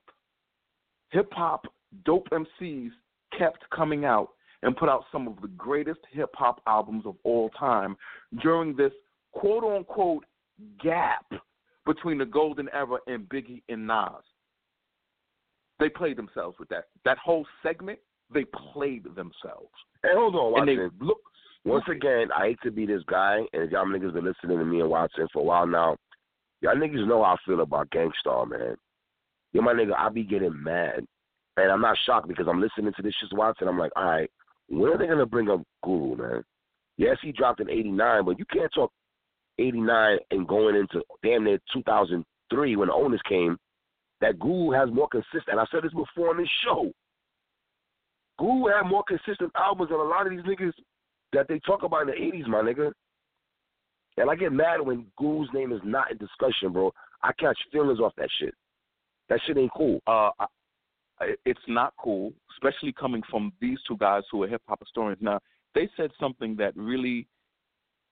Hip 1.12 1.32
hop, 1.32 1.66
dope 2.06 2.28
MCs 2.32 2.89
kept 3.38 3.70
coming 3.74 4.06
out 4.06 4.30
and 4.66 4.76
put 4.76 4.89
out 4.89 5.05
some 5.11 5.28
of 5.28 5.39
the 5.41 5.47
greatest 5.49 5.99
hip 6.11 6.32
hop 6.34 6.59
albums 6.68 7.05
of 7.05 7.16
all 7.24 7.49
time 7.51 7.95
during 8.41 8.76
this 8.76 8.91
quote 9.32 9.63
unquote 9.63 10.26
gap 10.84 11.26
between 11.86 12.18
the 12.18 12.26
golden 12.26 12.68
era 12.74 12.97
and 13.07 13.30
Biggie 13.30 13.61
and 13.70 13.86
Nas. 13.86 14.24
They 15.80 15.89
played 15.89 16.18
themselves 16.18 16.57
with 16.57 16.68
that. 16.70 16.86
That 17.03 17.20
whole 17.20 17.45
segment, 17.61 17.99
they 18.34 18.45
played 18.74 19.03
themselves. 19.03 19.70
Hey, 20.01 20.09
hold 20.13 20.36
on, 20.36 20.45
And 20.59 20.68
Watson. 20.68 20.91
they 20.99 21.05
look 21.05 21.20
Once 21.63 21.86
again, 21.91 22.30
I 22.36 22.47
hate 22.47 22.59
to 22.63 22.72
be 22.72 22.88
this 22.88 23.03
guy, 23.07 23.41
and 23.53 23.63
if 23.63 23.72
y'all 23.72 23.86
niggas 23.86 24.13
been 24.13 24.26
listening 24.26 24.57
to 24.57 24.66
me 24.66 24.80
and 24.80 24.89
Watson 24.89 25.28
for 25.32 25.39
a 25.41 25.45
while 25.45 25.68
now, 25.68 25.97
y'all 26.61 26.76
niggas 26.76 27.07
know 27.07 27.24
how 27.24 27.34
I 27.34 27.38
feel 27.45 27.61
about 27.61 27.91
Gang 27.91 28.11
Starr, 28.20 28.45
man. 28.47 28.76
Yo, 29.53 29.61
my 29.61 29.74
nigga, 29.74 29.93
I 29.97 30.09
be 30.09 30.24
getting 30.24 30.61
mad. 30.63 31.05
And 31.57 31.72
I'm 31.72 31.82
not 31.82 31.97
shocked 32.05 32.28
because 32.28 32.47
I'm 32.49 32.61
listening 32.61 32.93
to 32.95 33.01
this 33.01 33.13
shit, 33.20 33.38
Watson. 33.38 33.68
I'm 33.68 33.80
like, 33.80 33.91
all 33.95 34.05
right, 34.05 34.30
when 34.70 34.91
are 34.91 34.97
they 34.97 35.07
to 35.07 35.26
bring 35.26 35.49
up 35.49 35.61
Guru, 35.84 36.16
man? 36.16 36.43
Yes, 36.97 37.18
he 37.22 37.32
dropped 37.32 37.59
in 37.59 37.70
89, 37.70 38.26
but 38.26 38.39
you 38.39 38.45
can't 38.45 38.72
talk 38.74 38.91
89 39.59 40.18
and 40.32 40.47
going 40.47 40.76
into 40.76 41.03
damn 41.24 41.43
near 41.43 41.59
2003 41.74 42.76
when 42.76 42.88
the 42.88 42.93
Ownerz 42.93 43.24
came. 43.28 43.57
That 44.22 44.39
Guru 44.39 44.72
has 44.72 44.89
more 44.91 45.09
consistent. 45.09 45.59
I 45.59 45.66
said 45.72 45.84
this 45.84 45.93
before 45.93 46.30
on 46.30 46.38
this 46.38 46.49
show. 46.63 46.91
Guru 48.39 48.68
had 48.68 48.84
more 48.88 49.03
consistent 49.07 49.51
albums 49.55 49.89
than 49.89 49.99
a 49.99 50.03
lot 50.03 50.26
of 50.26 50.32
these 50.32 50.41
niggas 50.41 50.74
that 51.34 51.47
they 51.47 51.59
talk 51.59 51.84
about 51.84 52.01
in 52.03 52.07
the 52.07 52.13
80s, 52.13 52.47
my 52.47 52.61
nigga. 52.61 52.91
And 54.18 54.30
I 54.30 54.36
get 54.36 54.53
mad 54.53 54.80
when 54.82 55.05
Guru's 55.18 55.49
name 55.53 55.74
is 55.74 55.82
not 55.84 56.11
in 56.11 56.18
discussion, 56.18 56.72
bro. 56.72 56.91
I 57.22 57.32
catch 57.34 57.57
feelings 57.72 57.99
off 57.99 58.13
that 58.18 58.30
shit. 58.39 58.53
That 59.30 59.39
shit 59.45 59.57
ain't 59.57 59.72
cool. 59.76 59.99
uh, 60.07 60.32
I- 60.39 60.45
it's 61.45 61.59
not 61.68 61.93
cool, 61.97 62.34
especially 62.55 62.91
coming 62.91 63.22
from 63.30 63.53
these 63.61 63.78
two 63.88 63.97
guys 63.97 64.24
who 64.32 64.43
are 64.43 64.47
hip 64.47 64.61
hop 64.68 64.80
historians. 64.80 65.22
Now, 65.22 65.39
they 65.74 65.89
said 65.95 66.11
something 66.20 66.55
that 66.57 66.76
really 66.76 67.28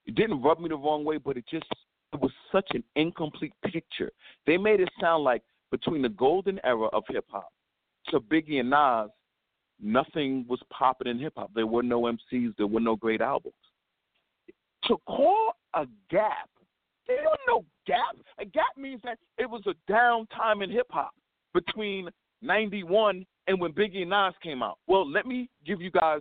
it 0.06 0.14
didn't 0.14 0.42
rub 0.42 0.60
me 0.60 0.68
the 0.68 0.76
wrong 0.76 1.04
way, 1.04 1.18
but 1.18 1.36
it 1.36 1.44
just 1.50 1.66
it 2.12 2.20
was 2.20 2.32
such 2.52 2.68
an 2.72 2.84
incomplete 2.96 3.52
picture. 3.64 4.10
They 4.46 4.56
made 4.56 4.80
it 4.80 4.88
sound 5.00 5.24
like 5.24 5.42
between 5.70 6.02
the 6.02 6.08
golden 6.08 6.60
era 6.64 6.86
of 6.88 7.04
hip 7.08 7.24
hop 7.28 7.48
to 8.08 8.20
Biggie 8.20 8.60
and 8.60 8.70
Nas, 8.70 9.10
nothing 9.80 10.44
was 10.48 10.60
popping 10.70 11.08
in 11.08 11.18
hip 11.18 11.34
hop. 11.36 11.50
There 11.54 11.66
were 11.66 11.82
no 11.82 12.02
MCs, 12.02 12.54
there 12.56 12.66
were 12.66 12.80
no 12.80 12.96
great 12.96 13.20
albums. 13.20 13.54
To 14.84 14.96
call 15.06 15.52
a 15.74 15.86
gap, 16.10 16.48
there 17.06 17.22
was 17.22 17.38
no 17.48 17.64
gap. 17.86 18.16
A 18.38 18.44
gap 18.44 18.76
means 18.76 19.00
that 19.04 19.18
it 19.38 19.48
was 19.48 19.62
a 19.66 19.74
downtime 19.90 20.62
in 20.62 20.70
hip 20.70 20.86
hop 20.90 21.14
between 21.52 22.08
91 22.44 23.24
and 23.46 23.60
when 23.60 23.72
Biggie 23.72 24.02
and 24.02 24.10
Nas 24.10 24.34
came 24.42 24.62
out. 24.62 24.78
Well, 24.86 25.10
let 25.10 25.26
me 25.26 25.48
give 25.66 25.80
you 25.80 25.90
guys, 25.90 26.20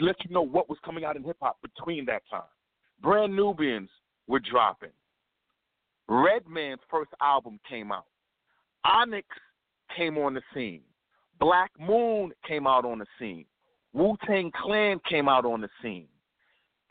let 0.00 0.16
you 0.24 0.32
know 0.32 0.42
what 0.42 0.68
was 0.68 0.78
coming 0.84 1.04
out 1.04 1.16
in 1.16 1.24
hip 1.24 1.36
hop 1.40 1.58
between 1.62 2.04
that 2.06 2.22
time. 2.30 2.42
Brand 3.00 3.34
Nubians 3.34 3.90
were 4.26 4.40
dropping. 4.40 4.92
Redman's 6.08 6.80
first 6.90 7.10
album 7.22 7.58
came 7.68 7.90
out. 7.92 8.06
Onyx 8.84 9.26
came 9.96 10.18
on 10.18 10.34
the 10.34 10.42
scene. 10.52 10.82
Black 11.40 11.70
Moon 11.78 12.32
came 12.46 12.66
out 12.66 12.84
on 12.84 12.98
the 12.98 13.06
scene. 13.18 13.46
Wu 13.92 14.16
Tang 14.26 14.50
Clan 14.54 15.00
came 15.08 15.28
out 15.28 15.44
on 15.44 15.60
the 15.60 15.68
scene. 15.82 16.08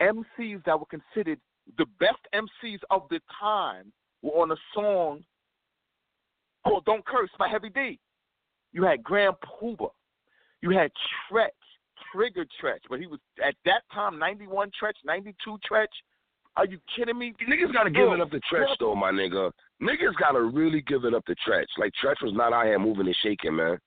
MCs 0.02 0.64
that 0.66 0.80
were 0.80 0.86
considered 0.86 1.40
the 1.78 1.86
best 2.00 2.20
MCs 2.34 2.80
of 2.90 3.04
the 3.10 3.20
time 3.40 3.92
were 4.22 4.32
on 4.32 4.52
a 4.52 4.56
song 4.74 5.24
called 6.64 6.86
Don't 6.86 7.06
Curse 7.06 7.30
by 7.38 7.48
Heavy 7.48 7.70
D. 7.70 8.00
You 8.72 8.84
had 8.84 9.04
Grand 9.04 9.36
Puba. 9.62 9.90
You 10.62 10.72
had 10.72 10.92
Treach, 11.32 11.48
Trigger 12.12 12.46
Treach, 12.62 12.80
but 12.90 13.00
he 13.00 13.08
was 13.08 13.20
at 13.46 13.56
that 13.66 13.82
time 13.94 14.18
91 14.18 14.72
Treach, 14.82 14.94
92 15.06 15.58
Treach. 15.70 15.88
Are 16.56 16.66
you 16.66 16.80
kidding 16.96 17.18
me? 17.18 17.34
Niggas 17.50 17.74
gotta 17.74 17.90
give 17.90 18.12
it 18.12 18.22
up 18.22 18.32
to 18.32 18.40
Treach 18.52 18.76
though, 18.80 18.96
my 18.96 19.12
nigga. 19.12 19.52
Niggas 19.82 20.14
gotta 20.20 20.42
really 20.42 20.82
give 20.82 21.06
it 21.06 21.14
up 21.14 21.26
to 21.26 21.36
Treach. 21.48 21.66
Like 21.78 21.92
Treach 22.04 22.22
was 22.22 22.34
not 22.34 22.54
out 22.54 22.66
here 22.66 22.80
moving 22.80 23.08
and 23.08 23.16
shaking, 23.24 23.56
man. 23.56 23.78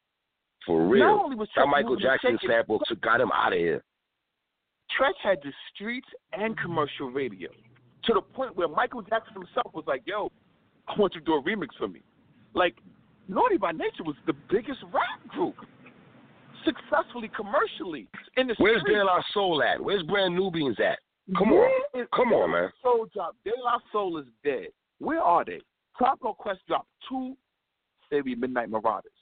For 0.67 0.85
real. 0.85 1.05
Not 1.05 1.25
only 1.25 1.37
was 1.37 1.49
That 1.55 1.67
Michael 1.69 1.97
Jackson 1.97 2.39
sample 2.47 2.81
got 3.01 3.21
him 3.21 3.31
out 3.33 3.53
of 3.53 3.59
here. 3.59 3.83
Treach 4.99 5.19
had 5.23 5.39
the 5.43 5.53
streets 5.73 6.09
and 6.33 6.59
commercial 6.59 7.11
radio 7.11 7.51
to 8.05 8.15
the 8.15 8.21
point 8.21 8.57
where 8.57 8.69
Michael 8.69 9.03
Jackson 9.03 9.35
himself 9.35 9.73
was 9.75 9.85
like, 9.87 10.03
"Yo, 10.07 10.31
I 10.89 10.99
want 10.99 11.15
you 11.15 11.21
to 11.21 11.27
do 11.27 11.35
a 11.35 11.43
remix 11.43 11.75
for 11.77 11.89
me." 11.89 12.03
Like, 12.57 12.75
Naughty 13.29 13.59
by 13.59 13.73
Nature 13.73 14.03
was 14.03 14.17
the 14.27 14.33
biggest 14.51 14.81
rap 14.93 15.29
group, 15.29 15.55
successfully 16.65 17.31
commercially 17.37 18.09
in 18.37 18.49
the 18.49 18.55
Where's 18.57 18.81
streets. 18.81 18.99
De 18.99 19.05
La 19.05 19.21
Soul 19.33 19.63
at? 19.63 19.81
Where's 19.81 20.03
Brand 20.05 20.35
Nubians 20.35 20.79
at? 20.81 20.99
Come 21.37 21.53
on. 21.53 21.59
Where 21.59 22.03
is 22.03 22.09
Come 22.15 22.31
De 22.31 22.35
on, 22.35 22.51
man. 22.51 22.71
Soul 22.83 23.07
dropped. 23.13 23.37
De 23.45 23.51
La 23.63 23.79
Soul 23.93 24.19
is 24.19 24.27
dead. 24.43 24.69
Where 24.99 25.21
are 25.21 25.45
they? 25.45 25.61
Tribe 25.99 26.19
Called 26.21 26.39
Quest 26.39 26.61
dropped 26.67 26.89
two 27.09 27.37
Theory, 28.09 28.35
Midnight 28.35 28.71
Marauders. 28.71 29.13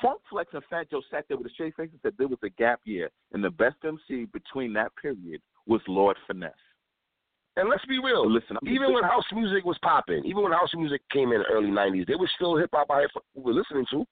Funk 0.00 0.20
Flex 0.30 0.50
and 0.54 0.62
Fat 0.70 0.90
Joe 0.90 1.02
sat 1.10 1.26
there 1.28 1.36
with 1.36 1.46
a 1.46 1.50
straight 1.50 1.76
face 1.76 1.90
and 1.92 2.00
said 2.02 2.14
there 2.16 2.28
was 2.28 2.38
a 2.42 2.48
gap 2.50 2.80
year, 2.84 3.10
and 3.32 3.44
the 3.44 3.50
best 3.50 3.76
MC 3.84 4.26
between 4.32 4.72
that 4.72 4.92
period 5.00 5.42
was 5.66 5.80
Lord 5.88 6.16
Finesse. 6.26 6.52
And 7.56 7.68
let's 7.68 7.84
be 7.84 7.98
real. 7.98 8.30
Listen, 8.30 8.56
I'm 8.60 8.68
even 8.68 8.94
when 8.94 9.04
house 9.04 9.24
music 9.34 9.64
was 9.64 9.76
popping, 9.82 10.24
even 10.24 10.42
when 10.42 10.52
house 10.52 10.70
music 10.74 11.02
came 11.10 11.32
in 11.32 11.40
the 11.40 11.46
early 11.52 11.68
'90s, 11.68 12.06
there 12.06 12.16
was 12.16 12.30
still 12.34 12.56
hip 12.56 12.70
hop 12.72 12.86
I 12.90 13.06
we 13.34 13.42
were 13.42 13.52
listening 13.52 13.84
to. 13.90 14.06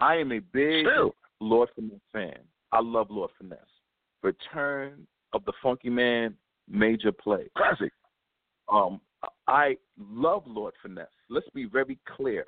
I 0.00 0.16
am 0.16 0.32
a 0.32 0.40
big 0.40 0.86
Still. 0.86 1.14
Lord 1.40 1.70
Finesse 1.74 2.00
fan. 2.12 2.38
I 2.72 2.80
love 2.80 3.06
Lord 3.10 3.30
Finesse. 3.38 3.58
Return 4.22 5.06
of 5.32 5.44
the 5.46 5.52
Funky 5.62 5.88
Man, 5.88 6.34
major 6.68 7.12
play. 7.12 7.48
Classic. 7.56 7.92
Um, 8.70 9.00
I 9.46 9.76
love 9.98 10.42
Lord 10.46 10.74
Finesse. 10.82 11.06
Let's 11.30 11.48
be 11.54 11.64
very 11.64 11.98
clear. 12.16 12.46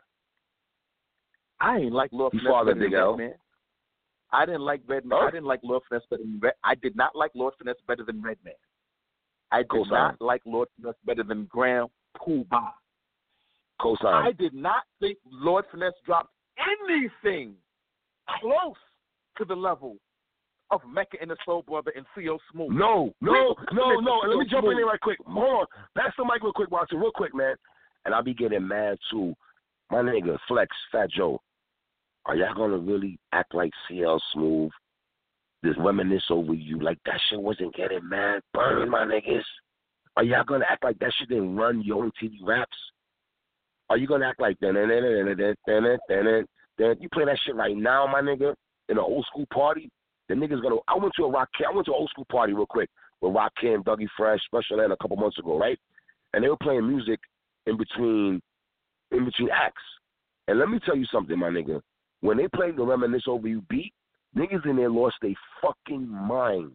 I 1.61 1.79
ain't 1.79 1.93
like 1.93 2.11
Lord 2.13 2.35
You 2.35 2.41
Finesse 2.41 2.53
father 2.53 2.75
Big 2.75 2.93
L? 2.93 3.19
I 4.33 4.45
didn't 4.45 4.63
like 4.63 4.83
Redman. 4.87 5.19
Huh? 5.19 5.29
I 5.29 5.31
didn't 5.31 5.47
like 5.47 5.61
Lord 5.63 5.83
Finesse 5.89 6.05
better 6.11 6.23
than 6.23 6.41
Red. 6.43 6.55
I 6.65 6.75
did 6.75 6.97
not 6.97 7.15
like 7.15 7.31
Lord 7.35 7.55
Finesse 7.59 7.77
better 7.87 8.05
than 8.05 8.21
Redman. 8.21 8.55
I 9.53 9.59
did 9.59 9.69
Cosign. 9.69 9.91
not 9.91 10.21
like 10.21 10.43
Lord 10.45 10.69
Finesse 10.77 10.95
better 11.05 11.23
than 11.23 11.47
Graham 11.47 11.89
Pooh 12.17 12.45
Bah. 12.51 12.71
I 14.05 14.33
did 14.33 14.55
not 14.55 14.85
think 15.01 15.19
Lord 15.31 15.65
Finesse 15.71 15.93
dropped 16.05 16.31
anything 16.89 17.55
close 18.41 18.75
to 19.39 19.45
the 19.45 19.55
level 19.55 19.97
of 20.71 20.81
Mecca 20.91 21.19
and 21.21 21.31
the 21.31 21.37
Soul 21.45 21.63
Brother 21.63 21.93
and 21.95 22.05
CL 22.15 22.41
Smooth. 22.51 22.73
No, 22.73 23.13
no, 23.21 23.55
no, 23.73 24.01
no. 24.01 24.21
And 24.23 24.31
let 24.31 24.39
me 24.39 24.45
Smooth. 24.45 24.51
jump 24.51 24.67
in 24.67 24.77
there 24.77 24.87
right 24.87 25.01
quick. 25.01 25.19
Hold 25.27 25.61
on. 25.61 25.67
Pass 25.97 26.13
the 26.19 26.25
mic 26.25 26.43
real 26.43 26.53
quick, 26.53 26.71
Watson, 26.71 26.99
real 26.99 27.13
quick, 27.15 27.35
man. 27.35 27.55
And 28.05 28.15
I'll 28.15 28.23
be 28.23 28.35
getting 28.35 28.67
mad 28.67 28.99
too. 29.11 29.35
My 29.91 29.99
nigga, 29.99 30.39
Flex, 30.49 30.75
Fat 30.91 31.11
Joe. 31.11 31.41
Are 32.25 32.35
y'all 32.35 32.55
gonna 32.55 32.79
really 32.79 33.21
act 33.33 33.55
like 33.55 33.71
CL 33.87 34.21
Smooth? 34.33 34.71
Just 35.65 35.79
reminisce 35.79 36.25
over 36.31 36.55
you 36.55 36.81
like 36.81 36.99
that 37.07 37.21
shit 37.29 37.41
wasn't 37.41 37.75
getting 37.75 38.09
mad 38.09 38.41
burn, 38.53 38.91
my 38.91 39.05
niggas. 39.05 39.43
Are 40.17 40.25
y'all 40.25 40.45
gonna 40.45 40.65
act 40.69 40.85
like 40.85 40.99
that 41.01 41.13
shit 41.19 41.29
didn't 41.29 41.57
run 41.57 41.83
your 41.83 42.05
own 42.05 42.13
TV 42.23 42.39
raps? 42.43 42.77
Are 43.91 43.97
you 43.97 44.07
gonna 44.07 44.27
act 44.27 44.41
like 44.41 44.59
then 44.61 44.75
you 44.75 47.09
play 47.13 47.25
that 47.25 47.39
shit 47.45 47.55
right 47.55 47.77
now, 47.77 48.07
my 48.07 48.21
nigga, 48.21 48.55
in 48.89 48.99
an 48.99 49.05
old 49.05 49.25
school 49.27 49.47
party? 49.53 49.91
The 50.29 50.35
niggas 50.35 50.63
gonna. 50.63 50.77
I 50.89 50.97
went 50.97 51.13
to 51.17 51.25
a 51.25 51.31
rock. 51.31 51.49
I 51.67 51.75
went 51.75 51.87
to 51.87 51.93
an 51.93 51.99
old 51.99 52.11
school 52.11 52.27
party 52.31 52.53
real 52.53 52.67
quick 52.67 52.91
with 53.21 53.33
Rakim, 53.33 53.85
Dougie 53.85 54.09
Fresh, 54.17 54.41
Special 54.45 54.81
Ed 54.81 54.91
a 54.91 54.97
couple 54.97 55.17
months 55.17 55.39
ago, 55.39 55.59
right? 55.59 55.79
And 56.35 56.43
they 56.43 56.49
were 56.49 56.57
playing 56.57 56.87
music 56.87 57.21
in 57.67 57.77
between, 57.77 58.41
in 59.13 59.25
between 59.25 59.49
acts. 59.51 59.83
And 60.49 60.59
let 60.59 60.69
me 60.69 60.79
tell 60.85 60.97
you 60.97 61.07
something, 61.13 61.39
my 61.39 61.49
nigga. 61.49 61.81
When 62.21 62.37
they 62.37 62.49
played 62.49 62.77
the 62.77 62.85
Reminisce 62.85 63.25
Over 63.27 63.49
You 63.49 63.63
beat, 63.69 63.93
niggas 64.37 64.65
in 64.67 64.77
there 64.77 64.91
lost 64.91 65.17
their 65.23 65.35
fucking 65.63 66.09
mind. 66.09 66.73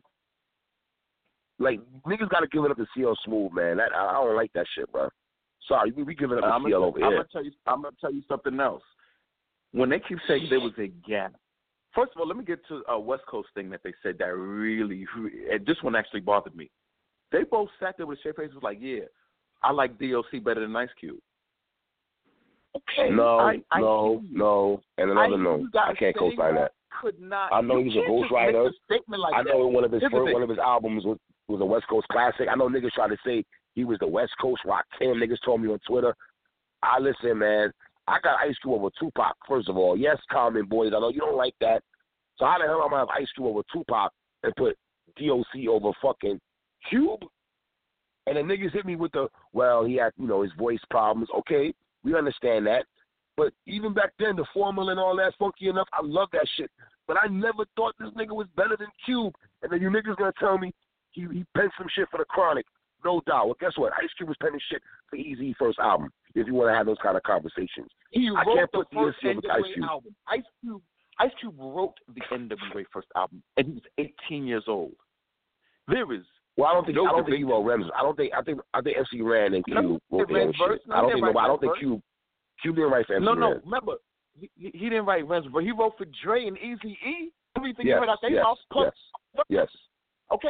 Like 1.59 1.79
niggas 2.07 2.29
gotta 2.29 2.47
give 2.47 2.63
it 2.65 2.71
up 2.71 2.77
to 2.77 2.87
CL 2.95 3.17
Smooth, 3.25 3.53
man. 3.53 3.77
That 3.77 3.93
I, 3.95 4.09
I 4.09 4.13
don't 4.13 4.35
like 4.35 4.51
that 4.53 4.65
shit, 4.75 4.91
bro. 4.91 5.09
Sorry, 5.67 5.91
we, 5.91 6.03
we 6.03 6.15
give 6.15 6.31
it 6.31 6.39
up 6.39 6.43
to 6.43 6.47
I'm 6.47 6.63
CL 6.63 6.71
gonna, 6.71 6.85
over 6.85 6.97
I'm 7.03 7.11
here. 7.11 7.17
gonna 7.19 7.27
tell 7.31 7.45
you. 7.45 7.51
I'm 7.67 7.81
gonna 7.83 7.95
tell 8.01 8.13
you 8.13 8.23
something 8.27 8.59
else. 8.59 8.83
When 9.71 9.89
they 9.89 9.99
keep 9.99 10.17
saying 10.27 10.47
there 10.49 10.59
was 10.59 10.73
a 10.79 10.87
gap, 11.07 11.33
first 11.93 12.11
of 12.15 12.21
all, 12.21 12.27
let 12.27 12.35
me 12.35 12.43
get 12.43 12.59
to 12.67 12.83
a 12.89 12.99
West 12.99 13.23
Coast 13.29 13.49
thing 13.53 13.69
that 13.69 13.81
they 13.83 13.93
said 14.03 14.17
that 14.19 14.35
really, 14.35 15.05
and 15.51 15.65
this 15.65 15.77
one 15.81 15.95
actually 15.95 16.21
bothered 16.21 16.55
me. 16.55 16.69
They 17.31 17.43
both 17.43 17.69
sat 17.79 17.95
there 17.95 18.05
with 18.05 18.17
a 18.17 18.19
straight 18.19 18.35
face, 18.37 18.53
was 18.53 18.63
like, 18.63 18.79
"Yeah, 18.81 19.05
I 19.63 19.71
like 19.71 19.99
DOC 19.99 20.43
better 20.43 20.61
than 20.61 20.75
Ice 20.75 20.89
Cube." 20.99 21.19
Okay, 22.75 23.13
No, 23.13 23.39
I, 23.39 23.61
I 23.71 23.81
no, 23.81 24.21
no, 24.31 24.81
and 24.97 25.11
another 25.11 25.29
hear 25.29 25.37
no. 25.37 25.67
I 25.77 25.93
can't 25.93 26.17
co-sign 26.17 26.55
that. 26.55 26.71
Could 26.99 27.19
not. 27.19 27.53
I 27.53 27.61
know 27.61 27.81
he's 27.81 27.93
a 27.93 28.09
ghostwriter. 28.09 28.69
like 28.89 29.33
I 29.33 29.43
know 29.43 29.63
that. 29.63 29.67
one 29.67 29.83
of 29.83 29.91
his 29.91 30.01
first, 30.01 30.33
one 30.33 30.43
of 30.43 30.49
his 30.49 30.57
albums 30.57 31.05
was 31.05 31.17
was 31.47 31.61
a 31.61 31.65
West 31.65 31.85
Coast 31.89 32.07
classic. 32.11 32.47
I 32.51 32.55
know 32.55 32.69
niggas 32.69 32.91
try 32.91 33.07
to 33.07 33.17
say 33.25 33.43
he 33.75 33.83
was 33.83 33.97
the 33.99 34.07
West 34.07 34.33
Coast 34.41 34.61
Rock 34.65 34.85
Kim. 34.99 35.15
Niggas 35.15 35.37
told 35.45 35.61
me 35.61 35.69
on 35.69 35.79
Twitter. 35.87 36.15
I 36.83 36.99
listen, 36.99 37.37
man. 37.37 37.71
I 38.07 38.19
got 38.21 38.39
Ice 38.39 38.55
Cube 38.61 38.73
over 38.73 38.89
Tupac. 38.99 39.35
First 39.47 39.69
of 39.69 39.77
all, 39.77 39.97
yes, 39.97 40.17
Common 40.31 40.65
Boys. 40.65 40.91
I 40.95 40.99
know 40.99 41.09
you 41.09 41.19
don't 41.19 41.37
like 41.37 41.55
that. 41.61 41.83
So 42.37 42.45
how 42.45 42.57
the 42.57 42.65
hell 42.65 42.83
am 42.83 42.93
I 42.93 42.99
have 42.99 43.09
Ice 43.09 43.27
Cube 43.35 43.47
over 43.47 43.61
Tupac 43.71 44.11
and 44.43 44.55
put 44.55 44.77
DOC 45.17 45.67
over 45.69 45.91
fucking 46.01 46.39
Cube? 46.89 47.21
And 48.27 48.37
the 48.37 48.41
niggas 48.41 48.73
hit 48.73 48.85
me 48.85 48.95
with 48.95 49.11
the 49.11 49.27
well, 49.53 49.85
he 49.85 49.95
had 49.95 50.11
you 50.17 50.27
know 50.27 50.41
his 50.41 50.51
voice 50.57 50.79
problems. 50.89 51.29
Okay, 51.39 51.73
we 52.03 52.15
understand 52.15 52.65
that. 52.67 52.85
But 53.41 53.53
even 53.65 53.91
back 53.91 54.11
then, 54.19 54.35
the 54.35 54.45
formula 54.53 54.91
and 54.91 54.99
all 54.99 55.15
that 55.15 55.33
funky 55.39 55.67
enough, 55.67 55.87
I 55.93 56.01
love 56.03 56.29
that 56.31 56.47
shit. 56.57 56.69
But 57.07 57.17
I 57.19 57.25
never 57.27 57.65
thought 57.75 57.95
this 57.99 58.11
nigga 58.15 58.35
was 58.35 58.45
better 58.55 58.77
than 58.77 58.89
Cube. 59.03 59.33
And 59.63 59.71
then 59.71 59.81
you 59.81 59.89
niggas 59.89 60.15
gonna 60.17 60.31
tell 60.39 60.59
me 60.59 60.71
he 61.09 61.21
he 61.33 61.43
penned 61.57 61.71
some 61.75 61.87
shit 61.95 62.07
for 62.11 62.19
the 62.19 62.25
Chronic. 62.25 62.67
No 63.03 63.19
doubt. 63.25 63.47
Well, 63.47 63.57
guess 63.59 63.71
what? 63.77 63.93
Ice 63.93 64.13
Cube 64.15 64.29
was 64.29 64.37
penning 64.39 64.59
shit 64.69 64.79
for 65.09 65.17
Eazy 65.17 65.55
first 65.57 65.79
album. 65.79 66.11
If 66.35 66.45
you 66.45 66.53
want 66.53 66.69
to 66.69 66.75
have 66.75 66.85
those 66.85 66.99
kind 67.01 67.17
of 67.17 67.23
conversations, 67.23 67.89
He 68.11 68.29
I 68.29 68.43
wrote 68.43 68.55
can't 68.57 68.71
the 68.73 68.77
put 68.77 68.87
first 68.93 69.17
over 69.25 69.39
Ice 69.39 69.63
NWA 69.63 69.73
Cube. 69.73 69.85
album. 69.89 70.15
Ice 70.27 70.43
Cube, 70.61 70.81
Ice 71.17 71.31
Cube 71.39 71.55
wrote 71.57 71.95
the 72.13 72.21
NWA 72.31 72.85
first 72.93 73.07
album, 73.15 73.41
and 73.57 73.65
he 73.65 73.73
was 73.73 73.83
18 74.29 74.45
years 74.45 74.65
old. 74.67 74.93
There 75.87 76.13
is 76.13 76.21
well, 76.57 76.69
I 76.69 76.73
don't 76.75 76.85
think 76.85 76.95
No 76.95 77.05
I 77.07 77.11
don't 77.13 77.25
think 77.25 77.37
he 77.37 77.43
wrote 77.43 77.63
Ren's. 77.63 77.85
I 77.97 78.03
don't 78.03 78.15
think 78.15 78.33
I 78.37 78.43
think 78.43 78.59
I 78.75 78.81
think 78.81 78.97
MC 78.97 79.21
Ren 79.23 79.55
and 79.55 79.65
Cube 79.65 79.99
wrote 80.11 80.27
they 80.27 80.33
their 80.35 80.43
ran 80.45 80.47
own 80.49 80.53
verse. 80.59 80.79
shit. 80.85 80.93
I 80.93 81.01
don't 81.01 81.11
think 81.13 81.25
nobody. 81.25 81.39
I 81.43 81.47
don't 81.47 81.59
think. 81.59 81.77
Cube 81.79 82.01
Cube 82.61 82.75
didn't 82.75 82.91
write 82.91 83.07
for 83.07 83.15
MC 83.15 83.25
no, 83.25 83.33
no. 83.33 83.59
Remember, 83.65 83.95
he, 84.33 84.49
he 84.55 84.71
he 84.73 84.89
didn't 84.89 85.05
write 85.05 85.27
Ren's, 85.27 85.47
but 85.51 85.63
he 85.63 85.71
wrote 85.71 85.93
for 85.97 86.05
Dre 86.23 86.47
and 86.47 86.57
Easy 86.57 86.97
E. 87.05 87.31
Everything 87.57 87.87
Yes, 87.87 87.95
you 87.95 87.99
heard 87.99 88.09
out 88.09 88.19
their 88.21 88.31
yes, 88.31 88.43
mouth, 88.43 88.57
yes, 88.75 88.93
yes. 89.49 89.67
okay, 90.33 90.49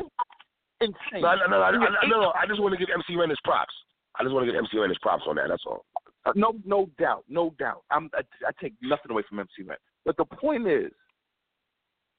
insane. 0.82 1.22
No, 1.22 1.34
no, 1.36 1.48
no, 1.48 1.72
no, 1.72 1.80
no, 1.80 1.88
no, 2.08 2.22
no. 2.22 2.34
I 2.40 2.46
just 2.46 2.62
want 2.62 2.74
to 2.74 2.78
give 2.78 2.94
MC 2.94 3.18
Ren 3.18 3.30
his 3.30 3.40
props. 3.44 3.74
I 4.20 4.24
just 4.24 4.34
want 4.34 4.46
to 4.46 4.52
give 4.52 4.58
MC 4.60 4.78
Ren 4.78 4.90
his 4.90 5.00
props 5.00 5.24
on 5.28 5.36
that. 5.38 5.48
That's 5.50 5.64
all. 5.66 5.86
Uh, 6.26 6.32
no, 6.36 6.54
no 6.64 6.90
doubt, 7.00 7.24
no 7.28 7.56
doubt. 7.58 7.84
I'm, 7.90 8.10
I, 8.14 8.22
I 8.46 8.52
take 8.62 8.74
nothing 8.84 9.10
away 9.12 9.24
from 9.28 9.40
MC 9.40 9.64
Ren. 9.66 9.78
But 10.06 10.18
the 10.18 10.26
point 10.26 10.68
is, 10.68 10.92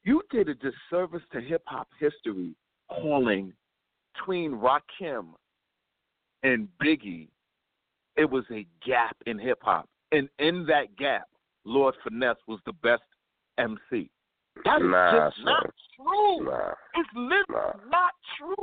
you 0.03 0.21
did 0.31 0.49
a 0.49 0.55
disservice 0.55 1.21
to 1.31 1.39
hip 1.39 1.63
hop 1.65 1.87
history 1.99 2.55
calling 2.89 3.53
between 4.13 4.51
Rakim 4.51 5.29
and 6.43 6.67
Biggie. 6.83 7.29
It 8.15 8.29
was 8.29 8.43
a 8.51 8.65
gap 8.85 9.15
in 9.25 9.39
hip 9.39 9.59
hop, 9.61 9.87
and 10.11 10.29
in 10.39 10.65
that 10.67 10.95
gap, 10.97 11.23
Lord 11.65 11.95
Finesse 12.03 12.37
was 12.47 12.59
the 12.65 12.73
best 12.73 13.03
MC. 13.57 14.09
That 14.65 14.81
is 14.81 14.87
Nah, 14.87 15.11
just 15.29 15.37
son. 15.37 15.45
not 15.45 15.69
true. 15.95 16.43
Nah. 16.45 16.73
It's 16.95 17.09
literally 17.13 17.43
Nah. 17.49 17.73
not 17.89 18.13
true. 18.37 18.55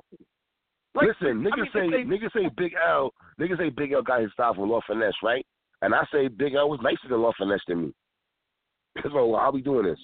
Like, 0.95 1.09
Listen, 1.09 1.47
I 1.47 1.51
niggas 1.51 1.57
mean, 1.63 1.73
say 1.73 1.91
they- 1.91 2.05
niggas 2.05 2.33
say 2.33 2.49
Big 2.57 2.75
L 2.75 3.13
niggas 3.39 3.59
say 3.59 3.71
Big 3.71 3.93
L 3.93 4.03
got 4.03 4.21
his 4.23 4.33
style 4.33 4.55
from 4.55 4.69
Lord 4.69 4.85
Finesse, 4.85 5.21
right? 5.23 5.47
And 5.83 5.95
I 5.95 6.05
say 6.13 6.29
Big 6.29 6.55
L 6.55 6.69
was 6.69 6.81
nicer 6.83 7.09
than 7.09 7.23
Lord 7.23 7.35
Finesse 7.37 7.65
than 7.67 7.87
me. 7.87 7.95
So 9.03 9.35
I'll 9.35 9.53
be 9.53 9.63
doing 9.63 9.87
this. 9.87 10.01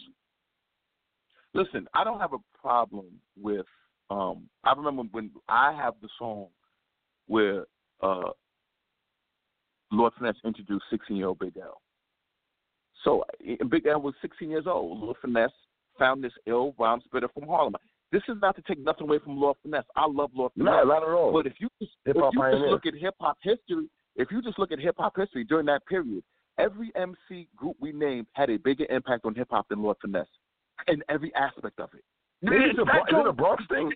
Listen, 1.54 1.88
I 1.94 2.04
don't 2.04 2.20
have 2.20 2.32
a 2.32 2.38
problem 2.58 3.20
with. 3.36 3.66
Um, 4.10 4.48
I 4.62 4.72
remember 4.72 5.02
when 5.10 5.30
I 5.48 5.72
have 5.72 5.94
the 6.00 6.08
song 6.18 6.48
where 7.26 7.66
uh, 8.00 8.30
Lord 9.92 10.12
Finesse 10.18 10.36
introduced 10.44 10.84
16 10.90 11.16
year 11.16 11.28
old 11.28 11.38
Big 11.38 11.56
L. 11.56 11.80
So 13.04 13.24
eh, 13.46 13.56
Big 13.68 13.86
L 13.86 14.00
was 14.00 14.14
16 14.22 14.50
years 14.50 14.64
old. 14.66 15.00
Lord 15.00 15.16
Finesse 15.20 15.50
found 15.98 16.22
this 16.22 16.32
ill 16.46 16.74
rhyme 16.78 17.00
spitter 17.04 17.28
from 17.28 17.46
Harlem. 17.46 17.74
This 18.12 18.22
is 18.28 18.36
not 18.40 18.54
to 18.56 18.62
take 18.62 18.78
nothing 18.78 19.08
away 19.08 19.18
from 19.18 19.38
Lord 19.38 19.56
Finesse. 19.62 19.84
I 19.96 20.06
love 20.06 20.30
Lord 20.34 20.52
Finesse. 20.52 20.66
No, 20.66 20.84
not 20.84 21.02
at 21.02 21.08
all. 21.08 21.32
But 21.32 21.46
if 21.46 21.54
you 21.58 21.68
just, 21.80 21.92
if 22.04 22.16
you 22.16 22.22
just 22.22 22.64
look 22.70 22.86
at 22.86 22.94
hip 22.94 23.14
hop 23.20 23.38
history, 23.42 23.88
if 24.16 24.30
you 24.30 24.42
just 24.42 24.58
look 24.58 24.72
at 24.72 24.78
hip 24.78 24.96
hop 24.98 25.14
history 25.16 25.44
during 25.44 25.66
that 25.66 25.84
period, 25.86 26.22
every 26.58 26.92
MC 26.94 27.48
group 27.56 27.76
we 27.80 27.92
named 27.92 28.26
had 28.32 28.50
a 28.50 28.58
bigger 28.58 28.86
impact 28.90 29.24
on 29.24 29.34
hip 29.34 29.48
hop 29.50 29.68
than 29.68 29.82
Lord 29.82 29.96
Finesse, 30.00 30.26
in 30.88 31.02
every 31.08 31.34
aspect 31.34 31.80
of 31.80 31.90
it. 31.94 32.04
Maybe 32.42 32.64
it's 32.64 32.78
a, 32.78 32.82
is 32.82 32.88
it 33.08 33.26
a 33.26 33.32
Bronx 33.32 33.64
thing? 33.68 33.92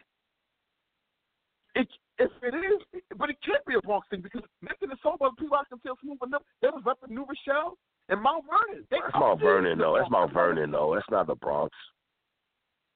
It, 1.74 1.88
if 2.20 2.30
it 2.42 2.54
is, 2.54 3.02
but 3.16 3.30
it 3.30 3.36
can't 3.44 3.64
be 3.66 3.74
a 3.74 3.80
Bronx 3.80 4.06
thing 4.10 4.20
because 4.20 4.42
making 4.60 4.90
the 4.90 4.96
song 5.02 5.16
about 5.18 5.38
people 5.38 5.56
I 5.56 5.64
can 5.68 5.78
feel 5.78 5.96
smooth 6.02 6.18
enough. 6.26 6.42
They 6.60 6.68
was 6.68 6.82
repping 6.84 7.14
New 7.14 7.24
Rochelle 7.24 7.78
and 8.08 8.22
Mount 8.22 8.44
Vernon. 8.44 8.84
They 8.90 8.98
That's 9.02 9.14
Mount 9.18 9.40
Vernon 9.40 9.72
in 9.72 9.78
though. 9.78 9.96
That's 9.98 10.10
Mount 10.10 10.32
Vernon 10.32 10.70
though. 10.70 10.92
That's 10.94 11.10
not 11.10 11.26
the 11.26 11.34
Bronx. 11.34 11.74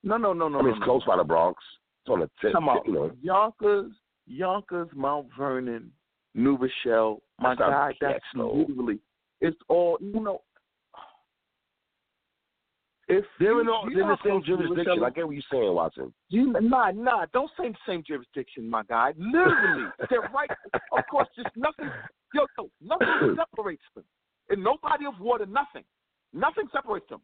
No, 0.02 0.18
no, 0.18 0.32
no, 0.32 0.48
no. 0.48 0.58
I 0.58 0.62
mean, 0.62 0.70
no, 0.70 0.76
it's 0.76 0.80
no. 0.80 0.86
close 0.86 1.04
by 1.06 1.16
the 1.16 1.24
Bronx. 1.24 1.62
It's 2.02 2.10
on 2.10 2.20
the 2.20 2.30
tip, 2.42 2.52
Come 2.52 2.68
on, 2.68 2.80
you 2.84 2.92
know. 2.92 3.10
Yonkers, 3.22 3.92
Yonkers, 4.26 4.88
Mount 4.94 5.28
Vernon, 5.36 5.90
New 6.34 6.56
Rochelle. 6.56 7.22
My 7.40 7.50
That's 7.50 7.58
God, 7.58 7.94
that's 8.00 8.24
literally. 8.34 8.98
It's 9.40 9.56
all 9.68 9.98
you 10.00 10.20
know. 10.20 10.42
If 13.06 13.24
They're 13.38 13.60
in, 13.60 13.68
all, 13.68 13.86
they're 13.86 14.02
in 14.02 14.08
the 14.08 14.18
same 14.24 14.42
jurisdiction. 14.44 15.04
I 15.04 15.10
get 15.10 15.26
what 15.26 15.34
you're 15.34 15.42
saying, 15.52 15.74
Watson. 15.74 16.12
You 16.30 16.54
nah 16.60 16.90
nah. 16.90 17.26
Don't 17.32 17.50
say 17.58 17.68
the 17.68 17.76
same 17.86 18.02
jurisdiction, 18.06 18.68
my 18.68 18.82
guy. 18.84 19.12
Literally, 19.18 19.90
they're 20.10 20.30
right. 20.34 20.50
Of 20.72 21.04
course, 21.10 21.28
just 21.36 21.54
nothing. 21.54 21.90
Yo, 22.32 22.46
yo, 22.58 22.70
nothing 22.80 23.36
separates 23.36 23.82
them. 23.94 24.04
and 24.48 24.64
no 24.64 24.76
body 24.82 25.04
of 25.04 25.20
water, 25.20 25.44
nothing. 25.44 25.84
Nothing 26.32 26.64
separates 26.72 27.08
them. 27.10 27.20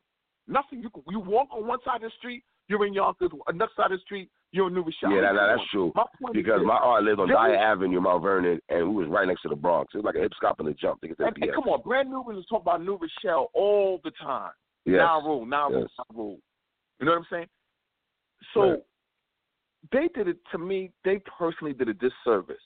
Nothing. 0.47 0.82
You 0.82 0.90
you 1.09 1.19
walk 1.19 1.48
on 1.52 1.66
one 1.66 1.78
side 1.85 1.97
of 1.97 2.11
the 2.11 2.11
street, 2.19 2.44
you're 2.69 2.86
in 2.86 2.93
Yonkers. 2.93 3.31
Another 3.48 3.70
side 3.77 3.90
of 3.93 3.98
the 3.98 4.02
street, 4.02 4.31
you're 4.52 4.69
in 4.69 4.74
New 4.74 4.82
Rochelle. 4.82 5.12
Yeah, 5.12 5.23
that, 5.23 5.32
that, 5.32 5.57
that's 5.57 5.70
true. 5.70 5.93
My 5.94 6.05
Because 6.32 6.61
my 6.65 6.77
aunt 6.77 7.05
lived 7.05 7.20
on 7.20 7.28
Dyre 7.28 7.57
Avenue, 7.57 8.01
Mount 8.01 8.23
Vernon, 8.23 8.61
and 8.69 8.89
we 8.89 9.02
was 9.02 9.09
right 9.09 9.27
next 9.27 9.43
to 9.43 9.48
the 9.48 9.57
Bronx. 9.57 9.94
It 9.94 9.98
was 9.98 10.05
like 10.05 10.15
a 10.15 10.20
hip 10.20 10.32
stop 10.36 10.61
and 10.61 10.69
a 10.69 10.74
jump. 10.74 11.01
Could 11.01 11.11
and, 11.11 11.16
say 11.19 11.24
and 11.24 11.36
PS. 11.36 11.55
come 11.55 11.65
on, 11.65 11.82
Brand 11.82 12.11
New 12.11 12.20
is 12.31 12.44
talking 12.47 12.62
about 12.62 12.82
New 12.82 12.98
Rochelle 12.98 13.51
all 13.55 14.01
the 14.05 14.12
time. 14.23 14.52
Yes. 14.86 14.98
Now 14.98 15.20
rule, 15.20 15.47
now 15.47 15.69
rule, 15.69 15.86
now 15.98 16.05
rule. 16.15 16.39
You 16.98 17.07
know 17.07 17.12
what 17.12 17.19
I'm 17.19 17.27
saying? 17.31 17.48
So 18.55 18.61
Right. 18.70 18.82
they 19.93 20.09
did 20.09 20.28
it 20.28 20.39
to 20.52 20.59
me. 20.59 20.93
They 21.05 21.19
personally 21.39 21.73
did 21.74 21.89
a 21.89 21.94
disservice. 21.94 22.62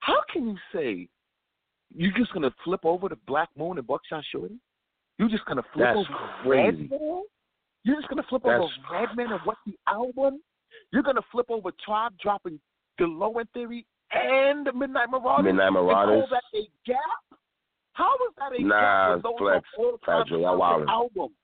How 0.00 0.22
can 0.32 0.48
you 0.48 0.56
say 0.72 1.08
you're 1.94 2.16
just 2.16 2.32
gonna 2.32 2.50
flip 2.64 2.84
over 2.84 3.08
the 3.08 3.16
Black 3.26 3.48
Moon 3.56 3.78
and 3.78 3.86
Buckshot 3.86 4.24
Shorty? 4.26 4.58
You're 5.18 5.28
just 5.28 5.44
gonna 5.44 5.62
flip 5.74 5.86
That's 5.94 5.98
over 5.98 6.18
crazy. 6.42 6.88
Redman? 6.88 7.24
You're 7.84 7.96
just 7.96 8.08
gonna 8.08 8.22
flip 8.24 8.42
That's- 8.42 8.62
over 8.62 8.72
Redman 8.94 9.32
and 9.32 9.40
what's 9.42 9.60
the 9.66 9.78
album? 9.86 10.42
You're 10.92 11.02
gonna 11.02 11.22
flip 11.30 11.50
over 11.50 11.70
Tribe 11.84 12.16
dropping 12.18 12.60
the 12.98 13.06
Low 13.06 13.38
End 13.38 13.50
Theory 13.52 13.86
and 14.12 14.66
the 14.66 14.72
Midnight 14.72 15.10
Marauders 15.10 15.44
Midnight 15.44 15.66
and 15.66 15.74
Marauders. 15.74 16.28
call 16.28 16.38
that 16.40 16.58
a 16.58 16.66
gap? 16.84 17.38
How 17.92 18.14
is 18.28 18.34
that 18.36 18.52
a 18.58 18.62
Nah, 18.62 19.14
gap? 19.16 19.22
those 19.22 19.38
Flex, 19.38 19.68
are 19.78 19.84
all 19.84 19.98
time 19.98 20.26
Flex, 20.26 20.30
y'all 20.30 20.58
wildin'. 20.58 20.88
album. 20.88 21.36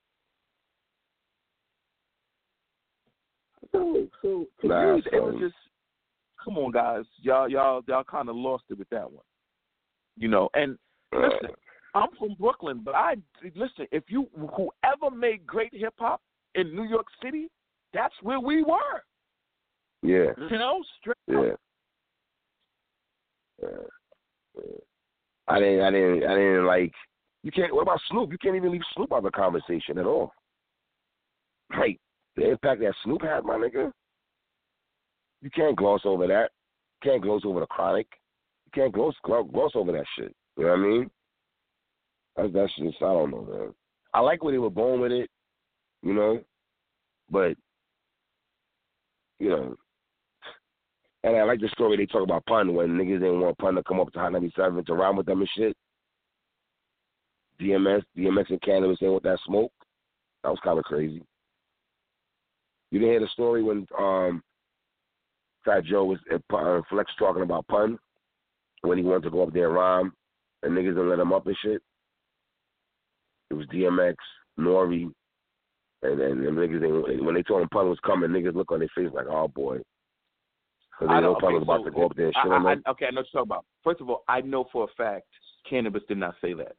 So, 3.72 4.06
so 4.22 4.47
to 4.60 4.68
Nah, 4.68 4.97
me, 4.97 5.02
it 5.12 5.22
was 5.22 5.36
just 5.40 5.55
come 6.44 6.59
on, 6.59 6.70
guys, 6.70 7.05
y'all, 7.22 7.48
y'all, 7.48 7.82
y'all 7.88 8.05
kind 8.05 8.28
of 8.28 8.36
lost 8.36 8.64
it 8.70 8.78
with 8.78 8.88
that 8.90 9.10
one, 9.10 9.24
you 10.16 10.28
know. 10.28 10.48
And 10.55 10.78
uh. 11.14 11.20
listen, 11.20 11.56
I'm 11.94 12.09
from 12.18 12.36
Brooklyn, 12.38 12.82
but 12.84 12.94
I 12.94 13.16
listen. 13.55 13.86
If 13.90 14.05
you 14.09 14.28
whoever 14.34 15.14
made 15.14 15.47
great 15.47 15.72
hip 15.72 15.94
hop 15.98 16.20
in 16.55 16.74
New 16.74 16.84
York 16.84 17.06
City, 17.22 17.48
that's 17.93 18.14
where 18.22 18.40
we 18.40 18.62
were. 18.62 19.02
Yeah. 20.02 20.32
You 20.51 20.59
know, 20.59 20.82
straight 21.01 21.16
Yeah. 21.26 21.55
Yeah. 23.62 23.68
Yeah. 24.56 24.62
I 25.48 25.59
didn't. 25.59 25.80
I 25.80 25.90
didn't. 25.90 26.24
I 26.24 26.34
didn't 26.34 26.66
like. 26.66 26.93
You 27.43 27.52
can't. 27.52 27.74
What 27.74 27.82
about 27.82 28.01
Snoop? 28.10 28.30
You 28.30 28.38
can't 28.38 28.56
even 28.56 28.72
leave 28.72 28.82
Snoop 28.94 29.12
out 29.12 29.18
of 29.18 29.24
the 29.24 29.30
conversation 29.30 29.98
at 29.98 30.06
all. 30.06 30.32
Like 31.78 31.98
the 32.36 32.50
impact 32.50 32.80
that 32.80 32.94
Snoop 33.02 33.22
had, 33.22 33.44
my 33.44 33.54
nigga. 33.54 33.90
You 35.42 35.50
can't 35.50 35.76
gloss 35.76 36.02
over 36.04 36.26
that. 36.26 36.50
You 37.02 37.10
can't 37.10 37.22
gloss 37.22 37.42
over 37.44 37.60
the 37.60 37.66
chronic. 37.66 38.06
You 38.66 38.82
can't 38.82 38.92
gloss 38.92 39.14
gloss, 39.24 39.72
over 39.74 39.92
that 39.92 40.04
shit. 40.18 40.34
You 40.56 40.64
know 40.64 40.70
what 40.70 40.78
I 40.78 40.82
mean? 40.82 41.10
That's 42.36 42.52
that's 42.52 42.72
just 42.76 42.96
I 43.02 43.12
don't 43.12 43.30
know, 43.30 43.42
man. 43.42 43.74
I 44.12 44.20
like 44.20 44.42
where 44.42 44.52
they 44.52 44.58
were 44.58 44.70
born 44.70 45.00
with 45.00 45.12
it, 45.12 45.30
you 46.02 46.14
know, 46.14 46.40
but 47.30 47.56
you 49.38 49.50
know, 49.50 49.76
and 51.24 51.36
I 51.36 51.42
like 51.42 51.60
the 51.60 51.68
story 51.68 51.96
they 51.96 52.06
talk 52.06 52.22
about 52.22 52.46
pun 52.46 52.74
when 52.74 52.90
niggas 52.90 53.20
didn't 53.20 53.40
want 53.40 53.58
pun 53.58 53.74
to 53.74 53.82
come 53.82 54.00
up 54.00 54.12
to 54.12 54.18
Hot 54.18 54.32
97 54.32 54.84
to 54.84 54.94
rhyme 54.94 55.16
with 55.16 55.26
them 55.26 55.40
and 55.40 55.50
shit. 55.56 55.76
DMS, 57.60 58.02
DMX 58.16 58.50
and 58.50 58.60
Canibus 58.60 59.02
ain't 59.02 59.14
with 59.14 59.22
that 59.22 59.38
smoke. 59.46 59.72
That 60.42 60.50
was 60.50 60.58
kind 60.62 60.78
of 60.78 60.84
crazy. 60.84 61.22
You 62.90 62.98
didn't 62.98 63.12
hear 63.12 63.20
the 63.20 63.28
story 63.28 63.62
when 63.62 63.86
um 63.98 64.42
Fat 65.64 65.84
Joe 65.84 66.04
was 66.04 66.18
at 66.32 66.42
uh, 66.54 66.80
Flex 66.88 67.10
talking 67.18 67.42
about 67.42 67.66
pun 67.66 67.98
when 68.82 68.98
he 68.98 69.04
wanted 69.04 69.24
to 69.24 69.30
go 69.30 69.42
up 69.42 69.52
there 69.52 69.66
and 69.66 69.74
rhyme 69.74 70.12
and 70.62 70.72
niggas 70.72 70.94
didn't 70.94 71.10
let 71.10 71.18
him 71.18 71.32
up 71.32 71.46
and 71.46 71.56
shit. 71.62 71.82
It 73.50 73.54
was 73.54 73.66
DMX, 73.66 74.14
Nori, 74.58 75.10
and 76.02 76.20
and 76.20 76.46
them 76.46 76.56
niggas 76.56 76.80
didn't, 76.80 77.24
when 77.24 77.34
they 77.34 77.42
told 77.42 77.62
him 77.62 77.68
pun 77.68 77.88
was 77.88 77.98
coming, 78.04 78.30
niggas 78.30 78.54
look 78.54 78.70
on 78.70 78.80
their 78.80 78.88
face 78.94 79.10
like, 79.12 79.26
oh 79.26 79.48
boy. 79.48 79.78
Because 80.92 81.08
they 81.08 81.14
I 81.14 81.20
know 81.20 81.36
pun 81.40 81.54
was 81.54 81.62
about 81.62 81.80
so 81.80 81.84
to 81.84 81.90
go 81.90 82.06
up 82.06 82.16
there 82.16 82.26
and 82.26 82.34
shit 82.42 82.52
I. 82.52 82.56
I, 82.56 82.90
okay, 82.90 83.06
I 83.06 83.10
know 83.10 83.20
what 83.20 83.26
you're 83.32 83.44
talking 83.44 83.50
about. 83.50 83.64
First 83.84 84.00
of 84.00 84.08
all, 84.08 84.24
I 84.28 84.40
know 84.40 84.66
for 84.72 84.84
a 84.84 84.88
fact 84.96 85.26
Canibus 85.70 86.06
did 86.06 86.18
not 86.18 86.34
say 86.40 86.54
that. 86.54 86.76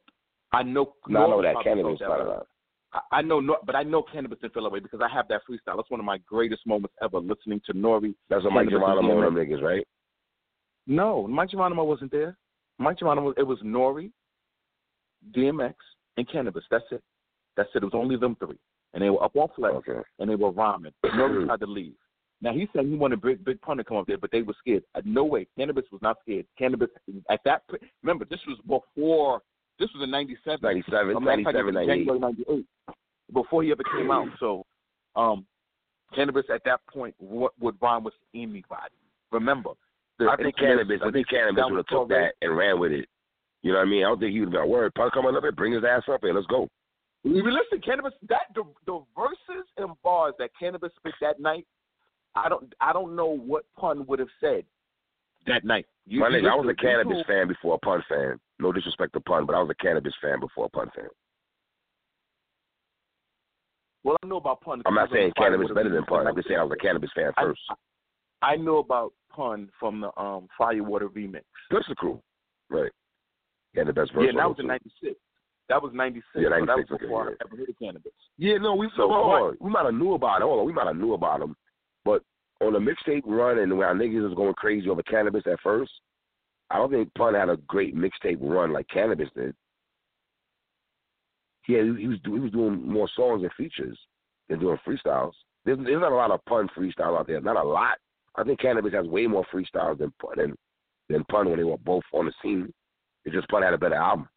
I 0.52 0.62
know. 0.62 0.94
No, 1.06 1.24
I 1.24 1.28
know 1.28 1.42
that 1.42 1.56
Canibus 1.56 1.98
that. 1.98 2.46
I, 3.12 3.22
know, 3.22 3.56
but 3.64 3.74
I 3.76 3.82
know 3.82 4.02
Canibus 4.02 4.40
didn't 4.40 4.54
feel 4.54 4.62
that 4.64 4.72
way 4.72 4.80
because 4.80 5.00
I 5.02 5.08
have 5.14 5.28
that 5.28 5.42
freestyle. 5.48 5.76
That's 5.76 5.90
one 5.90 6.00
of 6.00 6.06
my 6.06 6.18
greatest 6.26 6.66
moments 6.66 6.94
ever 7.02 7.18
listening 7.18 7.60
to 7.66 7.72
Nori. 7.74 8.14
That's 8.30 8.44
what 8.44 8.52
Mic 8.54 8.70
Geronimo 8.70 9.26
and 9.26 9.36
them 9.36 9.44
niggas, 9.44 9.62
right? 9.62 9.86
No, 10.86 11.26
Mic 11.26 11.50
Geronimo 11.50 11.84
wasn't 11.84 12.10
there. 12.10 12.36
Mic 12.78 12.98
Geronimo, 12.98 13.34
it 13.36 13.42
was 13.42 13.58
Nori, 13.62 14.10
DMX, 15.36 15.74
and 16.16 16.28
Canibus. 16.28 16.62
That's 16.70 16.84
it. 16.90 17.02
That's 17.56 17.68
it. 17.74 17.82
It 17.82 17.84
was 17.84 17.94
only 17.94 18.16
them 18.16 18.36
three, 18.36 18.58
and 18.94 19.02
they 19.02 19.10
were 19.10 19.22
up 19.22 19.36
on 19.36 19.48
Flex, 19.56 19.74
Okay. 19.76 20.00
and 20.18 20.30
they 20.30 20.36
were 20.36 20.50
rhyming. 20.52 20.92
Nori 21.04 21.46
tried 21.46 21.60
to 21.60 21.66
leave. 21.66 21.94
Now 22.40 22.52
he 22.52 22.68
said 22.72 22.86
he 22.86 22.94
wanted 22.94 23.20
Big 23.20 23.44
Big 23.44 23.60
Pun 23.60 23.76
to 23.78 23.84
come 23.84 23.96
up 23.96 24.06
there, 24.06 24.16
but 24.18 24.30
they 24.30 24.42
were 24.42 24.54
scared. 24.60 24.84
Uh, 24.94 25.00
No 25.04 25.24
way, 25.24 25.46
Canibus 25.58 25.90
was 25.90 26.00
not 26.02 26.18
scared. 26.22 26.46
Canibus 26.58 26.88
at 27.30 27.40
that 27.44 27.62
remember 28.02 28.24
this 28.24 28.40
was 28.46 28.58
before. 28.94 29.42
This 29.78 29.88
was 29.94 30.02
in 30.04 30.10
'97. 30.10 30.58
97, 30.62 31.16
A 31.16 31.20
matter 31.20 31.40
of 31.40 31.44
fact, 31.44 31.56
it 31.56 31.72
97, 31.72 31.74
98. 31.74 32.20
'98, 32.20 32.66
before 33.32 33.62
he 33.62 33.70
ever 33.70 33.82
came 33.96 34.10
out. 34.10 34.28
So, 34.40 34.64
um, 35.14 35.46
Canibus 36.16 36.48
at 36.52 36.62
that 36.64 36.80
point 36.92 37.14
would, 37.20 37.52
would 37.60 37.76
rhyme 37.80 38.04
with 38.04 38.14
anybody. 38.34 38.94
Remember, 39.30 39.70
the 40.18 40.28
I 40.30 40.36
think 40.36 40.56
Canibus. 40.56 41.02
I 41.04 41.10
think 41.10 41.28
Canibus 41.28 41.70
would 41.70 41.76
have 41.76 41.86
took 41.86 42.08
that 42.08 42.32
and 42.42 42.56
ran 42.56 42.80
with 42.80 42.92
it. 42.92 43.08
You 43.62 43.72
know 43.72 43.78
what 43.78 43.86
I 43.86 43.90
mean? 43.90 44.04
I 44.04 44.08
don't 44.08 44.20
think 44.20 44.32
he 44.32 44.40
would 44.40 44.52
have 44.52 44.62
been 44.62 44.70
word. 44.70 44.94
Pun 44.94 45.10
coming 45.12 45.36
up 45.36 45.42
here, 45.42 45.52
bring 45.52 45.72
his 45.72 45.84
ass 45.84 46.02
up 46.10 46.20
here. 46.22 46.32
Let's 46.32 46.46
go. 46.46 46.68
Even 47.24 47.54
listen, 47.54 47.80
Canibus 47.80 48.12
that 48.28 48.42
the, 48.54 48.64
the 48.86 49.00
verses 49.16 49.66
and 49.76 49.90
bars 50.02 50.34
that 50.38 50.50
Canibus 50.60 50.90
spit 50.96 51.14
that 51.20 51.40
night, 51.40 51.66
I 52.34 52.48
don't 52.48 52.72
I 52.80 52.92
don't 52.92 53.14
know 53.14 53.36
what 53.36 53.64
pun 53.76 54.06
would 54.06 54.18
have 54.18 54.28
said 54.40 54.64
that 55.46 55.64
night. 55.64 55.86
You, 56.06 56.20
My 56.20 56.28
nigga, 56.28 56.50
I 56.50 56.54
was 56.54 56.68
a 56.68 56.84
Canibus 56.84 57.26
fan 57.26 57.48
before 57.48 57.74
a 57.74 57.78
pun 57.78 58.02
fan. 58.08 58.38
No 58.60 58.72
disrespect 58.72 59.12
to 59.14 59.20
pun, 59.20 59.46
but 59.46 59.54
I 59.54 59.62
was 59.62 59.70
a 59.70 59.84
Canibus 59.86 60.12
fan 60.20 60.40
before 60.40 60.66
a 60.66 60.68
pun 60.68 60.90
fan. 60.94 61.06
Well, 64.04 64.16
I 64.22 64.26
know 64.26 64.36
about 64.36 64.60
pun. 64.60 64.82
I'm 64.86 64.94
not 64.94 65.10
saying 65.12 65.28
of 65.28 65.34
the 65.34 65.40
Fire 65.40 65.50
Canibus 65.50 65.62
Water 65.62 65.74
better 65.74 65.90
than 65.90 66.04
pun. 66.04 66.26
I'm 66.26 66.34
just 66.34 66.48
saying 66.48 66.60
I 66.60 66.64
was 66.64 66.76
a 66.80 66.84
Canibus 66.84 67.12
fan 67.14 67.32
I- 67.36 67.42
first. 67.42 67.60
I 68.40 68.54
know 68.56 68.78
about 68.78 69.12
pun 69.30 69.68
from 69.80 70.00
the 70.00 70.16
um 70.20 70.48
Firewater 70.56 71.08
remix. 71.08 71.42
That's 71.70 71.86
the 71.88 71.94
crew, 71.96 72.20
right? 72.70 72.90
Yeah, 73.74 73.84
the 73.84 73.92
best 73.92 74.12
verse. 74.14 74.26
Yeah, 74.26 74.40
that 74.40 74.48
was 74.48 74.56
it, 74.58 74.62
in 74.62 74.68
'96. 74.68 75.16
That 75.68 75.82
was 75.82 75.92
'96. 75.92 76.24
Yeah, 76.34 76.42
so 76.44 76.50
that 76.50 76.66
96, 76.66 76.90
was 76.90 76.96
okay, 76.96 77.04
before 77.04 77.24
yeah. 77.24 77.30
I 77.40 77.44
ever 77.46 77.56
heard 77.56 77.68
of 77.68 77.74
Canibus. 77.82 78.12
Yeah, 78.38 78.58
no, 78.58 78.74
we 78.74 78.88
So, 78.96 79.08
hold 79.08 79.42
on. 79.42 79.56
we 79.60 79.70
might 79.70 79.84
have 79.84 79.94
knew 79.94 80.14
about 80.14 80.40
it. 80.40 80.44
Hold 80.44 80.60
on, 80.60 80.66
we 80.66 80.72
might 80.72 80.86
have 80.86 80.96
knew 80.96 81.14
about 81.14 81.40
them, 81.40 81.56
but 82.04 82.22
on 82.60 82.72
the 82.72 82.78
mixtape 82.78 83.22
run 83.26 83.58
and 83.58 83.76
when 83.76 83.86
our 83.86 83.94
niggas 83.94 84.22
was 84.26 84.34
going 84.34 84.54
crazy 84.54 84.88
over 84.88 85.02
Canibus 85.02 85.46
at 85.46 85.60
first, 85.60 85.90
I 86.70 86.76
don't 86.76 86.90
think 86.90 87.12
Pun 87.14 87.34
had 87.34 87.48
a 87.48 87.56
great 87.66 87.96
mixtape 87.96 88.38
run 88.40 88.72
like 88.72 88.86
Canibus 88.88 89.32
did. 89.34 89.54
Yeah, 91.66 91.82
he, 91.82 92.02
he 92.02 92.08
was 92.08 92.18
he 92.24 92.30
was 92.30 92.52
doing 92.52 92.90
more 92.90 93.08
songs 93.14 93.42
and 93.42 93.52
features 93.52 93.98
than 94.48 94.58
doing 94.60 94.78
freestyles. 94.86 95.32
There's, 95.64 95.78
there's 95.78 96.00
not 96.00 96.12
a 96.12 96.16
lot 96.16 96.30
of 96.30 96.44
Pun 96.46 96.68
freestyle 96.76 97.18
out 97.18 97.26
there. 97.26 97.40
Not 97.40 97.56
a 97.56 97.62
lot. 97.62 97.98
I 98.36 98.44
think 98.44 98.60
Canibus 98.60 98.94
has 98.94 99.06
way 99.06 99.26
more 99.26 99.44
freestyles 99.52 99.98
than 99.98 100.12
Pun 100.20 100.34
than, 100.36 100.54
than 101.08 101.24
Pun 101.24 101.48
when 101.48 101.58
they 101.58 101.64
were 101.64 101.78
both 101.78 102.04
on 102.12 102.26
the 102.26 102.32
scene. 102.42 102.72
It's 103.24 103.34
just 103.34 103.48
Pun 103.48 103.62
had 103.62 103.74
a 103.74 103.78
better 103.78 103.96
album. 103.96 104.28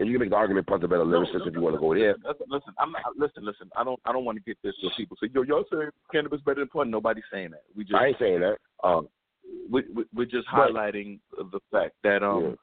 And 0.00 0.08
you 0.08 0.14
can 0.14 0.22
make 0.22 0.30
the 0.30 0.36
argument 0.36 0.66
Pun's 0.66 0.82
a 0.82 0.88
better 0.88 1.04
lyricist 1.04 1.46
if 1.46 1.54
you 1.54 1.60
want 1.60 1.76
to 1.76 1.80
go 1.80 1.94
there. 1.94 2.16
Listen, 2.26 2.46
listen, 2.48 2.74
I'm 2.78 2.90
not, 2.90 3.02
listen, 3.16 3.44
listen. 3.44 3.70
I 3.76 3.84
don't, 3.84 4.00
I 4.04 4.12
don't 4.12 4.24
want 4.24 4.36
to 4.36 4.42
get 4.42 4.58
this 4.64 4.74
so 4.82 4.88
people 4.96 5.16
say, 5.22 5.28
yo, 5.32 5.42
y'all 5.42 5.64
say 5.70 5.86
Canibus 6.12 6.44
better 6.44 6.62
than 6.62 6.68
pun. 6.68 6.90
Nobody's 6.90 7.22
saying 7.32 7.52
that. 7.52 7.62
We 7.76 7.84
just, 7.84 7.94
I 7.94 8.06
ain't 8.08 8.18
saying 8.18 8.40
that. 8.40 8.56
um, 8.82 9.08
we, 9.70 9.82
we, 9.94 10.04
we're 10.14 10.24
just 10.24 10.48
highlighting 10.48 11.18
the 11.36 11.60
fact 11.70 11.94
that 12.02 12.22
um, 12.22 12.56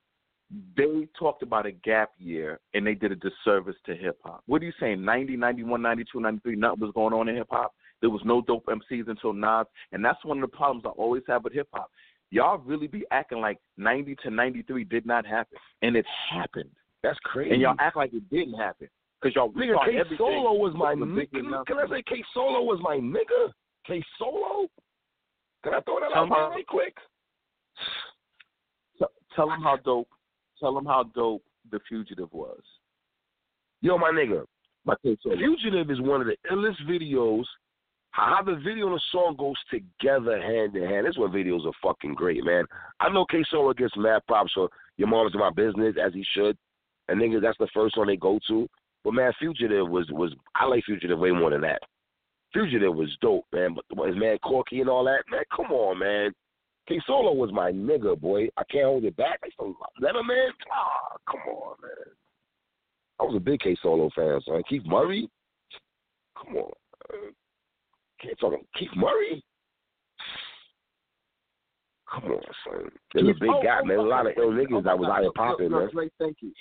they 0.75 1.07
talked 1.17 1.43
about 1.43 1.65
a 1.65 1.71
gap 1.71 2.11
year 2.17 2.59
and 2.73 2.85
they 2.85 2.93
did 2.93 3.11
a 3.11 3.15
disservice 3.15 3.75
to 3.85 3.95
hip 3.95 4.19
hop. 4.23 4.43
What 4.47 4.61
are 4.61 4.65
you 4.65 4.73
saying? 4.79 5.03
90, 5.03 5.37
91, 5.37 5.81
92, 5.81 6.19
93, 6.19 6.55
nothing 6.55 6.79
was 6.81 6.91
going 6.93 7.13
on 7.13 7.29
in 7.29 7.35
hip 7.35 7.47
hop. 7.49 7.73
There 8.01 8.09
was 8.09 8.21
no 8.25 8.41
dope 8.41 8.65
MCs 8.65 9.09
until 9.09 9.33
Nas, 9.33 9.67
and 9.91 10.03
that's 10.03 10.23
one 10.25 10.41
of 10.41 10.49
the 10.49 10.55
problems 10.55 10.83
I 10.85 10.89
always 10.89 11.23
have 11.27 11.43
with 11.43 11.53
hip 11.53 11.67
hop. 11.71 11.89
Y'all 12.31 12.57
really 12.57 12.87
be 12.87 13.03
acting 13.11 13.39
like 13.39 13.59
90 13.77 14.15
to 14.23 14.31
93 14.31 14.83
did 14.85 15.05
not 15.05 15.25
happen, 15.25 15.57
and 15.81 15.95
it 15.95 16.05
happened. 16.31 16.69
That's 17.03 17.19
crazy. 17.23 17.51
And 17.51 17.61
y'all 17.61 17.75
act 17.79 17.97
like 17.97 18.13
it 18.13 18.27
didn't 18.29 18.53
happen 18.53 18.87
because 19.21 19.35
y'all 19.35 19.49
Nigga, 19.49 19.85
K 19.85 19.97
everything. 19.97 20.17
Solo 20.17 20.53
was 20.53 20.73
my 20.75 20.93
with 20.93 21.09
a 21.09 21.13
big 21.13 21.31
nigga. 21.31 21.65
Can 21.65 21.77
I 21.77 21.87
say 21.87 22.03
K 22.07 22.23
Solo 22.33 22.61
was 22.61 22.79
my 22.81 22.97
nigga? 22.97 23.51
K 23.85 24.03
Solo? 24.17 24.67
Can 25.63 25.73
I 25.73 25.79
throw 25.81 25.99
that 25.99 26.07
out 26.07 26.23
Somehow- 26.23 26.35
there 26.49 26.49
right 26.49 26.67
quick? 26.67 26.97
Tell, 28.97 29.11
tell 29.35 29.47
them 29.47 29.61
how 29.61 29.77
dope. 29.77 30.09
Tell 30.59 30.73
them 30.73 30.85
how 30.85 31.03
dope 31.15 31.43
the 31.71 31.79
fugitive 31.87 32.31
was. 32.33 32.61
Yo, 33.81 33.97
my 33.97 34.11
nigga. 34.11 34.45
K 35.03 35.15
Fugitive 35.23 35.91
is 35.91 36.01
one 36.01 36.21
of 36.21 36.27
the 36.27 36.35
illest 36.51 36.81
videos 36.89 37.45
how, 38.11 38.41
the 38.43 38.55
video 38.55 38.87
and 38.87 38.95
the 38.95 39.01
song 39.11 39.35
goes 39.37 39.55
together 39.69 40.41
hand 40.41 40.75
in 40.75 40.83
hand. 40.83 41.05
That's 41.05 41.17
one 41.17 41.31
videos 41.31 41.65
are 41.65 41.71
fucking 41.81 42.13
great, 42.13 42.43
man. 42.43 42.65
I 42.99 43.09
know 43.09 43.25
K 43.25 43.43
Solo 43.49 43.73
gets 43.73 43.95
mad 43.95 44.21
props 44.27 44.51
for 44.53 44.69
your 44.97 45.07
mom's 45.07 45.33
in 45.33 45.39
my 45.39 45.49
business 45.49 45.95
as 46.03 46.13
he 46.13 46.25
should, 46.33 46.57
and 47.07 47.21
niggas 47.21 47.41
that's 47.41 47.57
the 47.57 47.69
first 47.73 47.97
one 47.97 48.07
they 48.07 48.17
go 48.17 48.37
to. 48.49 48.67
But 49.03 49.13
man, 49.13 49.31
Fugitive 49.39 49.89
was 49.89 50.07
was 50.11 50.33
I 50.55 50.65
like 50.65 50.83
Fugitive 50.85 51.19
way 51.19 51.31
more 51.31 51.51
than 51.51 51.61
that. 51.61 51.81
Fugitive 52.53 52.95
was 52.95 53.09
dope, 53.21 53.45
man. 53.53 53.75
But 53.95 54.07
his 54.07 54.17
man 54.17 54.37
Corky 54.39 54.81
and 54.81 54.89
all 54.89 55.05
that, 55.05 55.23
man, 55.29 55.43
come 55.55 55.71
on, 55.71 55.99
man. 55.99 56.31
K 56.87 56.99
Solo 57.05 57.33
was 57.33 57.51
my 57.53 57.71
nigga, 57.71 58.19
boy. 58.19 58.47
I 58.57 58.63
can't 58.69 58.85
hold 58.85 59.05
it 59.05 59.15
back. 59.15 59.39
I 59.43 59.49
still 59.51 59.75
Letterman. 60.01 60.49
Ah, 60.71 61.15
come 61.29 61.41
on, 61.47 61.75
man. 61.81 62.13
I 63.19 63.23
was 63.23 63.35
a 63.35 63.39
big 63.39 63.59
K 63.59 63.77
Solo 63.81 64.09
fan, 64.15 64.39
son. 64.45 64.63
Keith 64.67 64.85
Murray. 64.85 65.29
Come 66.37 66.57
on. 66.57 66.71
Man. 67.11 67.31
Can't 68.21 68.39
talk 68.39 68.53
about 68.53 68.65
Keith 68.77 68.89
Murray. 68.95 69.43
Come 72.11 72.31
on, 72.31 72.41
son. 72.65 72.89
There's 73.13 73.29
a 73.29 73.39
big 73.39 73.49
oh, 73.49 73.61
gap, 73.61 73.81
oh, 73.83 73.85
man. 73.85 73.99
A 73.99 74.01
lot 74.01 74.25
of 74.25 74.33
ill 74.37 74.49
niggas 74.49 74.83
that 74.83 74.97
was 74.97 75.09
out 75.09 75.21
here 75.21 75.31
popping, 75.35 75.71
man. 75.71 75.89
Thank 76.19 76.37
you. 76.41 76.51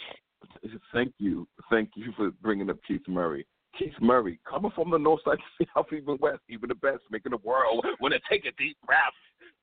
Thank 0.93 1.13
you, 1.19 1.47
thank 1.71 1.91
you 1.95 2.13
for 2.17 2.31
bringing 2.43 2.71
up 2.71 2.77
Keith 2.87 3.03
Murray. 3.09 3.47
Keith 3.79 3.95
Murray, 4.01 4.39
coming 4.49 4.71
from 4.75 4.91
the 4.91 4.99
north 4.99 5.21
side 5.25 5.39
to 5.59 5.67
South, 5.75 5.87
even 5.93 6.19
west, 6.21 6.41
even 6.49 6.69
the 6.69 6.75
best, 6.75 7.03
making 7.11 7.31
the 7.31 7.39
world 7.39 7.85
want 8.01 8.13
to 8.15 8.21
take 8.29 8.45
a 8.45 8.53
deep 8.59 8.77
breath. 8.85 8.99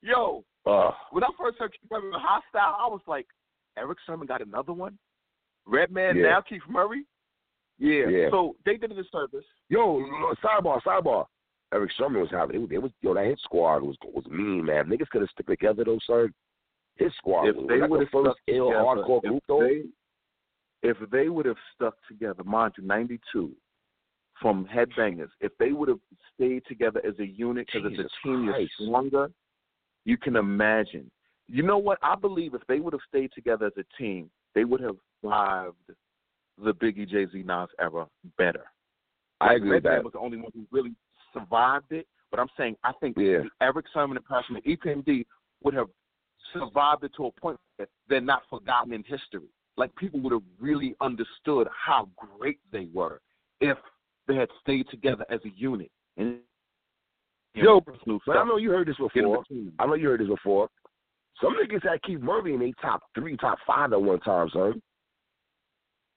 Yo, 0.02 0.44
Uh, 0.66 0.90
when 1.10 1.24
I 1.24 1.28
first 1.38 1.58
heard 1.58 1.72
Keith 1.72 1.90
Murray 1.90 2.10
hostile, 2.14 2.76
I 2.78 2.86
was 2.88 3.00
like, 3.06 3.26
Erick 3.76 3.98
Sermon 4.06 4.26
got 4.26 4.40
another 4.42 4.72
one. 4.72 4.98
Redman 5.66 6.16
Yeah. 6.16 6.22
now 6.22 6.40
Keith 6.40 6.62
Murray. 6.68 7.04
Yeah. 7.78 8.08
Yeah. 8.08 8.30
So 8.30 8.56
they 8.64 8.76
did 8.76 8.90
it 8.90 8.98
a 8.98 9.04
service. 9.12 9.44
yo, 9.68 10.00
sidebar, 10.42 10.80
sidebar. 10.82 11.26
Erick 11.72 11.90
Sermon 11.98 12.22
was 12.22 12.30
having 12.30 12.56
it. 12.70 12.82
was 12.82 12.90
yo 13.02 13.12
that 13.14 13.26
hit 13.26 13.38
squad 13.40 13.82
was 13.82 13.96
was 14.02 14.24
mean, 14.26 14.64
man. 14.64 14.86
Niggas 14.86 15.08
could 15.10 15.20
have 15.20 15.30
stuck 15.30 15.46
together 15.46 15.84
though, 15.84 15.98
son. 16.06 16.32
His 16.96 17.12
squad 17.18 17.48
If 17.48 17.56
was 17.56 17.66
they 17.68 17.74
was 17.74 17.80
that 17.82 17.90
would 17.90 18.00
the 18.00 18.04
have 18.04 18.10
first 18.12 18.24
stuck 18.24 18.36
ill 18.48 18.66
together, 18.70 18.84
hardcore 18.84 19.18
if 19.18 19.22
group 19.30 19.42
though. 19.46 19.60
they, 19.62 19.82
if 20.88 20.96
they 21.10 21.28
would 21.28 21.46
have 21.46 21.56
stuck 21.74 21.94
together, 22.08 22.42
mind 22.42 22.72
you, 22.78 22.84
'92 22.84 23.52
from 24.40 24.66
Headbangers, 24.66 25.30
if 25.40 25.52
they 25.58 25.72
would 25.72 25.88
have 25.88 25.98
stayed 26.34 26.62
together 26.66 27.00
as 27.06 27.14
a 27.18 27.26
unit, 27.26 27.68
because 27.72 27.92
as 27.92 27.98
a 27.98 28.26
team 28.26 28.44
you're 28.44 28.66
stronger, 28.80 29.30
you 30.04 30.16
can 30.16 30.36
imagine. 30.36 31.10
You 31.46 31.62
know 31.62 31.78
what? 31.78 31.98
I 32.02 32.14
believe 32.14 32.54
if 32.54 32.62
they 32.68 32.80
would 32.80 32.92
have 32.92 33.00
stayed 33.08 33.30
together 33.34 33.66
as 33.66 33.72
a 33.78 33.84
team, 34.02 34.30
they 34.54 34.64
would 34.64 34.80
have 34.80 34.96
survived 35.22 35.76
the 36.62 36.74
Biggie 36.74 37.08
Jay 37.08 37.26
Z 37.32 37.42
Nas 37.44 37.68
era 37.80 38.06
better. 38.36 38.64
I 39.40 39.54
agree 39.54 39.70
with 39.70 39.84
that. 39.84 40.02
was 40.02 40.12
the 40.12 40.18
only 40.18 40.36
one 40.36 40.50
who 40.54 40.66
really 40.70 40.94
survived 41.32 41.92
it. 41.92 42.06
But 42.30 42.40
I'm 42.40 42.48
saying 42.56 42.76
I 42.84 42.92
think 43.00 43.16
Yeah. 43.16 43.44
Erick 43.60 43.86
Sermon 43.94 44.16
and 44.16 44.26
Passion 44.26 44.56
and 44.56 44.64
EPMD 44.64 45.24
would 45.62 45.74
have 45.74 45.88
survived 46.52 47.04
it 47.04 47.12
to 47.16 47.26
a 47.26 47.32
point 47.32 47.58
that 47.78 47.88
they're 48.08 48.20
not 48.20 48.42
forgotten 48.50 48.92
in 48.92 49.02
history. 49.04 49.48
Like 49.76 49.94
people 49.96 50.20
would 50.20 50.32
have 50.32 50.42
really 50.58 50.94
understood 51.00 51.68
how 51.72 52.08
great 52.16 52.58
they 52.72 52.88
were 52.92 53.20
if 53.60 53.78
they 54.28 54.36
had 54.36 54.48
stayed 54.60 54.88
together 54.90 55.24
as 55.30 55.40
a 55.44 55.48
unit. 55.56 55.90
And 56.16 56.38
Yo, 57.54 57.80
personal 57.80 58.20
But 58.24 58.36
I 58.36 58.44
know 58.44 58.56
you 58.56 58.70
heard 58.70 58.86
this 58.86 58.96
before. 58.96 59.42
I 59.80 59.86
know 59.86 59.94
you 59.94 60.08
heard 60.08 60.20
this 60.20 60.28
before. 60.28 60.68
Some 61.40 61.56
niggas 61.56 61.82
had 61.88 62.02
Keith 62.02 62.20
Murray 62.20 62.54
in 62.54 62.60
they 62.60 62.72
top 62.80 63.02
three, 63.14 63.36
top 63.36 63.58
five 63.66 63.92
at 63.92 64.00
one 64.00 64.20
time, 64.20 64.48
son. 64.52 64.80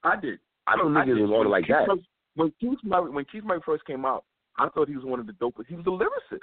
I 0.04 0.16
did. 0.20 0.38
I 0.66 0.76
don't 0.76 0.92
niggas 0.92 1.06
did. 1.06 1.22
was 1.22 1.30
on 1.30 1.46
it 1.46 1.48
like 1.48 1.64
Keith 1.64 1.74
that. 1.76 1.88
Murray- 1.88 2.08
when 2.34 2.52
Keith 2.60 2.78
Murray 2.82 3.10
when 3.10 3.24
Keith 3.26 3.44
Murray 3.44 3.60
first 3.64 3.84
came 3.84 4.04
out, 4.04 4.24
I 4.58 4.68
thought 4.68 4.88
he 4.88 4.96
was 4.96 5.04
one 5.04 5.20
of 5.20 5.26
the 5.26 5.32
dopest. 5.34 5.66
He 5.68 5.74
was 5.74 5.86
a 5.86 5.90
lyricist. 5.90 6.40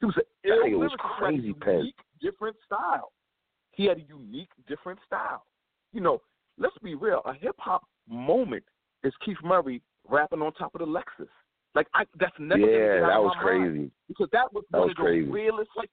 He 0.00 0.06
was 0.06 0.16
an 0.16 0.22
That 0.44 0.50
ill 0.50 0.64
nigga 0.64 0.78
was 0.78 0.90
lyricist. 0.90 0.96
He 0.96 1.02
had 1.02 1.10
a 1.10 1.18
crazy 1.18 1.52
pen. 1.54 1.78
unique, 1.78 1.96
different 2.20 2.56
style. 2.66 3.12
He 3.72 3.84
had 3.86 3.98
a 3.98 4.02
unique, 4.02 4.50
different 4.66 4.98
style. 5.06 5.44
You 5.92 6.00
know, 6.00 6.20
let's 6.58 6.76
be 6.82 6.94
real. 6.94 7.22
A 7.24 7.34
hip 7.34 7.56
hop 7.58 7.84
moment 8.08 8.64
is 9.04 9.12
Keith 9.24 9.38
Murray 9.42 9.80
rapping 10.08 10.42
on 10.42 10.52
top 10.54 10.74
of 10.74 10.80
the 10.80 10.86
Lexus. 10.86 11.28
Like 11.74 11.86
I, 11.94 12.04
that's 12.18 12.32
never 12.38 12.60
Yeah, 12.60 13.06
that 13.06 13.22
was 13.22 13.34
my 13.36 13.44
mind. 13.44 13.62
crazy. 13.72 13.90
because 14.08 14.28
that 14.32 14.52
was 14.52 14.64
That 14.70 14.78
one 14.78 14.88
was 14.88 14.92
of 14.92 14.96
the 14.96 15.02
crazy. 15.02 15.30
realest. 15.30 15.70
Like 15.76 15.90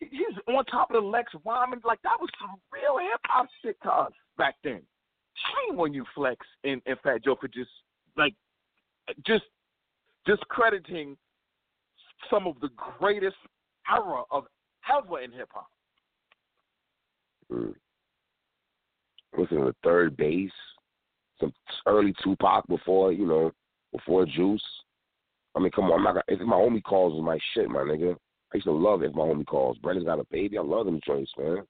he 0.00 0.06
he 0.06 0.52
on 0.52 0.64
top 0.66 0.90
of 0.90 1.02
the 1.02 1.06
Lex 1.06 1.32
rhyming. 1.44 1.80
Like 1.84 2.00
that 2.02 2.16
was 2.20 2.30
some 2.40 2.56
real 2.72 2.98
hip 2.98 3.20
hop 3.24 3.46
shit 3.62 3.76
to 3.82 3.90
us 3.92 4.12
back 4.38 4.54
then. 4.62 4.82
Shame 5.68 5.78
on 5.80 5.92
you, 5.92 6.04
Flex 6.14 6.46
and, 6.64 6.80
and 6.86 6.98
Fat 7.02 7.24
Joe, 7.24 7.36
for 7.40 7.48
just 7.48 7.70
like 8.16 8.34
just 9.26 9.44
discrediting 10.26 11.16
some 12.30 12.46
of 12.46 12.58
the 12.60 12.70
greatest 12.98 13.36
era 13.90 14.22
of 14.30 14.44
ever 14.90 15.20
in 15.20 15.32
hip 15.32 15.48
hop. 15.52 15.66
Mm. 17.52 17.74
Listen 19.36 19.58
to 19.58 19.74
3rd 19.84 20.16
Bass, 20.16 20.50
some 21.40 21.52
early 21.86 22.14
Tupac 22.22 22.66
before 22.68 23.12
you 23.12 23.26
know, 23.26 23.52
before 23.92 24.26
Juice. 24.26 24.62
I 25.54 25.60
mean, 25.60 25.70
come 25.70 25.86
on, 25.86 26.06
I'm 26.06 26.14
not. 26.14 26.24
If 26.28 26.40
my 26.40 26.56
homie 26.56 26.82
calls 26.82 27.14
is 27.14 27.24
my 27.24 27.38
shit, 27.54 27.68
my 27.68 27.80
nigga. 27.80 28.16
I 28.52 28.56
used 28.56 28.66
to 28.66 28.72
love 28.72 29.02
it 29.02 29.10
if 29.10 29.14
my 29.14 29.22
homie 29.22 29.46
calls. 29.46 29.78
Brenda's 29.78 30.04
got 30.04 30.20
a 30.20 30.24
baby. 30.30 30.58
I 30.58 30.62
love 30.62 30.86
them 30.86 31.00
joints, 31.04 31.32
man. 31.38 31.62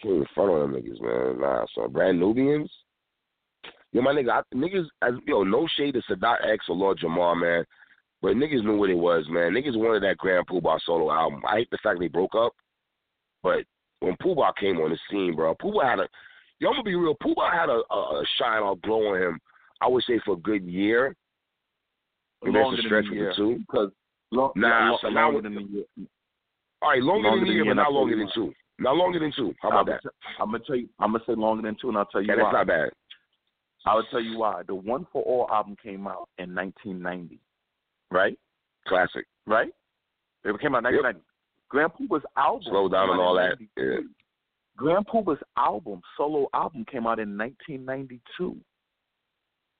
Can't 0.00 0.14
even 0.14 0.26
front 0.34 0.50
on 0.50 0.72
them 0.72 0.80
niggas, 0.80 1.00
man. 1.00 1.40
Nah, 1.40 1.64
so 1.74 1.88
brand 1.88 2.20
Nubians. 2.20 2.70
Yo, 3.92 4.02
my 4.02 4.12
nigga, 4.12 4.30
I, 4.30 4.54
niggas, 4.54 4.86
as, 5.02 5.14
yo, 5.26 5.44
no 5.44 5.68
shade 5.76 5.94
to 5.94 6.02
Sadat 6.02 6.46
X 6.52 6.66
or 6.68 6.76
Lord 6.76 6.98
Jamar, 6.98 7.40
man. 7.40 7.64
But 8.20 8.36
niggas 8.36 8.64
knew 8.64 8.76
what 8.76 8.90
it 8.90 8.94
was, 8.94 9.24
man. 9.28 9.52
Niggas 9.52 9.76
wanted 9.76 10.02
that 10.02 10.18
Grand 10.18 10.46
Puba 10.46 10.78
solo 10.84 11.12
album. 11.12 11.42
I 11.48 11.58
hate 11.58 11.70
the 11.70 11.78
fact 11.82 12.00
they 12.00 12.08
broke 12.08 12.34
up, 12.34 12.52
but 13.42 13.64
when 14.00 14.16
Puba 14.16 14.52
came 14.58 14.78
on 14.78 14.90
the 14.90 14.98
scene, 15.10 15.36
bro, 15.36 15.54
Puba 15.54 15.84
had 15.84 16.00
a, 16.00 16.08
yo, 16.64 16.70
I'm 16.70 16.74
gonna 16.76 16.82
be 16.84 16.94
real. 16.94 17.14
Puba 17.22 17.52
had 17.52 17.68
a, 17.68 17.82
a, 17.92 17.96
a 18.20 18.24
shine 18.38 18.62
or 18.62 18.76
glow 18.78 19.14
on 19.14 19.22
him. 19.22 19.40
I 19.80 19.88
would 19.88 20.02
say 20.04 20.18
for 20.24 20.34
a 20.34 20.36
good 20.38 20.64
year. 20.64 21.14
Longer 22.42 22.76
than 22.82 22.92
a 22.92 22.96
with 22.96 23.04
year. 23.12 23.28
the 23.30 23.36
two. 23.36 23.58
Because 23.58 23.90
long, 24.30 24.52
Nah, 24.56 24.90
lo- 24.92 24.98
so 25.00 25.08
longer 25.08 25.42
than 25.42 25.56
a 25.58 25.60
year. 25.62 25.84
All 26.82 26.90
right, 26.90 27.02
longer, 27.02 27.28
Longer 27.28 27.44
than 27.46 27.50
a 27.50 27.54
year, 27.54 27.64
but 27.66 27.74
not 27.74 27.92
longer 27.92 28.16
than 28.16 28.28
two. 28.34 28.52
Not 28.78 28.96
longer 28.96 29.18
than 29.18 29.32
two. 29.34 29.54
How 29.62 29.68
about 29.68 29.80
I'm 29.80 29.86
that? 29.86 30.02
gonna, 30.02 30.12
I'm 30.40 30.50
gonna 30.52 30.64
tell 30.66 30.76
you. 30.76 30.88
I'm 30.98 31.12
gonna 31.12 31.24
say 31.26 31.34
longer 31.34 31.62
than 31.62 31.76
two, 31.80 31.88
and 31.88 31.96
I'll 31.98 32.04
tell 32.06 32.20
you 32.22 32.28
Yeah, 32.28 32.42
why. 32.42 32.52
that's 32.52 32.52
not 32.54 32.66
bad. 32.66 32.90
I 33.86 33.94
will 33.94 34.04
tell 34.10 34.20
you 34.20 34.38
why. 34.38 34.62
The 34.66 34.74
One 34.74 35.06
for 35.12 35.22
All 35.22 35.46
album 35.52 35.76
came 35.82 36.06
out 36.06 36.28
in 36.38 36.54
1990, 36.54 37.38
right? 38.10 38.38
Classic. 38.88 39.24
Right? 39.46 39.68
It 40.44 40.60
came 40.60 40.74
out 40.74 40.84
in 40.84 40.94
1990. 40.96 41.20
Grand 41.68 41.92
Puba's 41.92 42.24
album. 42.36 42.62
Slow 42.68 42.88
down 42.88 43.10
and 43.10 43.20
all 43.20 43.34
that. 43.34 43.56
Yeah. 43.76 44.00
Grand 44.76 45.06
Puba's 45.06 45.38
album, 45.56 46.00
solo 46.16 46.48
album, 46.52 46.84
came 46.90 47.06
out 47.06 47.18
in 47.18 47.36
1992. 47.38 48.56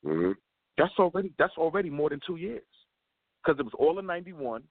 hmm 0.04 0.32
That's 0.78 0.92
already 0.98 1.32
that's 1.38 1.56
already 1.56 1.90
more 1.90 2.10
than 2.10 2.20
two 2.26 2.36
years, 2.36 2.62
because 3.42 3.58
it 3.58 3.64
was 3.64 3.74
all 3.78 3.98
in 3.98 4.06
'91, 4.06 4.62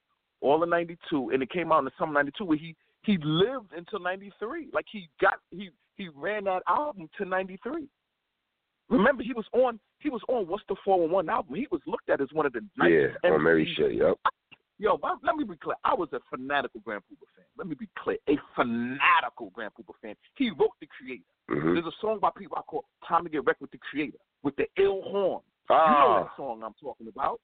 all 0.41 0.63
in 0.63 0.69
'92, 0.69 1.31
and 1.33 1.43
it 1.43 1.49
came 1.49 1.71
out 1.71 1.79
in 1.79 1.85
the 1.85 1.91
summer 1.99 2.13
'92 2.13 2.45
where 2.45 2.57
he 2.57 2.75
he 3.01 3.17
lived 3.17 3.73
until 3.75 3.99
'93. 3.99 4.69
Like 4.73 4.85
he 4.91 5.09
got 5.19 5.35
he 5.51 5.69
he 5.97 6.09
ran 6.09 6.45
that 6.45 6.63
album 6.67 7.09
to 7.17 7.25
'93. 7.25 7.87
Remember, 8.89 9.23
he 9.23 9.33
was 9.33 9.45
on 9.53 9.79
he 9.99 10.09
was 10.09 10.21
on 10.27 10.47
What's 10.47 10.63
the 10.67 10.75
411 10.83 11.29
album. 11.29 11.55
He 11.55 11.67
was 11.71 11.81
looked 11.87 12.09
at 12.09 12.21
as 12.21 12.27
one 12.33 12.45
of 12.45 12.53
the 12.53 12.61
Yeah, 12.77 13.31
on 13.31 13.43
Mary 13.43 13.65
MCs. 13.77 13.97
Yep. 13.97 14.17
Yo, 14.83 14.99
let 15.23 15.35
me 15.37 15.45
be 15.45 15.55
clear. 15.55 15.77
I 15.85 15.93
was 15.93 16.09
a 16.11 16.19
fanatical 16.29 16.81
Grand 16.83 17.03
Puba 17.03 17.23
fan. 17.37 17.45
Let 17.57 17.67
me 17.67 17.75
be 17.75 17.87
clear. 17.97 18.17
A 18.27 18.37
fanatical 18.53 19.49
Grand 19.53 19.71
Puba 19.79 19.93
fan. 20.01 20.13
He 20.35 20.49
wrote 20.49 20.71
The 20.81 20.87
Creator. 20.87 21.23
hmm 21.47 21.73
There's 21.73 21.85
a 21.85 21.91
song 22.01 22.19
by 22.21 22.31
Pete 22.37 22.51
Rock 22.51 22.67
called 22.67 22.83
Time 23.07 23.23
to 23.23 23.29
Get 23.29 23.45
Wrecked 23.45 23.61
with 23.61 23.71
the 23.71 23.77
Creator 23.89 24.17
with 24.43 24.57
the 24.57 24.65
ill 24.77 25.01
horn. 25.03 25.41
You 25.69 25.75
know 25.77 25.81
Ah, 25.81 26.23
that 26.23 26.31
song 26.35 26.61
I'm 26.65 26.73
talking 26.81 27.07
about. 27.07 27.39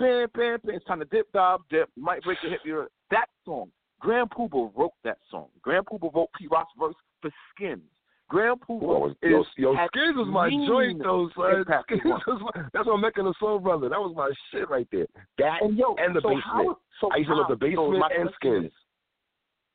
Pam, 0.00 0.26
pam, 0.34 0.58
pam. 0.66 0.74
It's 0.74 0.84
time 0.86 0.98
to 0.98 1.04
dip, 1.04 1.30
dive, 1.32 1.60
dip. 1.70 1.88
Might 1.96 2.24
break 2.24 2.38
your 2.42 2.50
hip. 2.50 2.62
You're 2.64 2.88
that 3.12 3.28
song. 3.44 3.70
Grand 4.00 4.28
Puba 4.30 4.72
wrote 4.76 4.90
that 5.04 5.18
song. 5.30 5.46
Grand 5.62 5.86
Puba 5.86 6.12
wrote 6.12 6.30
Pete 6.36 6.50
Rock's 6.50 6.72
verse 6.76 6.96
for 7.22 7.30
Skins. 7.54 7.82
Grand 8.30 8.60
is 8.60 9.30
yo, 9.30 9.44
yo, 9.56 9.74
had 9.74 9.88
Skins 9.88 10.16
was 10.16 10.28
my 10.30 10.48
joint 10.48 11.02
though, 11.02 11.28
son. 11.36 11.56
impact 11.58 11.84
Skins 11.90 12.00
was 12.04 12.40
my, 12.54 12.62
that's 12.72 12.86
what 12.86 12.94
I'm 12.94 13.00
making 13.00 13.24
the 13.24 13.34
soul 13.40 13.58
brother. 13.58 13.88
That 13.88 13.98
was 13.98 14.14
my 14.16 14.30
shit 14.52 14.70
right 14.70 14.86
there. 14.92 15.06
That 15.38 15.58
And 15.62 15.76
yo, 15.76 15.96
and 15.98 16.14
the 16.14 16.20
so 16.20 16.28
basement. 16.28 16.44
How, 16.44 16.76
so 17.00 17.08
I 17.12 17.16
used 17.16 17.28
to 17.28 17.34
love 17.34 17.48
the 17.48 17.56
basement 17.56 17.92
so 17.94 17.98
my 17.98 18.08
and 18.16 18.30
Skins. 18.36 18.66
is- 18.66 18.72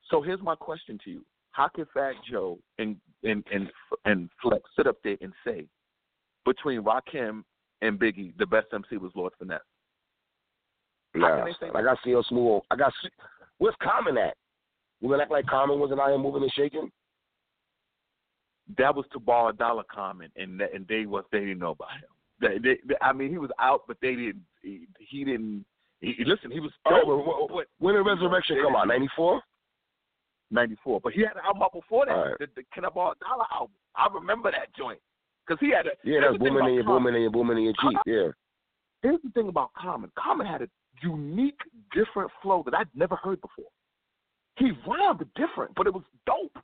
So 0.10 0.22
here's 0.22 0.41
my 0.41 0.56
question 0.56 0.98
to 1.03 1.11
you: 1.11 1.26
How 1.52 1.68
can 1.68 1.86
Fat 1.94 2.14
Joe 2.32 2.57
and 2.80 2.95
and 3.23 3.44
and 3.52 3.69
and 4.06 4.30
Flex 4.41 4.64
sit 4.77 4.88
up 4.88 4.98
there 5.03 5.18
and 5.19 5.34
say 5.44 5.68
between 6.45 6.82
Rakim 6.82 7.44
and 7.82 7.99
Biggie, 7.99 8.38
the 8.38 8.45
best 8.45 8.68
MC 8.73 8.95
was 8.98 9.11
Lord 9.15 9.34
Finesse? 9.38 9.60
Nah, 11.14 11.45
say 11.60 11.68
I 11.76 11.82
got 11.82 11.98
CL 12.06 12.23
Smooth. 12.30 12.61
I 12.72 12.77
got. 12.77 12.94
Where's 13.57 13.76
Common 13.82 14.18
at? 14.18 14.38
You 15.02 15.10
gonna 15.10 15.23
act 15.23 15.32
like 15.32 15.45
Common 15.48 15.80
wasn't 15.80 15.99
out 15.99 16.10
here 16.10 16.18
moving 16.18 16.44
and 16.44 16.52
shaking? 16.53 16.90
That 18.78 18.96
was 18.96 19.06
to 19.14 19.20
borrow 19.20 19.50
a 19.50 19.54
dollar 19.54 19.84
Common, 19.84 20.32
and 20.36 20.60
and 20.62 20.88
they 20.88 21.06
was 21.06 21.24
they 21.32 21.40
didn't 21.42 21.60
know 21.60 21.72
about 21.72 21.92
him. 21.92 22.10
They, 22.42 22.58
they, 22.58 22.78
they- 22.88 22.96
I 23.02 23.14
mean, 23.14 23.30
he 23.30 23.38
was 23.38 23.52
out, 23.60 23.82
but 23.88 23.98
they 24.02 24.16
didn't. 24.16 24.42
He, 24.62 24.88
he 25.00 25.24
didn't. 25.24 25.66
He, 26.02 26.16
listen, 26.26 26.52
he 26.52 26.60
was 26.60 26.72
Oh, 26.86 27.48
but 27.54 27.68
when 27.80 27.96
did 27.96 28.02
Resurrection 28.02 28.58
come 28.64 28.76
out? 28.76 28.88
Ninety 28.88 29.08
four. 29.16 29.42
ninety 30.52 30.76
four. 30.84 31.00
But 31.00 31.14
he 31.14 31.22
had 31.22 31.34
an 31.38 31.44
album 31.46 31.64
out 31.64 31.74
before 31.74 32.06
that, 32.08 32.12
right. 32.12 32.38
the, 32.40 32.48
the 32.56 32.64
Kenneball 32.76 33.14
Dollar 33.20 33.46
album. 33.54 33.76
I 33.96 34.08
remember 34.14 34.52
that 34.52 34.74
joint 34.78 35.00
because 35.48 35.60
he 35.62 35.72
had 35.72 35.86
a. 35.88 35.92
Yeah, 36.04 36.20
that's 36.22 36.38
booming 36.38 36.68
in 36.68 36.74
your 36.74 36.84
booming 36.84 37.16
in 37.16 37.22
your 37.22 37.32
booming 37.32 37.58
in 37.58 37.64
your 37.64 37.74
Jeep. 37.82 38.00
Yeah. 38.06 38.28
Here's 39.02 39.22
the 39.24 39.30
thing 39.30 39.48
about 39.48 39.72
Common. 39.74 40.12
Common 40.18 40.48
had 40.48 40.62
a 40.64 40.68
unique, 41.04 41.60
different 41.94 42.32
flow 42.42 42.64
that 42.66 42.74
I'd 42.74 42.88
never 42.96 43.16
heard 43.16 43.40
before. 43.42 43.70
He 44.58 44.72
rhymed 44.88 45.24
different, 45.36 45.72
but 45.76 45.86
it 45.88 45.94
was 45.94 46.04
dope. 46.26 46.58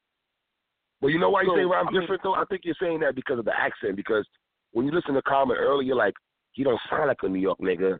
But 1.02 1.08
you 1.08 1.20
know 1.20 1.30
why 1.32 1.42
you 1.42 1.50
So, 1.50 1.56
say 1.58 1.64
rhyme 1.66 1.88
I 1.88 1.92
mean- 1.92 2.02
different 2.02 2.22
though? 2.24 2.36
I 2.36 2.46
think 2.46 2.62
you're 2.64 2.76
saying 2.80 3.00
that 3.02 3.16
because 3.16 3.40
of 3.40 3.46
the 3.46 3.58
accent. 3.60 3.96
Because 3.96 4.26
when 4.72 4.86
you 4.86 4.92
listen 4.92 5.16
to 5.16 5.22
Common 5.24 5.58
earlier, 5.58 5.88
you're 5.88 5.96
like, 5.96 6.14
he 6.54 6.64
don't 6.64 6.80
sound 6.90 7.08
like 7.08 7.18
a 7.24 7.28
New 7.30 7.40
York 7.40 7.60
nigga. 7.60 7.98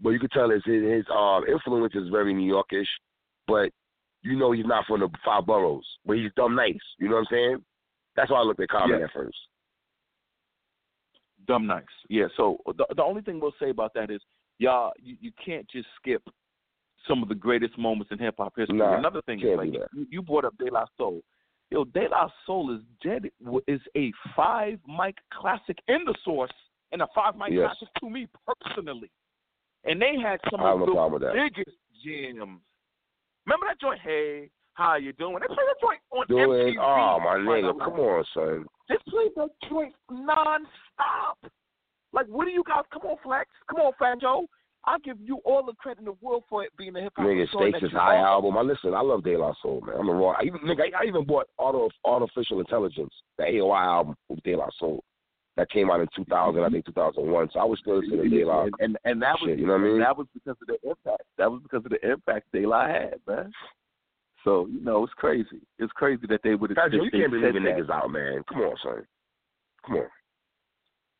But 0.00 0.10
you 0.10 0.18
can 0.18 0.30
tell 0.30 0.50
his 0.50 0.62
his, 0.64 0.82
his 0.82 1.04
um 1.14 1.44
influence 1.46 1.94
is 1.94 2.08
very 2.10 2.34
New 2.34 2.52
Yorkish. 2.52 2.88
But 3.46 3.70
you 4.22 4.36
know 4.36 4.52
he's 4.52 4.66
not 4.66 4.84
from 4.86 5.00
the 5.00 5.08
five 5.24 5.46
boroughs. 5.46 5.86
But 6.04 6.16
he's 6.16 6.30
dumb 6.36 6.54
nice. 6.56 6.76
You 6.98 7.08
know 7.08 7.16
what 7.16 7.20
I'm 7.20 7.26
saying? 7.30 7.64
That's 8.16 8.30
why 8.30 8.38
I 8.40 8.42
looked 8.42 8.60
at 8.60 8.68
Common 8.68 8.98
Yeah. 8.98 9.04
at 9.06 9.12
first. 9.12 9.36
Dumb 11.46 11.66
nice. 11.66 11.84
Yeah. 12.08 12.26
So 12.36 12.58
the 12.66 12.86
the 12.96 13.02
only 13.02 13.22
thing 13.22 13.38
we'll 13.38 13.54
say 13.60 13.70
about 13.70 13.92
that 13.94 14.10
is, 14.10 14.20
y'all, 14.58 14.92
you, 15.00 15.16
you 15.20 15.30
can't 15.44 15.68
just 15.70 15.86
skip 16.00 16.22
some 17.06 17.22
of 17.22 17.28
the 17.28 17.34
greatest 17.34 17.76
moments 17.76 18.10
in 18.12 18.18
hip 18.18 18.36
hop 18.38 18.54
history. 18.56 18.78
Nah, 18.78 18.96
Another 18.96 19.20
thing 19.22 19.40
is 19.40 19.56
like 19.56 19.72
you, 19.72 20.06
you 20.10 20.22
brought 20.22 20.46
up 20.46 20.56
De 20.58 20.70
La 20.72 20.86
Soul. 20.96 21.20
Yo, 21.70 21.84
De 21.84 22.08
La 22.08 22.30
Soul 22.46 22.74
is 22.74 22.82
dead. 23.02 23.30
Is 23.66 23.80
a 23.96 24.12
five 24.36 24.78
mic 24.86 25.16
classic 25.32 25.78
in 25.88 26.04
the 26.04 26.14
source 26.24 26.52
and 26.92 27.02
a 27.02 27.08
five 27.14 27.36
mic 27.36 27.50
Yes. 27.50 27.76
classic 27.78 27.88
to 28.00 28.10
me 28.10 28.28
personally. 28.46 29.10
And 29.84 30.00
they 30.00 30.16
had 30.16 30.40
some 30.50 30.60
of 30.60 30.80
the 30.80 30.86
problem 30.86 31.12
with 31.14 31.22
that. 31.22 31.34
biggest 31.34 31.76
jams. 32.04 32.60
Remember 33.46 33.66
that 33.66 33.80
joint? 33.80 34.00
Hey, 34.00 34.50
how 34.74 34.96
you 34.96 35.12
doing? 35.12 35.38
They 35.40 35.46
played 35.46 35.58
that 35.58 35.80
joint 35.80 36.00
on 36.10 36.26
Doing 36.26 36.74
MTV. 36.74 36.78
oh 36.78 36.82
ah, 36.82 37.18
my 37.18 37.36
nigga, 37.36 37.78
come 37.78 38.00
on, 38.00 38.24
son. 38.32 38.66
They 38.88 38.96
played 39.08 39.30
that 39.36 39.50
joint 39.68 39.94
non-stop. 40.10 41.38
Like, 42.12 42.26
what 42.26 42.44
do 42.44 42.50
you 42.52 42.62
guys? 42.66 42.84
Come 42.92 43.02
on, 43.02 43.16
Flex. 43.22 43.50
Come 43.68 43.80
on, 43.80 43.92
Fat 43.98 44.20
Joe. 44.20 44.46
I'll 44.86 44.98
give 44.98 45.18
you 45.20 45.40
all 45.44 45.64
the 45.64 45.72
credit 45.74 46.00
in 46.00 46.04
the 46.04 46.16
world 46.20 46.44
for 46.48 46.62
it 46.62 46.70
being 46.76 46.94
a 46.96 47.00
hip 47.00 47.14
hop. 47.16 47.26
Nigga, 47.26 47.48
Stakes 47.48 47.82
is 47.82 47.92
High 47.92 48.16
album. 48.16 48.56
I 48.58 48.60
listen. 48.60 48.94
I 48.94 49.00
love 49.00 49.24
De 49.24 49.36
La 49.36 49.54
Soul, 49.62 49.80
man. 49.80 49.96
I'm 49.98 50.08
a 50.08 50.12
raw. 50.12 50.32
I 50.38 50.44
even 50.44 50.60
nigga, 50.60 50.80
I, 50.94 51.04
I 51.04 51.06
even 51.06 51.24
bought 51.24 51.46
Auto 51.58 51.88
Artificial 52.04 52.60
Intelligence, 52.60 53.12
the 53.38 53.44
AOI 53.44 53.82
album 53.82 54.16
with 54.28 54.42
De 54.42 54.54
La 54.54 54.68
Soul. 54.78 55.02
That 55.56 55.70
came 55.70 55.88
out 55.88 56.00
in 56.00 56.08
2000, 56.16 56.34
I 56.34 56.64
mm-hmm. 56.64 56.72
think 56.74 56.86
2001. 56.86 57.50
So 57.52 57.60
I 57.60 57.64
was 57.64 57.78
still 57.78 58.00
listening 58.00 58.28
to 58.28 58.28
De 58.28 58.44
La. 58.44 58.64
and, 58.64 58.74
and 58.80 58.96
and 59.04 59.22
that 59.22 59.36
was 59.40 59.50
Shit, 59.50 59.58
you 59.60 59.66
know 59.66 59.74
what 59.74 59.82
I 59.82 59.84
mean? 59.84 59.98
that 60.00 60.16
was 60.16 60.26
because 60.34 60.56
of 60.60 60.66
the 60.66 60.78
impact. 60.88 61.22
That 61.38 61.50
was 61.50 61.62
because 61.62 61.84
of 61.84 61.90
the 61.90 62.10
impact 62.10 62.46
De 62.52 62.66
La 62.66 62.86
had, 62.86 63.20
man. 63.26 63.52
So 64.42 64.66
you 64.66 64.80
know, 64.80 65.04
it's 65.04 65.14
crazy. 65.14 65.60
It's 65.78 65.92
crazy 65.92 66.26
that 66.28 66.40
they 66.44 66.54
would 66.54 66.76
have. 66.76 66.92
You 66.92 67.10
can't 67.10 67.32
be 67.32 67.38
leaving 67.38 67.62
niggas 67.62 67.88
out, 67.88 68.10
man. 68.10 68.42
Come 68.48 68.62
on, 68.62 68.76
son. 68.82 69.06
Come 69.86 69.96
on. 69.96 70.06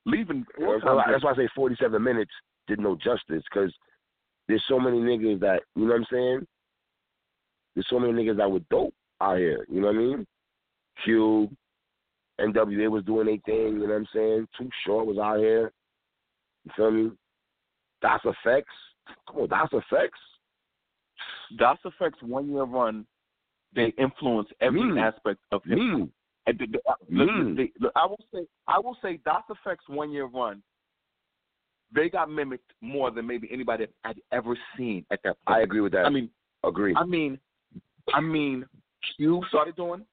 leaving. 0.05 0.45
That's 0.59 0.85
why 1.24 1.32
I 1.32 1.36
say 1.36 1.49
47 1.55 2.03
minutes 2.03 2.32
did 2.66 2.81
no 2.81 2.97
justice 2.97 3.43
because 3.51 3.73
there's 4.49 4.65
so 4.69 4.78
many 4.78 4.99
niggas 4.99 5.41
that, 5.41 5.62
you 5.74 5.86
know 5.86 5.93
what 5.93 6.01
I'm 6.01 6.07
saying? 6.11 6.47
There's 7.74 7.86
so 7.89 7.99
many 7.99 8.12
niggas 8.12 8.36
that 8.36 8.51
were 8.51 8.61
dope 8.70 8.95
out 9.20 9.39
here, 9.39 9.66
you 9.69 9.81
know 9.81 9.89
what 9.89 9.97
I 9.97 9.99
mean? 9.99 10.27
Cube, 11.05 11.51
NWA 12.41 12.89
was 12.91 13.05
doing 13.05 13.27
their 13.27 13.36
thing, 13.39 13.74
you 13.81 13.86
know 13.86 13.95
what 13.95 13.95
I'm 13.95 14.07
saying? 14.15 14.49
Too 14.59 14.69
Short 14.85 15.07
was 15.07 15.19
out 15.19 15.39
here. 15.39 15.73
You 16.65 16.73
feel 16.77 16.91
me? 16.91 17.11
Das 18.03 18.20
EFX. 18.24 18.62
Come 19.28 19.43
on, 19.43 19.49
Das 19.49 19.70
EFX. 19.73 20.11
Das 21.57 21.78
EFX 21.85 22.23
one 22.23 22.51
year 22.51 22.65
run, 22.65 23.07
they 23.74 23.93
influence 23.99 24.49
every 24.61 24.81
Mm. 24.82 25.01
aspect 25.01 25.41
of 25.53 25.62
hip 25.65 25.78
hop. 25.78 25.99
Me. 25.99 26.09
And 26.47 26.59
the- 26.59 26.66
the- 26.66 26.82
uh, 26.86 26.97
Mm. 27.11 27.57
they- 27.57 27.73
I 27.97 28.07
will 28.07 28.24
say, 28.32 28.47
I 28.66 28.78
will 28.78 28.97
say, 29.03 29.16
Das 29.24 29.43
EFX 29.49 29.89
one 29.89 30.11
year 30.12 30.27
run, 30.27 30.62
they 31.94 32.08
got 32.08 32.30
mimicked 32.30 32.72
more 32.80 33.10
than 33.10 33.26
maybe 33.26 33.48
anybody 33.52 33.86
had 34.04 34.16
ever 34.32 34.56
seen 34.76 35.04
at 35.10 35.20
that 35.24 35.36
point. 35.46 35.58
I 35.58 35.62
agree 35.62 35.80
with 35.80 35.92
that. 35.92 36.06
I 36.06 36.10
mean, 36.10 36.28
agree. 36.64 36.94
I 36.96 37.04
mean, 37.04 37.38
I 38.12 38.20
mean, 38.20 38.66
you 39.18 39.42
started 39.48 39.76
doing 39.76 40.04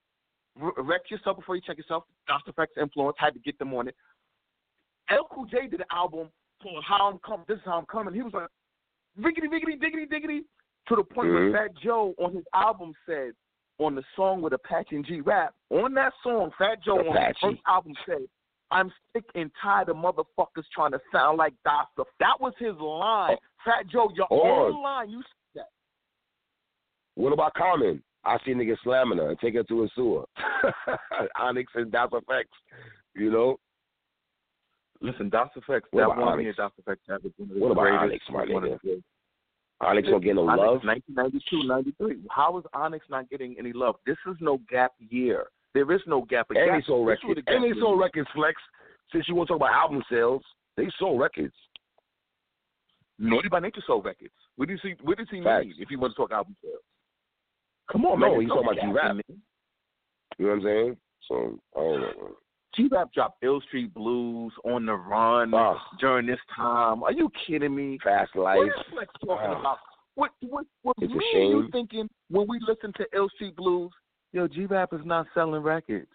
wreck 0.59 1.09
yourself 1.09 1.37
before 1.37 1.55
you 1.55 1.61
check 1.65 1.77
yourself. 1.77 2.03
Das 2.27 2.41
EFX 2.47 2.67
influence 2.79 3.15
had 3.19 3.33
to 3.33 3.39
get 3.39 3.57
them 3.57 3.73
on 3.73 3.87
it. 3.87 3.95
LL 5.09 5.27
Cool 5.31 5.45
J 5.45 5.67
did 5.67 5.79
an 5.79 5.85
album 5.91 6.29
called 6.61 6.83
How 6.87 7.09
I'm 7.09 7.19
Coming. 7.19 7.45
This 7.47 7.57
is 7.57 7.63
how 7.65 7.77
I'm 7.79 7.85
coming. 7.85 8.13
He 8.13 8.21
was 8.21 8.33
like, 8.33 8.47
riggedy, 9.19 9.47
riggedy, 9.51 9.79
diggity, 9.79 10.05
diggity, 10.05 10.41
to 10.87 10.95
the 10.95 11.03
point 11.03 11.29
Mhm. 11.29 11.33
where 11.33 11.67
Fat 11.67 11.75
Joe 11.81 12.13
on 12.17 12.35
his 12.35 12.45
album 12.53 12.93
said, 13.05 13.33
on 13.79 13.95
the 13.95 14.03
song 14.15 14.41
with 14.41 14.53
Apache 14.53 14.95
and 14.95 15.05
G 15.05 15.21
Rap, 15.21 15.55
on 15.69 15.93
that 15.95 16.13
song, 16.21 16.51
Fat 16.57 16.81
Joe 16.83 16.99
on 16.99 17.15
his 17.15 17.37
first 17.37 17.61
album 17.65 17.95
said, 18.05 18.27
I'm 18.72 18.91
sick 19.14 19.26
and 19.35 19.52
tired 19.61 19.89
of 19.89 19.98
motherfuckers 19.98 20.64
trying 20.73 20.91
to 20.91 20.99
sound 21.11 21.38
like 21.38 21.53
Dasta. 21.68 22.06
That 22.19 22.39
was 22.39 22.53
his 22.57 22.76
line. 22.80 23.35
Oh. 23.39 23.45
Fat 23.65 23.88
Joe, 23.91 24.10
your 24.15 24.27
Hold 24.27 24.45
own 24.48 24.76
on. 24.77 24.84
line. 24.84 25.10
You 25.10 25.19
said 25.22 25.26
that. 25.56 25.69
What 27.15 27.34
about 27.34 27.53
Common? 27.53 28.02
I 28.23 28.38
see 28.45 28.52
niggas 28.53 28.77
slamming 28.84 29.18
her 29.18 29.30
and 29.30 29.39
take 29.39 29.56
her 29.56 29.64
to 29.64 29.84
a 29.84 29.88
sewer. 29.95 30.26
Onyx 31.39 31.72
and 31.76 31.91
Das 31.91 32.10
EFX, 32.11 32.43
you 33.15 33.31
know? 33.31 33.57
Listen, 35.02 35.30
Das 35.30 35.49
EFX, 35.57 35.81
What 35.91 36.02
that 36.02 36.06
about 36.06 36.18
one 36.18 36.27
Onyx? 36.34 36.43
year 36.43 36.53
Das 36.56 36.72
EFX 36.88 36.98
had 37.10 37.23
was 37.23 37.31
one 37.38 37.49
of 37.49 37.56
the 37.56 37.60
What 37.60 37.72
about. 37.72 37.88
Onyx, 38.03 38.23
my 38.30 38.45
nigga? 38.45 38.80
the. 38.84 39.02
Onyx 39.81 40.07
don't 40.07 40.23
get 40.23 40.35
no 40.35 40.48
Onyx, 40.48 40.60
love. 40.60 40.81
1992, 40.84 41.68
93. 41.68 42.19
How 42.30 42.56
is 42.60 42.64
Onyx 42.76 43.06
not 43.10 43.27
getting 43.31 43.56
any 43.57 43.73
love? 43.73 43.95
This 44.06 44.18
is 44.27 44.35
no 44.39 44.60
gap 44.69 44.91
year. 44.99 45.48
There 45.73 45.89
is 45.91 46.02
no 46.06 46.23
gap. 46.23 46.48
And 46.49 46.57
they 46.81 46.85
sold 46.85 47.07
records. 47.07 47.41
And 47.48 47.64
they 47.64 47.80
sold 47.80 47.99
records, 47.99 48.27
Flex. 48.35 48.56
Since 49.14 49.27
you 49.27 49.35
want 49.35 49.48
to 49.48 49.53
talk 49.53 49.61
about 49.61 49.73
album 49.73 50.03
sales, 50.10 50.41
they 50.77 50.88
sold 50.99 51.19
records. 51.19 51.53
Naughty 53.19 53.49
by 53.49 53.60
Nature 53.60 53.81
sold 53.85 54.06
records. 54.06 54.34
What 54.56 54.69
does 54.69 54.80
he? 54.81 54.95
What 55.03 55.18
does 55.18 55.27
he 55.30 55.41
Facts. 55.43 55.65
need 55.65 55.76
if 55.80 55.91
you 55.91 55.99
want 55.99 56.14
to 56.14 56.18
talk 56.18 56.31
album 56.31 56.56
sales? 56.64 56.81
Come 57.91 58.06
on, 58.06 58.19
No, 58.19 58.31
man. 58.31 58.41
he's 58.41 58.49
talking 58.49 58.64
about 58.64 58.76
G-Rap. 58.81 59.15
You 60.39 60.45
know 60.45 60.48
what 60.48 60.53
I'm 60.56 60.64
saying? 60.64 60.98
So, 61.27 61.60
I 61.76 61.80
don't 61.80 62.02
know. 62.02 62.30
G-Rap 62.76 63.14
dropped 63.14 63.43
Ill 63.43 63.60
Street 63.68 63.93
Blues 63.93 64.53
on 64.64 64.85
the 64.85 64.93
run 64.93 65.52
during 65.99 66.26
this 66.26 66.39
time. 66.56 67.03
Are 67.03 67.11
you 67.11 67.30
kidding 67.45 67.76
me? 67.76 67.99
Fast 68.03 68.35
Life. 68.35 68.60
is 68.65 68.85
Flex 68.93 69.11
talking 69.26 69.52
about? 69.60 69.77
What 70.15 70.31
what 70.41 70.65
what 70.84 70.95
It's 70.99 71.14
me 71.14 71.26
you 71.34 71.68
thinking 71.72 72.10
when 72.30 72.48
we 72.48 72.60
listen 72.68 72.91
to 72.98 73.06
Ill 73.14 73.30
Street 73.35 73.56
Blues? 73.56 73.91
Yo, 74.33 74.47
G-Rap 74.47 74.93
is 74.93 75.01
not 75.03 75.27
selling 75.33 75.61
records. 75.61 76.11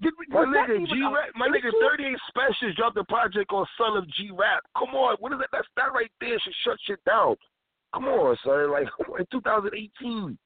Did 0.00 0.14
we, 0.18 0.26
My 0.30 0.46
nigga 0.46 0.74
even 0.76 0.86
G 0.86 0.92
a- 1.06 1.12
Rap, 1.12 1.28
my 1.34 1.48
nigga, 1.48 1.70
38 1.78 2.16
Specials 2.28 2.74
dropped 2.76 2.96
a 2.96 3.04
project 3.04 3.52
on 3.52 3.66
Son 3.76 3.96
of 3.98 4.08
G 4.12 4.30
Rap. 4.32 4.62
Come 4.78 4.94
on, 4.94 5.16
what 5.20 5.32
is 5.32 5.38
that? 5.40 5.48
That's 5.52 5.68
that 5.76 5.92
right 5.92 6.10
there 6.20 6.38
should 6.40 6.54
shut 6.64 6.78
shit 6.86 7.04
down. 7.04 7.36
Come 7.92 8.04
on, 8.06 8.36
son. 8.44 8.70
Like 8.70 8.86
in 9.18 9.26
2018. 9.30 10.38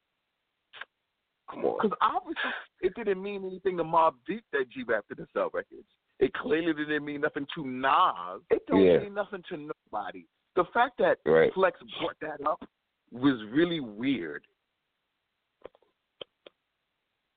Come 1.51 1.65
on. 1.65 1.77
Because 1.81 1.97
obviously 2.03 2.51
it 2.81 2.95
didn't 2.97 3.23
mean 3.23 3.45
anything 3.45 3.77
to 3.77 3.85
Mobb 3.85 4.15
Deep 4.27 4.43
that 4.53 4.69
G 4.71 4.83
Rap 4.89 5.05
didn't 5.09 5.29
sell 5.33 5.51
records. 5.53 5.87
It 6.19 6.33
clearly 6.35 6.73
didn't 6.73 7.05
mean 7.05 7.21
nothing 7.21 7.47
to 7.55 7.65
Nas. 7.67 8.41
It 8.51 8.63
don't 8.67 8.83
Yeah. 8.83 8.99
mean 8.99 9.15
nothing 9.15 9.43
to 9.51 9.57
nobody. 9.93 10.25
The 10.57 10.65
fact 10.73 10.95
that 10.99 11.19
Right. 11.25 11.53
Flex 11.55 11.79
brought 12.01 12.19
that 12.21 12.45
up 12.47 12.63
was 13.13 13.41
really 13.53 13.79
weird. 13.81 14.45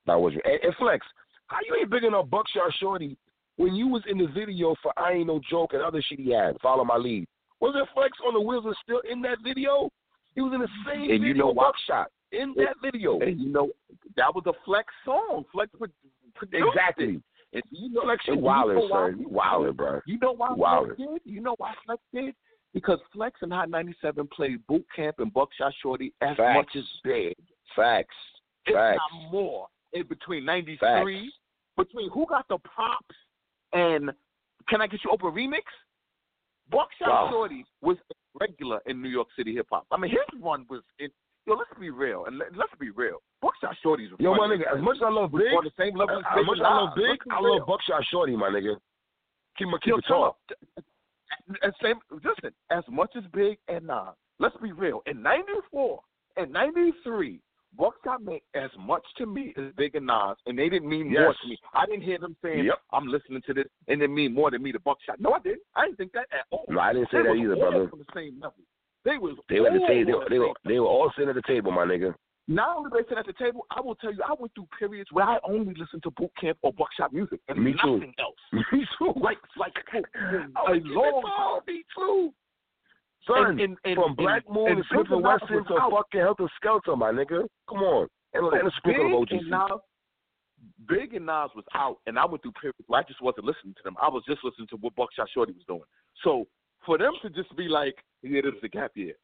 That 0.08 0.20
was 0.20 0.34
and, 0.34 0.60
and 0.64 0.76
Flex. 0.78 1.06
How 1.48 1.58
you 1.66 1.78
ain't 1.80 1.90
big 1.92 2.04
enough 2.04 2.30
Buckshot 2.30 2.74
Shorty 2.80 3.16
when 3.58 3.76
you 3.76 3.88
was 3.88 4.04
in 4.10 4.18
the 4.18 4.28
video 4.28 4.76
for 4.84 4.92
I 4.98 5.14
Ain't 5.14 5.28
No 5.28 5.40
Joke 5.50 5.72
and 5.74 5.82
other 5.82 6.02
shit 6.02 6.20
he 6.20 6.32
had? 6.32 6.58
Follow 6.62 6.84
my 6.84 6.98
lead. 6.98 7.28
Was 7.62 7.76
it 7.76 7.88
Flex 7.94 8.12
on 8.28 8.34
the 8.34 8.42
Wheels 8.42 8.66
of 8.66 8.76
Steel 8.84 9.02
in 9.10 9.22
that 9.22 9.38
video? 9.44 9.90
He 10.36 10.42
was 10.42 10.54
in 10.54 10.62
the 10.62 10.68
same 10.86 11.10
And 11.12 11.24
you 11.24 11.34
know 11.34 11.48
what? 11.48 11.74
Buckshot 11.74 12.08
in 12.32 12.54
that 12.58 12.76
video. 12.84 13.20
And 13.20 13.40
you 13.40 13.50
know, 13.50 13.70
That 14.16 14.34
was 14.36 14.44
a 14.48 14.54
Flex 14.66 14.86
song. 15.06 15.46
Flex 15.52 15.72
Exactly. 16.54 17.22
And 17.54 17.64
you 17.72 17.90
know, 17.90 18.02
Flex, 18.04 18.24
you 18.28 18.34
and 18.34 18.42
you 18.42 18.48
know 18.48 18.88
why- 18.90 19.10
son. 19.10 19.20
You 19.20 19.28
wildin', 19.30 19.76
bro. 19.76 20.02
You 20.06 20.20
know 20.20 20.34
why 20.34 20.50
Wildin'. 20.50 20.96
Flex 20.98 21.12
did? 21.24 21.34
You 21.34 21.42
know 21.42 21.56
why 21.58 21.74
Flex 21.86 22.02
did? 22.14 22.36
Because 22.74 23.00
Flex 23.14 23.40
and 23.42 23.52
Hot 23.54 23.70
97 23.70 24.28
played 24.28 24.66
Boot 24.68 24.86
Camp 24.96 25.16
and 25.20 25.34
Buckshot 25.34 25.74
Shorty 25.82 26.14
as 26.22 26.36
Facts. 26.38 26.56
much 26.58 26.76
as 26.76 26.84
big, 27.04 27.36
Facts. 27.76 28.14
if 28.66 28.76
Facts. 28.76 29.00
not 29.24 29.32
more, 29.32 29.68
in 29.94 30.08
between 30.08 30.46
93, 30.46 30.78
Facts. 30.80 31.34
between 31.78 32.10
Who 32.12 32.26
Got 32.28 32.48
the 32.48 32.58
Props 32.60 33.16
and 33.74 34.12
Can 34.70 34.82
I 34.82 34.88
Get 34.88 35.00
You 35.04 35.12
Open 35.12 35.32
Remix? 35.32 35.62
Buckshot 36.70 37.08
Wow. 37.08 37.30
Shorty 37.32 37.66
was 37.82 37.98
regular 38.40 38.80
in 38.86 39.02
New 39.02 39.10
York 39.10 39.28
City 39.38 39.54
hip 39.56 39.68
hop. 39.72 39.86
I 39.92 39.98
mean, 39.98 40.12
his 40.12 40.20
run 40.42 40.66
was 40.70 40.82
in. 41.00 41.10
Yo, 41.46 41.54
let's 41.56 41.70
be 41.80 41.90
real, 41.90 42.26
and 42.26 42.38
let, 42.38 42.54
let's 42.58 42.74
be 42.78 42.90
real. 42.90 43.22
Buckshot 43.42 43.76
Shorty's 43.82 44.10
Yo, 44.20 44.34
my 44.36 44.48
nigga, 44.48 44.76
as 44.76 44.82
much 44.84 44.98
as 44.98 45.04
I 45.06 45.10
love 45.10 45.32
Big, 45.32 45.54
on 45.56 45.64
the 45.64 45.72
same 45.80 45.96
level 45.96 46.18
as 46.18 46.24
as 46.38 46.46
much 46.46 46.58
as 46.58 46.66
I 46.66 46.74
love 46.74 46.90
Big, 46.96 47.18
I 47.32 47.40
love 47.40 47.66
Buckshot 47.66 48.04
Shorty, 48.12 48.36
my 48.36 48.50
nigga. 48.50 48.76
Keep 49.58 49.70
my 49.70 49.78
keep 49.82 49.92
Yo, 49.92 49.98
it 50.00 50.06
talk. 50.10 50.38
and 51.62 51.74
same, 51.82 51.96
listen, 52.12 52.52
as 52.70 52.84
much 52.90 53.12
as 53.16 53.24
Big 53.34 53.58
and 53.70 53.88
Nas, 53.88 54.14
let's 54.40 54.58
be 54.62 54.74
real. 54.74 55.02
In 55.06 55.22
'94 55.22 56.02
and 56.36 56.52
'93, 56.52 57.40
Buckshot 57.78 58.24
meant 58.24 58.42
as 58.56 58.70
much 58.80 59.04
to 59.18 59.26
me 59.26 59.54
as 59.58 59.66
Big 59.76 59.96
and 59.96 60.06
Nas, 60.08 60.38
and 60.46 60.58
they 60.58 60.70
didn't 60.70 60.90
mean 60.90 61.12
more 61.12 61.34
to 61.42 61.48
me. 61.48 61.58
I 61.74 61.86
didn't 61.86 62.02
hear 62.04 62.18
them 62.18 62.36
saying, 62.42 62.66
Yep. 62.66 62.80
"I'm 62.94 63.08
listening 63.08 63.42
to 63.48 63.54
this," 63.54 63.66
and 63.88 64.02
it 64.02 64.10
mean 64.10 64.34
more 64.34 64.50
to 64.50 64.58
me 64.60 64.72
to 64.72 64.80
Buckshot. 64.80 65.20
No, 65.20 65.34
I 65.34 65.40
didn't. 65.40 65.62
I 65.76 65.86
didn't 65.86 65.98
think 65.98 66.12
that 66.14 66.28
at 66.32 66.46
all. 66.52 66.66
No, 66.70 66.80
I 66.80 66.94
didn't 66.94 67.10
say 67.12 67.18
They 67.22 67.30
that 67.30 67.36
either, 67.36 67.56
brother. 67.56 67.90
On 67.92 68.00
the 68.00 68.06
same 68.16 68.36
level. 68.40 68.60
They 69.06 69.18
was 69.18 69.36
They 69.50 69.60
were 69.60 69.68
at 69.68 69.74
the 69.74 69.80
table. 69.88 70.06
They, 70.06 70.14
were- 70.14 70.30
they 70.30 70.40
were 70.40 70.54
they 70.66 70.80
were 70.80 70.88
all 70.88 71.12
sitting 71.16 71.30
at 71.30 71.36
the 71.36 71.42
table, 71.44 71.72
my 71.72 71.86
nigga. 71.86 72.16
Not 72.50 72.78
only 72.78 72.90
they 72.94 73.08
sit 73.10 73.18
at 73.18 73.26
the 73.26 73.34
table, 73.34 73.66
I 73.72 73.82
will 73.82 73.96
tell 73.96 74.14
you, 74.14 74.22
I 74.24 74.34
went 74.40 74.54
through 74.56 74.70
periods 74.80 75.12
where 75.12 75.26
I 75.26 75.38
only 75.44 75.74
listened 75.74 76.02
to 76.04 76.12
boot 76.12 76.32
camp 76.40 76.58
or 76.62 76.72
buckshot 76.72 77.12
music 77.12 77.42
and 77.50 77.62
Me 77.62 77.74
too. 77.84 77.96
nothing 77.98 78.14
else. 78.20 78.64
Me 78.72 78.88
too. 78.98 79.12
Like, 79.18 79.38
like 79.58 79.74
for 79.92 79.98
I 80.56 80.72
a 80.72 80.80
long 80.84 81.22
time. 81.24 81.62
me 81.68 81.84
too. 81.94 82.34
Son, 83.28 83.46
And- 83.52 83.60
and- 83.62 83.78
and- 83.84 83.96
from 83.96 84.16
Black 84.16 84.48
Moon 84.50 84.68
and 84.68 84.86
Smith 84.86 85.06
and 85.08 85.14
and 85.16 85.24
Nas 85.24 85.42
Wesson 85.42 85.66
to 85.66 85.80
out. 85.82 85.92
fucking 85.92 86.22
Helter 86.22 86.48
Skelter, 86.56 86.96
my 86.96 87.12
nigga. 87.12 87.48
Come 87.70 87.84
on. 87.84 88.08
And, 88.34 88.44
So 88.44 88.52
and 88.52 88.68
a 88.68 88.72
sprinkle 88.72 89.22
of 89.24 89.30
Big 89.30 89.40
OGC. 89.40 89.42
and 89.42 89.50
Nas, 89.50 89.82
Big 90.88 91.14
and 91.14 91.26
Nas 91.26 91.50
was 91.56 91.66
out, 91.74 92.00
and 92.08 92.18
I 92.18 92.26
went 92.26 92.42
through 92.42 92.54
periods 92.54 92.80
where 92.88 93.00
I 93.02 93.04
just 93.04 93.22
wasn't 93.22 93.46
listening 93.46 93.74
to 93.76 93.84
them. 93.84 93.96
I 94.02 94.10
was 94.10 94.24
just 94.26 94.44
listening 94.44 94.68
to 94.70 94.78
what 94.78 94.96
Buckshot 94.96 95.30
Shorty 95.30 95.54
was 95.54 95.66
doing. 95.66 95.84
So 96.24 96.48
for 96.86 96.98
them 96.98 97.14
to 97.22 97.30
just 97.30 97.54
be 97.56 97.68
like, 97.68 97.96
"Yeah, 98.22 98.42
this 98.42 98.56
is 98.56 98.64
a 98.64 98.68
gap 98.70 98.96
year." 98.96 99.16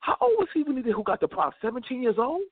How 0.00 0.16
old 0.20 0.36
was 0.38 0.48
he 0.52 0.62
when 0.62 0.76
he 0.76 0.82
did? 0.82 0.92
Who 0.94 1.02
got 1.02 1.20
the 1.20 1.28
pop? 1.28 1.54
Seventeen 1.60 2.02
years 2.02 2.18
old? 2.18 2.42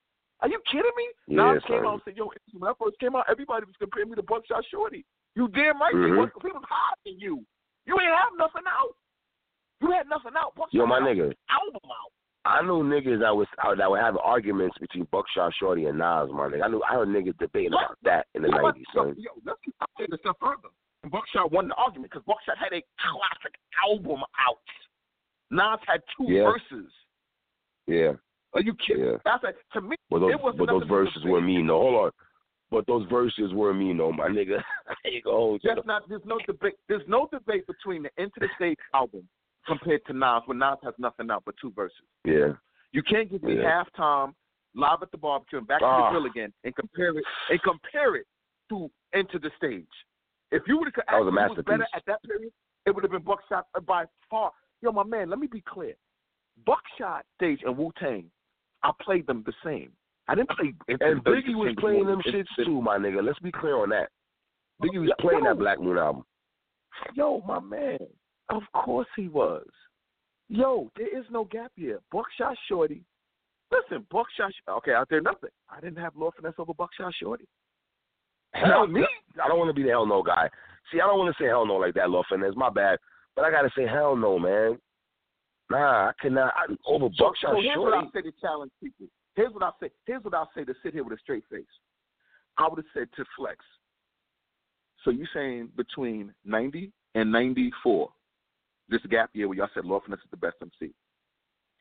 Are 0.41 0.49
you 0.49 0.59
kidding 0.69 0.91
me? 0.97 1.09
Yeah, 1.27 1.53
Nas 1.53 1.63
came 1.65 1.85
out 1.85 1.93
and 1.93 2.01
said, 2.03 2.17
"Yo, 2.17 2.29
when 2.53 2.69
I 2.69 2.73
first 2.75 2.99
came 2.99 3.15
out, 3.15 3.25
everybody 3.29 3.65
was 3.65 3.75
comparing 3.77 4.09
me 4.09 4.15
to 4.15 4.23
Buckshot 4.23 4.65
Shorty." 4.65 5.05
You 5.35 5.47
damn 5.49 5.79
right. 5.79 5.93
He 5.93 5.99
Mhm. 5.99 6.17
was. 6.17 6.29
He 6.41 6.47
was 6.51 6.63
higher 6.67 6.95
than 7.05 7.19
you. 7.19 7.45
You 7.85 7.99
ain't 7.99 8.11
have 8.11 8.33
nothing 8.37 8.63
out. 8.67 8.95
You 9.81 9.91
had 9.91 10.07
nothing 10.09 10.31
out. 10.37 10.55
Buckshot 10.55 10.73
Yo, 10.73 10.85
my 10.85 10.99
nigga. 10.99 11.33
Album 11.49 11.81
out. 11.89 12.11
I 12.45 12.61
knew 12.61 12.83
niggas 12.83 13.19
that 13.21 13.35
was 13.35 13.47
out 13.63 13.77
that 13.79 13.89
were 13.89 13.99
having 13.99 14.21
arguments 14.23 14.77
between 14.79 15.07
Buckshot 15.11 15.51
Shorty 15.59 15.85
and 15.85 15.97
Nas, 15.97 16.29
my 16.31 16.47
nigga. 16.47 16.63
I 16.63 16.67
knew 16.67 16.81
I 16.89 16.93
heard 16.93 17.07
niggas 17.09 17.37
debating 17.39 17.73
about 17.73 17.97
that 18.03 18.27
in 18.35 18.43
the 18.43 18.49
nineties, 18.49 18.85
yo. 18.93 19.05
Yo, 19.17 19.31
let's 19.45 19.59
take 19.97 20.07
step 20.19 20.35
further. 20.39 20.69
Buckshot 21.11 21.51
won 21.51 21.67
the 21.69 21.75
argument 21.75 22.11
because 22.11 22.23
Buckshot 22.25 22.57
had 22.57 22.71
a 22.73 22.81
classic 23.01 23.55
album 23.87 24.21
out. 24.39 24.57
Nas 25.51 25.79
had 25.87 26.01
two 26.15 26.31
Yeah. 26.31 26.43
verses. 26.51 26.91
Yeah, 27.87 28.13
Are 28.53 28.61
you 28.61 28.73
kidding? 28.75 29.05
yeah. 29.05 29.17
That's 29.25 29.43
a, 29.43 29.53
to 29.73 29.81
me. 29.81 29.95
But 30.09 30.19
those 30.19 30.31
but 30.57 30.67
those 30.67 30.87
verses 30.87 31.23
were 31.25 31.41
mean 31.41 31.67
though. 31.67 31.79
Hold 31.81 31.95
on. 32.05 32.11
But 32.71 32.87
those 32.87 33.07
verses 33.09 33.53
were 33.53 33.73
mean 33.73 33.97
though, 33.97 34.11
my 34.11 34.27
nigga. 34.27 34.57
I 34.87 34.93
ain't 35.07 35.23
gonna 35.23 35.35
hold 35.37 35.61
you. 35.63 35.71
That's 35.73 35.85
not. 35.85 36.07
There's 36.09 36.25
no 36.25 36.39
debate. 36.47 36.73
There's 36.89 37.07
no 37.07 37.27
debate 37.31 37.65
between 37.67 38.03
the 38.03 38.09
Enta 38.19 38.39
da 38.39 38.47
Stage 38.55 38.77
album 38.93 39.27
compared 39.67 40.05
to 40.05 40.13
Nas 40.13 40.41
when 40.45 40.57
Nas 40.59 40.77
has 40.83 40.93
nothing 40.97 41.29
out 41.31 41.43
but 41.45 41.55
two 41.61 41.71
verses. 41.71 41.97
Yeah. 42.23 42.53
You 42.91 43.03
can't 43.03 43.29
give 43.29 43.43
me 43.43 43.57
Yeah. 43.57 43.83
halftime, 43.83 44.33
live 44.73 45.01
at 45.01 45.11
the 45.11 45.17
barbecue, 45.17 45.57
and 45.59 45.67
back 45.67 45.79
to 45.79 45.85
Ah. 45.85 46.05
the 46.05 46.11
grill 46.19 46.25
again, 46.29 46.53
and 46.63 46.75
compare 46.75 47.17
it 47.17 47.23
and 47.49 47.61
compare 47.63 48.15
it 48.15 48.27
to 48.69 48.89
Enta 49.13 49.41
da 49.41 49.49
Stage. 49.57 49.87
If 50.51 50.67
you 50.67 50.77
would 50.77 50.93
have 50.95 51.25
was 51.25 51.33
was 51.57 51.65
better 51.65 51.87
at 51.93 52.05
that 52.05 52.21
period, 52.23 52.51
it 52.85 52.91
would 52.91 53.03
have 53.03 53.11
been 53.11 53.23
Buckshot 53.23 53.65
by 53.85 54.05
far. 54.29 54.51
Yo, 54.81 54.91
my 54.91 55.03
man, 55.03 55.29
let 55.29 55.39
me 55.39 55.47
be 55.47 55.61
clear. 55.61 55.95
Buckshot 56.65 57.25
Stage 57.35 57.63
and 57.63 57.77
Wu 57.77 57.91
Tang, 57.99 58.31
I 58.83 58.91
played 59.01 59.27
them 59.27 59.43
the 59.43 59.53
same. 59.63 59.91
I 60.27 60.35
didn't 60.35 60.49
play. 60.49 60.73
And 60.87 61.23
Biggie 61.23 61.55
was 61.55 61.75
playing 61.79 62.05
them 62.05 62.19
It's- 62.25 62.33
shits 62.33 62.65
too, 62.65 62.81
my 62.81 62.97
nigga. 62.97 63.23
Let's 63.23 63.39
be 63.39 63.51
clear 63.51 63.75
on 63.77 63.89
that. 63.89 64.11
Biggie 64.81 65.01
was 65.01 65.11
playing 65.19 65.43
that 65.43 65.57
Black 65.57 65.79
Moon 65.79 65.97
album. 65.97 66.25
Yo, 67.13 67.41
my 67.41 67.59
man. 67.59 67.99
Of 68.49 68.63
course 68.73 69.07
he 69.15 69.27
was. 69.27 69.67
Yo, 70.49 70.91
there 70.95 71.17
is 71.17 71.25
no 71.31 71.45
gap 71.45 71.71
year. 71.75 71.99
Buckshot 72.11 72.55
Shorty. 72.67 73.01
Listen, 73.71 74.05
Buckshot. 74.11 74.51
Okay, 74.69 74.93
out 74.93 75.07
there, 75.09 75.21
nothing. 75.21 75.49
I 75.69 75.79
didn't 75.81 75.97
have 75.97 76.15
Lord 76.15 76.35
Finesse 76.35 76.53
over 76.59 76.73
Buckshot 76.73 77.13
Shorty. 77.19 77.45
Hell 78.53 78.87
me? 78.87 79.05
I 79.43 79.47
don't 79.47 79.57
want 79.57 79.69
to 79.69 79.73
be 79.73 79.83
the 79.83 79.89
hell 79.89 80.05
no 80.05 80.21
guy. 80.21 80.49
See, 80.91 81.01
I 81.01 81.07
don't 81.07 81.17
want 81.17 81.35
to 81.35 81.43
say 81.43 81.47
hell 81.47 81.65
no 81.65 81.75
like 81.75 81.95
that, 81.95 82.09
Lord 82.09 82.25
Finesse. 82.29 82.53
My 82.55 82.69
bad. 82.69 82.99
But 83.35 83.45
I 83.45 83.51
gotta 83.51 83.69
say 83.75 83.85
hell 83.87 84.15
no, 84.15 84.39
man. 84.39 84.77
Nah, 85.69 86.09
I 86.09 86.11
cannot. 86.21 86.53
I, 86.55 86.73
over 86.85 87.07
So, 87.17 87.25
Buckshot 87.25 87.55
so 87.55 87.61
here's 87.61 87.77
what 87.77 87.93
I 87.93 88.01
Shorty. 88.03 88.11
say 88.13 88.21
to 88.21 88.31
challenge 88.39 88.71
people. 88.81 89.07
Here's 89.35 89.51
what 89.51 89.63
I 89.63 89.71
say. 89.81 89.89
Here's 90.05 90.23
what 90.23 90.35
I 90.35 90.45
say 90.55 90.63
to 90.63 90.73
sit 90.83 90.93
here 90.93 91.03
with 91.03 91.17
a 91.17 91.21
straight 91.21 91.43
face. 91.51 91.65
I 92.57 92.67
would 92.69 92.77
have 92.77 92.85
said 92.93 93.09
to 93.17 93.25
Flex. 93.37 93.57
So 95.03 95.11
you 95.11 95.25
saying 95.33 95.69
between 95.75 96.33
ninety 96.45 96.91
and 97.15 97.31
ninety 97.31 97.71
four, 97.83 98.09
this 98.89 99.01
gap 99.09 99.29
year 99.33 99.47
where 99.47 99.57
y'all 99.57 99.69
said 99.73 99.85
Lord 99.85 100.03
Finesse 100.03 100.19
is 100.19 100.31
the 100.31 100.37
best 100.37 100.55
MC. 100.61 100.93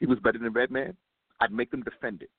He 0.01 0.07
was 0.07 0.19
better 0.21 0.39
than 0.39 0.53
Redman. 0.53 0.97
I'd 1.41 1.53
make 1.53 1.71
them 1.71 1.83
defend 1.83 2.23
it. 2.23 2.31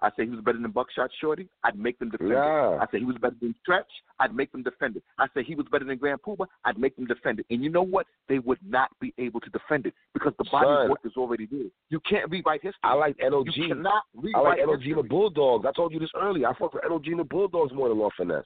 I 0.00 0.08
say 0.16 0.24
he 0.24 0.30
was 0.30 0.40
better 0.40 0.58
than 0.58 0.72
Buckshot 0.72 1.10
Shorty. 1.20 1.48
I'd 1.62 1.78
make 1.78 1.96
them 2.00 2.10
defend 2.10 2.32
it. 2.32 2.36
I 2.36 2.86
say 2.90 2.98
he 2.98 3.04
was 3.04 3.14
better 3.22 3.36
than 3.40 3.54
Stretch. 3.62 3.86
I'd 4.18 4.34
make 4.34 4.50
them 4.50 4.64
defend 4.64 4.96
it. 4.96 5.04
I 5.18 5.26
say 5.32 5.44
he 5.44 5.54
was 5.54 5.66
better 5.70 5.84
than 5.84 5.96
Grand 5.96 6.18
Puba. 6.26 6.46
I'd 6.64 6.76
make 6.76 6.96
them 6.96 7.06
defend 7.06 7.38
it. 7.38 7.46
And 7.50 7.62
you 7.62 7.70
know 7.70 7.84
what? 7.84 8.06
They 8.28 8.40
would 8.40 8.58
not 8.66 8.88
be 9.00 9.14
able 9.18 9.38
to 9.40 9.50
defend 9.50 9.86
it 9.86 9.94
because 10.12 10.32
the 10.38 10.44
body 10.50 10.66
Son. 10.66 10.82
of 10.84 10.90
work 10.90 10.98
is 11.04 11.12
already 11.16 11.46
there. 11.46 11.70
You 11.90 12.00
can't 12.00 12.28
rewrite 12.28 12.62
history. 12.62 12.80
I 12.82 12.94
like 12.94 13.14
You 13.20 13.30
NOG. 13.30 13.46
cannot 13.54 14.02
I 14.34 14.40
like 14.40 14.58
NOG 14.58 14.78
history. 14.82 14.94
the 14.94 15.08
Bulldogs. 15.08 15.66
I 15.68 15.72
told 15.72 15.92
you 15.92 16.00
this 16.00 16.10
earlier. 16.20 16.48
I 16.48 16.54
fuck 16.58 16.74
with 16.74 16.82
NOG 16.88 17.06
and 17.06 17.20
the 17.20 17.24
Bulldogs 17.24 17.72
more 17.72 17.88
than 17.88 17.98
Lord 17.98 18.12
Finesse. 18.16 18.42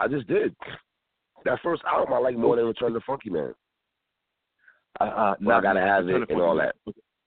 I 0.00 0.08
just 0.08 0.26
did. 0.28 0.56
That 1.44 1.58
first 1.62 1.82
album 1.84 2.14
I 2.14 2.18
like 2.18 2.36
more 2.38 2.56
than 2.56 2.64
Return 2.64 2.94
to 2.94 3.00
Funky 3.06 3.28
Man. 3.28 3.54
Uh, 5.00 5.04
uh, 5.04 5.34
I 5.40 5.60
gotta 5.60 5.80
have 5.80 6.08
it 6.08 6.28
and 6.28 6.40
all 6.40 6.56
that. 6.56 6.74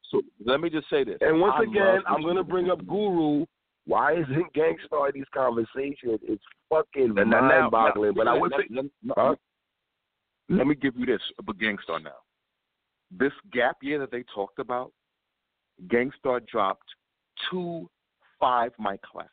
So 0.10 0.22
let 0.46 0.60
me 0.60 0.70
just 0.70 0.90
say 0.90 1.04
this. 1.04 1.18
And 1.22 1.40
once 1.40 1.56
I 1.58 1.64
again, 1.64 2.02
I'm 2.08 2.22
gonna 2.22 2.44
bring 2.44 2.70
up 2.70 2.86
Guru. 2.86 3.46
Why 3.86 4.14
isn't 4.14 4.54
Gang 4.54 4.78
Starr 4.86 5.08
in 5.10 5.14
these 5.16 5.30
conversations? 5.34 6.20
It's 6.24 6.44
fucking 6.70 7.14
Now- 7.16 7.24
now- 7.24 7.42
mind 7.42 7.72
boggling. 7.72 8.14
now- 8.14 8.24
But 8.24 8.28
I 8.28 8.38
would 8.38 8.52
let- 8.52 8.62
say, 8.62 8.68
let, 8.70 8.86
let- 9.06 9.18
huh? 9.18 9.36
let 10.50 10.68
me 10.68 10.76
give 10.76 10.96
you 10.98 11.06
this, 11.06 11.22
but 11.44 11.58
Gang 11.58 11.78
Starr 11.84 12.00
now. 12.00 12.18
This 13.10 13.34
gap 13.52 13.78
year 13.82 14.00
that 14.00 14.12
they 14.12 14.24
talked 14.24 14.60
about, 14.60 14.92
Gang 15.88 16.12
Starr 16.20 16.42
dropped 16.42 16.88
two 17.50 17.90
five 18.40 18.74
my 18.78 18.98
classics. 18.98 19.32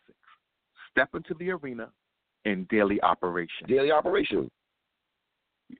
Step 0.90 1.14
into 1.14 1.34
the 1.34 1.50
arena 1.50 1.90
and 2.44 2.66
daily 2.68 3.00
operation. 3.02 3.66
daily 3.66 3.90
operation. 3.90 4.50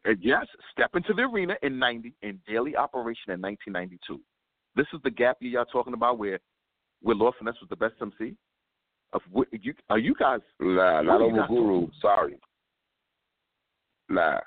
Uh, 0.07 0.13
yes, 0.21 0.47
step 0.73 0.91
into 0.95 1.15
the 1.15 1.23
arena 1.23 1.55
in 1.63 1.79
ninety 1.79 2.15
and 2.23 2.39
daily 2.47 2.77
operation 2.77 3.33
in 3.33 3.41
nineteen 3.41 3.73
ninety 3.73 3.99
two. 4.07 4.21
This 4.77 4.87
is 4.93 5.01
the 5.03 5.11
gap 5.11 5.39
year 5.41 5.53
y'all 5.53 5.65
talking 5.65 5.95
about 5.95 6.19
where 6.19 6.39
where 7.03 7.17
Lord 7.17 7.35
Finesse 7.39 7.57
was 7.61 7.71
the 7.71 7.77
best 7.77 7.95
MC. 8.01 8.35
Of 9.15 9.23
what 9.31 9.49
you 9.51 9.73
are 9.89 9.99
you 9.99 10.15
guys 10.15 10.41
Nah, 10.61 11.01
not 11.01 11.23
over 11.23 11.47
Guru. 11.49 11.89
Sorry. 12.03 12.39
Nah. 14.11 14.41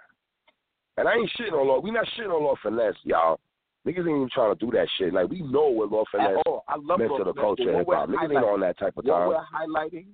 And 0.97 1.07
I 1.07 1.13
ain't 1.13 1.31
shitting 1.39 1.53
on 1.53 1.67
Law. 1.67 1.79
We 1.79 1.89
not 1.89 2.05
shitting 2.17 2.31
on 2.31 2.43
Lord 2.43 2.59
Finesse, 2.61 2.95
y'all. 3.03 3.39
Niggas 3.87 3.99
ain't 3.99 4.09
even 4.09 4.29
trying 4.31 4.55
to 4.55 4.65
do 4.65 4.71
that 4.71 4.87
shit. 4.97 5.13
Like 5.13 5.29
we 5.29 5.41
know 5.41 5.69
what 5.69 5.91
Lord 5.91 6.07
Finesse 6.11 6.37
at. 6.37 6.51
I 6.67 6.75
love 6.77 6.99
meant 6.99 7.11
to 7.17 7.23
the 7.23 7.33
culture 7.33 7.75
hip 7.75 7.87
hop. 7.89 8.09
Niggas 8.09 8.23
ain't 8.23 8.45
on 8.45 8.59
that 8.59 8.77
type 8.77 8.93
of 8.97 9.05
what 9.05 9.17
time. 9.17 9.29
we're 9.29 9.37
highlighting 9.37 10.05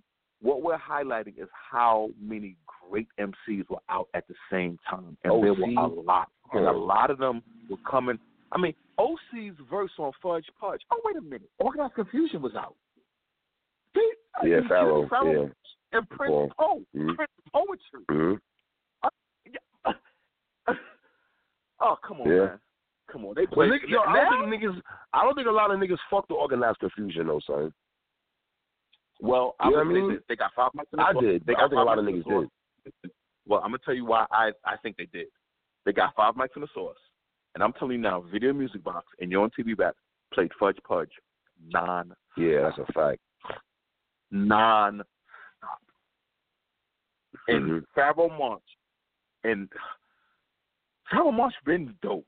what 0.42 0.62
we're 0.62 0.78
highlighting 0.78 1.40
is 1.42 1.48
how 1.72 2.10
many 2.22 2.56
great 2.90 3.08
MCs 3.20 3.70
were 3.70 3.80
out 3.90 4.08
at 4.14 4.28
the 4.28 4.36
same 4.52 4.78
time. 4.90 5.18
And 5.24 5.44
there 5.44 5.54
were 5.54 5.64
a 5.66 5.88
lot. 5.88 6.30
And 6.54 6.66
a 6.66 6.72
lot 6.72 7.10
of 7.12 7.18
them 7.18 7.42
were 7.70 7.78
coming 7.90 8.18
I 8.54 8.58
mean, 8.58 8.74
OC's 8.98 9.56
verse 9.70 9.92
on 10.00 10.12
Fudge 10.24 10.46
Pudge. 10.60 10.82
Oh 10.92 11.02
wait 11.04 11.18
a 11.18 11.22
minute. 11.22 11.50
Organized 11.60 11.96
Confusion 11.96 12.42
was 12.42 12.56
out. 12.56 12.76
He- 13.94 14.14
Yeah, 14.44 14.58
and 14.58 14.70
Pharoahe. 14.70 15.10
Yeah. 15.12 15.98
And 15.98 16.10
Prince 16.10 16.32
Well, 16.32 16.50
Po. 16.58 16.82
mhm. 16.96 17.16
Prince 17.16 17.32
Poetry. 17.52 18.06
hmm 18.10 18.34
oh, 21.80 21.98
come 22.06 22.22
on, 22.22 22.30
Yeah. 22.30 22.46
man. 22.46 22.60
Come 23.12 23.26
on. 23.26 23.36
They 23.36 23.46
play 23.48 23.68
nigga, 23.68 23.88
yo, 23.88 24.02
I 24.02 24.16
don't 24.30 24.50
think 24.50 24.64
niggas. 24.64 24.82
I 25.14 25.24
don't 25.24 25.36
think 25.36 25.48
a 25.48 25.52
lot 25.52 25.72
of 25.72 25.80
niggas 25.80 25.98
fuck 26.10 26.28
the 26.28 26.34
organized 26.34 26.80
confusion 26.80 27.28
though, 27.28 27.40
son. 27.48 27.74
Well, 29.20 29.56
I 29.60 29.68
You 29.68 29.72
know 29.72 29.78
what 29.78 29.88
I 29.88 29.90
mean? 29.92 30.20
they 30.30 30.36
got 30.36 30.52
five 30.56 30.72
mics 30.76 30.86
in 30.94 30.98
the 30.98 31.04
sauce. 31.14 31.16
I 31.18 31.22
did. 31.22 31.46
They 31.46 31.54
but 31.54 31.64
I 31.64 31.68
think 31.68 31.80
a 31.80 31.84
lot 31.84 32.00
of 32.00 32.06
mics 32.06 32.10
in 32.10 32.20
the 32.22 32.30
niggas 32.30 32.50
did. 33.04 33.12
Well, 33.48 33.62
I'm 33.64 33.70
gonna 33.72 33.80
tell 33.84 33.94
you 33.94 34.06
why 34.06 34.26
I 34.32 34.52
I 34.66 34.78
think 34.78 34.98
they 34.98 35.08
did. 35.12 35.28
They 35.86 35.94
got 35.94 36.16
five 36.16 36.36
mics 36.36 36.56
in 36.56 36.62
the 36.62 36.68
source, 36.74 36.98
and 37.56 37.64
I'm 37.64 37.74
telling 37.74 37.94
you 37.94 38.02
now, 38.02 38.22
Video 38.32 38.54
Music 38.54 38.84
Box 38.84 39.08
and 39.20 39.32
Your 39.32 39.42
Own 39.44 39.52
TV 39.58 39.76
Back 39.76 39.94
played 40.34 40.52
Fudge 40.60 40.78
Pudge 40.88 41.12
non 41.72 42.14
Yeah, 42.36 42.64
that's 42.64 42.90
a 42.90 42.94
fact. 42.94 43.20
non 44.32 45.02
stop. 45.58 45.80
And. 47.48 47.84
Mm-hmm. 47.84 48.00
Pharoahe 48.00 48.38
Monch 48.38 48.62
and 49.44 49.70
Pharoahe 51.12 51.34
Monch 51.34 51.54
been 51.66 51.96
dope. 52.02 52.26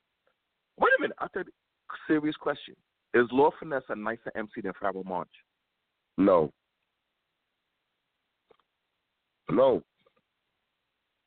Wait 0.80 0.92
a 0.98 1.02
minute, 1.02 1.18
I 1.20 1.28
said 1.34 1.46
serious 2.08 2.36
question: 2.36 2.76
Is 3.14 3.28
Lord 3.32 3.54
Finesse 3.60 3.84
a 3.90 3.96
nicer 3.96 4.32
MC 4.36 4.62
than 4.64 4.72
Pharoahe 4.82 5.06
Monch? 5.06 5.30
No. 6.18 6.52
No. 9.50 9.84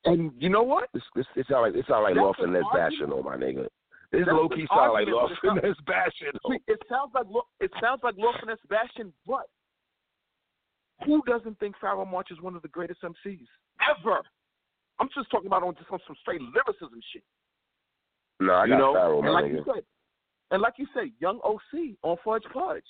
And 0.05 0.31
you 0.37 0.49
know 0.49 0.63
what? 0.63 0.89
It's 0.93 1.05
it's, 1.15 1.27
it's 1.35 1.49
not 1.49 1.61
like 1.61 1.75
it's 1.75 1.89
not 1.89 2.03
like 2.03 2.15
an 2.15 2.33
Finesse 2.37 2.63
bashing 2.73 3.11
on 3.11 3.23
my 3.23 3.37
nigga. 3.37 3.67
This 4.11 4.27
low 4.27 4.47
key 4.47 4.67
sound 4.69 4.93
like 4.93 5.07
Lord 5.07 5.31
Finesse 5.41 5.75
Bashing. 5.87 6.37
See, 6.47 6.59
it 6.67 6.79
sounds 6.89 7.11
like 7.15 7.25
it 7.59 7.71
sounds 7.81 8.01
like 8.03 8.15
Lord 8.17 8.35
Finesse 8.39 8.59
Bashing, 8.69 9.11
but 9.25 9.49
who 11.05 11.21
doesn't 11.25 11.59
think 11.59 11.75
Pharoahe 11.81 12.09
Monch 12.09 12.27
is 12.31 12.41
one 12.41 12.55
of 12.55 12.61
the 12.61 12.67
greatest 12.67 13.01
MCs 13.01 13.47
ever? 13.89 14.19
I'm 14.99 15.09
just 15.15 15.31
talking 15.31 15.47
about 15.47 15.63
on 15.63 15.75
just 15.75 15.89
on 15.89 15.99
some 16.05 16.15
straight 16.21 16.41
lyricism 16.41 16.99
shit. 17.11 17.23
No, 18.39 18.53
I 18.53 18.65
you 18.65 18.71
got 18.71 18.77
know, 18.77 19.21
and 19.23 19.33
like 19.33 19.45
nigga. 19.45 19.51
you 19.51 19.63
said, 19.73 19.83
and 20.51 20.61
like 20.61 20.73
you 20.77 20.87
said, 20.93 21.05
young 21.19 21.39
OC 21.43 21.97
on 22.03 22.17
Fudge 22.23 22.43
Pudge. 22.53 22.83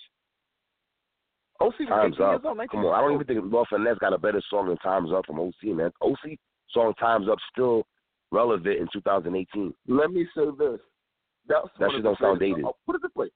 OC 1.64 1.80
was 1.80 1.88
Time's 1.90 2.16
18 2.16 2.28
years 2.28 2.42
up. 2.44 2.46
old, 2.46 2.70
Come 2.70 2.86
on, 2.86 2.94
I 2.96 3.02
don't 3.02 3.14
even 3.14 3.26
think 3.28 3.40
Lord 3.52 3.68
Finesse 3.70 3.98
got 4.00 4.14
a 4.14 4.18
better 4.18 4.42
song 4.50 4.68
than 4.68 4.78
Time's 4.78 5.12
Up 5.12 5.26
from 5.26 5.40
OC, 5.40 5.76
man. 5.76 5.92
OC 6.02 6.38
song 6.72 6.94
Times 7.00 7.28
Up 7.30 7.38
still 7.52 7.86
relevant 8.32 8.80
in 8.80 8.88
2018. 8.94 9.74
Let 9.88 10.12
me 10.12 10.26
say 10.36 10.44
this. 10.58 10.80
That's 11.48 11.68
That 11.80 11.92
shit 11.92 12.04
don't 12.04 12.18
sound 12.20 12.40
dated. 12.40 12.64
oh, 12.66 12.76
put 12.86 12.96
it 12.96 13.02
this 13.02 13.12
way. 13.16 13.28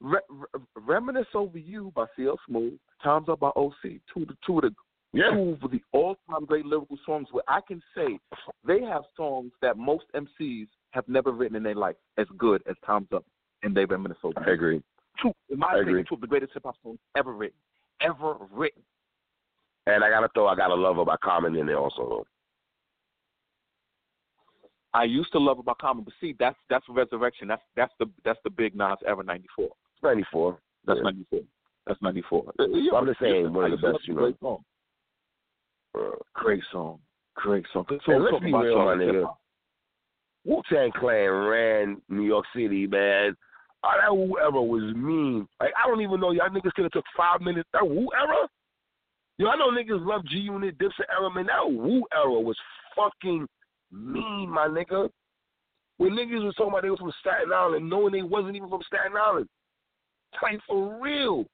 Re- 0.00 0.18
Re- 0.28 0.60
Reminisce 0.76 1.26
Over 1.34 1.58
You 1.58 1.92
by 1.94 2.06
CL 2.16 2.38
Smooth, 2.48 2.74
Times 3.02 3.28
Up 3.28 3.40
by 3.40 3.48
OC, 3.56 3.74
two 4.12 4.22
of 4.22 4.28
the, 4.28 4.36
two 4.46 4.58
of 4.58 4.62
the 4.62 4.74
Yeah. 5.12 5.30
two 5.30 5.56
of 5.62 5.70
the 5.70 5.80
all-time 5.92 6.44
great 6.46 6.66
lyrical 6.66 6.98
songs 7.06 7.28
where 7.32 7.44
I 7.48 7.60
can 7.66 7.80
say 7.94 8.18
they 8.66 8.82
have 8.82 9.02
songs 9.16 9.52
that 9.62 9.76
most 9.78 10.04
MCs 10.14 10.66
have 10.90 11.08
never 11.08 11.32
written 11.32 11.56
in 11.56 11.62
their 11.62 11.74
life 11.74 11.96
as 12.18 12.26
good 12.36 12.62
as 12.68 12.76
Times 12.86 13.08
Up 13.14 13.24
and 13.62 13.74
They 13.74 13.84
Reminisce 13.86 14.18
Over 14.22 14.40
I 14.46 14.50
agree. 14.52 14.82
Two, 15.22 15.32
in 15.48 15.58
my 15.60 15.68
I 15.68 15.74
opinion, 15.76 15.88
agree. 16.00 16.04
two 16.08 16.14
of 16.16 16.20
the 16.20 16.26
greatest 16.26 16.52
hip-hop 16.54 16.74
songs 16.82 16.98
ever 17.16 17.32
written. 17.32 17.56
Ever 18.04 18.36
written. 18.52 18.82
And 19.86 20.02
I 20.04 20.10
gotta 20.10 20.28
throw 20.34 20.46
I 20.46 20.54
Gotta 20.56 20.74
Love 20.74 20.96
Her 20.96 21.04
by 21.04 21.16
Common 21.22 21.56
in 21.56 21.66
there 21.66 21.78
also 21.78 22.08
though. 22.08 22.26
I 24.94 25.04
used 25.04 25.32
to 25.32 25.38
love 25.38 25.58
about 25.58 25.78
Common, 25.78 26.04
but 26.04 26.14
see, 26.20 26.34
that's 26.38 26.56
that's 26.70 26.84
Resurrection. 26.88 27.48
That's 27.48 27.62
that's 27.76 27.92
the 27.98 28.06
that's 28.24 28.38
the 28.44 28.50
big 28.50 28.76
Nas 28.76 28.96
ever 29.06 29.22
'94. 29.22 29.68
94. 30.02 30.58
That's 30.86 30.98
Yeah. 30.98 31.02
'94. 31.02 31.40
That's 31.86 32.00
'94. 32.00 32.52
I'm 32.96 33.06
just 33.06 33.20
saying, 33.20 33.52
one 33.52 33.72
of 33.72 33.80
the 33.80 33.92
best, 33.92 34.06
you 34.06 34.14
know. 34.14 34.20
Great 34.20 34.40
song. 34.40 34.64
Uh, 35.96 36.10
Great 36.34 36.62
song. 36.72 37.00
Great 37.34 37.64
song. 37.72 37.84
Good 37.88 38.00
Hey, 38.06 38.12
song 38.12 38.22
let's 38.22 38.44
be 38.44 38.52
real, 38.52 38.84
my 38.84 38.94
nigga. 38.94 39.36
Wu 40.44 40.62
Tang 40.70 40.92
Clan 40.92 41.30
ran 41.30 42.02
New 42.08 42.22
York 42.22 42.44
City, 42.54 42.86
man. 42.86 43.36
Oh, 43.84 43.92
that 44.00 44.40
era 44.40 44.62
was 44.62 44.94
mean. 44.96 45.46
Like 45.60 45.72
I 45.76 45.86
don't 45.86 46.00
even 46.00 46.18
know 46.18 46.30
y'all 46.30 46.48
niggas 46.48 46.72
could 46.72 46.84
have 46.84 46.92
took 46.92 47.04
five 47.16 47.42
minutes. 47.42 47.68
That 47.74 47.86
Wu 47.86 48.08
era? 48.18 48.48
Yo, 49.36 49.48
I 49.48 49.56
know 49.56 49.70
niggas 49.70 50.04
love 50.06 50.24
G 50.26 50.38
Unit, 50.38 50.78
Dipset 50.78 51.10
era, 51.10 51.32
man. 51.32 51.46
That 51.46 51.70
Wu 51.70 52.06
era 52.14 52.40
was 52.40 52.56
fucking 52.96 53.46
mean, 53.92 54.48
my 54.48 54.68
nigga. 54.68 55.10
When 55.98 56.12
niggas 56.12 56.44
was 56.44 56.54
talking 56.54 56.72
about 56.72 56.82
they 56.82 56.90
was 56.90 56.98
from 56.98 57.12
Staten 57.20 57.52
Island, 57.52 57.88
knowing 57.88 58.12
they 58.12 58.22
wasn't 58.22 58.56
even 58.56 58.70
from 58.70 58.82
Staten 58.86 59.16
Island. 59.16 59.48
Like 60.42 60.60
for 60.66 60.98
real. 61.00 61.44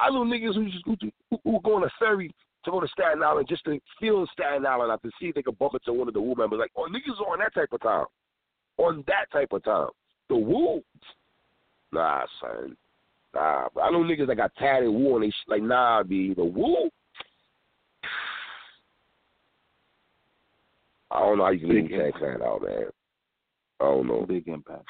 I 0.00 0.08
know 0.08 0.24
niggas 0.24 0.54
who 0.54 0.64
just 0.70 0.84
who, 0.86 0.96
who, 1.30 1.38
who 1.44 1.60
go 1.62 1.76
on 1.76 1.84
a 1.84 1.90
ferry 1.98 2.32
to 2.64 2.70
go 2.70 2.80
to 2.80 2.88
Staten 2.88 3.22
Island 3.22 3.46
just 3.48 3.64
to 3.64 3.78
feel 4.00 4.26
Staten 4.32 4.64
Island 4.64 4.90
out 4.90 5.02
to 5.02 5.10
see 5.20 5.26
if 5.26 5.34
they 5.34 5.42
could 5.42 5.58
bump 5.58 5.74
into 5.74 5.92
one 5.92 6.08
of 6.08 6.14
the 6.14 6.20
Wu 6.20 6.34
members. 6.34 6.58
Like, 6.58 6.72
oh, 6.76 6.88
niggas 6.90 7.20
on 7.20 7.38
that 7.40 7.54
type 7.54 7.72
of 7.72 7.82
time. 7.82 8.06
On 8.78 9.04
that 9.06 9.26
type 9.32 9.52
of 9.52 9.62
time. 9.62 9.90
The 10.30 10.36
Wu? 10.36 10.82
Nah, 11.92 12.24
son. 12.40 12.76
Nah, 13.34 13.68
bro. 13.74 13.82
I 13.82 13.90
know 13.90 13.98
niggas 13.98 14.28
that 14.28 14.36
got 14.36 14.54
tatted 14.56 14.88
Wu 14.88 15.16
and 15.16 15.24
they 15.24 15.30
sh- 15.30 15.48
like, 15.48 15.62
nah, 15.62 16.04
be 16.04 16.32
The 16.34 16.44
Wu? 16.44 16.88
I 21.10 21.18
don't 21.18 21.38
know 21.38 21.44
how 21.44 21.50
you 21.50 21.66
can 21.66 21.68
leave 21.68 21.90
Tag 21.90 22.14
Clan 22.14 22.42
out, 22.42 22.62
man. 22.62 22.84
I 23.80 23.84
don't 23.84 24.06
know. 24.06 24.24
Big 24.26 24.46
impact. 24.46 24.86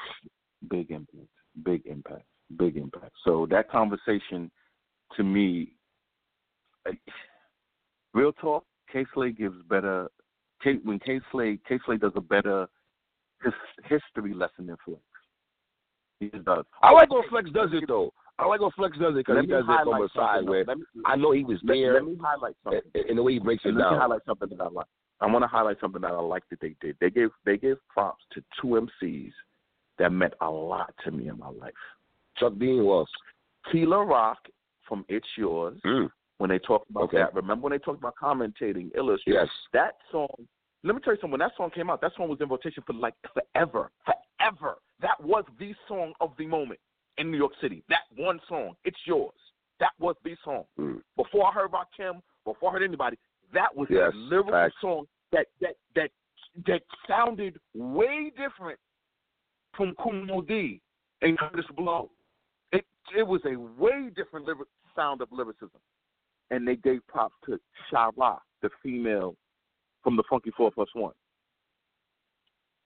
Big 0.69 0.91
impact. 0.91 1.27
Big 1.63 1.87
impact. 1.87 2.25
Big 2.57 2.77
impact. 2.77 3.13
So 3.25 3.47
that 3.49 3.71
conversation, 3.71 4.51
to 5.17 5.23
me, 5.23 5.73
like, 6.85 6.99
real 8.13 8.31
talk. 8.33 8.63
K 8.93 9.05
Slay 9.13 9.31
gives 9.31 9.55
better. 9.69 10.07
K, 10.63 10.75
when 10.83 10.99
K 10.99 11.19
Slay 11.31 11.57
K 11.67 11.79
Slay 11.85 11.97
does 11.97 12.11
a 12.15 12.21
better 12.21 12.67
his, 13.43 13.53
history 13.85 14.35
lesson 14.35 14.67
than. 14.67 14.77
Does. 16.29 16.65
I 16.81 16.91
like 16.91 17.11
when 17.11 17.27
Flex 17.29 17.49
does 17.51 17.69
it, 17.73 17.85
though. 17.87 18.11
I 18.39 18.45
like 18.45 18.61
when 18.61 18.71
Flex 18.71 18.97
does 18.97 19.13
it 19.13 19.25
because 19.25 19.41
he 19.41 19.47
does 19.47 19.63
it 19.67 19.83
from 19.83 20.01
a 20.01 20.09
side 20.15 20.43
where 20.47 20.65
me, 20.65 20.83
I 21.05 21.15
know 21.15 21.31
he 21.31 21.43
was 21.43 21.59
let, 21.63 21.73
there 21.75 21.93
let 21.95 22.05
me 22.05 22.17
highlight 22.21 22.55
something. 22.63 22.81
and, 22.95 23.05
and 23.09 23.17
the 23.17 23.23
way 23.23 23.33
he 23.33 23.39
breaks 23.39 23.63
it 23.65 23.69
And 23.69 23.77
let 23.77 23.85
me 23.85 23.91
down. 23.91 23.99
highlight 23.99 24.21
something 24.25 24.49
that 24.49 24.61
I 24.61 24.67
like. 24.69 24.85
I 25.19 25.27
want 25.27 25.43
to 25.43 25.47
highlight 25.47 25.79
something 25.79 26.01
that 26.01 26.11
I 26.11 26.19
like 26.19 26.43
that 26.49 26.59
they 26.61 26.75
did. 26.81 26.95
They 26.99 27.09
gave 27.11 27.29
they 27.45 27.57
gave 27.57 27.77
props 27.89 28.23
to 28.33 28.43
two 28.59 28.87
MCs 29.03 29.31
that 29.99 30.11
meant 30.11 30.33
a 30.41 30.49
lot 30.49 30.93
to 31.03 31.11
me 31.11 31.27
in 31.29 31.37
my 31.37 31.49
life. 31.49 31.73
Chuck 32.37 32.53
Dean 32.57 32.83
was. 32.83 33.07
T 33.71 33.85
La 33.85 34.01
Rock 34.01 34.39
from 34.87 35.05
It's 35.07 35.27
Yours. 35.37 35.79
Mm. 35.85 36.09
When 36.39 36.49
they 36.49 36.57
talked 36.57 36.89
about 36.89 37.03
Okay. 37.03 37.17
that, 37.17 37.35
remember 37.35 37.65
when 37.65 37.71
they 37.71 37.77
talked 37.77 37.99
about 37.99 38.15
commentating, 38.19 38.89
illustrating? 38.97 39.39
Yes. 39.41 39.49
That 39.73 39.93
song. 40.11 40.33
Let 40.83 40.95
me 40.95 41.01
tell 41.03 41.13
you 41.13 41.17
something. 41.21 41.31
When 41.31 41.39
that 41.41 41.51
song 41.55 41.69
came 41.69 41.91
out, 41.91 42.01
that 42.01 42.13
song 42.17 42.27
was 42.29 42.39
in 42.41 42.49
rotation 42.49 42.81
for 42.87 42.93
like 42.93 43.13
forever, 43.31 43.91
forever. 44.03 44.77
That 45.01 45.21
was 45.21 45.43
the 45.59 45.73
song 45.87 46.13
of 46.21 46.31
the 46.37 46.45
moment 46.45 46.79
in 47.17 47.31
New 47.31 47.37
York 47.37 47.53
City. 47.61 47.83
That 47.89 48.03
one 48.15 48.39
song, 48.47 48.75
"It's 48.83 48.99
Yours." 49.05 49.33
That 49.79 49.93
was 49.99 50.15
the 50.23 50.35
song. 50.43 50.65
Mm. 50.79 51.01
Before 51.15 51.47
I 51.47 51.51
heard 51.51 51.65
about 51.65 51.91
Kim, 51.97 52.21
before 52.45 52.69
I 52.69 52.73
heard 52.73 52.83
anybody, 52.83 53.17
that 53.51 53.75
was 53.75 53.89
Yes, 53.89 54.13
a 54.13 54.15
lyrical 54.15 54.51
facts. 54.51 54.79
song 54.79 55.07
that 55.31 55.47
that 55.59 55.75
that 55.95 56.11
that 56.67 56.83
sounded 57.07 57.59
way 57.73 58.29
different 58.31 58.79
from 59.73 59.95
Kool 59.95 60.13
Moe 60.25 60.41
Dee 60.41 60.81
and 61.21 61.37
Kurtis 61.37 61.65
Blow. 61.75 62.11
It 62.71 62.85
it 63.15 63.23
was 63.23 63.43
a 63.45 63.55
way 63.55 64.09
different 64.11 64.45
lyric 64.45 64.67
sound 64.95 65.21
of 65.21 65.31
lyricism, 65.31 65.81
and 66.51 66.67
they 66.67 66.75
gave 66.75 67.05
props 67.07 67.35
to 67.45 67.59
Sha-Rock, 67.89 68.43
the 68.61 68.69
female 68.83 69.35
from 70.03 70.15
the 70.15 70.23
Funky 70.23 70.51
Four 70.51 70.71
Plus 70.71 70.93
One, 70.93 71.13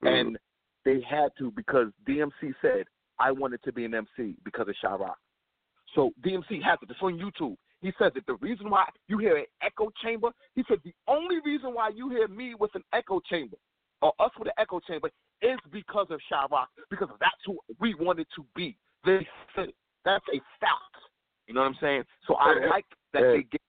Mm. 0.03 0.07
and 0.21 0.39
they 0.85 1.01
had 1.09 1.29
to 1.39 1.51
because 1.51 1.87
DMC 2.07 2.53
said 2.61 2.85
I 3.19 3.31
wanted 3.31 3.61
to 3.63 3.73
be 3.73 3.85
an 3.85 3.93
MC 3.93 4.35
because 4.43 4.67
of 4.67 4.75
Sha-Rock. 4.81 5.17
So 5.95 6.11
DMC 6.23 6.61
has 6.63 6.77
it. 6.81 6.89
It's 6.89 6.99
on 7.01 7.17
YouTube. 7.17 7.55
He 7.81 7.91
says 7.99 8.11
that 8.15 8.25
the 8.25 8.35
reason 8.35 8.69
why 8.69 8.85
you 9.07 9.17
hear 9.17 9.37
an 9.37 9.45
echo 9.61 9.91
chamber, 10.03 10.29
he 10.55 10.63
said 10.67 10.79
the 10.83 10.93
only 11.07 11.37
reason 11.45 11.73
why 11.73 11.89
you 11.89 12.09
hear 12.09 12.27
me 12.27 12.55
with 12.59 12.73
an 12.75 12.83
echo 12.93 13.19
chamber 13.29 13.57
or 14.01 14.13
us 14.19 14.31
with 14.37 14.47
an 14.47 14.53
echo 14.57 14.79
chamber 14.79 15.09
is 15.41 15.59
because 15.71 16.07
of 16.09 16.19
Sha-Rock, 16.29 16.69
because 16.89 17.09
that's 17.19 17.35
who 17.45 17.59
we 17.79 17.93
wanted 17.95 18.27
to 18.35 18.45
be. 18.55 18.77
They 19.05 19.27
said 19.55 19.69
it. 19.69 19.75
that's 20.03 20.25
a 20.33 20.39
fact. 20.59 20.95
You 21.47 21.53
know 21.53 21.61
what 21.61 21.67
I'm 21.67 21.77
saying? 21.79 22.03
So 22.27 22.35
I 22.35 22.65
like 22.67 22.85
that 23.13 23.21
Yeah. 23.21 23.31
they 23.31 23.43
get 23.43 23.61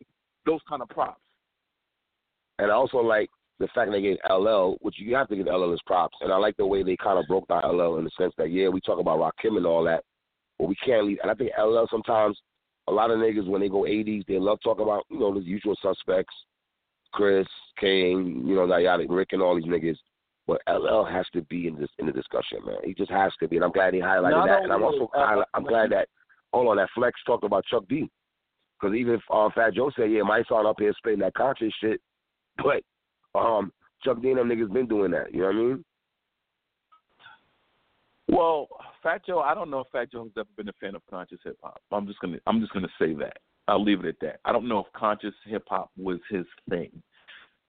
those 0.47 0.61
kind 0.69 0.81
of 0.83 0.89
props. 0.89 1.21
And 2.59 2.71
I 2.71 2.75
also 2.75 2.99
like 2.99 3.29
the 3.59 3.69
fact 3.69 3.91
they 3.91 4.03
gave 4.03 4.19
LL, 4.29 4.77
which 4.81 4.97
you 4.99 5.15
have 5.15 5.29
to 5.29 5.37
give 5.37 5.47
LL 5.47 5.71
his 5.71 5.81
props. 5.87 6.17
And 6.21 6.33
I 6.33 6.37
like 6.37 6.57
the 6.57 6.67
way 6.67 6.83
they 6.83 6.97
kind 6.97 7.19
of 7.19 7.27
broke 7.27 7.49
down 7.49 7.63
LL 7.65 7.97
in 7.97 8.05
the 8.05 8.11
sense 8.19 8.35
that, 8.37 8.51
yeah, 8.51 8.69
we 8.69 8.81
talk 8.81 8.99
about 8.99 9.19
Rakim 9.19 9.57
and 9.57 9.67
all 9.67 9.85
that, 9.85 10.05
but 10.59 10.69
we 10.69 10.77
can't 10.77 11.07
leave. 11.07 11.19
And 11.23 11.31
I 11.31 11.35
think 11.35 11.53
LL 11.59 11.87
sometimes, 11.91 12.39
a 12.89 12.93
lot 12.93 13.11
of 13.11 13.19
niggas, 13.19 13.49
when 13.49 13.61
they 13.61 13.69
go 13.69 13.83
80s, 13.83 14.27
they 14.27 14.39
love 14.39 14.59
talking 14.63 14.85
about, 14.85 15.05
you 15.11 15.19
know, 15.19 15.35
the 15.35 15.41
usual 15.41 15.77
suspects, 15.83 16.35
Chris, 17.13 17.47
Kane, 17.81 18.45
you 18.47 18.55
know, 18.55 18.67
Nayada, 18.67 19.07
Rick, 19.09 19.31
and 19.33 19.43
all 19.43 19.57
these 19.57 19.65
niggas. 19.65 19.97
But 20.47 20.61
LL 20.69 21.05
has 21.05 21.27
to 21.33 21.43
be 21.43 21.67
in 21.67 21.77
this 21.77 21.89
in 21.99 22.07
the 22.07 22.13
discussion, 22.13 22.59
man. 22.65 22.77
He 22.85 22.95
just 22.95 23.11
has 23.11 23.33
to 23.41 23.49
be, 23.49 23.57
and 23.57 23.65
I'm 23.65 23.73
glad 23.73 23.95
he 23.95 24.01
highlighted 24.01 24.31
Not 24.31 24.47
that. 24.47 24.63
And 24.63 24.73
I'm 24.73 24.85
also 24.85 25.11
highlight, 25.13 25.49
I'm 25.55 25.65
glad 25.65 25.91
that 25.91 26.09
hold 26.53 26.69
on 26.69 26.77
that 26.77 26.89
Flex 26.95 27.19
talked 27.27 27.43
about 27.43 27.65
Chuck 27.65 27.83
D, 27.89 28.09
because 28.79 28.95
even 28.95 29.15
if 29.15 29.23
uh, 29.29 29.49
Fat 29.57 29.75
Joe 29.75 29.91
said, 29.97 30.13
yeah, 30.13 30.23
my 30.23 30.45
son 30.49 30.67
up 30.67 30.77
here 30.79 30.93
spitting 30.97 31.19
that 31.21 31.35
conscious 31.35 31.73
shit, 31.81 32.01
but 32.59 32.83
um, 33.37 33.73
Chuck 34.03 34.21
D 34.23 34.31
and 34.31 34.39
them 34.39 34.49
niggas 34.49 34.73
been 34.73 34.87
doing 34.87 35.11
that. 35.13 35.33
You 35.33 35.41
know 35.41 35.47
what 35.47 35.55
I 35.55 35.59
mean? 35.59 35.85
Well, 38.29 38.69
Fat 39.03 39.25
Joe, 39.25 39.41
I 39.41 39.55
don't 39.55 39.71
know 39.71 39.81
if 39.81 39.87
Fat 39.93 40.11
Joe 40.11 40.25
has 40.25 40.33
ever 40.37 40.49
been 40.57 40.69
a 40.69 40.73
fan 40.81 40.95
of 40.97 41.03
conscious 41.09 41.39
hip 41.45 41.59
hop. 41.63 41.81
I'm 41.93 42.07
just 42.07 42.19
gonna 42.21 42.39
I'm 42.47 42.61
just 42.61 42.73
gonna 42.73 42.89
say 42.99 43.15
that. 43.15 43.39
I'll 43.69 43.83
leave 43.83 44.05
it 44.05 44.07
at 44.09 44.21
that. 44.21 44.41
I 44.45 44.53
don't 44.53 44.69
know 44.69 44.81
if 44.81 44.87
conscious 44.95 45.35
hip 45.45 45.65
hop 45.69 45.91
was 45.97 46.19
his 46.31 46.45
thing. 46.69 46.91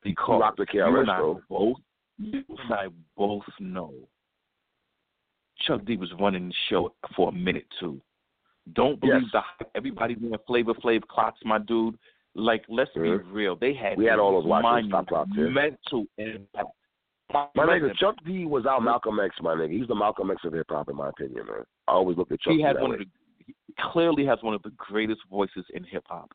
Because 0.04 0.42
rocked 0.42 0.58
the 0.58 0.66
you 0.74 0.84
and 0.86 1.12
I 1.12 1.18
bro. 1.20 1.42
both 1.50 1.78
you 2.18 2.44
and 2.50 2.74
I 2.74 2.88
both 3.16 3.44
know 3.60 3.94
Chuck 5.66 5.86
D 5.86 5.98
was 5.98 6.12
running 6.20 6.50
the 6.50 6.56
show 6.70 6.94
for 7.16 7.30
a 7.30 7.32
minute 7.32 7.66
too. 7.80 8.02
Don't 8.74 9.00
believe 9.00 9.22
Yes. 9.24 9.32
the 9.34 9.42
hype. 9.42 9.72
Everybody 9.76 10.16
doing 10.16 10.36
Flavor 10.46 10.74
Flav 10.74 11.02
clocks, 11.08 11.40
my 11.46 11.58
dude. 11.58 11.98
Like, 12.38 12.64
let's 12.70 12.92
be 12.94 13.00
Mhm. 13.02 13.34
real. 13.34 13.56
They 13.56 13.74
had 13.74 13.98
We 13.98 14.06
had 14.06 14.20
all 14.20 14.32
those 14.34 14.46
watches, 14.46 14.90
top 14.92 15.08
clocks, 15.08 15.32
yeah. 15.36 15.46
mental 15.50 16.06
impact. 16.18 16.70
My 17.34 17.48
Monumental 17.56 17.90
nigga, 17.90 17.96
Chuck 17.98 18.16
D 18.26 18.46
was 18.46 18.66
our 18.66 18.80
Malcolm 18.80 19.20
X, 19.20 19.36
my 19.42 19.54
nigga. 19.56 19.72
He's 19.72 19.88
the 19.88 19.96
Malcolm 19.96 20.32
X 20.32 20.46
of 20.46 20.54
hip 20.54 20.68
hop, 20.70 20.88
in 20.90 20.96
my 20.96 21.10
opinion, 21.10 21.46
man. 21.48 21.66
I 21.88 21.92
always 21.94 22.16
look 22.18 22.32
at 22.32 22.40
Chuck 22.40 22.52
he 22.52 22.58
D 22.58 22.64
has 22.64 22.76
that 22.76 22.82
one 22.82 22.92
way. 22.92 22.96
of 22.98 23.00
the 23.02 23.08
he 23.46 23.74
clearly 23.80 24.26
has 24.26 24.42
one 24.44 24.54
of 24.54 24.62
the 24.64 24.70
greatest 24.72 25.22
voices 25.30 25.66
in 25.72 25.84
hip 25.84 26.06
hop. 26.08 26.32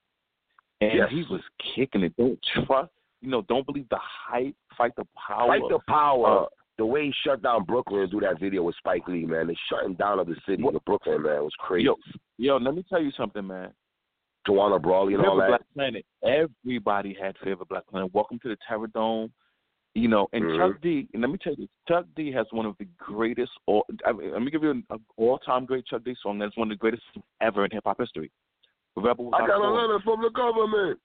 And 0.81 0.93
Yes. 0.95 1.11
he 1.11 1.23
was 1.25 1.41
kicking 1.59 2.03
it. 2.03 2.17
Don't 2.17 2.43
trust 2.43 2.93
you 3.21 3.29
know, 3.29 3.43
don't 3.43 3.65
believe 3.65 3.89
the 3.89 3.99
hype, 3.99 4.57
fight 4.77 4.95
the 4.97 5.07
power. 5.17 5.47
Fight 5.47 5.63
the 5.69 5.79
power. 5.87 6.41
uh, 6.41 6.47
the 6.79 6.85
way 6.85 7.07
he 7.07 7.13
shut 7.13 7.41
down 7.43 7.63
Brooklyn 7.65 8.03
and 8.03 8.11
do 8.11 8.19
that 8.21 8.41
video 8.41 8.65
with 8.65 8.75
Spike 8.77 9.07
Lee, 9.07 9.25
man. 9.27 9.47
The 9.47 9.55
shutting 9.69 9.95
down 9.95 10.19
of 10.19 10.27
the 10.27 10.35
city 10.45 10.67
of 10.67 10.85
Brooklyn, 10.85 11.23
man, 11.23 11.45
was 11.45 11.55
crazy. 11.59 11.85
Yo, 11.85 11.97
yo, 12.39 12.57
let 12.57 12.75
me 12.75 12.83
tell 12.83 13.01
you 13.01 13.13
something, 13.13 13.47
man. 13.47 13.73
Tawana 14.47 14.81
Brawley 14.83 15.15
and 15.15 15.25
all 15.25 15.37
that. 15.37 15.49
Black 15.49 15.63
Planet. 15.75 16.05
Everybody 16.25 17.17
had 17.21 17.37
favorite 17.45 17.69
Black 17.69 17.87
Planet. 17.87 18.13
Welcome 18.13 18.39
to 18.41 18.49
the 18.49 18.57
Terror 18.69 18.89
Dome. 18.89 19.33
You 19.95 20.09
know, 20.09 20.27
and 20.33 20.43
Mhm. 20.45 20.57
Chuck 20.57 20.81
D. 20.81 21.07
And 21.13 21.21
let 21.21 21.31
me 21.31 21.37
tell 21.37 21.53
you, 21.55 21.69
Chuck 21.87 22.07
D. 22.17 22.33
has 22.33 22.47
one 22.51 22.65
of 22.65 22.77
the 22.79 22.87
greatest. 22.97 23.53
All, 23.67 23.85
I 24.07 24.13
mean, 24.13 24.33
let 24.33 24.41
me 24.41 24.51
give 24.51 24.63
you 24.63 24.71
an, 24.71 24.87
all-time 25.19 25.67
great 25.67 25.85
Chuck 25.85 26.03
D. 26.03 26.15
song. 26.23 26.39
That's 26.39 26.57
one 26.57 26.71
of 26.73 26.79
the 26.79 26.81
greatest 26.81 27.03
ever 27.43 27.67
in 27.67 27.71
hip 27.71 27.85
hop 27.85 27.99
history. 28.01 28.31
Rebel 28.97 29.27
Without 29.27 29.43
I 29.43 29.47
got 29.47 29.61
a 29.63 29.69
letter 29.71 30.01
from 30.01 30.23
the 30.23 30.31
government. 30.31 30.99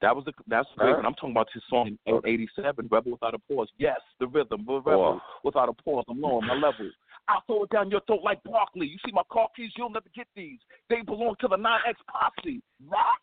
That 0.00 0.16
was 0.16 0.24
the 0.24 0.32
that's 0.48 0.68
great. 0.76 0.90
Huh? 0.92 0.98
And 0.98 1.06
I'm 1.06 1.14
talking 1.14 1.30
about 1.30 1.48
his 1.52 1.62
song 1.68 1.96
in 2.06 2.20
'87, 2.24 2.88
"Rebel 2.90 3.12
Without 3.12 3.34
a 3.34 3.38
Pause." 3.38 3.70
Yes, 3.78 4.00
the 4.18 4.26
rhythm, 4.26 4.64
the 4.66 4.80
rebel 4.80 5.20
Oh. 5.22 5.22
without 5.44 5.68
a 5.68 5.72
pause. 5.74 6.04
I'm 6.08 6.20
low 6.20 6.38
on 6.38 6.46
my 6.46 6.54
level. 6.54 6.90
I'll 7.28 7.42
throw 7.46 7.64
it 7.64 7.70
down 7.70 7.90
your 7.90 8.00
throat 8.06 8.20
like 8.24 8.42
Barkley. 8.42 8.86
You 8.86 8.98
see 9.04 9.12
my 9.12 9.22
car 9.30 9.48
keys, 9.54 9.70
you'll 9.76 9.90
never 9.90 10.08
get 10.14 10.26
these. 10.34 10.58
They 10.90 11.02
belong 11.02 11.34
to 11.40 11.48
the 11.48 11.56
9X 11.56 11.94
posse. 12.10 12.60
That 12.90 13.18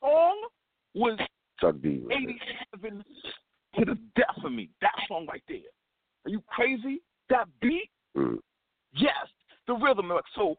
song 0.00 0.36
was 0.94 1.18
Chuck 1.60 1.76
D. 1.82 2.02
87 2.10 3.04
to 3.76 3.84
the 3.84 3.98
death 4.16 4.44
of 4.44 4.52
me. 4.52 4.70
That 4.80 4.94
song 5.08 5.26
right 5.28 5.42
there. 5.48 5.58
Are 6.26 6.30
you 6.30 6.42
crazy? 6.46 7.02
That 7.30 7.48
beat? 7.60 7.90
Mm. 8.16 8.38
Yes. 8.94 9.26
The 9.66 9.74
rhythm. 9.74 10.12
So, 10.36 10.56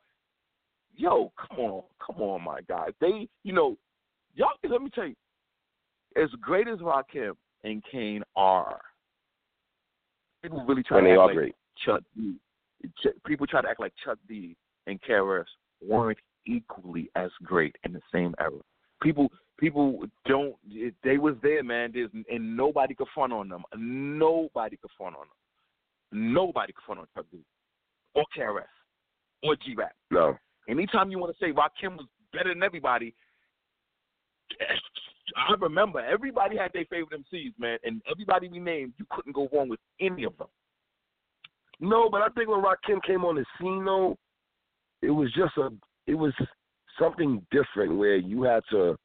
yo, 0.95 1.31
come 1.37 1.59
on. 1.59 1.83
Come 2.05 2.21
on, 2.21 2.43
my 2.43 2.59
guys. 2.67 2.91
They, 2.99 3.27
you 3.43 3.53
know, 3.53 3.77
y'all, 4.35 4.49
let 4.69 4.81
me 4.81 4.89
tell 4.93 5.07
you, 5.07 5.15
as 6.21 6.29
great 6.41 6.67
as 6.67 6.79
Rakim 6.79 7.33
and 7.63 7.83
Kane 7.91 8.23
are, 8.35 8.79
people 10.41 10.63
really 10.65 10.83
try 10.83 10.99
And 10.99 11.07
to 11.07 11.11
they 11.11 11.15
are 11.15 11.33
great. 11.33 11.55
Chuck 11.85 12.01
D. 12.15 12.35
People 13.25 13.47
try 13.47 13.61
to 13.61 13.69
act 13.69 13.79
like 13.79 13.93
Chuck 14.03 14.17
D 14.27 14.55
and 14.87 15.01
KRS 15.01 15.45
weren't 15.81 16.17
equally 16.45 17.09
as 17.15 17.31
great 17.43 17.75
in 17.83 17.93
the 17.93 18.01
same 18.13 18.35
era. 18.39 18.59
People, 19.01 19.31
people 19.59 20.03
don't. 20.25 20.55
They 21.03 21.17
was 21.17 21.35
there, 21.41 21.63
man. 21.63 21.91
There's, 21.93 22.09
and 22.29 22.57
nobody 22.57 22.93
could 22.95 23.07
front 23.13 23.33
on 23.33 23.49
them. 23.49 23.63
Nobody 23.75 24.77
could 24.77 24.91
front 24.97 25.15
on 25.15 25.23
them. 25.23 26.33
Nobody 26.33 26.73
could 26.73 26.83
front 26.85 27.01
on 27.01 27.07
Chuck 27.15 27.25
D 27.31 27.39
or 28.13 28.23
KRS 28.37 28.63
or 29.43 29.55
G 29.55 29.75
Rap. 29.75 29.93
No. 30.11 30.37
Anytime 30.69 31.11
you 31.11 31.19
want 31.19 31.35
to 31.37 31.43
say 31.43 31.51
Rakim 31.51 31.97
was 31.97 32.07
better 32.33 32.53
than 32.53 32.63
everybody, 32.63 33.13
I 35.35 35.53
remember 35.59 35.99
everybody 35.99 36.57
had 36.57 36.71
their 36.73 36.85
favorite 36.85 37.21
MCs, 37.33 37.53
man, 37.59 37.77
and 37.83 38.01
everybody 38.09 38.47
we 38.47 38.59
named, 38.59 38.93
you 38.97 39.05
couldn't 39.09 39.33
go 39.33 39.49
wrong 39.51 39.69
with 39.69 39.79
any 39.99 40.23
of 40.23 40.37
them. 40.37 40.47
No, 41.79 42.09
but 42.09 42.21
I 42.21 42.29
think 42.29 42.49
when 42.49 42.63
Rakim 42.63 43.03
came 43.05 43.25
on 43.25 43.35
the 43.35 43.45
scene, 43.59 43.83
though, 43.85 44.17
it 45.01 45.11
was 45.11 45.31
just 45.33 45.57
a, 45.57 45.69
it 46.07 46.15
was 46.15 46.33
something 46.99 47.45
different 47.51 47.97
where 47.97 48.15
you 48.15 48.43
had 48.43 48.63
to. 48.71 48.95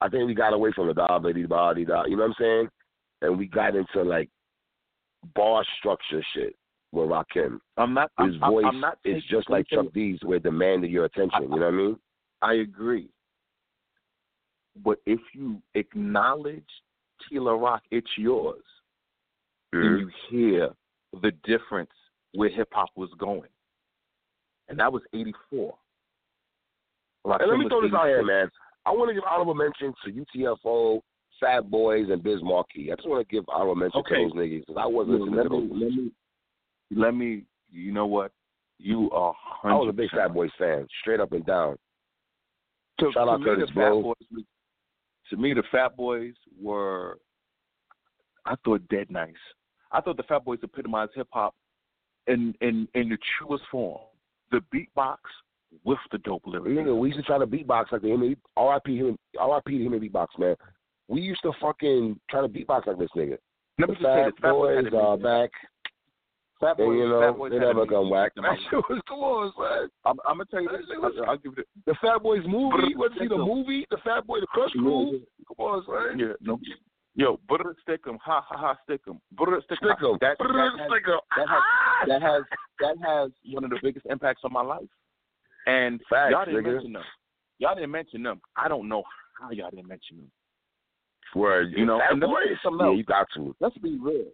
I 0.00 0.08
think 0.08 0.26
we 0.26 0.34
got 0.34 0.52
away 0.52 0.72
from 0.74 0.88
the 0.88 0.94
da 0.94 1.06
da 1.06 1.18
da 1.18 1.32
da 1.32 1.84
da. 1.84 2.04
You 2.04 2.16
know 2.16 2.24
what 2.24 2.28
I'm 2.28 2.34
saying? 2.38 2.68
And 3.22 3.38
we 3.38 3.46
got 3.46 3.76
into 3.76 4.02
like 4.02 4.28
bar 5.34 5.64
structure 5.78 6.24
shit 6.34 6.56
with 6.90 7.08
Rakim. 7.08 7.60
I'm 7.76 7.94
not. 7.94 8.10
His 8.18 8.34
I'm, 8.42 8.50
voice 8.50 8.64
I'm 8.66 8.80
not 8.80 8.98
is 9.04 9.22
just 9.30 9.48
like 9.48 9.68
Chuck 9.68 9.86
D's, 9.94 10.18
where 10.22 10.36
it 10.36 10.42
demanded 10.42 10.90
your 10.90 11.04
attention. 11.04 11.42
You 11.44 11.48
know 11.48 11.56
what 11.56 11.66
I 11.66 11.70
mean? 11.70 11.96
I 12.42 12.54
agree. 12.54 13.08
But 14.84 14.98
if 15.06 15.20
you 15.34 15.62
acknowledge 15.74 16.64
T 17.28 17.38
La 17.38 17.52
Rock, 17.52 17.82
it's 17.90 18.10
yours. 18.16 18.62
Mm-hmm. 19.74 19.86
and 19.86 20.00
you 20.00 20.10
hear 20.28 20.68
the 21.22 21.32
difference 21.44 21.90
where 22.34 22.48
hip 22.48 22.68
hop 22.72 22.90
was 22.96 23.10
going. 23.18 23.48
And 24.68 24.78
that 24.78 24.92
was 24.92 25.02
eighty 25.14 25.34
four. 25.50 25.74
And 27.24 27.50
let 27.50 27.58
me 27.58 27.68
throw 27.68 27.82
this 27.82 27.92
out 27.94 28.06
here, 28.06 28.24
man. 28.24 28.50
I 28.84 28.90
want 28.90 29.10
to 29.10 29.14
give 29.14 29.22
honorable 29.28 29.54
mention 29.54 29.94
to 30.04 30.24
UTFO, 30.38 31.00
Fat 31.40 31.70
Boys, 31.70 32.06
and 32.10 32.22
Biz 32.22 32.40
Markie. 32.42 32.90
I 32.90 32.96
just 32.96 33.08
want 33.08 33.26
to 33.26 33.32
give 33.32 33.44
honorable 33.48 33.76
mention 33.76 34.00
Okay. 34.00 34.16
to 34.16 34.22
those 34.24 34.32
niggas 34.32 34.60
because 34.66 34.76
I 34.80 34.86
wasn't 34.86 35.20
listening 35.20 35.36
let 35.36 35.42
to 35.44 35.50
me, 35.50 35.68
those. 35.68 35.70
let 35.80 35.90
me 35.92 36.12
let 36.94 37.14
me 37.14 37.44
you 37.70 37.92
know 37.92 38.06
what? 38.06 38.32
You 38.78 39.10
are 39.12 39.34
I 39.62 39.74
was 39.74 39.88
a 39.88 39.92
big 39.92 40.10
Fat 40.10 40.34
Boys 40.34 40.50
fan, 40.58 40.86
straight 41.00 41.20
up 41.20 41.32
and 41.32 41.46
down. 41.46 41.76
To, 42.98 43.12
Shout 43.12 43.26
to 43.26 43.32
out 43.32 43.40
me, 43.40 43.46
Kurtis 43.46 43.68
the 43.68 43.72
Blow. 43.74 44.02
Fat 44.02 44.02
Boys, 44.34 44.44
to 45.30 45.36
me, 45.36 45.54
the 45.54 45.62
Fat 45.70 45.96
Boys 45.96 46.34
were, 46.60 47.18
I 48.44 48.54
thought, 48.64 48.86
dead 48.88 49.10
nice. 49.10 49.32
I 49.92 50.00
thought 50.00 50.16
the 50.16 50.22
Fat 50.24 50.44
Boys 50.44 50.58
epitomized 50.62 51.12
hip 51.14 51.28
hop 51.30 51.54
in 52.26 52.54
in 52.60 52.88
in 52.94 53.08
the 53.08 53.18
truest 53.38 53.64
form. 53.70 54.00
The 54.50 54.60
beatbox 54.74 55.16
with 55.84 55.98
the 56.10 56.18
dope 56.18 56.42
lyrics. 56.46 56.68
Nigga, 56.68 56.96
we 56.98 57.08
used 57.08 57.18
to 57.18 57.24
try 57.24 57.38
to 57.38 57.46
beatbox 57.46 57.90
like 57.92 58.02
the 58.02 58.08
him. 58.10 58.36
R.I.P. 58.56 58.96
him. 58.98 59.16
R.I.P. 59.38 59.84
him 59.84 59.92
and 59.94 60.02
beatbox, 60.02 60.26
man. 60.38 60.54
We 61.08 61.20
used 61.22 61.42
to 61.42 61.52
fucking 61.60 62.20
try 62.30 62.42
to 62.42 62.48
beatbox 62.48 62.86
like 62.86 62.98
this 62.98 63.08
nigga. 63.16 63.38
Let 63.78 63.88
me 63.88 63.94
The 63.96 64.00
just 64.00 64.02
say 64.02 64.24
Fat 64.24 64.24
this: 64.26 64.34
Fat 64.42 64.50
Boys 64.52 64.84
Boys 64.90 64.92
are 64.94 65.16
back, 65.16 65.50
Fat 66.60 66.68
and 66.68 66.76
Boys, 66.76 66.96
you 66.98 67.04
Fat 67.04 67.26
know 67.26 67.32
Boys 67.34 67.50
they 67.50 67.58
never 67.58 67.86
come 67.86 68.10
back. 68.10 68.32
I'm, 68.36 68.42
That 68.44 68.56
shit 68.70 68.84
was 68.88 69.00
come 69.08 69.18
on, 69.20 69.52
son. 69.56 69.88
I'm, 70.04 70.18
I'm 70.28 70.36
gonna 70.36 70.44
tell 70.50 70.60
you 70.62 70.68
this. 70.68 70.86
was- 70.98 71.24
I'll 71.26 71.36
give 71.38 71.54
it. 71.56 71.66
The 71.86 71.94
Fat 72.02 72.22
Boys 72.22 72.42
movie. 72.46 72.88
You 72.90 72.98
want 72.98 73.14
to 73.14 73.20
see 73.20 73.28
the 73.28 73.38
movie? 73.38 73.86
The 73.90 73.96
Fat 74.04 74.26
Boy, 74.26 74.40
the 74.40 74.46
Krush 74.54 74.72
Groove. 74.72 75.22
Come 75.48 75.66
on, 75.66 75.84
son. 75.86 76.18
Yeah, 76.18 76.32
no. 76.40 76.60
Yo, 77.14 77.38
butter 77.48 77.76
stick 77.82 78.00
'em, 78.08 78.16
ha 78.24 78.40
ha 78.40 78.56
ha, 78.56 78.76
stick 78.84 79.00
'em, 79.06 79.20
butter 79.32 79.60
stick 79.64 79.78
'em. 79.82 79.88
Stick 79.90 80.02
'em. 80.02 80.18
That, 80.20 80.36
that, 80.38 80.48
has, 80.78 80.90
Stick 80.90 81.08
'em. 81.08 81.20
that 81.36 81.48
has 81.48 81.62
ah! 81.62 82.04
that 82.06 82.22
has 82.22 82.42
that 82.80 82.96
has 83.04 83.30
one 83.52 83.64
of 83.64 83.70
the 83.70 83.78
biggest 83.82 84.06
impacts 84.08 84.40
on 84.44 84.52
my 84.52 84.62
life. 84.62 84.88
And 85.66 86.00
Facts, 86.08 86.30
y'all 86.32 86.44
didn't 86.46 86.64
nigga. 86.64 86.72
mention 86.74 86.92
them. 86.94 87.02
Y'all 87.58 87.74
didn't 87.74 87.90
mention 87.90 88.22
them. 88.22 88.40
I 88.56 88.66
don't 88.68 88.88
know 88.88 89.04
how 89.38 89.50
y'all 89.50 89.70
didn't 89.70 89.88
mention 89.88 90.16
them. 90.16 90.30
Word, 91.34 91.72
You 91.76 91.86
know, 91.86 91.98
Fat 91.98 92.12
and 92.12 92.20
let 92.20 92.28
me 92.28 92.34
tell 92.34 92.42
Boys. 92.42 92.50
you 92.50 92.56
something 92.62 92.80
Yeah, 92.80 92.86
else. 92.88 92.96
you 92.98 93.04
got 93.04 93.26
to. 93.34 93.56
Let's 93.60 93.78
be 93.78 93.98
real. 93.98 94.26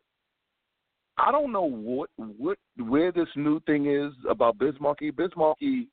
I 1.19 1.31
don't 1.33 1.51
know 1.53 1.65
what 1.65 2.11
what 2.17 2.59
where 2.77 3.11
this 3.13 3.29
new 3.37 3.59
thing 3.61 3.87
is 3.87 4.13
about. 4.29 4.57
Biz 4.59 4.75
Markie 4.81 5.89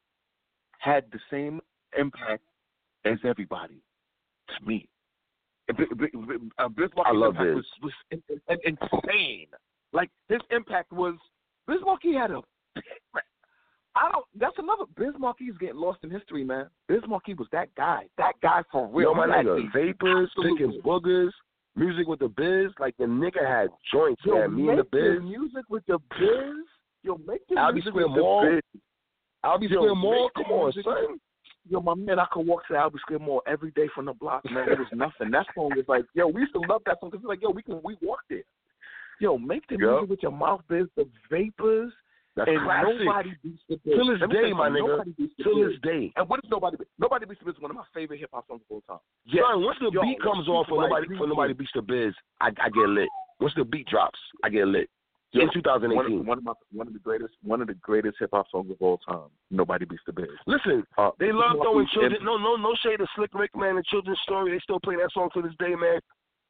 had 0.80 1.06
the 1.12 1.20
same 1.32 1.62
impact 1.98 2.44
as 3.06 3.18
everybody 3.26 3.82
to 4.49 4.66
me. 4.66 4.88
Uh, 5.70 5.74
B- 5.74 5.86
B- 5.98 6.06
B- 6.14 6.38
Biz 6.78 6.90
I 7.06 7.12
love 7.12 7.36
impact 7.36 7.48
Biz. 7.48 7.56
was, 7.56 7.66
was 7.82 7.94
in, 8.12 8.22
in, 8.50 8.78
insane. 8.94 9.48
Like 9.94 10.10
his 10.30 10.42
impact 10.52 10.92
was 10.92 11.16
Biz 11.68 11.78
Markie 11.86 12.14
had 12.14 12.32
a. 12.32 12.42
I 13.98 14.12
don't. 14.12 14.26
That's 14.38 14.56
another. 14.58 14.84
Biz 14.98 15.14
Markie 15.18 15.50
getting 15.60 15.78
lost 15.78 16.00
in 16.04 16.10
history, 16.12 16.44
man. 16.44 16.68
Biz 16.90 17.02
Markie 17.08 17.34
was 17.34 17.48
that 17.54 17.74
guy. 17.76 18.04
That 18.18 18.34
guy 18.42 18.62
for 18.72 18.88
real. 18.88 19.10
Yo, 19.10 19.14
my 19.16 19.26
nigga, 19.28 19.72
vapors, 19.74 20.30
picking 20.36 20.82
boogers, 20.86 21.32
music 21.76 22.06
with 22.08 22.20
the 22.20 22.28
biz. 22.28 22.72
Like 22.80 22.96
the 22.98 23.06
nigga 23.06 23.48
had 23.48 23.70
joints, 23.94 24.22
Yo, 24.26 24.36
man. 24.36 24.56
Me 24.56 24.70
and 24.70 24.80
the 24.80 24.84
biz. 24.84 25.22
music 25.24 25.64
with 25.70 25.86
the 25.88 25.98
biz. 26.20 26.66
Yo, 27.04 27.18
make 27.26 27.48
the 27.48 27.56
Albee 27.58 27.76
music 27.76 27.94
with 27.94 28.08
the 28.14 28.60
biz. 28.74 28.82
I'll 29.44 29.60
be 29.60 29.68
Yo, 29.68 29.78
Square 29.78 29.96
Mall. 29.96 30.30
the 30.36 30.44
Come 30.44 30.52
on, 30.52 30.74
son. 30.84 31.20
Yo, 31.68 31.80
my 31.82 31.96
man, 31.96 32.20
I 32.20 32.26
could 32.32 32.46
walk 32.46 32.68
to 32.68 32.76
Albee 32.76 33.00
Square 33.00 33.20
Mall 33.20 33.42
every 33.48 33.72
day 33.72 33.88
from 33.96 34.06
the 34.06 34.14
block, 34.14 34.44
man. 34.52 34.70
It 34.70 34.78
was 34.78 34.88
nothing. 34.94 35.32
That 35.32 35.48
song 35.56 35.72
was 35.76 35.86
like, 35.88 36.06
yo, 36.14 36.28
we 36.28 36.42
used 36.42 36.54
to 36.54 36.62
love 36.70 36.82
that 36.86 37.00
song 37.00 37.10
because 37.10 37.24
it's 37.24 37.28
like, 37.30 37.42
yo, 37.42 37.50
we 37.50 37.64
can 37.64 37.82
we 37.84 37.98
walk 38.04 38.20
there. 38.30 38.44
Yo, 39.20 39.38
make 39.38 39.66
the 39.68 39.78
Yup. 39.80 39.90
music 40.06 40.10
with 40.10 40.24
your 40.24 40.32
mouth 40.32 40.62
biz, 40.70 40.86
the 40.96 41.08
vapors, 41.30 41.92
That's 42.36 42.50
and 42.50 42.62
classic. 42.62 43.00
nobody 43.00 43.32
beats 43.42 43.64
the 43.68 43.78
biz. 43.84 43.94
Till 43.96 44.08
this 44.08 44.18
Let 44.22 44.30
me 44.30 44.36
tell 44.36 44.44
day, 44.44 44.54
my 44.54 44.70
nigga. 44.70 44.88
Nobody 44.88 45.12
beats 45.18 45.34
the 45.38 45.44
Till 45.44 45.68
this 45.68 45.80
day. 45.82 46.14
And 46.18 46.30
what 46.30 46.40
is 46.44 46.50
nobody? 46.52 46.78
Beats? 46.78 46.90
Nobody 47.00 47.26
beats 47.26 47.40
the 47.40 47.46
biz. 47.46 47.56
is 47.56 47.62
One 47.62 47.72
of 47.72 47.78
my 47.78 47.86
favorite 47.94 48.20
hip 48.20 48.30
hop 48.34 48.46
songs 48.48 48.62
of 48.70 48.76
all 48.76 48.82
time. 48.88 49.02
Son, 49.32 49.64
once 49.64 49.78
the 49.80 49.90
Yo, 49.92 50.02
beat 50.02 50.22
comes 50.22 50.48
off 50.48 50.68
for 50.68 50.82
nobody 50.84 51.08
for 51.18 51.26
nobody 51.26 51.54
beats 51.54 51.72
the 51.74 51.82
biz, 51.82 52.14
I, 52.42 52.48
I 52.62 52.70
get 52.70 52.90
lit. 52.90 53.10
Once 53.40 53.54
the 53.58 53.64
beat 53.64 53.88
drops, 53.88 54.20
I 54.44 54.50
get 54.50 54.68
lit. 54.68 54.90
Yo, 55.36 55.41
In 55.44 55.49
2018. 55.53 55.95
One, 55.95 56.06
of- 56.22 56.28
one 56.28 56.38
of 56.38 56.44
my 56.45 56.53
one 56.72 56.88
of 56.88 56.94
the 56.94 56.99
greatest 56.99 57.34
one 57.44 57.62
of 57.62 57.68
the 57.68 57.74
greatest 57.76 58.18
hip 58.20 58.30
hop 58.34 58.49
songs 58.49 58.72
of 58.72 58.78
all 58.80 58.98
time. 58.99 59.30
Nobody 59.52 59.86
beats 59.86 60.03
the 60.06 60.14
biz. 60.14 60.28
Listen, 60.48 60.86
Uh, 60.98 61.12
they 61.20 61.32
love 61.32 61.57
throwing 61.62 61.88
children. 61.88 62.16
and- 62.16 62.26
No, 62.26 62.38
no, 62.38 62.56
no 62.56 62.74
shade 62.76 62.98
to 62.98 63.07
Slick 63.16 63.34
Rick, 63.34 63.56
man. 63.56 63.76
The 63.76 63.84
children's 63.84 64.20
story. 64.22 64.52
They 64.52 64.60
still 64.60 64.80
play 64.80 64.95
that 64.95 65.12
song 65.12 65.30
to 65.34 65.41
this 65.41 65.53
day, 65.57 65.76
man. 65.76 65.99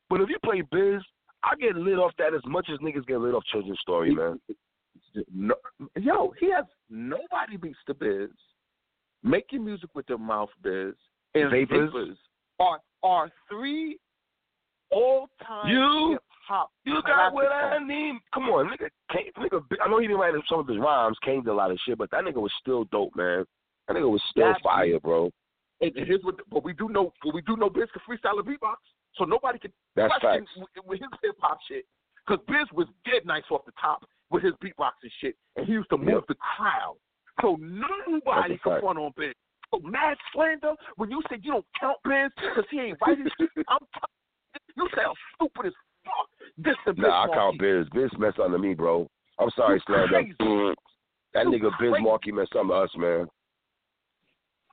But 0.09 0.21
if 0.21 0.29
you 0.29 0.37
play 0.39 0.61
Biz, 0.61 1.01
I 1.43 1.55
get 1.55 1.75
lit 1.75 1.97
off 1.99 2.15
that 2.17 2.33
as 2.33 2.45
much 2.45 2.69
as 2.69 2.77
niggas 2.79 3.05
get 3.07 3.19
lit 3.19 3.33
off 3.33 3.43
children's 3.45 3.79
story, 3.79 4.13
man. 4.13 4.39
No, 5.33 5.55
yo, 5.95 6.31
he 6.39 6.51
has 6.51 6.65
nobody 6.89 7.57
beats 7.57 7.79
the 7.87 7.93
biz. 7.93 8.29
Making 9.23 9.63
music 9.65 9.89
with 9.95 10.05
the 10.07 10.17
mouth 10.17 10.49
biz 10.61 10.93
and 11.33 11.49
Vapors. 11.49 11.89
vapors, 11.91 12.17
are 12.59 12.79
are 13.01 13.31
three 13.49 13.97
all 14.91 15.27
time 15.41 15.69
You- 15.69 16.19
hip 16.45 16.55
hop. 16.57 16.69
You 16.85 17.01
got 17.05 17.33
what 17.33 17.47
I 17.51 17.79
need. 17.85 18.19
Come 18.33 18.43
on, 18.43 18.67
nigga. 18.69 18.89
Kane, 19.11 19.31
nigga. 19.37 19.61
I 19.83 19.89
know 19.89 19.99
he 19.99 20.07
didn't 20.07 20.19
write 20.19 20.33
some 20.49 20.59
of 20.59 20.67
his 20.67 20.77
rhymes. 20.77 21.17
Kane 21.23 21.43
did 21.43 21.49
a 21.49 21.53
lot 21.53 21.71
of 21.71 21.79
shit, 21.85 21.97
but 21.97 22.09
that 22.11 22.23
nigga 22.23 22.41
was 22.41 22.51
still 22.59 22.85
dope, 22.85 23.15
man. 23.15 23.45
That 23.87 23.97
nigga 23.97 24.09
was 24.09 24.21
still 24.31 24.45
That's- 24.47 24.61
fire, 24.63 24.99
bro. 24.99 25.31
And 25.81 25.95
and 25.97 26.07
here's 26.07 26.23
what, 26.23 26.35
but 26.49 26.63
we 26.63 26.71
do 26.73 26.87
know, 26.87 27.11
but 27.23 27.33
we 27.33 27.41
do 27.41 27.57
know 27.57 27.69
Biz 27.69 27.89
can 27.91 28.01
freestyle 28.07 28.39
a 28.39 28.43
beatbox, 28.43 28.77
so 29.15 29.25
nobody 29.25 29.59
can 29.59 29.73
That's 29.95 30.13
question 30.21 30.45
facts. 30.45 30.57
with, 30.75 30.85
with 30.85 30.99
his 31.01 31.09
hip 31.21 31.35
hop 31.41 31.57
shit. 31.67 31.83
Because 32.25 32.41
Biz 32.47 32.71
was 32.73 32.87
dead 33.03 33.25
nice 33.25 33.43
off 33.51 33.65
the 33.65 33.73
top 33.79 34.03
with 34.31 34.41
his 34.41 34.53
beatbox 34.63 34.91
and 35.03 35.11
shit, 35.19 35.35
and 35.57 35.65
he 35.67 35.73
used 35.73 35.89
to 35.89 35.97
move 35.97 36.23
Yep. 36.23 36.27
the 36.29 36.35
crowd. 36.35 36.95
So 37.41 37.57
nobody 37.59 38.53
That's 38.55 38.61
a 38.65 38.69
can 38.69 38.79
front 38.79 38.97
on 38.99 39.11
Biz. 39.17 39.33
So 39.73 39.79
mad 39.83 40.15
slander 40.33 40.73
when 40.95 41.11
you 41.11 41.21
said 41.29 41.41
you 41.43 41.51
don't 41.51 41.65
count 41.77 41.97
Biz 42.05 42.31
because 42.37 42.65
he 42.71 42.79
ain't 42.79 42.97
right. 43.05 43.17
I'm 43.67 43.79
t- 43.79 44.59
you 44.77 44.87
sound 44.95 45.17
stupid 45.35 45.65
as 45.67 45.73
fuck. 45.73 45.84
This 46.65 46.75
the 46.85 46.93
Biz 46.93 47.03
Nah, 47.05 47.23
I 47.23 47.27
count 47.27 47.61
Markie. 47.61 47.83
Biz. 47.83 47.87
Biz 47.93 48.19
messed 48.19 48.39
under 48.39 48.57
me, 48.57 48.73
bro. 48.73 49.07
I'm 49.39 49.49
sorry, 49.51 49.75
You 49.75 49.81
Slander. 49.87 50.23
Mm. 50.41 50.75
That 51.33 51.45
You 51.45 51.51
nigga 51.51 51.69
Biz 51.79 51.89
crazy. 51.91 52.03
Markie 52.03 52.31
messed 52.31 52.55
under 52.55 52.73
us, 52.73 52.89
man. 52.97 53.27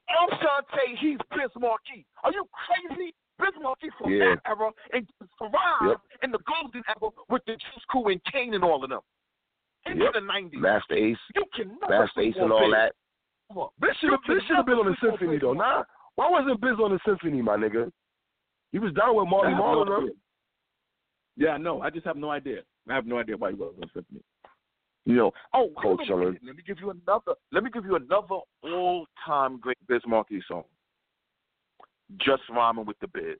I'm 0.09 0.29
trying 0.39 0.97
he's 0.97 1.19
Biz 1.31 1.51
Markie. 1.59 2.07
Are 2.25 2.33
you 2.33 2.47
crazy? 2.53 3.15
Biz 3.39 3.55
Markie 3.61 3.89
from 3.99 4.11
Yeah. 4.13 4.37
that 4.37 4.41
era 4.47 4.71
and 4.93 5.07
survived 5.39 5.83
Yep. 5.89 6.01
in 6.23 6.31
the 6.33 6.39
golden 6.41 6.83
era 6.87 7.11
with 7.29 7.45
the 7.47 7.53
Juice 7.57 7.85
Crew 7.89 8.09
and 8.09 8.23
Kane 8.25 8.55
and 8.55 8.63
all 8.65 8.85
of 8.85 8.91
them. 8.91 9.01
Into 9.87 10.05
Yep. 10.05 10.13
the 10.15 10.21
90s. 10.21 10.61
Masta 10.61 10.95
Ace, 10.95 11.19
You 11.35 11.45
can 11.55 11.77
never 11.81 11.99
Masta 12.05 12.21
Ace, 12.21 12.35
and 12.37 12.45
on 12.45 12.53
all 12.53 12.61
Biz. 12.61 12.71
that. 12.73 12.95
Biz 13.81 13.97
should 13.97 14.11
have 14.13 14.21
You 14.29 14.35
Biz 14.35 14.45
should 14.45 14.57
have 14.57 14.67
been 14.67 14.79
on 14.79 14.87
the 14.87 14.97
symphony 14.97 15.39
though. 15.39 15.55
Nah, 15.55 15.85
why 16.15 16.29
wasn't 16.31 16.61
Biz 16.61 16.79
on 16.79 16.93
the 16.93 17.01
symphony, 17.05 17.43
my 17.43 17.57
nigga? 17.57 17.91
He 18.71 18.79
was 18.79 18.93
down 18.95 19.17
with 19.17 19.29
Marty 19.29 19.49
I 19.49 19.51
have 19.57 19.61
Marlon. 19.61 20.11
Yeah, 21.37 21.51
I 21.51 21.59
know. 21.59 21.81
I 21.81 21.91
just 21.91 22.07
have 22.07 22.17
no 22.17 22.31
idea. 22.31 22.61
I 22.89 22.95
have 22.95 23.07
no 23.07 23.19
idea 23.19 23.37
why 23.37 23.51
he 23.51 23.57
was 23.57 23.75
on 23.81 23.91
Symphony. 23.95 24.21
You 25.05 25.17
know, 25.17 25.33
oh, 25.55 25.71
Cold 25.81 25.99
hold 25.99 26.01
on 26.01 26.07
a 26.07 26.11
chillin'. 26.11 26.25
minute. 26.27 26.43
Let 26.47 26.57
me 26.57 26.63
give 26.67 26.79
you 26.81 26.91
another. 26.91 27.33
Let 27.51 27.65
me 27.65 27.71
give 27.71 27.85
you 27.85 27.97
another 27.97 28.37
all-time 28.63 29.59
great 29.59 29.79
Biz 29.89 30.03
Markie 30.07 30.43
song. 30.47 30.65
Just 32.21 32.43
rhyming 32.51 32.87
with 32.87 32.99
the 33.01 33.09
Biz. 33.09 33.39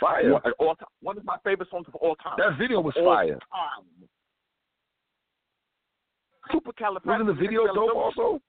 Fire. 0.00 0.32
One, 0.32 0.42
all 0.58 0.74
time, 0.76 0.88
one 1.02 1.18
of 1.18 1.24
my 1.24 1.36
favorite 1.44 1.68
songs 1.70 1.86
of 1.86 1.94
all 1.96 2.16
time. 2.16 2.34
That 2.38 2.56
video 2.58 2.80
was 2.80 2.94
All 2.96 3.04
fire. 3.04 3.38
time. 3.52 3.84
Supercalifragilisticexpialidocious. 6.52 7.06
Wasn't 7.06 7.26
the 7.26 7.34
video 7.34 7.66
dope 7.74 7.96
also? 7.96 8.40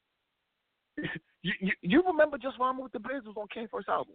You, 1.44 1.54
you, 1.60 1.72
you 1.82 2.04
remember 2.06 2.38
Just 2.38 2.60
Rhyming 2.60 2.84
with 2.84 2.92
the 2.92 3.00
Biz 3.00 3.24
was 3.26 3.34
on 3.36 3.48
K 3.52 3.66
first 3.72 3.90
album. 3.90 4.14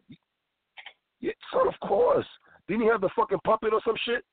Yeah, 1.19 1.33
son, 1.53 1.67
of 1.67 1.75
course. 1.81 2.27
Didn't 2.69 2.83
he 2.83 2.89
have 2.89 3.01
the 3.01 3.11
fucking 3.17 3.39
puppet 3.45 3.73
or 3.73 3.81
some 3.85 3.95
shit? 4.05 4.25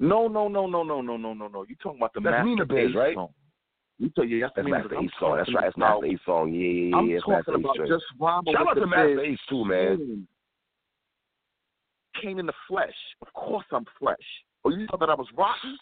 No, 0.00 0.28
no, 0.28 0.46
no, 0.48 0.66
no, 0.66 0.82
no, 0.82 1.00
no, 1.00 1.16
no, 1.16 1.34
no, 1.34 1.48
no. 1.48 1.64
You 1.68 1.74
talking 1.82 1.98
about 1.98 2.12
the 2.14 2.20
That's 2.20 2.32
Master 2.34 2.44
Nina 2.44 2.66
Biz, 2.66 2.90
Ace 2.90 2.94
right? 2.96 3.14
song? 3.14 3.28
You 3.98 4.10
tell 4.14 4.24
you 4.24 4.40
that's 4.40 4.52
That's 4.54 4.68
Masta 4.68 4.98
Ace 5.00 5.10
song. 5.18 5.36
That's 5.38 5.54
right. 5.54 5.64
That's 5.64 5.76
about- 5.76 6.02
Masta 6.02 6.14
Ace 6.14 6.20
song. 6.24 6.52
Yeah, 6.52 6.60
yeah, 6.60 6.88
yeah. 6.90 6.96
I'm 6.96 7.10
It's 7.10 7.24
talking 7.24 7.34
Masta 7.34 7.50
Ace 7.52 7.58
about 7.64 7.88
just 7.88 8.04
rhyming 8.20 8.54
Shout 8.54 8.68
out 8.68 8.74
to 8.74 8.86
Master. 8.86 9.20
Ace 9.20 9.38
too, 9.48 9.64
man. 9.64 10.28
Kane 12.22 12.38
in 12.38 12.46
the 12.46 12.52
flesh. 12.68 12.94
Of 13.22 13.32
course 13.32 13.64
I'm 13.72 13.84
flesh. 13.98 14.16
Oh, 14.64 14.70
you 14.70 14.86
thought 14.86 15.00
that 15.00 15.10
I 15.10 15.14
was 15.14 15.26
rotten? 15.36 15.78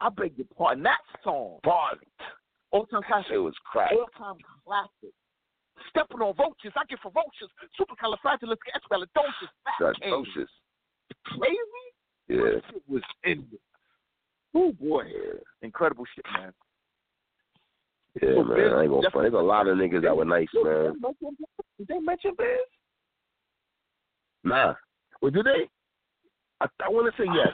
I 0.00 0.10
beg 0.10 0.36
your 0.36 0.46
pardon. 0.56 0.82
That 0.84 0.98
song. 1.24 1.58
Part. 1.64 1.98
All-time 2.72 3.02
classic. 3.06 3.32
It 3.32 3.38
was 3.38 3.54
crack. 3.64 3.92
All-time 3.92 4.36
classic. 4.64 5.14
Stepping 5.90 6.20
on 6.20 6.34
roaches. 6.38 6.72
I 6.76 6.84
get 6.88 6.98
ferocious. 7.00 7.50
Supercalifragilisticexpialidocious. 7.78 9.94
Kane. 10.00 10.24
Crazy? 11.24 11.58
Yeah. 12.28 12.60
Shit 12.70 12.82
was 12.88 13.02
in 13.24 13.44
there. 13.50 13.60
Oh, 14.54 14.72
boy. 14.72 15.04
Incredible 15.62 16.04
shit, 16.14 16.24
man. 16.32 16.52
Yeah, 18.22 18.34
So 18.36 18.44
man. 18.44 18.56
Biz 18.56 18.72
I 18.74 18.82
ain't 18.82 18.90
gonna 18.90 19.10
front. 19.10 19.24
There's 19.24 19.34
a 19.34 19.44
lot 19.44 19.68
of 19.68 19.76
niggas 19.76 20.02
that 20.02 20.16
were 20.16 20.24
nice, 20.24 20.48
man. 20.54 20.94
Did 21.78 21.88
they 21.88 21.98
mention 21.98 22.32
Biz? 22.38 22.46
Nah. 24.44 24.74
Well, 25.20 25.30
did 25.30 25.44
they? 25.44 25.68
I, 26.60 26.66
I 26.84 26.88
want 26.88 27.14
to 27.14 27.22
say 27.22 27.28
yes. 27.34 27.48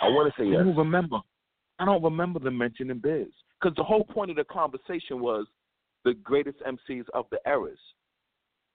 I 0.00 0.08
want 0.08 0.32
to 0.32 0.40
say 0.40 0.46
I 0.46 0.52
yes. 0.52 0.64
don't 0.64 0.76
remember. 0.76 1.18
I 1.78 1.84
don't 1.84 2.02
remember 2.02 2.38
them 2.38 2.56
mentioning 2.56 2.98
Biz. 2.98 3.26
Because 3.60 3.74
the 3.76 3.82
whole 3.82 4.04
point 4.04 4.30
of 4.30 4.36
the 4.36 4.44
conversation 4.44 5.20
was 5.20 5.46
the 6.04 6.14
greatest 6.14 6.58
MCs 6.60 7.04
of 7.14 7.26
the 7.30 7.38
eras. 7.46 7.78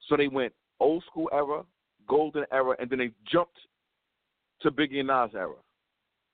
So 0.07 0.15
they 0.15 0.27
went 0.27 0.53
old 0.79 1.03
school 1.09 1.29
era, 1.33 1.63
golden 2.07 2.45
era, 2.51 2.75
and 2.79 2.89
then 2.89 2.99
they 2.99 3.11
jumped 3.31 3.57
to 4.61 4.71
Biggie 4.71 4.99
and 4.99 5.07
Nas 5.07 5.31
era. 5.35 5.55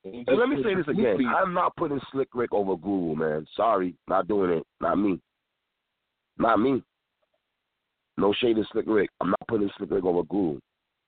And 0.03 0.25
let 0.27 0.49
me 0.49 0.57
say 0.63 0.73
this 0.73 0.87
again. 0.87 1.17
I'm 1.27 1.53
not 1.53 1.75
putting 1.75 2.01
Slick 2.11 2.29
Rick 2.33 2.53
over 2.53 2.75
Guru, 2.75 3.15
man. 3.15 3.45
Sorry, 3.55 3.95
not 4.07 4.27
doing 4.27 4.51
it. 4.51 4.63
Not 4.79 4.97
me. 4.97 5.19
Not 6.37 6.59
me. 6.59 6.83
No 8.17 8.33
shade 8.33 8.55
to 8.55 8.63
Slick 8.71 8.85
Rick. 8.87 9.09
I'm 9.21 9.29
not 9.29 9.47
putting 9.47 9.69
Slick 9.77 9.91
Rick 9.91 10.05
over 10.05 10.23
Guru. 10.23 10.59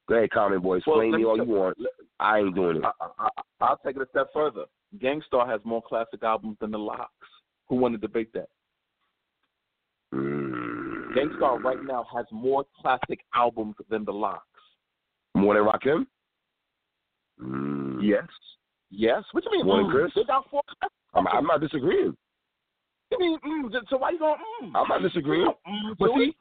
Go 0.08 0.16
ahead, 0.16 0.32
comment 0.32 0.62
boys. 0.62 0.84
Well, 0.86 0.98
Blame 0.98 1.16
me 1.16 1.26
all 1.26 1.38
you 1.38 1.44
want. 1.46 1.78
I 2.20 2.40
ain't 2.40 2.56
doing 2.56 2.78
it. 2.78 2.84
I, 2.84 2.92
I, 3.02 3.08
I, 3.20 3.42
I'll 3.62 3.80
take 3.84 3.96
it 3.96 4.02
a 4.02 4.08
step 4.10 4.28
further. 4.34 4.66
Gang 5.00 5.22
Starr 5.26 5.48
has 5.48 5.62
more 5.64 5.82
classic 5.82 6.24
albums 6.24 6.58
than 6.62 6.72
the 6.72 6.78
LOX. 6.78 7.10
Who 7.70 7.76
want 7.76 7.94
to 7.94 7.98
debate 7.98 8.32
that? 8.34 8.50
Mm. 10.14 11.16
Gang 11.16 11.32
Starr 11.38 11.60
right 11.60 11.84
now 11.84 12.06
has 12.16 12.26
more 12.32 12.66
classic 12.82 13.20
albums 13.34 13.76
than 13.90 14.06
the 14.06 14.12
LOX. 14.14 14.44
More 15.36 15.56
than 15.56 15.64
Rakim? 15.64 16.06
Mm. 17.42 18.00
Yes. 18.02 18.28
Yes. 18.92 19.24
What 19.32 19.44
you 19.46 19.52
mean? 19.52 19.66
More 19.66 19.78
than 19.78 19.88
mm? 19.88 19.92
Chris? 19.92 20.12
They 20.16 20.24
got 20.24 20.50
four. 20.50 20.62
I'm, 21.14 21.28
I'm 21.28 21.46
not 21.46 21.62
disagreeing. 21.62 22.16
I 23.14 23.18
mean, 23.20 23.38
mm, 23.46 23.72
so 23.90 23.98
why 23.98 24.12
you 24.12 24.20
going? 24.20 24.36
Mm? 24.64 24.72
I'm 24.76 24.88
not 24.88 25.02
disagreeing. 25.02 25.52
Mm, 25.68 25.96
But 26.00 26.10
see, 26.18 26.36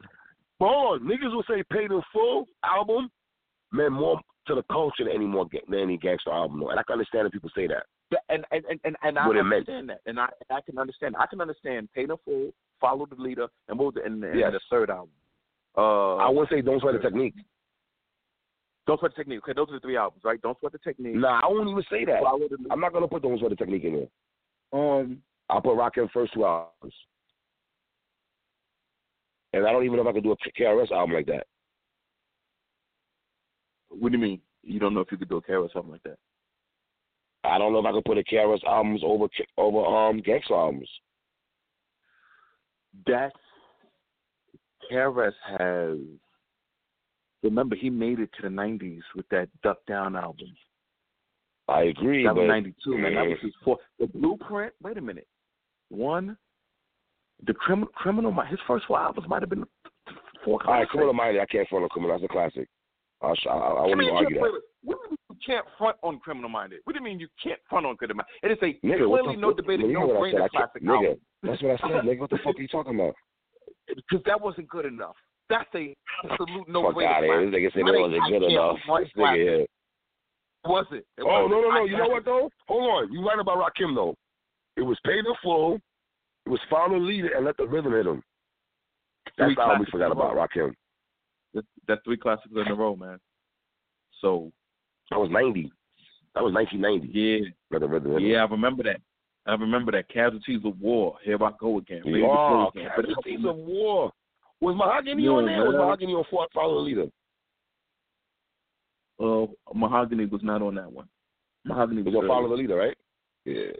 hold 0.59 1.03
on. 1.03 1.09
Niggas 1.09 1.35
will 1.35 1.45
say 1.49 1.63
paid 1.71 1.91
in 1.91 2.01
full 2.13 2.47
album 2.65 3.11
Man, 3.73 3.93
more 3.93 4.21
to 4.47 4.55
the 4.55 4.63
culture 4.65 5.05
than 5.05 5.15
any 5.15 5.25
more 5.25 5.47
than 5.51 5.79
any 5.79 5.97
Gang 5.97 6.19
Starr 6.21 6.35
album. 6.35 6.63
And 6.63 6.79
I 6.79 6.83
can 6.83 6.95
understand 6.95 7.27
if 7.27 7.33
people 7.33 7.51
say 7.55 7.67
that. 7.69 7.85
Yeah, 8.13 8.19
and 8.29 8.45
and 8.53 8.65
and 8.69 8.81
and, 8.85 8.97
and 9.03 9.19
I 9.19 9.27
What 9.27 9.35
meant. 9.37 9.53
understand 9.69 9.89
that, 9.89 10.01
and 10.07 10.21
I 10.21 10.29
I 10.51 10.61
can 10.61 10.79
understand. 10.79 11.17
I 11.19 11.27
can 11.27 11.41
understand 11.41 11.89
Paid 11.95 12.11
in 12.11 12.17
Full, 12.25 12.53
Follow 12.81 13.07
the 13.07 13.15
Leader, 13.21 13.49
and 13.69 13.79
move. 13.79 13.95
was 13.95 13.95
the, 13.95 14.05
and, 14.05 14.23
and 14.23 14.39
Yes. 14.39 14.53
the 14.53 14.61
third 14.71 14.91
album? 14.91 15.09
Uh, 15.77 16.17
I 16.17 16.29
wouldn't 16.29 16.51
say 16.51 16.61
don't 16.61 16.81
sweat 16.81 16.93
the 16.95 17.01
technique. 17.01 17.35
Don't 18.87 18.99
Sweat 18.99 19.13
the 19.13 19.17
Technique. 19.23 19.39
Okay, 19.45 19.53
those 19.55 19.69
are 19.71 19.75
the 19.75 19.81
three 19.81 19.97
albums, 19.97 20.23
right? 20.25 20.43
Don't 20.43 20.59
Sweat 20.59 20.73
the 20.73 20.79
Technique. 20.79 21.15
Nah, 21.15 21.41
I 21.43 21.47
won't 21.47 21.69
even 21.71 21.85
say 21.91 22.05
that. 22.05 22.21
Follow 22.23 22.41
the 22.49 22.57
Leader. 22.59 22.69
I'm 22.73 22.81
not 22.81 22.93
gonna 22.93 23.07
put 23.09 23.23
don't 23.23 23.39
sweat 23.39 23.51
the 23.51 23.57
technique 23.57 23.85
in 23.85 23.95
there. 24.73 24.79
Um, 24.79 25.23
I'll 25.49 25.61
put 25.63 25.77
Rakim 25.77 26.11
first 26.11 26.35
two 26.35 26.45
albums. 26.45 26.95
And 29.55 29.67
I 29.67 29.71
don't 29.73 29.85
even 29.85 29.97
know 29.97 30.03
if 30.03 30.09
I 30.09 30.13
could 30.13 30.25
do 30.25 30.33
a 30.33 30.37
KRS 30.61 30.91
album 30.91 31.15
like 31.15 31.27
that. 31.27 31.47
What 33.91 34.11
do 34.13 34.19
you 34.19 34.23
mean? 34.23 34.41
You 34.63 34.81
don't 34.81 34.95
know 34.95 35.01
if 35.01 35.13
you 35.13 35.19
could 35.19 35.29
do 35.29 35.37
a 35.37 35.43
care 35.43 35.59
or 35.61 35.69
something 35.73 35.93
like 35.93 36.03
that? 36.05 36.19
I 37.45 37.59
don't 37.59 37.73
know 37.73 37.81
if 37.81 37.87
I 37.87 37.93
could 37.93 38.05
put 38.05 38.19
a 38.19 38.23
KRS 38.25 38.63
albums 38.65 39.03
over 39.05 39.27
over 39.59 39.85
um 39.85 40.21
Gang 40.21 40.41
Starr 40.45 40.67
albums. 40.67 40.89
That's 43.07 43.35
KRS 44.91 45.33
has. 45.59 45.99
Remember, 47.43 47.75
he 47.75 47.91
made 47.91 48.21
it 48.21 48.31
to 48.37 48.43
the 48.43 48.49
'90s 48.49 49.01
with 49.17 49.29
that 49.31 49.49
Duck 49.63 49.79
Down 49.87 50.15
album. 50.15 50.49
I 51.69 51.85
agree, 51.85 52.25
That 52.25 52.35
was 52.35 52.43
but 52.43 52.49
'92, 52.53 52.99
man. 52.99 53.15
That 53.15 53.27
was 53.29 53.39
his 53.43 53.53
fourth. 53.65 53.81
The 53.99 54.07
Blueprint. 54.07 54.73
Wait 54.83 54.99
a 54.99 55.01
minute. 55.01 55.27
One. 55.89 56.37
The 57.47 57.55
criminal, 57.55 57.89
criminal. 57.95 58.31
Mi- 58.33 58.47
His 58.49 58.61
first 58.69 58.85
four 58.87 59.01
albums 59.01 59.27
might 59.29 59.43
have 59.43 59.51
been 59.51 59.65
four. 60.45 60.61
all 60.65 60.75
right, 60.75 60.79
classics. 60.79 60.91
Criminal 60.93 61.15
Minded, 61.15 61.41
I 61.41 61.47
can't 61.47 61.69
front 61.69 61.83
on 61.83 61.89
Criminal. 61.89 62.15
That's 62.17 62.25
a 62.31 62.33
classic. 62.33 62.69
I'll, 63.21 63.35
I, 63.49 63.53
I 63.53 63.83
won't 63.87 64.03
even 64.03 64.15
argue 64.15 64.37
that. 64.39 64.43
can't- 64.43 64.63
What 64.83 64.99
do 65.47 65.53
you 65.53 65.57
can't 65.57 65.67
front 65.79 65.97
on 66.03 66.19
Criminal 66.21 66.49
Minded? 66.49 66.81
What 66.85 66.93
do 66.95 66.99
you 66.99 67.05
mean 67.05 67.21
you 67.21 67.29
can't 67.43 67.61
front 67.69 67.87
on 67.87 67.97
Criminal 67.97 68.25
Minded? 68.43 68.59
It 68.61 68.65
is 68.65 68.75
a 68.83 68.87
Nigga, 68.87 69.09
what 69.09 69.23
clearly 69.23 69.37
no 69.41 69.53
debate. 69.53 69.81
nigga, 69.81 69.89
you 69.89 69.93
know 69.95 70.07
No 70.07 70.15
what 70.15 70.29
I 70.29 70.31
said? 70.33 70.41
brainer 70.41 70.45
I 70.45 70.49
classic 70.49 70.83
nigga, 70.83 70.95
album. 70.97 71.21
That's 71.43 71.63
what 71.63 71.71
I 71.73 71.77
said, 71.89 72.05
nigga. 72.05 72.19
What 72.21 72.31
the 72.31 72.39
fuck 72.45 72.57
are 72.57 72.61
you 72.63 72.69
talking 72.69 72.95
about? 72.95 73.15
Because 73.89 74.23
that 74.27 74.41
wasn't 74.41 74.69
good 74.69 74.87
enough. 74.87 75.17
That's 75.49 75.69
a 75.75 75.95
absolute 76.25 76.69
no 76.69 76.83
fuck 76.85 76.95
brainer. 76.97 77.07
out 77.13 77.25
of 77.25 77.31
here. 77.31 77.51
This 77.51 77.55
nigga 77.55 77.73
said 77.75 77.83
that 77.87 78.01
wasn't 78.01 78.23
good 78.31 78.43
enough. 78.51 78.77
This 78.87 79.09
nigga 79.17 79.35
here. 79.35 79.67
Was 80.65 80.87
it? 80.93 81.05
it 81.19 81.23
Oh 81.23 81.27
wasn't. 81.27 81.51
no 81.51 81.61
no 81.61 81.71
no! 81.71 81.83
I 81.83 81.85
You 81.87 81.97
know 81.99 82.09
what 82.09 82.25
though? 82.25 82.49
Hold 82.69 82.91
on. 83.05 83.13
You 83.13 83.27
right 83.27 83.39
about 83.39 83.59
Rakim 83.59 83.95
though. 83.95 84.15
It 84.77 84.83
was 84.83 84.97
paid 85.05 85.19
in 85.19 85.25
flow. 85.43 85.79
It 86.47 86.51
was 86.51 86.61
follow 86.71 86.99
the 86.99 87.05
leader 87.05 87.31
and 87.37 87.45
let 87.45 87.57
the 87.57 87.67
rhythm 87.67 87.93
hit 87.93 88.07
him. 88.07 88.23
That's 89.37 89.49
Three 89.49 89.55
the 89.57 89.61
album 89.63 89.81
we 89.81 89.87
classics 89.87 89.91
forgot 89.91 90.13
about 90.13 90.35
row. 90.37 90.47
Rakim. 90.47 90.73
That's, 91.55 91.67
that's 91.89 92.01
three 92.05 92.17
classics 92.17 92.49
in 92.55 92.67
a 92.71 92.75
row, 92.75 92.97
man. 92.97 93.19
So 94.21 94.53
That 95.13 95.21
was 95.21 95.31
ninety. 95.31 95.71
That 96.35 96.43
was 96.43 96.53
nineteen 96.55 96.81
ninety. 96.81 97.09
yeah, 97.13 97.79
the 97.79 97.87
rhythm 97.87 98.19
yeah, 98.21 98.39
I 98.45 98.47
remember 98.47 98.83
that. 98.85 99.01
I 99.47 99.53
remember 99.55 99.93
that. 99.93 100.09
Casualties 100.09 100.61
of 100.65 100.81
War. 100.81 101.17
Here 101.23 101.43
I 101.43 101.51
go 101.61 101.79
again. 101.79 102.03
To 102.05 102.25
Oh, 102.25 102.69
again. 102.75 102.89
Casualties 102.97 103.45
of 103.47 103.57
war. 103.57 104.13
Was 104.61 104.77
Mahogany 104.77 105.25
Yeah, 105.25 105.31
on 105.31 105.47
there? 105.47 105.65
Was. 105.67 105.75
Mahogany 105.75 106.13
on 106.15 106.25
Fort 106.31 106.49
Follow 106.55 106.75
the 106.77 106.81
Leader? 106.81 107.07
uh, 109.21 109.47
Mahogany 109.75 110.25
was 110.27 110.41
not 110.43 110.63
on 110.63 110.77
that 110.77 110.91
one. 110.91 111.09
Mahogany 111.65 112.03
was 112.03 112.15
was 112.15 112.23
on. 112.23 112.29
Follow 112.29 112.49
the 112.49 112.55
Leader, 112.55 112.77
right? 112.77 112.97
Yeah. 113.45 113.73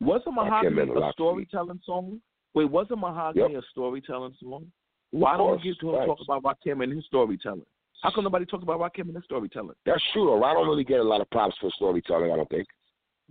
Wasn't 0.00 0.34
Mahogany 0.34 0.90
a 0.90 1.12
storytelling 1.12 1.80
song? 1.84 2.20
Wait, 2.54 2.70
wasn't 2.70 3.00
Mahogany 3.00 3.54
a 3.54 3.62
storytelling 3.70 4.34
song? 4.42 4.66
Why 5.10 5.36
don't 5.36 5.56
we 5.58 5.62
get 5.62 5.78
to 5.80 5.94
him 5.94 6.06
talk 6.06 6.18
about 6.24 6.42
Rakim 6.42 6.82
and 6.82 6.92
his 6.92 7.04
storytelling? 7.06 7.64
How 8.02 8.10
come 8.14 8.24
nobody 8.24 8.44
talks 8.46 8.62
about 8.62 8.78
Rakim 8.80 9.02
and 9.08 9.14
his 9.16 9.24
storytelling? 9.24 9.74
That's 9.84 10.02
true. 10.12 10.26
Though. 10.26 10.44
I 10.44 10.52
don't 10.52 10.68
really 10.68 10.84
get 10.84 11.00
a 11.00 11.04
lot 11.04 11.20
of 11.20 11.30
props 11.30 11.56
for 11.60 11.70
storytelling. 11.76 12.30
I 12.30 12.36
don't 12.36 12.48
think. 12.48 12.66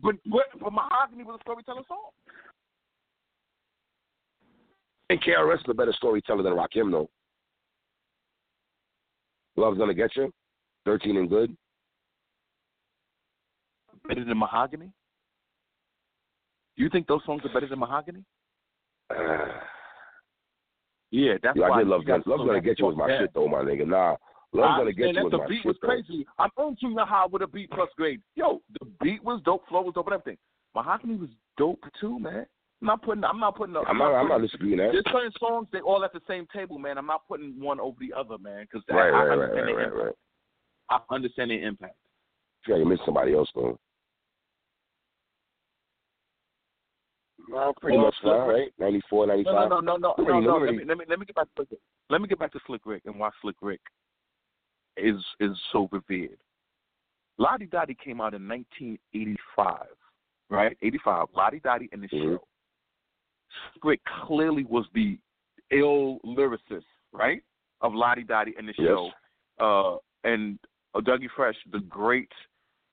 But 0.02 0.16
but, 0.26 0.44
but 0.60 0.74
Mahogany 0.74 1.24
was 1.24 1.40
a 1.40 1.44
storytelling 1.44 1.84
song. 1.88 2.10
And 5.10 5.22
KRS 5.22 5.60
is 5.60 5.66
a 5.70 5.74
better 5.74 5.94
storyteller 5.94 6.44
than 6.44 6.54
Rakim, 6.54 6.92
though. 6.92 7.10
Love's 9.56 9.78
gonna 9.78 9.94
get 9.94 10.16
you. 10.16 10.32
Thirteen 10.84 11.18
and 11.18 11.30
good. 11.30 11.56
Better 14.08 14.26
than 14.26 14.38
Mahogany? 14.38 14.92
You 16.76 16.90
think 16.90 17.08
those 17.08 17.22
songs 17.26 17.42
are 17.46 17.54
better 17.54 17.68
than 17.68 17.80
Mahogany? 17.80 18.24
Uh, 19.10 19.16
Yeah, 21.12 21.36
that's 21.42 21.58
yeah, 21.58 21.70
why 21.70 21.78
I 21.78 21.80
did 21.80 21.88
love 21.88 22.06
gotta 22.06 22.28
Love's 22.30 22.44
gonna 22.46 22.60
get 22.60 22.80
you 22.80 22.86
was 22.86 22.98
my 22.98 23.08
Yeah. 23.08 23.20
shit 23.20 23.34
though, 23.34 23.48
my 23.48 23.60
nigga. 23.60 23.88
Nah, 23.88 24.18
Love's 24.56 24.70
I 24.74 24.78
gonna 24.80 24.94
get 24.94 25.08
understand 25.10 25.16
you 25.18 25.24
was 25.24 25.32
that 25.32 25.38
my 25.38 25.44
the 25.44 25.50
beat 25.50 25.58
shit 25.58 25.66
was 25.66 25.78
though. 25.82 25.88
crazy. 25.88 26.28
I'm 26.40 26.50
on 26.58 26.76
Junior 26.80 27.06
High 27.06 27.26
with 27.26 27.42
a 27.42 27.48
beat 27.48 27.70
plus 27.72 27.90
grade. 27.98 28.22
Yo, 28.36 28.62
the 28.80 28.86
beat 29.02 29.24
was 29.24 29.42
dope, 29.46 29.68
flow 29.68 29.82
was 29.82 29.94
dope, 29.94 30.08
and 30.08 30.14
everything. 30.16 30.38
Mahogany 30.74 31.16
was 31.16 31.30
dope 31.58 31.84
too, 32.00 32.20
man. 32.20 32.46
I'm 32.82 32.88
not 32.88 33.02
putting. 33.02 33.24
I'm 33.24 33.40
not 33.40 33.56
putting. 33.56 33.76
Up, 33.76 33.84
I'm 33.88 33.98
not. 33.98 34.14
I'm 34.14 34.28
not 34.28 34.36
putting- 34.36 34.48
disputing 34.48 34.78
that. 34.78 34.92
There's 34.92 35.06
certain 35.12 35.32
songs 35.40 35.68
they 35.72 35.80
all 35.80 36.04
at 36.04 36.12
the 36.14 36.22
same 36.28 36.46
table, 36.54 36.78
man. 36.78 36.98
I'm 36.98 37.06
not 37.08 37.28
putting 37.28 37.60
one 37.60 37.80
over 37.80 37.98
the 38.00 38.14
other, 38.14 38.38
man, 38.38 38.64
because 38.70 38.84
Right, 38.90 39.08
I, 39.08 39.10
right, 39.10 39.28
I 39.28 39.32
understand 39.32 39.56
right, 39.56 39.66
the 39.66 39.74
right, 39.76 39.86
impact. 39.88 40.16
right. 40.92 41.02
I 41.10 41.16
understand 41.16 41.52
the 41.52 41.64
impact. 41.64 41.96
I 41.96 42.66
feel 42.66 42.76
like 42.76 42.84
you 42.84 42.90
missed 42.90 43.06
somebody 43.06 43.34
else 43.34 43.50
though. 43.56 43.80
Well, 47.50 47.74
pretty 47.80 47.98
Well, 47.98 48.08
much 48.08 48.16
fine, 48.24 48.32
look- 48.32 48.48
right? 48.48 48.74
94, 48.80 49.28
95. 49.28 49.70
No, 49.70 49.80
no, 49.80 49.80
no, 49.80 49.98
no, 49.98 49.98
no, 49.98 50.16
Let 50.18 50.18
me- 50.20 50.26
no, 50.26 50.40
no. 50.40 50.58
let 50.58 50.62
Let 50.66 50.72
me- 50.72 50.78
me, 50.80 50.86
let 50.86 50.98
me 50.98 51.06
let 51.08 51.20
me 51.20 51.26
get 51.26 51.36
back 51.36 51.46
to 51.48 51.52
Slick 51.56 51.70
Rick. 51.72 51.80
Let 52.10 52.22
me 52.22 52.28
get 52.28 52.40
back 52.40 52.52
to 52.54 52.60
Slick 52.66 52.82
Rick 52.86 53.04
and 53.06 53.20
watch 53.20 53.34
Slick 53.42 53.56
Rick 53.62 53.82
is 54.98 55.16
is 55.40 55.58
so 55.72 55.88
revered. 55.92 56.38
La 57.38 57.58
Di 57.58 57.66
Da 57.66 57.86
Di 57.86 57.96
came 57.96 58.22
out 58.22 58.34
in 58.34 58.48
1985, 58.48 59.88
right? 60.50 60.78
85. 60.82 61.28
La 61.36 61.50
Di 61.50 61.60
Da 61.60 61.78
Di 61.78 61.90
and 61.92 62.02
the 62.04 62.08
Mhm. 62.08 62.38
show. 62.38 62.48
Slick 63.82 64.02
clearly 64.26 64.64
was 64.66 64.86
the 64.94 65.20
ill 65.72 66.20
lyricist, 66.24 66.86
right, 67.12 67.44
of 67.82 67.94
La 67.94 68.16
Di 68.16 68.24
Da 68.24 68.44
Di 68.46 68.54
and 68.58 68.68
the 68.68 68.74
Yes. 68.78 68.88
show. 68.88 69.12
Uh, 69.60 69.98
and 70.24 70.60
uh, 70.94 71.00
Dougie 71.02 71.30
Fresh, 71.36 71.58
the 71.72 71.80
great 71.82 72.32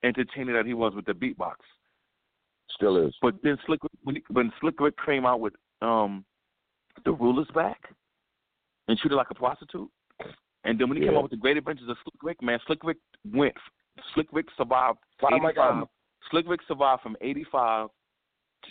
entertainer 0.02 0.52
that 0.52 0.66
he 0.66 0.74
was 0.74 0.94
with 0.94 1.04
the 1.04 1.14
beatbox. 1.14 1.56
Still 2.70 2.96
is. 2.96 3.16
But 3.22 3.40
then 3.42 3.58
Slick 3.66 3.80
when, 4.02 4.16
he, 4.16 4.24
when 4.30 4.52
Slick 4.60 4.80
Rick 4.80 4.96
came 5.04 5.24
out 5.26 5.40
with 5.40 5.54
um 5.82 6.24
the 7.04 7.12
rulers 7.12 7.48
back 7.54 7.94
and 8.88 8.98
treated 8.98 9.16
like 9.16 9.30
a 9.30 9.34
prostitute, 9.34 9.90
and 10.64 10.78
then 10.78 10.88
when 10.88 10.98
he 10.98 11.06
came 11.06 11.16
up 11.16 11.22
with 11.22 11.30
the 11.30 11.36
Great 11.36 11.56
Adventures 11.56 11.88
of 11.88 11.96
Slick 12.02 12.22
Rick, 12.22 12.42
man, 12.42 12.58
Slick 12.66 12.84
Rick 12.84 12.98
went. 13.32 13.54
Slick 14.14 14.28
Rick 14.32 14.46
survived. 14.56 14.98
Mike 15.22 15.54
85. 15.56 15.84
Slick 16.30 16.48
Rick 16.48 16.60
survived 16.66 17.02
from 17.02 17.16
'85 17.20 17.88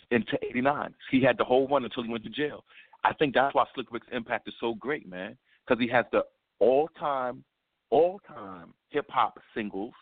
into 0.09 0.37
'89. 0.43 0.93
He 1.11 1.21
had 1.21 1.37
the 1.37 1.43
whole 1.43 1.67
run 1.67 1.83
until 1.83 2.03
he 2.03 2.09
went 2.09 2.23
to 2.23 2.29
jail. 2.29 2.63
I 3.03 3.13
think 3.13 3.33
that's 3.33 3.53
why 3.53 3.65
Slick 3.75 3.91
Rick's 3.91 4.07
impact 4.11 4.47
is 4.47 4.53
so 4.59 4.75
great, 4.75 5.07
man, 5.07 5.37
because 5.65 5.81
he 5.81 5.87
has 5.89 6.05
the 6.11 6.23
all-time, 6.59 7.43
all-time 7.89 8.73
hip 8.89 9.07
hop 9.09 9.39
singles. 9.55 9.93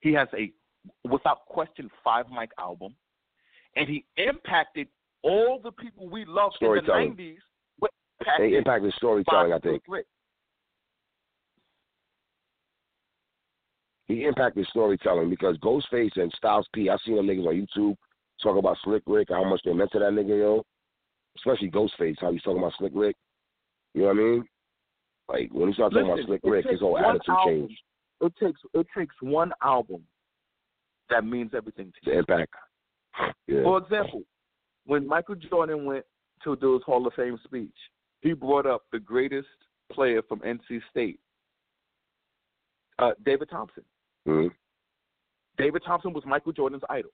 He 0.00 0.12
has 0.12 0.28
a, 0.36 0.52
without 1.08 1.44
question, 1.46 1.90
five 2.04 2.26
mic 2.30 2.50
album 2.58 2.94
and 3.76 3.88
he 3.88 4.04
impacted 4.16 4.88
all 5.22 5.60
the 5.62 5.72
people 5.72 6.08
we 6.08 6.24
loved 6.24 6.56
in 6.60 6.74
the 6.74 6.82
nineties. 6.82 7.38
With 7.80 7.90
They 8.20 8.24
impacted 8.26 8.58
impacted 8.58 8.94
storytelling, 8.94 9.52
I 9.52 9.58
think. 9.58 9.82
Rick. 9.88 10.06
He 14.10 14.24
impacted 14.24 14.66
storytelling 14.70 15.30
because 15.30 15.56
Ghostface 15.58 16.16
and 16.16 16.32
Styles 16.36 16.66
P, 16.74 16.88
I've 16.90 16.98
seen 17.06 17.16
them 17.16 17.26
niggas 17.26 17.46
on 17.46 17.66
YouTube 17.66 17.96
talk 18.42 18.56
about 18.58 18.76
Slick 18.82 19.02
Rick, 19.06 19.28
how 19.30 19.44
much 19.44 19.60
they 19.64 19.72
meant 19.72 19.92
to 19.92 19.98
that 20.00 20.12
nigga, 20.12 20.38
yo. 20.38 20.62
Especially 21.36 21.70
Ghostface, 21.70 22.16
how 22.20 22.32
he's 22.32 22.42
talking 22.42 22.58
about 22.58 22.72
Slick 22.78 22.92
Rick. 22.94 23.16
You 23.94 24.02
know 24.02 24.08
what 24.08 24.16
I 24.16 24.20
mean? 24.20 24.44
Like 25.28 25.48
when 25.52 25.68
he 25.68 25.74
started 25.74 25.94
talking 25.94 26.12
about 26.12 26.26
Slick 26.26 26.40
Rick, 26.42 26.66
his 26.68 26.80
whole 26.80 26.98
attitude 26.98 27.22
album. 27.28 27.54
changed. 27.68 27.80
It 28.20 28.32
takes 28.42 28.60
it 28.74 28.86
takes 28.96 29.14
one 29.20 29.52
album 29.62 30.02
that 31.10 31.24
means 31.24 31.52
everything 31.56 31.86
to 31.86 32.00
The 32.04 32.12
you. 32.12 32.18
impact. 32.18 32.52
Yeah. 33.46 33.62
For 33.64 33.78
example, 33.78 34.22
when 34.86 35.06
Michael 35.06 35.34
Jordan 35.34 35.84
went 35.84 36.04
to 36.44 36.54
do 36.56 36.74
his 36.74 36.82
Hall 36.84 37.04
of 37.06 37.12
Fame 37.14 37.38
speech, 37.44 37.74
he 38.20 38.32
brought 38.32 38.64
up 38.64 38.82
the 38.92 39.00
greatest 39.00 39.48
player 39.92 40.22
from 40.22 40.38
NC 40.40 40.80
State, 40.88 41.18
uh, 43.00 43.10
David 43.24 43.50
Thompson. 43.50 43.82
Mhm. 44.26 44.54
David 45.56 45.82
Thompson 45.84 46.12
was 46.12 46.24
Michael 46.24 46.52
Jordan's 46.52 46.82
idol. 46.88 47.10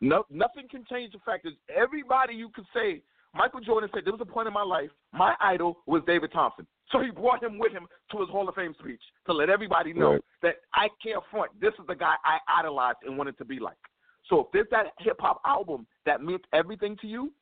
No, 0.00 0.24
nothing 0.30 0.68
can 0.68 0.84
change 0.84 1.12
the 1.12 1.18
fact 1.20 1.44
that 1.44 1.54
everybody 1.68 2.34
you 2.34 2.50
could 2.50 2.66
say. 2.72 3.02
Michael 3.34 3.60
Jordan 3.60 3.90
said 3.92 4.04
there 4.04 4.12
was 4.12 4.22
a 4.22 4.24
point 4.26 4.46
in 4.48 4.54
my 4.54 4.62
life 4.62 4.90
my 5.12 5.36
idol 5.40 5.82
was 5.86 6.02
David 6.06 6.32
Thompson, 6.32 6.66
so 6.90 7.00
he 7.00 7.10
brought 7.10 7.42
him 7.42 7.58
with 7.58 7.72
him 7.72 7.86
to 8.10 8.20
his 8.20 8.28
Hall 8.30 8.48
of 8.48 8.54
Fame 8.54 8.74
speech 8.78 9.02
to 9.26 9.32
let 9.34 9.50
everybody 9.50 9.92
know 9.92 10.12
Right. 10.12 10.24
that 10.40 10.56
I 10.72 10.88
can't 11.02 11.22
front. 11.26 11.58
This 11.60 11.74
is 11.78 11.86
the 11.86 11.94
guy 11.94 12.16
I 12.24 12.40
idolized 12.48 13.02
and 13.02 13.18
wanted 13.18 13.36
to 13.38 13.44
be 13.44 13.58
like. 13.58 13.76
So 14.24 14.40
if 14.40 14.50
there's 14.52 14.68
that 14.70 14.94
hip 14.98 15.20
hop 15.20 15.40
album 15.44 15.86
that 16.04 16.22
meant 16.22 16.46
everything 16.52 16.96
to 16.98 17.06
you, 17.06 17.34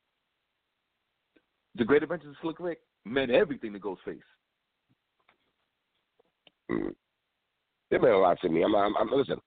The 1.75 1.85
Great 1.85 2.01
Adventures 2.03 2.31
of 2.31 2.37
Slick 2.41 2.59
Rick 2.59 2.81
meant 3.05 3.29
everything 3.31 3.71
to 3.73 3.79
Ghostface. 3.79 4.23
Mm. 6.69 6.95
It 7.91 8.01
meant 8.01 8.13
a 8.13 8.17
lot 8.17 8.39
to 8.41 8.49
me. 8.49 8.63
I'm, 8.63 8.75
I'm, 8.75 8.95
I'm 8.97 9.09
listen. 9.11 9.37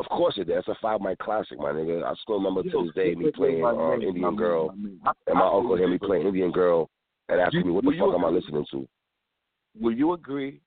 Of 0.00 0.06
course 0.06 0.34
it 0.38 0.46
did. 0.46 0.56
It's 0.56 0.68
a 0.68 0.76
five 0.80 1.00
mic 1.00 1.18
classic, 1.18 1.58
my 1.58 1.72
nigga. 1.72 2.04
I 2.04 2.14
still 2.22 2.36
remember 2.36 2.62
to 2.62 2.84
this 2.84 2.94
day 2.94 3.14
me 3.14 3.32
playing 3.32 3.64
uh, 3.64 3.94
Indian 3.94 4.36
Girl 4.36 4.70
and 4.70 5.00
my 5.02 5.46
uncle 5.46 5.76
hear 5.76 5.88
me 5.88 5.98
playing 5.98 6.26
Indian 6.26 6.52
Girl 6.52 6.88
and 7.28 7.40
asking 7.40 7.66
me 7.66 7.72
what 7.72 7.84
the 7.84 7.92
fuck 7.98 8.14
am 8.14 8.24
I 8.24 8.28
listening 8.28 8.64
to. 8.70 8.88
Will 9.80 9.92
you 9.92 10.12
agree 10.12 10.60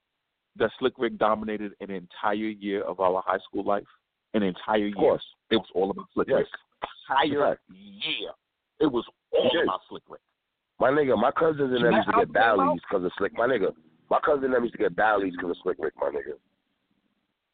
that 0.57 0.69
Slick 0.80 0.94
Rick 0.98 1.18
dominated 1.18 1.72
an 1.80 1.91
entire 1.91 2.36
year 2.36 2.84
of 2.84 2.99
our 2.99 3.23
high 3.26 3.40
school 3.48 3.64
life? 3.64 3.86
An 4.34 4.44
entire 4.44 4.78
year. 4.78 4.90
Of 4.90 4.95
course. 4.95 5.23
It 5.49 5.57
was 5.57 5.68
all 5.73 5.91
about 5.91 6.06
Slick 6.14 6.28
Yes. 6.30 6.40
Rick. 6.40 6.48
entire 7.10 7.60
year, 7.69 8.32
it 8.80 8.86
was 8.86 9.06
all 9.32 9.48
is. 9.48 9.64
about 9.64 9.80
Slick 9.90 10.03
Rick. 10.10 10.22
My 10.80 10.90
nigga, 10.90 11.18
my 11.18 11.32
cousins 11.32 11.73
and 11.73 11.86
them 11.86 11.94
used 11.94 12.07
to 12.07 12.18
get 12.18 12.34
Bally's 12.34 12.82
because 12.90 13.06
of 13.06 13.11
Slick. 13.18 13.34
My 13.38 13.48
nigga, 13.48 13.72
my 14.10 14.19
cousin 14.26 14.45
and 14.45 14.53
them 14.56 14.64
used 14.64 14.73
to 14.73 14.80
get 14.80 14.95
Bally's 14.95 15.34
because 15.36 15.52
of 15.52 15.57
Slick 15.64 15.78
Rick, 15.80 15.94
my 15.99 16.10
nigga. 16.10 16.36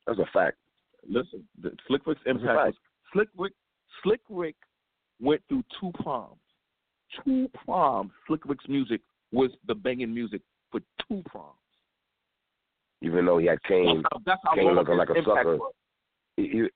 That's 0.07 0.19
a 0.19 0.25
fact. 0.33 0.57
Listen, 1.07 1.43
the 1.61 1.71
Slick 1.87 2.07
Rick's 2.07 2.21
impact 2.25 2.55
was. 2.55 2.73
Slick 3.13 3.27
Rick. 3.37 3.53
Slick 4.03 4.21
Rick 4.29 4.55
went 5.19 5.41
through 5.47 5.63
two 5.79 5.91
proms. 6.01 6.39
Two 7.23 7.49
proms. 7.65 8.11
Slick 8.27 8.45
Rick's 8.45 8.67
music 8.67 9.01
was 9.31 9.51
the 9.67 9.75
banging 9.75 10.13
music 10.13 10.41
for 10.71 10.79
two 11.07 11.21
proms. 11.25 11.55
Even 13.01 13.25
though 13.25 13.37
he 13.37 13.45
had 13.45 13.61
Kane, 13.63 14.03
That's 14.03 14.07
how, 14.11 14.21
that's 14.25 14.55
Kane 14.55 14.73
looking 14.73 14.97
like 14.97 15.09
a 15.09 15.23
sucker. 15.23 15.57
was. 15.57 15.73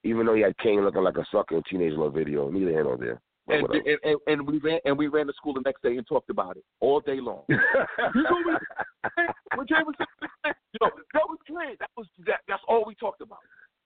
even 0.03 0.25
though 0.25 0.35
he 0.35 0.41
had 0.41 0.57
Kane 0.59 0.83
looking 0.83 1.03
like 1.03 1.17
a 1.17 1.25
sucker 1.31 1.57
in 1.57 1.63
Teenage 1.69 1.93
Love 1.93 2.13
video, 2.13 2.49
neither 2.49 2.69
here 2.69 2.83
nor 2.83 2.97
there. 2.97 3.21
And, 3.52 3.68
and, 3.69 3.98
and, 4.03 4.18
and 4.28 4.48
we 4.48 4.60
ran 4.60 4.80
and 4.86 4.98
we 4.98 5.07
ran 5.07 5.28
to 5.28 5.34
school 5.34 5.53
the 5.53 5.61
next 5.61 5.82
day 5.82 5.98
and 5.98 6.07
talked 6.07 6.30
about 6.30 6.57
it 6.57 6.64
all 6.80 6.99
day 6.99 7.19
long. 7.19 7.44
You 7.49 8.23
know 8.23 8.41
what? 8.45 8.61
when 9.56 9.68
Jay 9.68 9.76
was 9.86 9.95
that 9.99 11.28
was 11.28 11.38
great. 11.48 11.80
That 11.80 11.90
was 11.98 12.07
that. 12.26 12.41
That's 12.48 12.61
all 12.68 12.84
we 12.86 12.95
talked 12.95 13.22
about. 13.22 13.40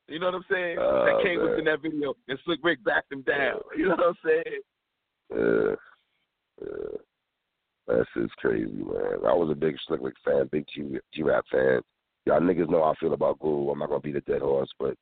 You 0.07 0.19
know 0.19 0.27
what 0.27 0.35
I'm 0.35 0.45
saying? 0.51 0.77
Oh, 0.79 1.05
that 1.05 1.23
Kane 1.23 1.39
was 1.39 1.51
man. 1.51 1.59
in 1.59 1.65
that 1.65 1.81
video, 1.81 2.13
and 2.27 2.39
Slick 2.45 2.59
Rick 2.63 2.83
backed 2.83 3.11
him 3.11 3.23
down. 3.23 3.59
You 3.75 3.89
know 3.89 3.95
what 3.95 4.07
I'm 4.07 4.17
saying? 4.23 4.61
Uh, 5.33 5.75
uh, 6.65 6.97
that's 7.87 8.09
just 8.15 8.35
crazy, 8.37 8.71
man. 8.71 9.25
I 9.25 9.33
was 9.33 9.49
a 9.51 9.55
big 9.55 9.75
Slick 9.87 10.01
Rick 10.01 10.15
fan, 10.23 10.49
big 10.51 10.65
G 10.73 10.99
G 11.13 11.23
Rap 11.23 11.45
fan. 11.51 11.81
Y'all 12.25 12.39
niggas 12.39 12.69
know 12.69 12.83
how 12.83 12.91
I 12.91 12.95
feel 12.99 13.13
about 13.13 13.39
Guru. 13.39 13.69
I'm 13.69 13.79
not 13.79 13.89
gonna 13.89 14.01
beat 14.01 14.15
a 14.15 14.21
dead 14.21 14.41
horse, 14.41 14.69
but 14.79 14.95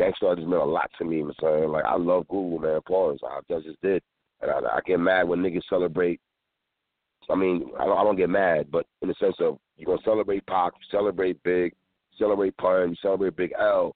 Gang 0.00 0.14
Starr 0.16 0.34
just 0.34 0.48
meant 0.48 0.62
a 0.62 0.64
lot 0.64 0.90
to 0.96 1.04
me, 1.04 1.22
man. 1.22 1.34
Son. 1.38 1.70
Like 1.70 1.84
I 1.84 1.94
love 1.96 2.26
Guru, 2.28 2.58
man. 2.58 2.80
Pause. 2.86 3.18
I 3.22 3.40
just 3.50 3.66
just 3.66 3.82
did, 3.82 4.02
and 4.40 4.50
I, 4.50 4.76
I 4.76 4.80
get 4.86 4.98
mad 4.98 5.28
when 5.28 5.40
niggas 5.40 5.60
celebrate. 5.68 6.18
I 7.28 7.34
mean, 7.34 7.70
I 7.78 7.84
don't, 7.84 7.98
I 7.98 8.02
don't 8.02 8.16
get 8.16 8.30
mad, 8.30 8.70
but 8.72 8.86
in 9.02 9.08
the 9.08 9.14
sense 9.20 9.36
of 9.40 9.58
you 9.76 9.84
gonna 9.84 9.98
celebrate 10.02 10.46
Pac, 10.46 10.72
you 10.72 10.86
celebrate 10.90 11.42
Big, 11.42 11.74
celebrate 12.18 12.56
Pun, 12.56 12.88
you 12.88 12.96
celebrate 13.02 13.36
Big 13.36 13.52
L, 13.60 13.94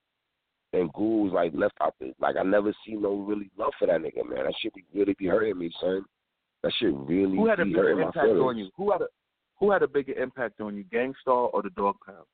and 0.74 0.93
Guru's 0.93 1.32
like 1.32 1.52
left 1.55 1.74
out. 1.81 1.94
Like 2.20 2.36
I 2.39 2.43
never 2.43 2.74
see 2.86 2.97
no 2.97 3.14
really 3.14 3.51
love 3.56 3.72
for 3.78 3.86
that 3.86 4.02
nigga, 4.02 4.28
man. 4.28 4.44
That 4.44 4.55
shit 4.60 4.74
be 4.74 4.85
really 4.94 5.16
be 5.18 5.26
hurting 5.26 5.59
me, 5.59 5.70
son. 5.81 6.05
That 6.62 6.72
shit 6.78 6.93
really 6.93 7.39
Who 7.39 7.48
had 7.48 7.60
a 7.60 7.64
be 7.64 7.70
bigger 7.70 8.02
impact 8.02 8.18
on 8.18 8.59
you? 8.59 8.68
Who 8.76 8.93
had 8.93 9.01
a 9.01 9.06
who 9.59 9.70
had 9.70 9.82
a 9.82 9.89
bigger 9.89 10.12
impact 10.12 10.60
on 10.60 10.76
you, 10.76 10.85
Gang 10.85 11.14
Starr 11.22 11.48
or 11.48 11.62
the 11.62 11.70
Dog 11.70 11.97
Pound? 12.05 12.26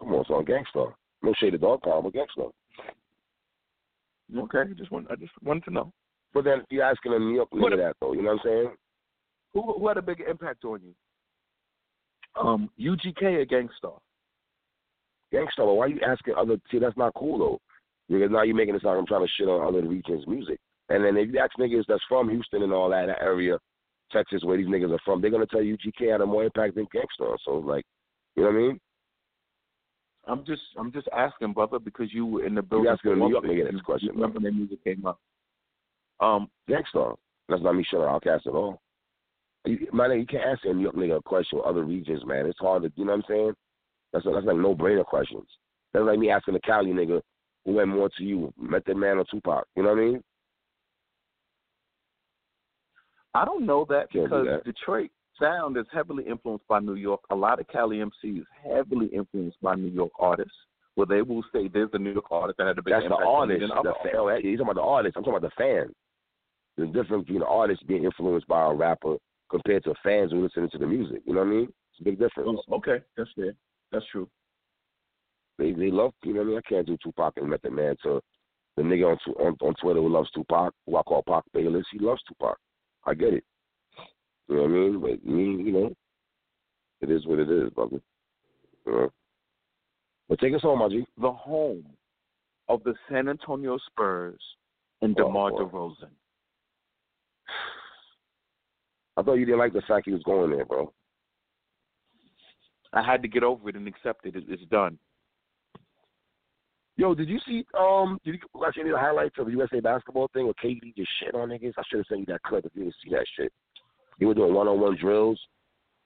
Come 0.00 0.12
on, 0.12 0.24
son, 0.26 0.44
Gang 0.44 0.64
Starr. 0.70 0.92
No 1.24 1.32
shade 1.40 1.54
of 1.54 1.62
dog 1.62 1.80
pound, 1.82 2.04
but 2.04 2.12
Gang 2.12 2.26
Starr. 2.32 2.50
Okay, 4.36 4.72
just 4.76 4.90
want 4.90 5.10
I 5.10 5.16
just 5.16 5.32
wanted 5.42 5.64
to 5.64 5.70
know 5.70 5.92
But 6.32 6.44
then 6.44 6.62
you're 6.70 6.84
asking 6.84 7.14
a 7.14 7.18
New 7.18 7.34
York 7.34 7.48
that 7.50 7.94
though. 8.00 8.12
You 8.12 8.22
know 8.22 8.32
what 8.32 8.40
I'm 8.40 8.50
saying? 8.50 8.70
who 9.54 9.78
who 9.78 9.88
had 9.88 9.96
a 9.96 10.02
bigger 10.02 10.26
impact 10.26 10.64
on 10.64 10.80
you. 10.82 10.94
Um, 12.40 12.68
UGK 12.78 13.22
or 13.22 13.44
Gang 13.44 13.68
Starr? 13.78 13.98
Gang 15.32 15.46
Starr. 15.52 15.66
But 15.66 15.74
why 15.74 15.86
you 15.86 16.00
asking 16.06 16.34
other? 16.36 16.56
See, 16.70 16.78
that's 16.78 16.96
not 16.96 17.14
cool 17.14 17.38
though. 17.38 17.60
Because 18.08 18.30
now 18.30 18.42
you're 18.42 18.56
making 18.56 18.74
it 18.74 18.82
sound 18.82 18.96
like 18.96 19.00
I'm 19.00 19.06
trying 19.06 19.26
to 19.26 19.32
shit 19.38 19.48
on 19.48 19.66
other 19.66 19.86
regions' 19.86 20.26
music. 20.26 20.58
And 20.90 21.02
then 21.02 21.16
if 21.16 21.32
you 21.32 21.38
ask 21.38 21.52
niggas 21.58 21.84
that's 21.88 22.02
from 22.06 22.28
Houston 22.28 22.62
and 22.62 22.72
all 22.72 22.90
that, 22.90 23.06
that 23.06 23.22
area, 23.22 23.58
Texas, 24.12 24.44
where 24.44 24.58
these 24.58 24.66
niggas 24.66 24.92
are 24.92 25.00
from, 25.06 25.22
they're 25.22 25.30
gonna 25.30 25.46
tell 25.46 25.62
you 25.62 25.78
UGK 25.78 26.12
had 26.12 26.20
a 26.20 26.26
more 26.26 26.44
impact 26.44 26.74
than 26.74 26.86
Gang 26.92 27.04
Starr. 27.14 27.36
So 27.44 27.52
like, 27.52 27.84
you 28.36 28.42
know 28.42 28.50
what 28.50 28.56
I 28.56 28.60
mean? 28.60 28.80
I'm 30.26 30.44
just 30.44 30.62
I'm 30.78 30.92
just 30.92 31.08
asking, 31.16 31.52
brother, 31.52 31.78
because 31.78 32.12
you 32.12 32.26
were 32.26 32.44
in 32.44 32.54
the 32.54 32.62
building. 32.62 32.90
Asking 32.90 33.12
a 33.12 33.16
New 33.16 33.30
York 33.30 33.44
nigga 33.44 33.70
this 33.70 33.80
question, 33.82 34.10
remember 34.14 34.40
when 34.40 34.56
music 34.56 34.82
came 34.84 35.04
up? 35.06 35.18
Um, 36.20 36.48
Gang 36.68 36.82
Starr. 36.88 37.14
That's 37.48 37.62
not 37.62 37.74
me 37.74 37.84
shutting 37.90 38.06
OutKast 38.06 38.46
at 38.46 38.54
all. 38.54 38.80
You, 39.66 39.86
my 39.92 40.08
nigga, 40.08 40.20
you 40.20 40.26
can't 40.26 40.44
ask 40.44 40.64
a 40.64 40.72
New 40.72 40.82
York 40.82 40.94
nigga 40.94 41.18
a 41.18 41.22
question 41.22 41.58
with 41.58 41.66
other 41.66 41.84
regions, 41.84 42.24
man. 42.24 42.46
It's 42.46 42.58
hard 42.58 42.82
to, 42.82 42.92
you 42.96 43.04
know 43.04 43.12
what 43.12 43.18
I'm 43.18 43.24
saying? 43.28 43.52
That's 44.12 44.24
that's 44.24 44.46
like 44.46 44.56
no 44.56 44.74
brainer 44.74 45.04
questions. 45.04 45.46
That's 45.92 46.04
like 46.04 46.18
me 46.18 46.30
asking 46.30 46.54
a 46.54 46.60
Cali 46.60 46.92
nigga 46.92 47.20
who 47.64 47.72
went 47.72 47.88
more 47.88 48.08
to 48.16 48.24
you, 48.24 48.52
Method 48.58 48.96
Man 48.96 49.18
or 49.18 49.24
Tupac. 49.24 49.66
You 49.76 49.82
know 49.82 49.90
what 49.90 49.98
I 49.98 50.02
mean? 50.02 50.22
I 53.34 53.44
don't 53.44 53.66
know 53.66 53.84
that 53.88 54.10
Can't 54.12 54.30
do 54.30 54.36
because 54.42 54.46
that. 54.46 54.64
Detroit 54.64 55.10
sound 55.40 55.76
is 55.76 55.86
heavily 55.92 56.24
influenced 56.24 56.66
by 56.68 56.80
New 56.80 56.94
York. 56.94 57.20
A 57.30 57.34
lot 57.34 57.60
of 57.60 57.68
Cali 57.68 57.98
MCs 57.98 58.44
heavily 58.62 59.06
influenced 59.06 59.60
by 59.60 59.74
New 59.74 59.88
York 59.88 60.12
artists, 60.18 60.54
Well, 60.96 61.06
they 61.06 61.22
will 61.22 61.44
say 61.52 61.68
there's 61.68 61.90
a 61.92 61.98
New 61.98 62.12
York 62.12 62.30
artist 62.30 62.58
that 62.58 62.66
had 62.66 62.78
a 62.78 62.82
big 62.82 62.92
That's 62.94 63.02
the 63.02 63.06
impact 63.06 63.26
on 63.26 63.48
me 63.48 63.54
artist. 63.54 63.72
The, 64.04 64.18
oh, 64.18 64.28
you're 64.28 64.56
talking 64.56 64.60
about 64.60 64.74
the 64.74 64.82
artist. 64.82 65.16
I'm 65.16 65.24
talking 65.24 65.36
about 65.38 65.50
the 65.56 65.62
fan. 65.62 65.94
There's 66.76 66.92
difference 66.92 67.24
between 67.24 67.40
the 67.40 67.46
artist 67.46 67.86
being 67.86 68.04
influenced 68.04 68.48
by 68.48 68.64
a 68.64 68.74
rapper 68.74 69.16
compared 69.50 69.84
to 69.84 69.94
fans 70.02 70.32
who 70.32 70.42
listening 70.42 70.70
to 70.70 70.78
the 70.78 70.86
music. 70.86 71.22
You 71.24 71.34
know 71.34 71.40
what 71.40 71.48
I 71.48 71.50
mean? 71.50 71.68
It's 71.92 72.00
a 72.00 72.04
big 72.04 72.18
difference. 72.18 72.58
Oh, 72.68 72.76
okay, 72.76 72.98
that's 73.16 73.30
fair. 73.36 73.54
That's 73.92 74.04
true. 74.10 74.28
They 75.58 75.72
they 75.72 75.90
love 75.90 76.12
you 76.24 76.34
know 76.34 76.40
what 76.40 76.46
I 76.46 76.48
mean. 76.48 76.58
I 76.58 76.68
can't 76.68 76.86
do 76.86 76.96
Tupac 77.02 77.34
and 77.36 77.48
Method 77.48 77.72
Man 77.72 77.94
to 78.02 78.20
the 78.76 78.82
nigga 78.82 79.12
on, 79.12 79.34
on 79.38 79.56
on 79.60 79.74
Twitter 79.74 80.00
who 80.00 80.08
loves 80.08 80.30
Tupac, 80.32 80.74
who 80.86 80.96
I 80.96 81.02
call 81.02 81.22
Pac 81.22 81.44
Bayless. 81.52 81.86
He 81.92 82.00
loves 82.00 82.20
Tupac. 82.26 82.56
I 83.04 83.14
get 83.14 83.34
it. 83.34 83.44
You 84.48 84.56
know 84.56 84.62
what 84.62 84.70
I 84.70 84.72
mean? 84.74 85.00
But 85.00 85.24
me, 85.26 85.42
you 85.64 85.72
know, 85.72 85.92
it 87.00 87.10
is 87.10 87.26
what 87.26 87.38
it 87.38 87.50
is, 87.50 87.70
brother. 87.70 88.00
You 88.86 88.92
know? 88.92 89.10
But 90.28 90.38
take 90.40 90.54
us 90.54 90.62
home, 90.62 90.78
my 90.80 90.88
G. 90.88 91.04
The 91.20 91.32
home 91.32 91.84
of 92.68 92.82
the 92.84 92.94
San 93.10 93.28
Antonio 93.28 93.78
Spurs 93.86 94.40
and 95.02 95.14
Oh, 95.20 95.26
DeMar 95.26 95.50
boy. 95.50 95.58
DeRozan. 95.64 96.10
I 99.16 99.22
thought 99.22 99.34
you 99.34 99.44
didn't 99.46 99.58
like 99.60 99.72
the 99.72 99.82
fact 99.82 100.06
he 100.06 100.12
was 100.12 100.22
going 100.24 100.50
there, 100.50 100.64
bro. 100.64 100.92
I 102.92 103.02
had 103.02 103.22
to 103.22 103.28
get 103.28 103.42
over 103.42 103.68
it 103.68 103.76
and 103.76 103.86
accept 103.88 104.26
it. 104.26 104.36
It- 104.36 104.48
It's 104.48 104.64
done. 104.66 104.98
Yo, 106.96 107.12
did 107.14 107.28
you 107.28 107.40
see? 107.40 107.66
Um, 107.76 108.20
did 108.24 108.34
you 108.34 108.40
watch 108.54 108.76
any 108.78 108.90
of 108.90 108.94
the 108.94 109.00
highlights 109.00 109.36
of 109.38 109.46
the 109.46 109.52
USA 109.52 109.80
basketball 109.80 110.28
thing 110.28 110.44
where 110.44 110.54
KD 110.54 110.94
just 110.96 111.10
shit 111.18 111.34
on 111.34 111.48
niggas? 111.48 111.74
I 111.76 111.82
should 111.88 111.98
have 111.98 112.06
sent 112.06 112.20
you 112.20 112.26
that 112.26 112.42
clip 112.42 112.64
if 112.64 112.72
you 112.74 112.84
didn't 112.84 112.94
see 113.02 113.10
that 113.10 113.26
shit. 113.36 113.52
He 114.18 114.24
was 114.26 114.36
doing 114.36 114.54
one-on-one 114.54 114.96
drills 114.96 115.40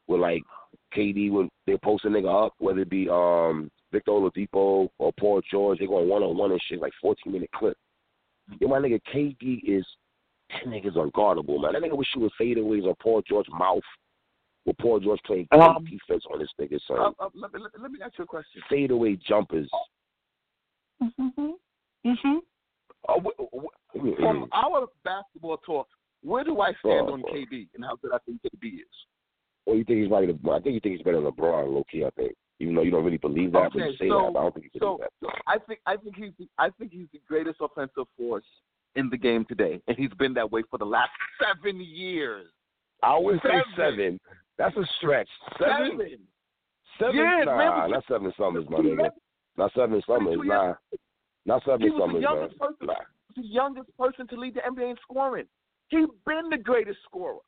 with 0.06 0.20
like 0.20 0.42
KD 0.96 1.30
when 1.30 1.48
they 1.66 1.76
post 1.78 2.04
a 2.04 2.08
nigga 2.08 2.46
up, 2.46 2.54
whether 2.58 2.80
it 2.80 2.90
be 2.90 3.08
um 3.08 3.70
Victor 3.92 4.10
Oladipo 4.12 4.88
or 4.98 5.12
Paul 5.18 5.40
George, 5.50 5.78
they 5.78 5.86
going 5.86 6.08
one-on-one 6.08 6.52
and 6.52 6.60
shit, 6.68 6.80
like 6.80 6.92
14-minute 7.02 7.50
clip. 7.54 7.76
Yo, 8.60 8.68
my 8.68 8.78
nigga 8.78 9.00
KD 9.14 9.60
is 9.64 9.84
that 10.50 10.64
nigga's 10.66 10.96
unguardable, 10.96 11.60
man. 11.60 11.72
That 11.74 11.82
nigga 11.82 11.96
was 11.96 12.06
shooting 12.12 12.30
fadeaways 12.40 12.84
on 12.86 12.94
Paul 13.02 13.22
George's 13.28 13.52
mouth. 13.58 13.82
With 14.66 14.76
Paul 14.78 15.00
George 15.00 15.20
playing 15.24 15.46
great 15.50 15.62
Um, 15.62 15.84
defense 15.84 16.24
on 16.30 16.38
this 16.40 16.50
nigga, 16.60 16.78
son. 16.86 16.98
Uh, 16.98 17.10
uh, 17.20 17.28
let, 17.34 17.52
me- 17.54 17.60
let, 17.60 17.80
let 17.80 17.90
me 17.90 18.00
ask 18.04 18.18
you 18.18 18.24
a 18.24 18.26
question. 18.26 18.60
Fadeaway 18.70 19.16
jumpers. 19.26 19.70
Mm-hmm. 21.02 22.36
Uh, 23.08 23.20
wh- 23.20 23.54
wh- 23.54 23.64
Mm-hmm. 23.96 24.22
from 24.22 24.48
our 24.52 24.86
basketball 25.02 25.56
talk, 25.64 25.88
where 26.22 26.44
do 26.44 26.60
I 26.60 26.72
stand 26.80 27.08
on 27.08 27.22
boy. 27.22 27.28
KD 27.32 27.68
and 27.74 27.84
how 27.84 27.96
good 27.96 28.12
I 28.12 28.18
think 28.26 28.40
KD 28.42 28.74
is? 28.80 28.86
Well, 29.66 29.76
you 29.76 29.84
think 29.84 30.00
he's 30.02 30.10
right? 30.10 30.28
I 30.28 30.60
think 30.60 30.74
you 30.74 30.80
think 30.80 30.96
he's 30.96 31.02
better 31.02 31.20
than 31.20 31.30
LeBron, 31.30 31.72
low 31.72 31.84
key. 31.90 32.04
I 32.04 32.10
think, 32.10 32.32
even 32.58 32.74
though 32.74 32.82
you 32.82 32.90
don't 32.90 33.04
really 33.04 33.18
believe 33.18 33.52
that, 33.52 33.70
but 33.72 33.80
Okay, 33.82 33.90
you 33.90 33.96
say 33.98 34.08
so- 34.08 34.24
that. 34.26 34.32
But 34.32 34.38
I 34.38 34.42
don't 34.42 34.54
think 34.54 34.70
you 34.72 34.80
so-. 34.80 35.00
I 35.46 35.58
think 35.58 35.80
I 35.86 35.96
think 35.96 36.16
he's 36.16 36.32
the, 36.38 36.48
I 36.58 36.70
think 36.70 36.92
he's 36.92 37.06
the 37.12 37.20
greatest 37.28 37.58
offensive 37.60 38.06
force 38.16 38.44
in 38.96 39.10
the 39.10 39.16
game 39.18 39.44
today, 39.44 39.80
and 39.86 39.96
he's 39.96 40.12
been 40.18 40.34
that 40.34 40.50
way 40.50 40.62
for 40.70 40.78
the 40.78 40.86
last 40.86 41.10
seven 41.38 41.80
years. 41.80 42.46
I 43.02 43.16
would 43.18 43.40
say 43.42 43.60
Seven. 43.76 43.96
seven. 43.98 44.20
That's 44.56 44.76
a 44.76 44.84
stretch. 44.98 45.28
Seven. 45.58 45.90
Seven. 45.92 46.18
Seven. 46.98 47.14
Yeah, 47.16 47.42
nah, 47.44 47.56
man, 47.82 47.90
not 47.92 48.04
seven 48.08 48.32
summers, 48.36 48.64
my 48.68 48.78
nigga. 48.78 49.10
Not 49.56 49.72
seven 49.74 50.02
summers. 50.06 50.38
Nah, 50.42 50.74
not 51.46 51.62
seven 51.64 51.80
He 51.82 51.90
was 51.90 51.98
the 51.98 52.02
summers, 52.02 52.14
man. 52.14 52.22
youngest 52.22 52.58
person. 52.58 52.86
Nah. 52.86 52.94
the 53.36 53.42
youngest 53.46 53.96
person 53.98 54.26
to 54.28 54.36
lead 54.36 54.54
the 54.54 54.60
NBA 54.60 54.90
in 54.90 54.96
scoring. 55.02 55.46
He's 55.88 56.06
been 56.26 56.50
the 56.50 56.58
greatest 56.58 56.98
scorer. 57.04 57.38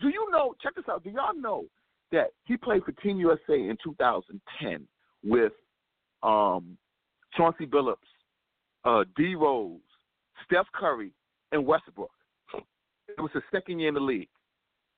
Do 0.00 0.08
you 0.08 0.28
know? 0.30 0.54
Check 0.62 0.74
this 0.76 0.84
out. 0.90 1.02
Do 1.02 1.10
y'all 1.10 1.34
know 1.34 1.64
that 2.12 2.28
he 2.44 2.56
played 2.56 2.84
for 2.84 2.92
Team 2.92 3.18
USA 3.18 3.54
in 3.54 3.76
2010 3.82 4.86
with 5.24 5.52
um, 6.22 6.76
Chauncey 7.36 7.66
Billups, 7.66 7.96
uh, 8.84 9.04
D. 9.16 9.34
Rose, 9.34 9.80
Steph 10.44 10.66
Curry, 10.74 11.12
and 11.52 11.66
Westbrook. 11.66 12.10
It 12.54 13.20
was 13.20 13.30
his 13.32 13.42
second 13.52 13.80
year 13.80 13.88
in 13.88 13.94
the 13.94 14.00
league. 14.00 14.28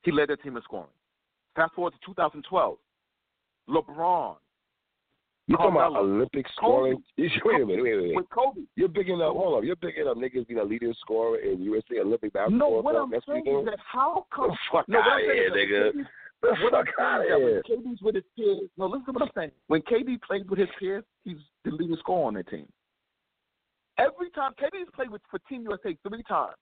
He 0.02 0.12
led 0.12 0.28
that 0.28 0.42
team 0.42 0.56
in 0.56 0.62
scoring. 0.62 0.88
Fast 1.54 1.74
forward 1.74 1.92
to 1.92 1.98
2012, 2.06 2.76
LeBron 3.68 4.36
You 5.50 5.56
talking 5.56 5.72
about 5.72 5.96
Olympic 5.96 6.46
scoring? 6.56 7.02
Should- 7.18 7.42
Wait 7.44 7.60
a 7.60 7.66
minute, 7.66 7.82
wait 7.82 7.94
a 7.94 7.96
minute. 7.96 8.14
with 8.16 8.30
Kobe. 8.30 8.60
You're 8.76 8.88
picking 8.88 9.20
up. 9.20 9.34
Hold 9.34 9.58
up. 9.58 9.64
You're 9.64 9.74
picking 9.74 10.06
up 10.06 10.16
niggas 10.16 10.46
being 10.46 10.60
a 10.60 10.64
leading 10.64 10.94
scorer 11.00 11.38
in 11.38 11.60
USA 11.62 11.98
Olympic 12.00 12.32
basketball. 12.32 12.58
No, 12.58 12.80
what. 12.82 12.94
I'm 12.94 13.10
saying 13.26 13.42
you're 13.46 13.60
is 13.60 13.66
that 13.66 13.78
how 13.84 14.26
come 14.32 14.50
The 14.50 14.56
fuck 14.70 14.88
No, 14.88 14.98
what 15.00 15.08
out 15.08 15.18
of 15.18 15.24
here, 15.26 15.50
that 15.50 15.56
nigga. 15.56 16.04
The 16.42 16.56
fuck 16.70 16.86
out 17.00 17.20
of 17.22 17.26
here. 17.26 17.62
when 17.68 17.92
KD's 17.94 18.00
with 18.00 18.14
his 18.14 18.24
peers, 18.36 18.60
no, 18.78 18.86
listen 18.86 19.06
to 19.06 19.12
what 19.12 19.22
I'm 19.22 19.30
saying. 19.36 19.50
When 19.66 19.82
KD 19.82 20.22
plays 20.22 20.42
with 20.48 20.58
his 20.60 20.68
peers, 20.78 21.02
he's 21.24 21.36
the 21.64 21.72
leading 21.72 21.96
scorer 21.98 22.28
on 22.28 22.34
their 22.34 22.44
team. 22.44 22.66
Every 23.98 24.30
time 24.30 24.52
KD's 24.52 24.88
played 24.94 25.10
with 25.10 25.20
for 25.30 25.40
Team 25.48 25.62
USA 25.68 25.96
three 26.08 26.22
times 26.28 26.54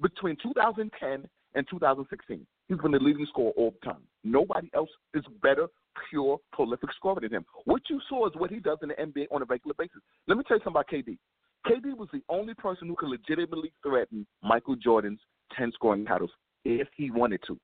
between 0.00 0.36
2010 0.42 1.28
and 1.54 1.66
2016. 1.70 2.46
He's 2.68 2.78
been 2.78 2.92
the 2.92 2.98
leading 2.98 3.26
scorer 3.26 3.52
all 3.56 3.74
the 3.80 3.86
time. 3.92 4.02
Nobody 4.24 4.70
else 4.74 4.90
is 5.14 5.22
better, 5.42 5.66
pure, 6.10 6.38
prolific 6.52 6.90
scorer 6.94 7.20
than 7.20 7.32
him. 7.32 7.44
What 7.64 7.82
you 7.90 8.00
saw 8.08 8.26
is 8.26 8.32
what 8.36 8.50
he 8.50 8.60
does 8.60 8.78
in 8.82 8.88
the 8.88 8.94
NBA 8.94 9.26
on 9.30 9.42
a 9.42 9.46
regular 9.46 9.74
basis. 9.78 10.00
Let 10.26 10.38
me 10.38 10.44
tell 10.46 10.56
you 10.58 10.62
something 10.64 10.80
about 10.80 10.88
KD. 10.88 11.18
KD 11.66 11.96
was 11.96 12.08
the 12.12 12.22
only 12.28 12.54
person 12.54 12.88
who 12.88 12.94
could 12.96 13.08
legitimately 13.08 13.72
threaten 13.82 14.26
Michael 14.42 14.76
Jordan's 14.76 15.20
10 15.56 15.72
scoring 15.72 16.04
titles 16.04 16.30
if 16.64 16.88
he 16.96 17.10
wanted 17.10 17.40
to. 17.46 17.58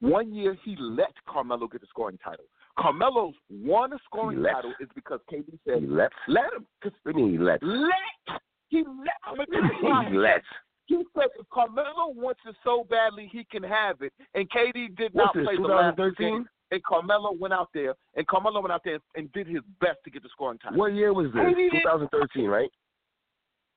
One 0.00 0.32
year 0.32 0.56
he 0.64 0.76
let 0.78 1.12
Carmelo 1.28 1.66
get 1.66 1.80
the 1.80 1.88
scoring 1.88 2.18
title. 2.22 2.44
Carmelo's 2.78 3.34
won 3.50 3.92
a 3.92 3.98
scoring 4.04 4.38
He 4.38 4.44
title 4.44 4.72
is 4.80 4.88
because 4.94 5.18
KD 5.32 5.44
He 5.50 5.58
said, 5.66 5.82
let. 5.88 6.12
let 6.28 6.52
him. 6.52 6.66
'Cause 6.80 6.92
What 7.02 7.14
do 7.16 7.20
you 7.20 7.26
mean 7.26 7.38
he 7.38 7.44
let? 7.44 7.60
let. 7.62 8.40
He 8.68 8.78
let. 8.84 9.16
I'm 9.24 9.34
gonna 9.36 9.46
tell 9.50 9.62
you 9.82 9.88
why. 9.88 10.08
He 10.08 10.16
let. 10.16 10.42
He 10.86 11.02
said 11.14 11.26
if 11.38 11.46
Carmelo 11.50 12.12
wants 12.14 12.40
it 12.46 12.54
so 12.62 12.84
badly, 12.88 13.28
he 13.32 13.42
can 13.44 13.62
have 13.64 14.00
it. 14.02 14.12
And 14.34 14.48
KD 14.50 14.96
did 14.96 15.12
What's 15.14 15.34
not 15.34 15.34
this, 15.34 15.44
play 15.46 15.56
the 15.56 15.62
last 15.62 15.96
two 15.96 16.10
2013? 16.12 16.32
games. 16.36 16.46
And 16.70 16.82
Carmelo 16.82 17.32
went 17.32 17.54
out 17.54 17.68
there, 17.72 17.94
and 18.14 18.26
Carmelo 18.26 18.60
went 18.60 18.72
out 18.72 18.82
there 18.84 18.98
and 19.16 19.32
did 19.32 19.46
his 19.46 19.60
best 19.80 19.98
to 20.04 20.10
get 20.10 20.22
the 20.22 20.28
scoring 20.30 20.58
title. 20.58 20.78
What 20.78 20.92
year 20.92 21.14
was 21.14 21.26
this? 21.32 21.40
KD 21.40 21.70
2013, 21.82 22.46
right? 22.46 22.70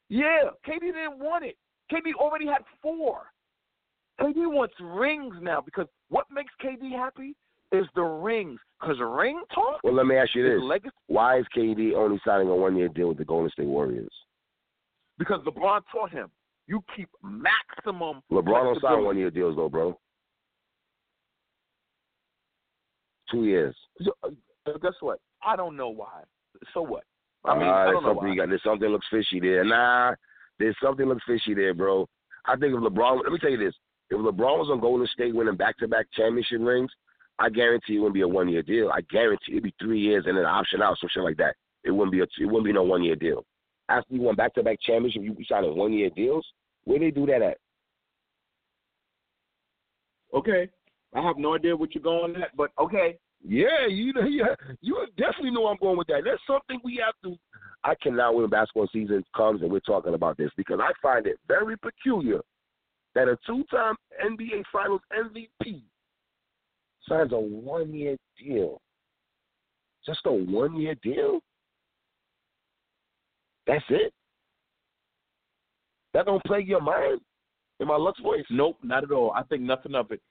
Yeah, 0.09 0.49
KD 0.68 0.80
didn't 0.81 1.19
want 1.19 1.45
it. 1.45 1.55
KD 1.91 2.13
already 2.19 2.47
had 2.47 2.63
four. 2.81 3.22
KD 4.19 4.51
wants 4.51 4.73
rings 4.81 5.35
now 5.41 5.61
because 5.61 5.88
what 6.09 6.26
makes 6.30 6.51
KD 6.63 6.91
happy 6.91 7.34
is 7.72 7.85
the 7.95 8.01
rings. 8.01 8.59
Because 8.80 8.97
ring 8.99 9.41
talk 9.53 9.80
Well, 9.84 9.93
let 9.93 10.05
me 10.05 10.18
ask 10.18 10.35
you 10.35 10.43
this: 10.43 10.61
legacy. 10.61 10.93
Why 11.07 11.39
is 11.39 11.45
KD 11.55 11.93
only 11.95 12.19
signing 12.26 12.49
a 12.49 12.55
one-year 12.55 12.89
deal 12.89 13.07
with 13.07 13.18
the 13.18 13.26
Golden 13.26 13.49
State 13.51 13.68
Warriors? 13.68 14.11
Because 15.18 15.39
LeBron 15.45 15.81
taught 15.91 16.11
him 16.11 16.30
you 16.72 16.81
keep 16.95 17.09
maximum. 17.22 18.22
LeBron 18.31 18.73
don't 18.73 18.81
sign 18.81 19.03
one-year 19.03 19.30
deals 19.30 19.55
though, 19.57 19.69
bro. 19.69 19.99
Two 23.31 23.45
years. 23.45 23.75
So, 24.01 24.11
uh, 24.23 24.77
guess 24.81 24.93
what? 24.99 25.19
I 25.43 25.55
don't 25.55 25.75
know 25.77 25.89
why. 25.89 26.21
So 26.73 26.81
what? 26.81 27.03
I 27.45 27.57
mean, 27.57 27.67
Ah, 27.67 27.81
I 27.81 27.85
there's 27.85 27.93
don't 27.95 28.03
know 28.03 28.09
something 28.09 28.27
why. 28.27 28.33
you 28.33 28.39
got. 28.41 28.49
There's 28.49 28.63
something 28.63 28.89
looks 28.89 29.07
fishy 29.09 29.39
there. 29.39 29.63
Nah, 29.63 30.13
there's 30.59 30.75
something 30.83 31.05
looks 31.07 31.23
fishy 31.25 31.53
there, 31.53 31.73
bro. 31.73 32.07
I 32.45 32.55
think 32.57 32.73
if 32.73 32.79
LeBron, 32.79 33.23
let 33.23 33.31
me 33.31 33.39
tell 33.39 33.49
you 33.49 33.57
this: 33.57 33.73
if 34.09 34.17
LeBron 34.19 34.59
was 34.59 34.69
on 34.71 34.79
Golden 34.79 35.07
State 35.07 35.33
winning 35.33 35.55
back-to-back 35.55 36.07
championship 36.13 36.59
rings, 36.61 36.91
I 37.39 37.49
guarantee 37.49 37.95
it 37.95 37.99
wouldn't 37.99 38.13
be 38.13 38.21
a 38.21 38.27
one-year 38.27 38.61
deal. 38.63 38.91
I 38.91 39.01
guarantee 39.09 39.53
it'd 39.53 39.63
be 39.63 39.73
three 39.81 39.99
years 39.99 40.25
and 40.27 40.37
an 40.37 40.45
option 40.45 40.81
out, 40.81 40.97
some 40.99 41.09
shit 41.11 41.23
like 41.23 41.37
that. 41.37 41.55
It 41.83 41.91
wouldn't 41.91 42.11
be 42.11 42.19
a. 42.19 42.23
It 42.23 42.45
wouldn't 42.45 42.65
be 42.65 42.73
no 42.73 42.83
one-year 42.83 43.15
deal. 43.15 43.45
After 43.89 44.13
you 44.13 44.21
won 44.21 44.35
back-to-back 44.35 44.77
championship, 44.81 45.23
you 45.23 45.35
signing 45.49 45.75
one-year 45.75 46.11
deals. 46.15 46.45
Where 46.83 46.99
they 46.99 47.11
do 47.11 47.25
that 47.27 47.41
at? 47.41 47.57
Okay. 50.33 50.69
I 51.13 51.21
have 51.21 51.38
no 51.38 51.55
idea 51.55 51.75
what 51.75 51.93
you're 51.93 52.03
going 52.03 52.35
at, 52.38 52.55
but 52.55 52.71
okay. 52.79 53.17
Yeah, 53.43 53.88
you 53.89 54.13
know, 54.13 54.21
yeah, 54.29 54.55
you 54.81 55.05
definitely 55.17 55.51
know 55.51 55.67
I'm 55.67 55.77
going 55.81 55.97
with 55.97 56.07
that. 56.07 56.21
That's 56.25 56.41
something 56.47 56.79
we 56.83 57.01
have 57.03 57.15
to. 57.23 57.38
I 57.83 57.95
cannot 58.01 58.35
when 58.35 58.47
basketball 58.49 58.88
season 58.93 59.23
comes 59.35 59.61
and 59.61 59.71
we're 59.71 59.79
talking 59.79 60.13
about 60.13 60.38
this 60.38 60.51
because 60.55 60.79
I 60.81 60.91
find 61.01 61.25
it 61.25 61.39
very 61.47 61.77
peculiar 61.77 62.41
that 63.15 63.27
a 63.27 63.38
two-time 63.45 63.95
NBA 64.23 64.63
Finals 64.71 65.01
MVP 65.11 65.81
signs 67.09 67.33
a 67.33 67.39
one-year 67.39 68.17
deal. 68.38 68.79
Just 70.05 70.21
a 70.25 70.31
one-year 70.31 70.95
deal. 71.03 71.39
That's 73.67 73.83
it. 73.89 74.13
That 76.13 76.25
don't 76.25 76.43
plague 76.43 76.67
your 76.67 76.81
mind 76.81 77.21
in 77.79 77.88
my 77.88 77.95
Lux 77.95 78.19
voice. 78.21 78.45
Nope, 78.49 78.77
not 78.83 79.03
at 79.03 79.11
all. 79.11 79.31
I 79.35 79.43
think 79.43 79.63
nothing 79.63 79.95
of 79.95 80.11
it. 80.11 80.21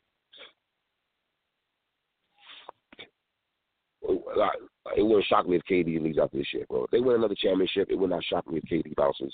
It 4.03 5.03
wouldn't 5.03 5.27
shock 5.27 5.47
me 5.49 5.57
if 5.57 5.63
KD 5.71 6.03
leaves 6.03 6.19
after 6.19 6.39
this 6.39 6.47
shit, 6.47 6.69
bro. 6.69 6.85
If 6.85 6.91
they 6.91 7.01
win 7.01 7.17
another 7.17 7.35
championship, 7.35 7.89
it 7.91 7.97
would 7.99 8.11
not 8.11 8.25
shock 8.25 8.51
me 8.51 8.59
if 8.59 8.65
KD 8.65 8.95
bounces. 8.97 9.33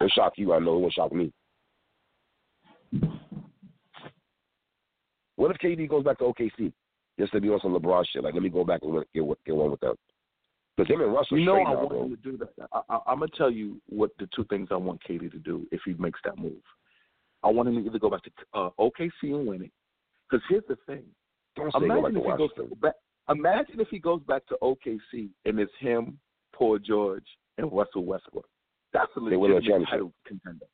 It 0.00 0.04
would 0.04 0.12
shock 0.12 0.34
you, 0.36 0.52
I 0.52 0.58
know. 0.58 0.76
It 0.76 0.80
would 0.80 0.92
shock 0.92 1.12
me. 1.12 1.32
What 5.36 5.52
if 5.52 5.58
KD 5.58 5.88
goes 5.88 6.04
back 6.04 6.18
to 6.18 6.24
OKC 6.24 6.72
just 7.18 7.32
to 7.32 7.40
be 7.40 7.48
on 7.48 7.60
some 7.60 7.74
LeBron 7.74 8.04
shit? 8.12 8.24
Like, 8.24 8.34
let 8.34 8.42
me 8.42 8.48
go 8.48 8.64
back 8.64 8.80
and 8.82 8.92
get 9.14 9.24
get 9.46 9.54
one 9.54 9.70
with 9.70 9.80
them. 9.80 9.94
Because 10.76 10.92
him 10.92 11.00
and 11.00 11.12
Russell, 11.12 11.38
you 11.38 11.44
know, 11.44 11.56
I 11.56 11.64
now, 11.64 11.74
want 11.74 11.88
bro. 11.88 12.02
him 12.04 12.16
to 12.16 12.16
do 12.16 12.38
that. 12.38 12.68
I, 12.72 12.80
I, 12.88 12.98
I'm 13.06 13.20
gonna 13.20 13.30
tell 13.36 13.50
you 13.50 13.80
what 13.88 14.10
the 14.18 14.28
two 14.34 14.44
things 14.44 14.68
I 14.70 14.76
want 14.76 15.00
KD 15.08 15.30
to 15.32 15.38
do 15.38 15.66
if 15.72 15.80
he 15.84 15.94
makes 15.94 16.20
that 16.24 16.38
move. 16.38 16.62
I 17.42 17.48
want 17.48 17.68
him 17.68 17.76
to 17.76 17.88
either 17.88 17.98
go 17.98 18.10
back 18.10 18.22
to 18.24 18.30
uh, 18.54 18.70
OKC 18.80 19.10
and 19.22 19.46
win 19.46 19.62
it. 19.62 19.70
Because 20.28 20.44
here's 20.48 20.64
the 20.68 20.76
thing. 20.86 21.04
Don't 21.56 21.72
say 21.72 21.80
go 21.80 21.88
back 21.88 21.98
Imagine 21.98 22.14
to 22.14 22.20
if 22.20 22.24
he 22.24 22.30
goes 22.36 22.50
Washington. 22.56 22.78
back. 22.80 22.94
Imagine 23.28 23.80
if 23.80 23.88
he 23.88 23.98
goes 23.98 24.22
back 24.26 24.46
to 24.46 24.56
OKC 24.62 25.28
and 25.44 25.58
it's 25.58 25.72
him, 25.80 26.18
Paul 26.54 26.78
George, 26.78 27.24
and 27.58 27.70
Russell 27.72 28.04
Westbrook. 28.04 28.48
That's 28.92 29.10
a 29.16 29.28
They 29.28 29.36
win 29.36 29.52
a 29.52 29.54
legitimate 29.56 29.88
title 29.90 30.12
contender. 30.26 30.66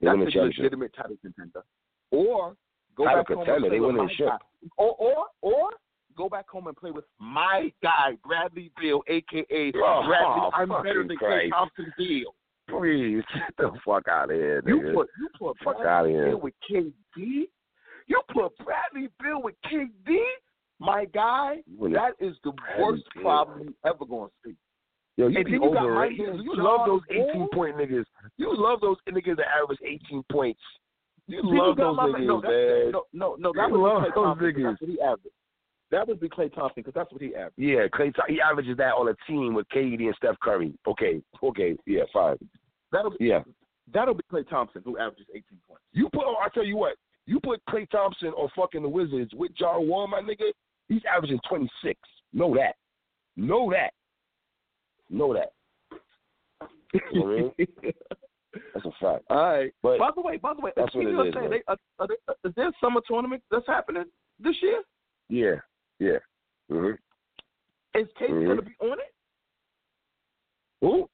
They 0.00 0.06
That's 0.06 0.16
a 0.18 0.24
championship. 0.24 0.58
legitimate 0.62 0.94
title 0.96 1.16
contender. 1.20 1.62
Or 2.10 2.56
go 2.96 3.04
Title 3.04 3.24
back 3.24 3.28
home 3.28 3.48
and 3.48 3.58
play 3.64 3.68
they 3.70 3.80
with 3.80 3.96
my 3.96 4.06
guy. 4.18 4.38
Or 4.78 4.94
or 4.98 5.24
or 5.42 5.70
go 6.16 6.28
back 6.28 6.48
home 6.48 6.66
and 6.66 6.76
play 6.76 6.90
with 6.90 7.04
my 7.18 7.70
guy, 7.82 8.16
Bradley 8.24 8.70
Beal, 8.80 9.02
aka 9.08 9.72
Oh, 9.76 10.02
Bradley. 10.06 10.50
I'm 10.54 10.68
better 10.82 11.06
than 11.06 11.16
Klay. 11.18 11.50
Thompson 11.50 11.92
Beal. 11.98 12.34
Please, 12.68 13.22
get 13.34 13.54
the 13.58 13.70
fuck 13.84 14.08
out 14.08 14.30
of 14.30 14.36
here, 14.36 14.62
You 14.66 14.92
put 14.94 15.08
you 15.18 15.28
put 15.38 15.56
Fuck 15.64 15.78
Bradley. 15.78 16.12
Beal 16.14 16.40
with 16.40 16.54
KD. 16.70 16.92
You 18.06 18.22
put 18.32 18.52
Bradley 18.58 19.08
Beal 19.22 19.42
with 19.42 19.54
KD. 19.70 20.16
My 20.80 21.06
guy, 21.06 21.56
that 21.92 22.12
is 22.20 22.36
the 22.44 22.52
worst 22.78 23.02
problem 23.20 23.62
you 23.68 23.74
ever 23.84 24.04
gonna 24.04 24.28
see. 24.44 24.54
Yo, 25.16 25.26
you 25.26 25.36
And 25.38 25.44
be 25.46 25.50
you 25.52 25.64
overrated. 25.64 26.28
Mike 26.36 26.44
You 26.44 26.54
love 26.56 26.86
those 26.86 27.00
18 27.10 27.48
point 27.52 27.76
niggas. 27.76 28.04
You 28.36 28.54
love 28.56 28.80
those 28.80 28.96
niggas 29.08 29.36
that 29.38 29.46
average 29.60 29.80
18 29.84 30.22
points. 30.30 30.60
You 31.26 31.38
you 31.42 31.58
love 31.58 31.76
those 31.76 31.96
niggas, 31.98 32.26
no, 32.26 32.40
man. 32.40 32.92
no, 32.92 33.02
no, 33.12 33.34
no, 33.38 33.52
that 33.52 33.66
You 33.68 33.72
would 33.80 33.88
love 33.88 34.02
be 34.04 34.08
Klay 34.10 34.14
those 34.14 34.54
niggas. 34.54 34.62
that's 34.70 34.80
what 34.80 34.90
he 34.90 35.00
averaged. 35.00 35.34
That 35.90 36.06
would 36.08 36.20
be 36.20 36.28
Klay 36.28 36.54
Thompson 36.54 36.74
because 36.76 36.94
that's 36.94 37.10
what 37.12 37.20
he 37.20 37.34
averaged. 37.34 37.58
Yeah, 37.58 37.88
Klay. 37.88 38.12
He 38.28 38.40
averages 38.40 38.76
that 38.76 38.94
on 38.94 39.08
a 39.08 39.14
team 39.26 39.54
with 39.54 39.66
KD 39.70 40.06
and 40.06 40.14
Steph 40.16 40.38
Curry. 40.40 40.72
Okay, 40.86 41.20
okay, 41.42 41.76
yeah, 41.86 42.02
fine. 42.12 42.36
That'll 42.92 43.10
be 43.10 43.16
Yeah, 43.26 43.40
that'll 43.92 44.14
be 44.14 44.22
Klay 44.32 44.48
Thompson 44.48 44.82
who 44.84 44.96
averages 44.98 45.26
18 45.30 45.42
points. 45.66 45.82
you 45.92 46.08
put. 46.12 46.22
Oh, 46.24 46.36
I 46.40 46.48
tell 46.50 46.64
you 46.64 46.76
what. 46.76 46.94
You 47.26 47.40
put 47.40 47.60
Klay 47.68 47.90
Thompson 47.90 48.28
on 48.28 48.48
fucking 48.56 48.82
the 48.82 48.88
Wizards 48.88 49.32
with 49.34 49.52
John 49.54 49.88
Wall, 49.88 50.06
my 50.06 50.20
nigga. 50.20 50.50
He's 50.88 51.02
averaging 51.12 51.40
26. 51.48 51.98
Know 52.32 52.54
that. 52.54 52.76
Know 53.36 53.70
that. 53.70 53.92
Know 55.10 55.34
that. 55.34 55.52
You 57.12 57.20
know 57.20 57.52
I 57.58 57.62
mean? 57.62 57.92
That's 58.74 58.86
a 58.86 58.90
fact. 59.00 59.24
All 59.28 59.36
right. 59.36 59.72
But 59.82 59.98
by 59.98 60.10
the 60.14 60.22
way, 60.22 60.38
by 60.38 60.54
the 60.54 60.62
way, 60.62 60.72
that's 60.74 60.94
what 60.94 61.06
it 61.06 61.10
is, 61.10 61.34
saying, 61.34 61.50
they, 61.50 61.62
uh, 61.68 61.76
are 61.98 62.06
they, 62.06 62.14
uh, 62.28 62.32
is 62.44 62.52
there 62.56 62.68
a 62.68 62.72
summer 62.82 63.00
tournament 63.06 63.42
that's 63.50 63.66
happening 63.66 64.04
this 64.40 64.56
year? 64.62 64.82
yeah, 65.28 65.56
yeah. 65.98 66.18
hmm 66.70 66.92
Is 67.94 68.08
KD 68.18 68.30
Mhm. 68.30 68.46
going 68.46 68.56
to 68.56 68.62
be 68.62 68.74
on 68.80 68.98
it? 68.98 69.14
Who? 70.80 71.08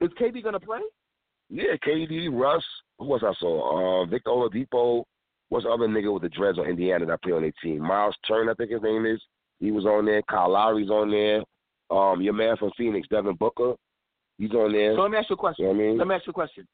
Is 0.00 0.10
KD 0.12 0.42
going 0.42 0.52
to 0.52 0.60
play? 0.60 0.80
Yeah, 1.48 1.74
KD, 1.84 2.28
Russ. 2.32 2.64
Who 3.00 3.12
else 3.12 3.22
I 3.24 3.34
saw? 3.40 4.02
Uh, 4.02 4.06
Victor 4.06 4.30
Oladipo. 4.30 5.04
What's 5.50 5.66
the 5.66 5.70
other 5.70 5.88
nigga 5.88 6.12
with 6.12 6.22
the 6.22 6.28
dreads 6.28 6.58
on 6.58 6.66
Indiana 6.66 7.04
that 7.06 7.22
play 7.22 7.32
on 7.32 7.42
their 7.42 7.52
team? 7.62 7.80
Miles 7.80 8.14
Turner, 8.26 8.52
I 8.52 8.54
think 8.54 8.70
his 8.70 8.82
name 8.82 9.04
is. 9.04 9.20
He 9.58 9.72
was 9.72 9.84
on 9.84 10.06
there. 10.06 10.22
Kyle 10.22 10.50
Lowry's 10.50 10.90
on 10.90 11.10
there. 11.10 11.42
Um, 11.90 12.22
your 12.22 12.32
man 12.32 12.56
from 12.56 12.70
Phoenix, 12.76 13.06
Devin 13.08 13.34
Booker. 13.34 13.74
He's 14.38 14.52
on 14.52 14.72
there. 14.72 14.94
So 14.94 15.02
let 15.02 15.10
me 15.10 15.18
ask 15.18 15.28
you 15.28 15.34
a 15.34 15.36
question. 15.36 15.66
You 15.66 15.74
know 15.74 15.78
I 15.78 15.82
mean? 15.82 15.98
Let 15.98 16.06
me 16.06 16.14
ask 16.14 16.26
you 16.26 16.30
a 16.30 16.34
question. 16.34 16.66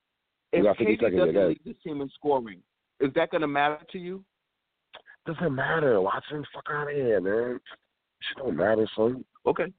If 0.52 0.62
got 0.62 0.76
50 0.76 0.96
KD 0.98 1.16
doesn't 1.16 1.48
lead 1.48 1.60
this 1.64 1.74
team 1.82 2.00
in 2.00 2.10
scoring, 2.14 2.60
is 3.00 3.10
that 3.14 3.30
going 3.30 3.40
to 3.40 3.48
matter 3.48 3.78
to 3.92 3.98
you? 3.98 4.22
Doesn't 5.26 5.54
matter. 5.54 6.00
Watch 6.00 6.24
him 6.30 6.44
fuck 6.54 6.66
out 6.70 6.88
of 6.88 6.94
here, 6.94 7.20
man. 7.20 7.58
Shit 8.20 8.44
don't 8.44 8.56
matter, 8.56 8.88
son. 8.94 9.24
Okay. 9.46 9.72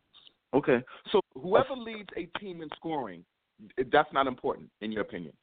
Okay. 0.53 0.83
So 1.11 1.21
whoever 1.35 1.75
leads 1.75 2.09
a 2.17 2.25
team 2.39 2.61
in 2.61 2.69
scoring, 2.75 3.23
that's 3.91 4.11
not 4.11 4.27
important 4.27 4.69
in 4.81 4.91
your 4.91 5.03
opinion. 5.03 5.33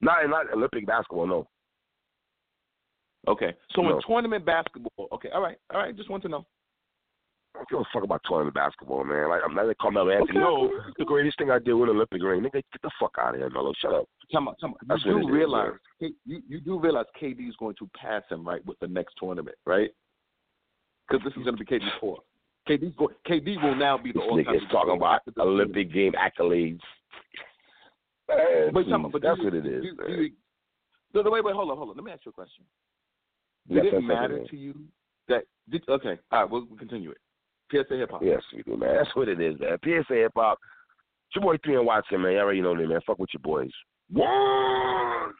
Not 0.00 0.24
in 0.24 0.30
not 0.30 0.52
Olympic 0.52 0.86
basketball, 0.86 1.26
no. 1.26 1.48
Okay. 3.28 3.54
So 3.74 3.82
No. 3.82 3.96
in 3.96 4.02
tournament 4.06 4.44
basketball, 4.44 5.08
okay, 5.12 5.28
all 5.30 5.42
right, 5.42 5.58
all 5.72 5.80
right, 5.80 5.94
just 5.94 6.08
want 6.08 6.22
to 6.22 6.28
know. 6.28 6.46
I 7.54 7.58
don't 7.58 7.68
give 7.68 7.80
a 7.80 7.84
fuck 7.92 8.04
about 8.04 8.22
tournament 8.24 8.54
basketball, 8.54 9.04
man. 9.04 9.28
Like 9.28 9.42
I'm 9.44 9.54
not 9.54 9.62
gonna 9.62 9.74
call 9.74 9.90
Melo 9.90 10.10
Anthony. 10.10 10.38
Okay. 10.38 10.38
No, 10.38 10.70
the 10.98 11.04
greatest 11.04 11.36
thing 11.36 11.50
I 11.50 11.58
did 11.58 11.74
with 11.74 11.90
Olympic 11.90 12.22
ring. 12.22 12.42
Nigga, 12.42 12.52
get 12.52 12.82
the 12.82 12.90
fuck 12.98 13.16
out 13.18 13.34
of 13.34 13.40
here, 13.40 13.50
Melo. 13.50 13.72
Shut 13.80 13.92
up. 13.92 14.08
Come 14.32 14.48
on, 14.48 14.54
come 14.60 14.70
on. 14.70 14.76
That's 14.86 15.04
you 15.04 15.12
do 15.12 15.18
is, 15.18 15.26
realize 15.26 15.72
K- 15.98 16.14
you 16.24 16.42
you 16.48 16.60
do 16.60 16.78
realize 16.78 17.06
KD 17.20 17.48
is 17.48 17.56
going 17.56 17.74
to 17.80 17.90
pass 17.96 18.22
him 18.30 18.46
right 18.46 18.64
with 18.64 18.78
the 18.78 18.86
next 18.86 19.14
tournament, 19.18 19.56
right? 19.66 19.90
Because 21.08 21.24
this 21.24 21.32
is 21.36 21.42
going 21.42 21.56
to 21.56 21.64
be 21.64 21.66
KD's 21.66 21.90
fourth. 22.00 22.20
KD's 22.68 22.94
go, 22.96 23.10
KD 23.26 23.60
will 23.62 23.74
now 23.74 23.98
be 23.98 24.12
the 24.12 24.20
nigga 24.20 24.54
is 24.54 24.62
talking 24.70 24.96
about 24.96 25.22
Olympic 25.38 25.92
game 25.92 26.12
accolades. 26.12 26.78
Man, 28.28 28.70
But, 28.72 28.84
please, 28.84 28.92
come 28.92 29.06
on, 29.06 29.10
but 29.10 29.22
that's 29.22 29.42
what 29.42 29.54
it 29.54 29.66
is. 29.66 29.82
Do, 29.82 29.96
man. 29.96 30.06
do, 30.06 30.30
no, 31.14 31.22
no, 31.22 31.30
wait, 31.32 31.44
wait, 31.44 31.54
hold 31.54 31.70
on, 31.70 31.76
hold 31.76 31.90
on. 31.90 31.96
Let 31.96 32.04
me 32.04 32.12
ask 32.12 32.24
you 32.24 32.30
a 32.30 32.32
question. 32.32 32.64
Did 33.70 33.84
got 33.84 33.98
it 33.98 34.02
matter 34.02 34.44
to 34.50 34.56
you 34.56 34.74
that? 35.28 35.44
Did, 35.70 35.82
okay, 35.88 36.18
all 36.32 36.42
right, 36.42 36.50
we'll, 36.50 36.66
we'll 36.68 36.78
continue 36.78 37.10
it. 37.10 37.18
PSA 37.70 37.96
hip 37.96 38.10
hop. 38.10 38.22
Yes, 38.22 38.42
we 38.54 38.62
do, 38.62 38.76
man. 38.76 38.96
That's 38.96 39.14
what 39.14 39.28
it 39.28 39.40
is, 39.40 39.58
man. 39.60 39.78
PSA 39.84 40.14
hip 40.14 40.32
hop. 40.34 40.58
It's 41.28 41.36
your 41.36 41.42
boy 41.42 41.56
Three 41.64 41.76
and 41.76 41.86
Watson, 41.86 42.22
man. 42.22 42.32
You 42.32 42.38
already 42.38 42.60
know 42.60 42.74
me, 42.74 42.86
man. 42.86 43.00
Fuck 43.06 43.18
with 43.18 43.30
your 43.32 43.40
boys. 43.42 43.70
One. 44.10 45.32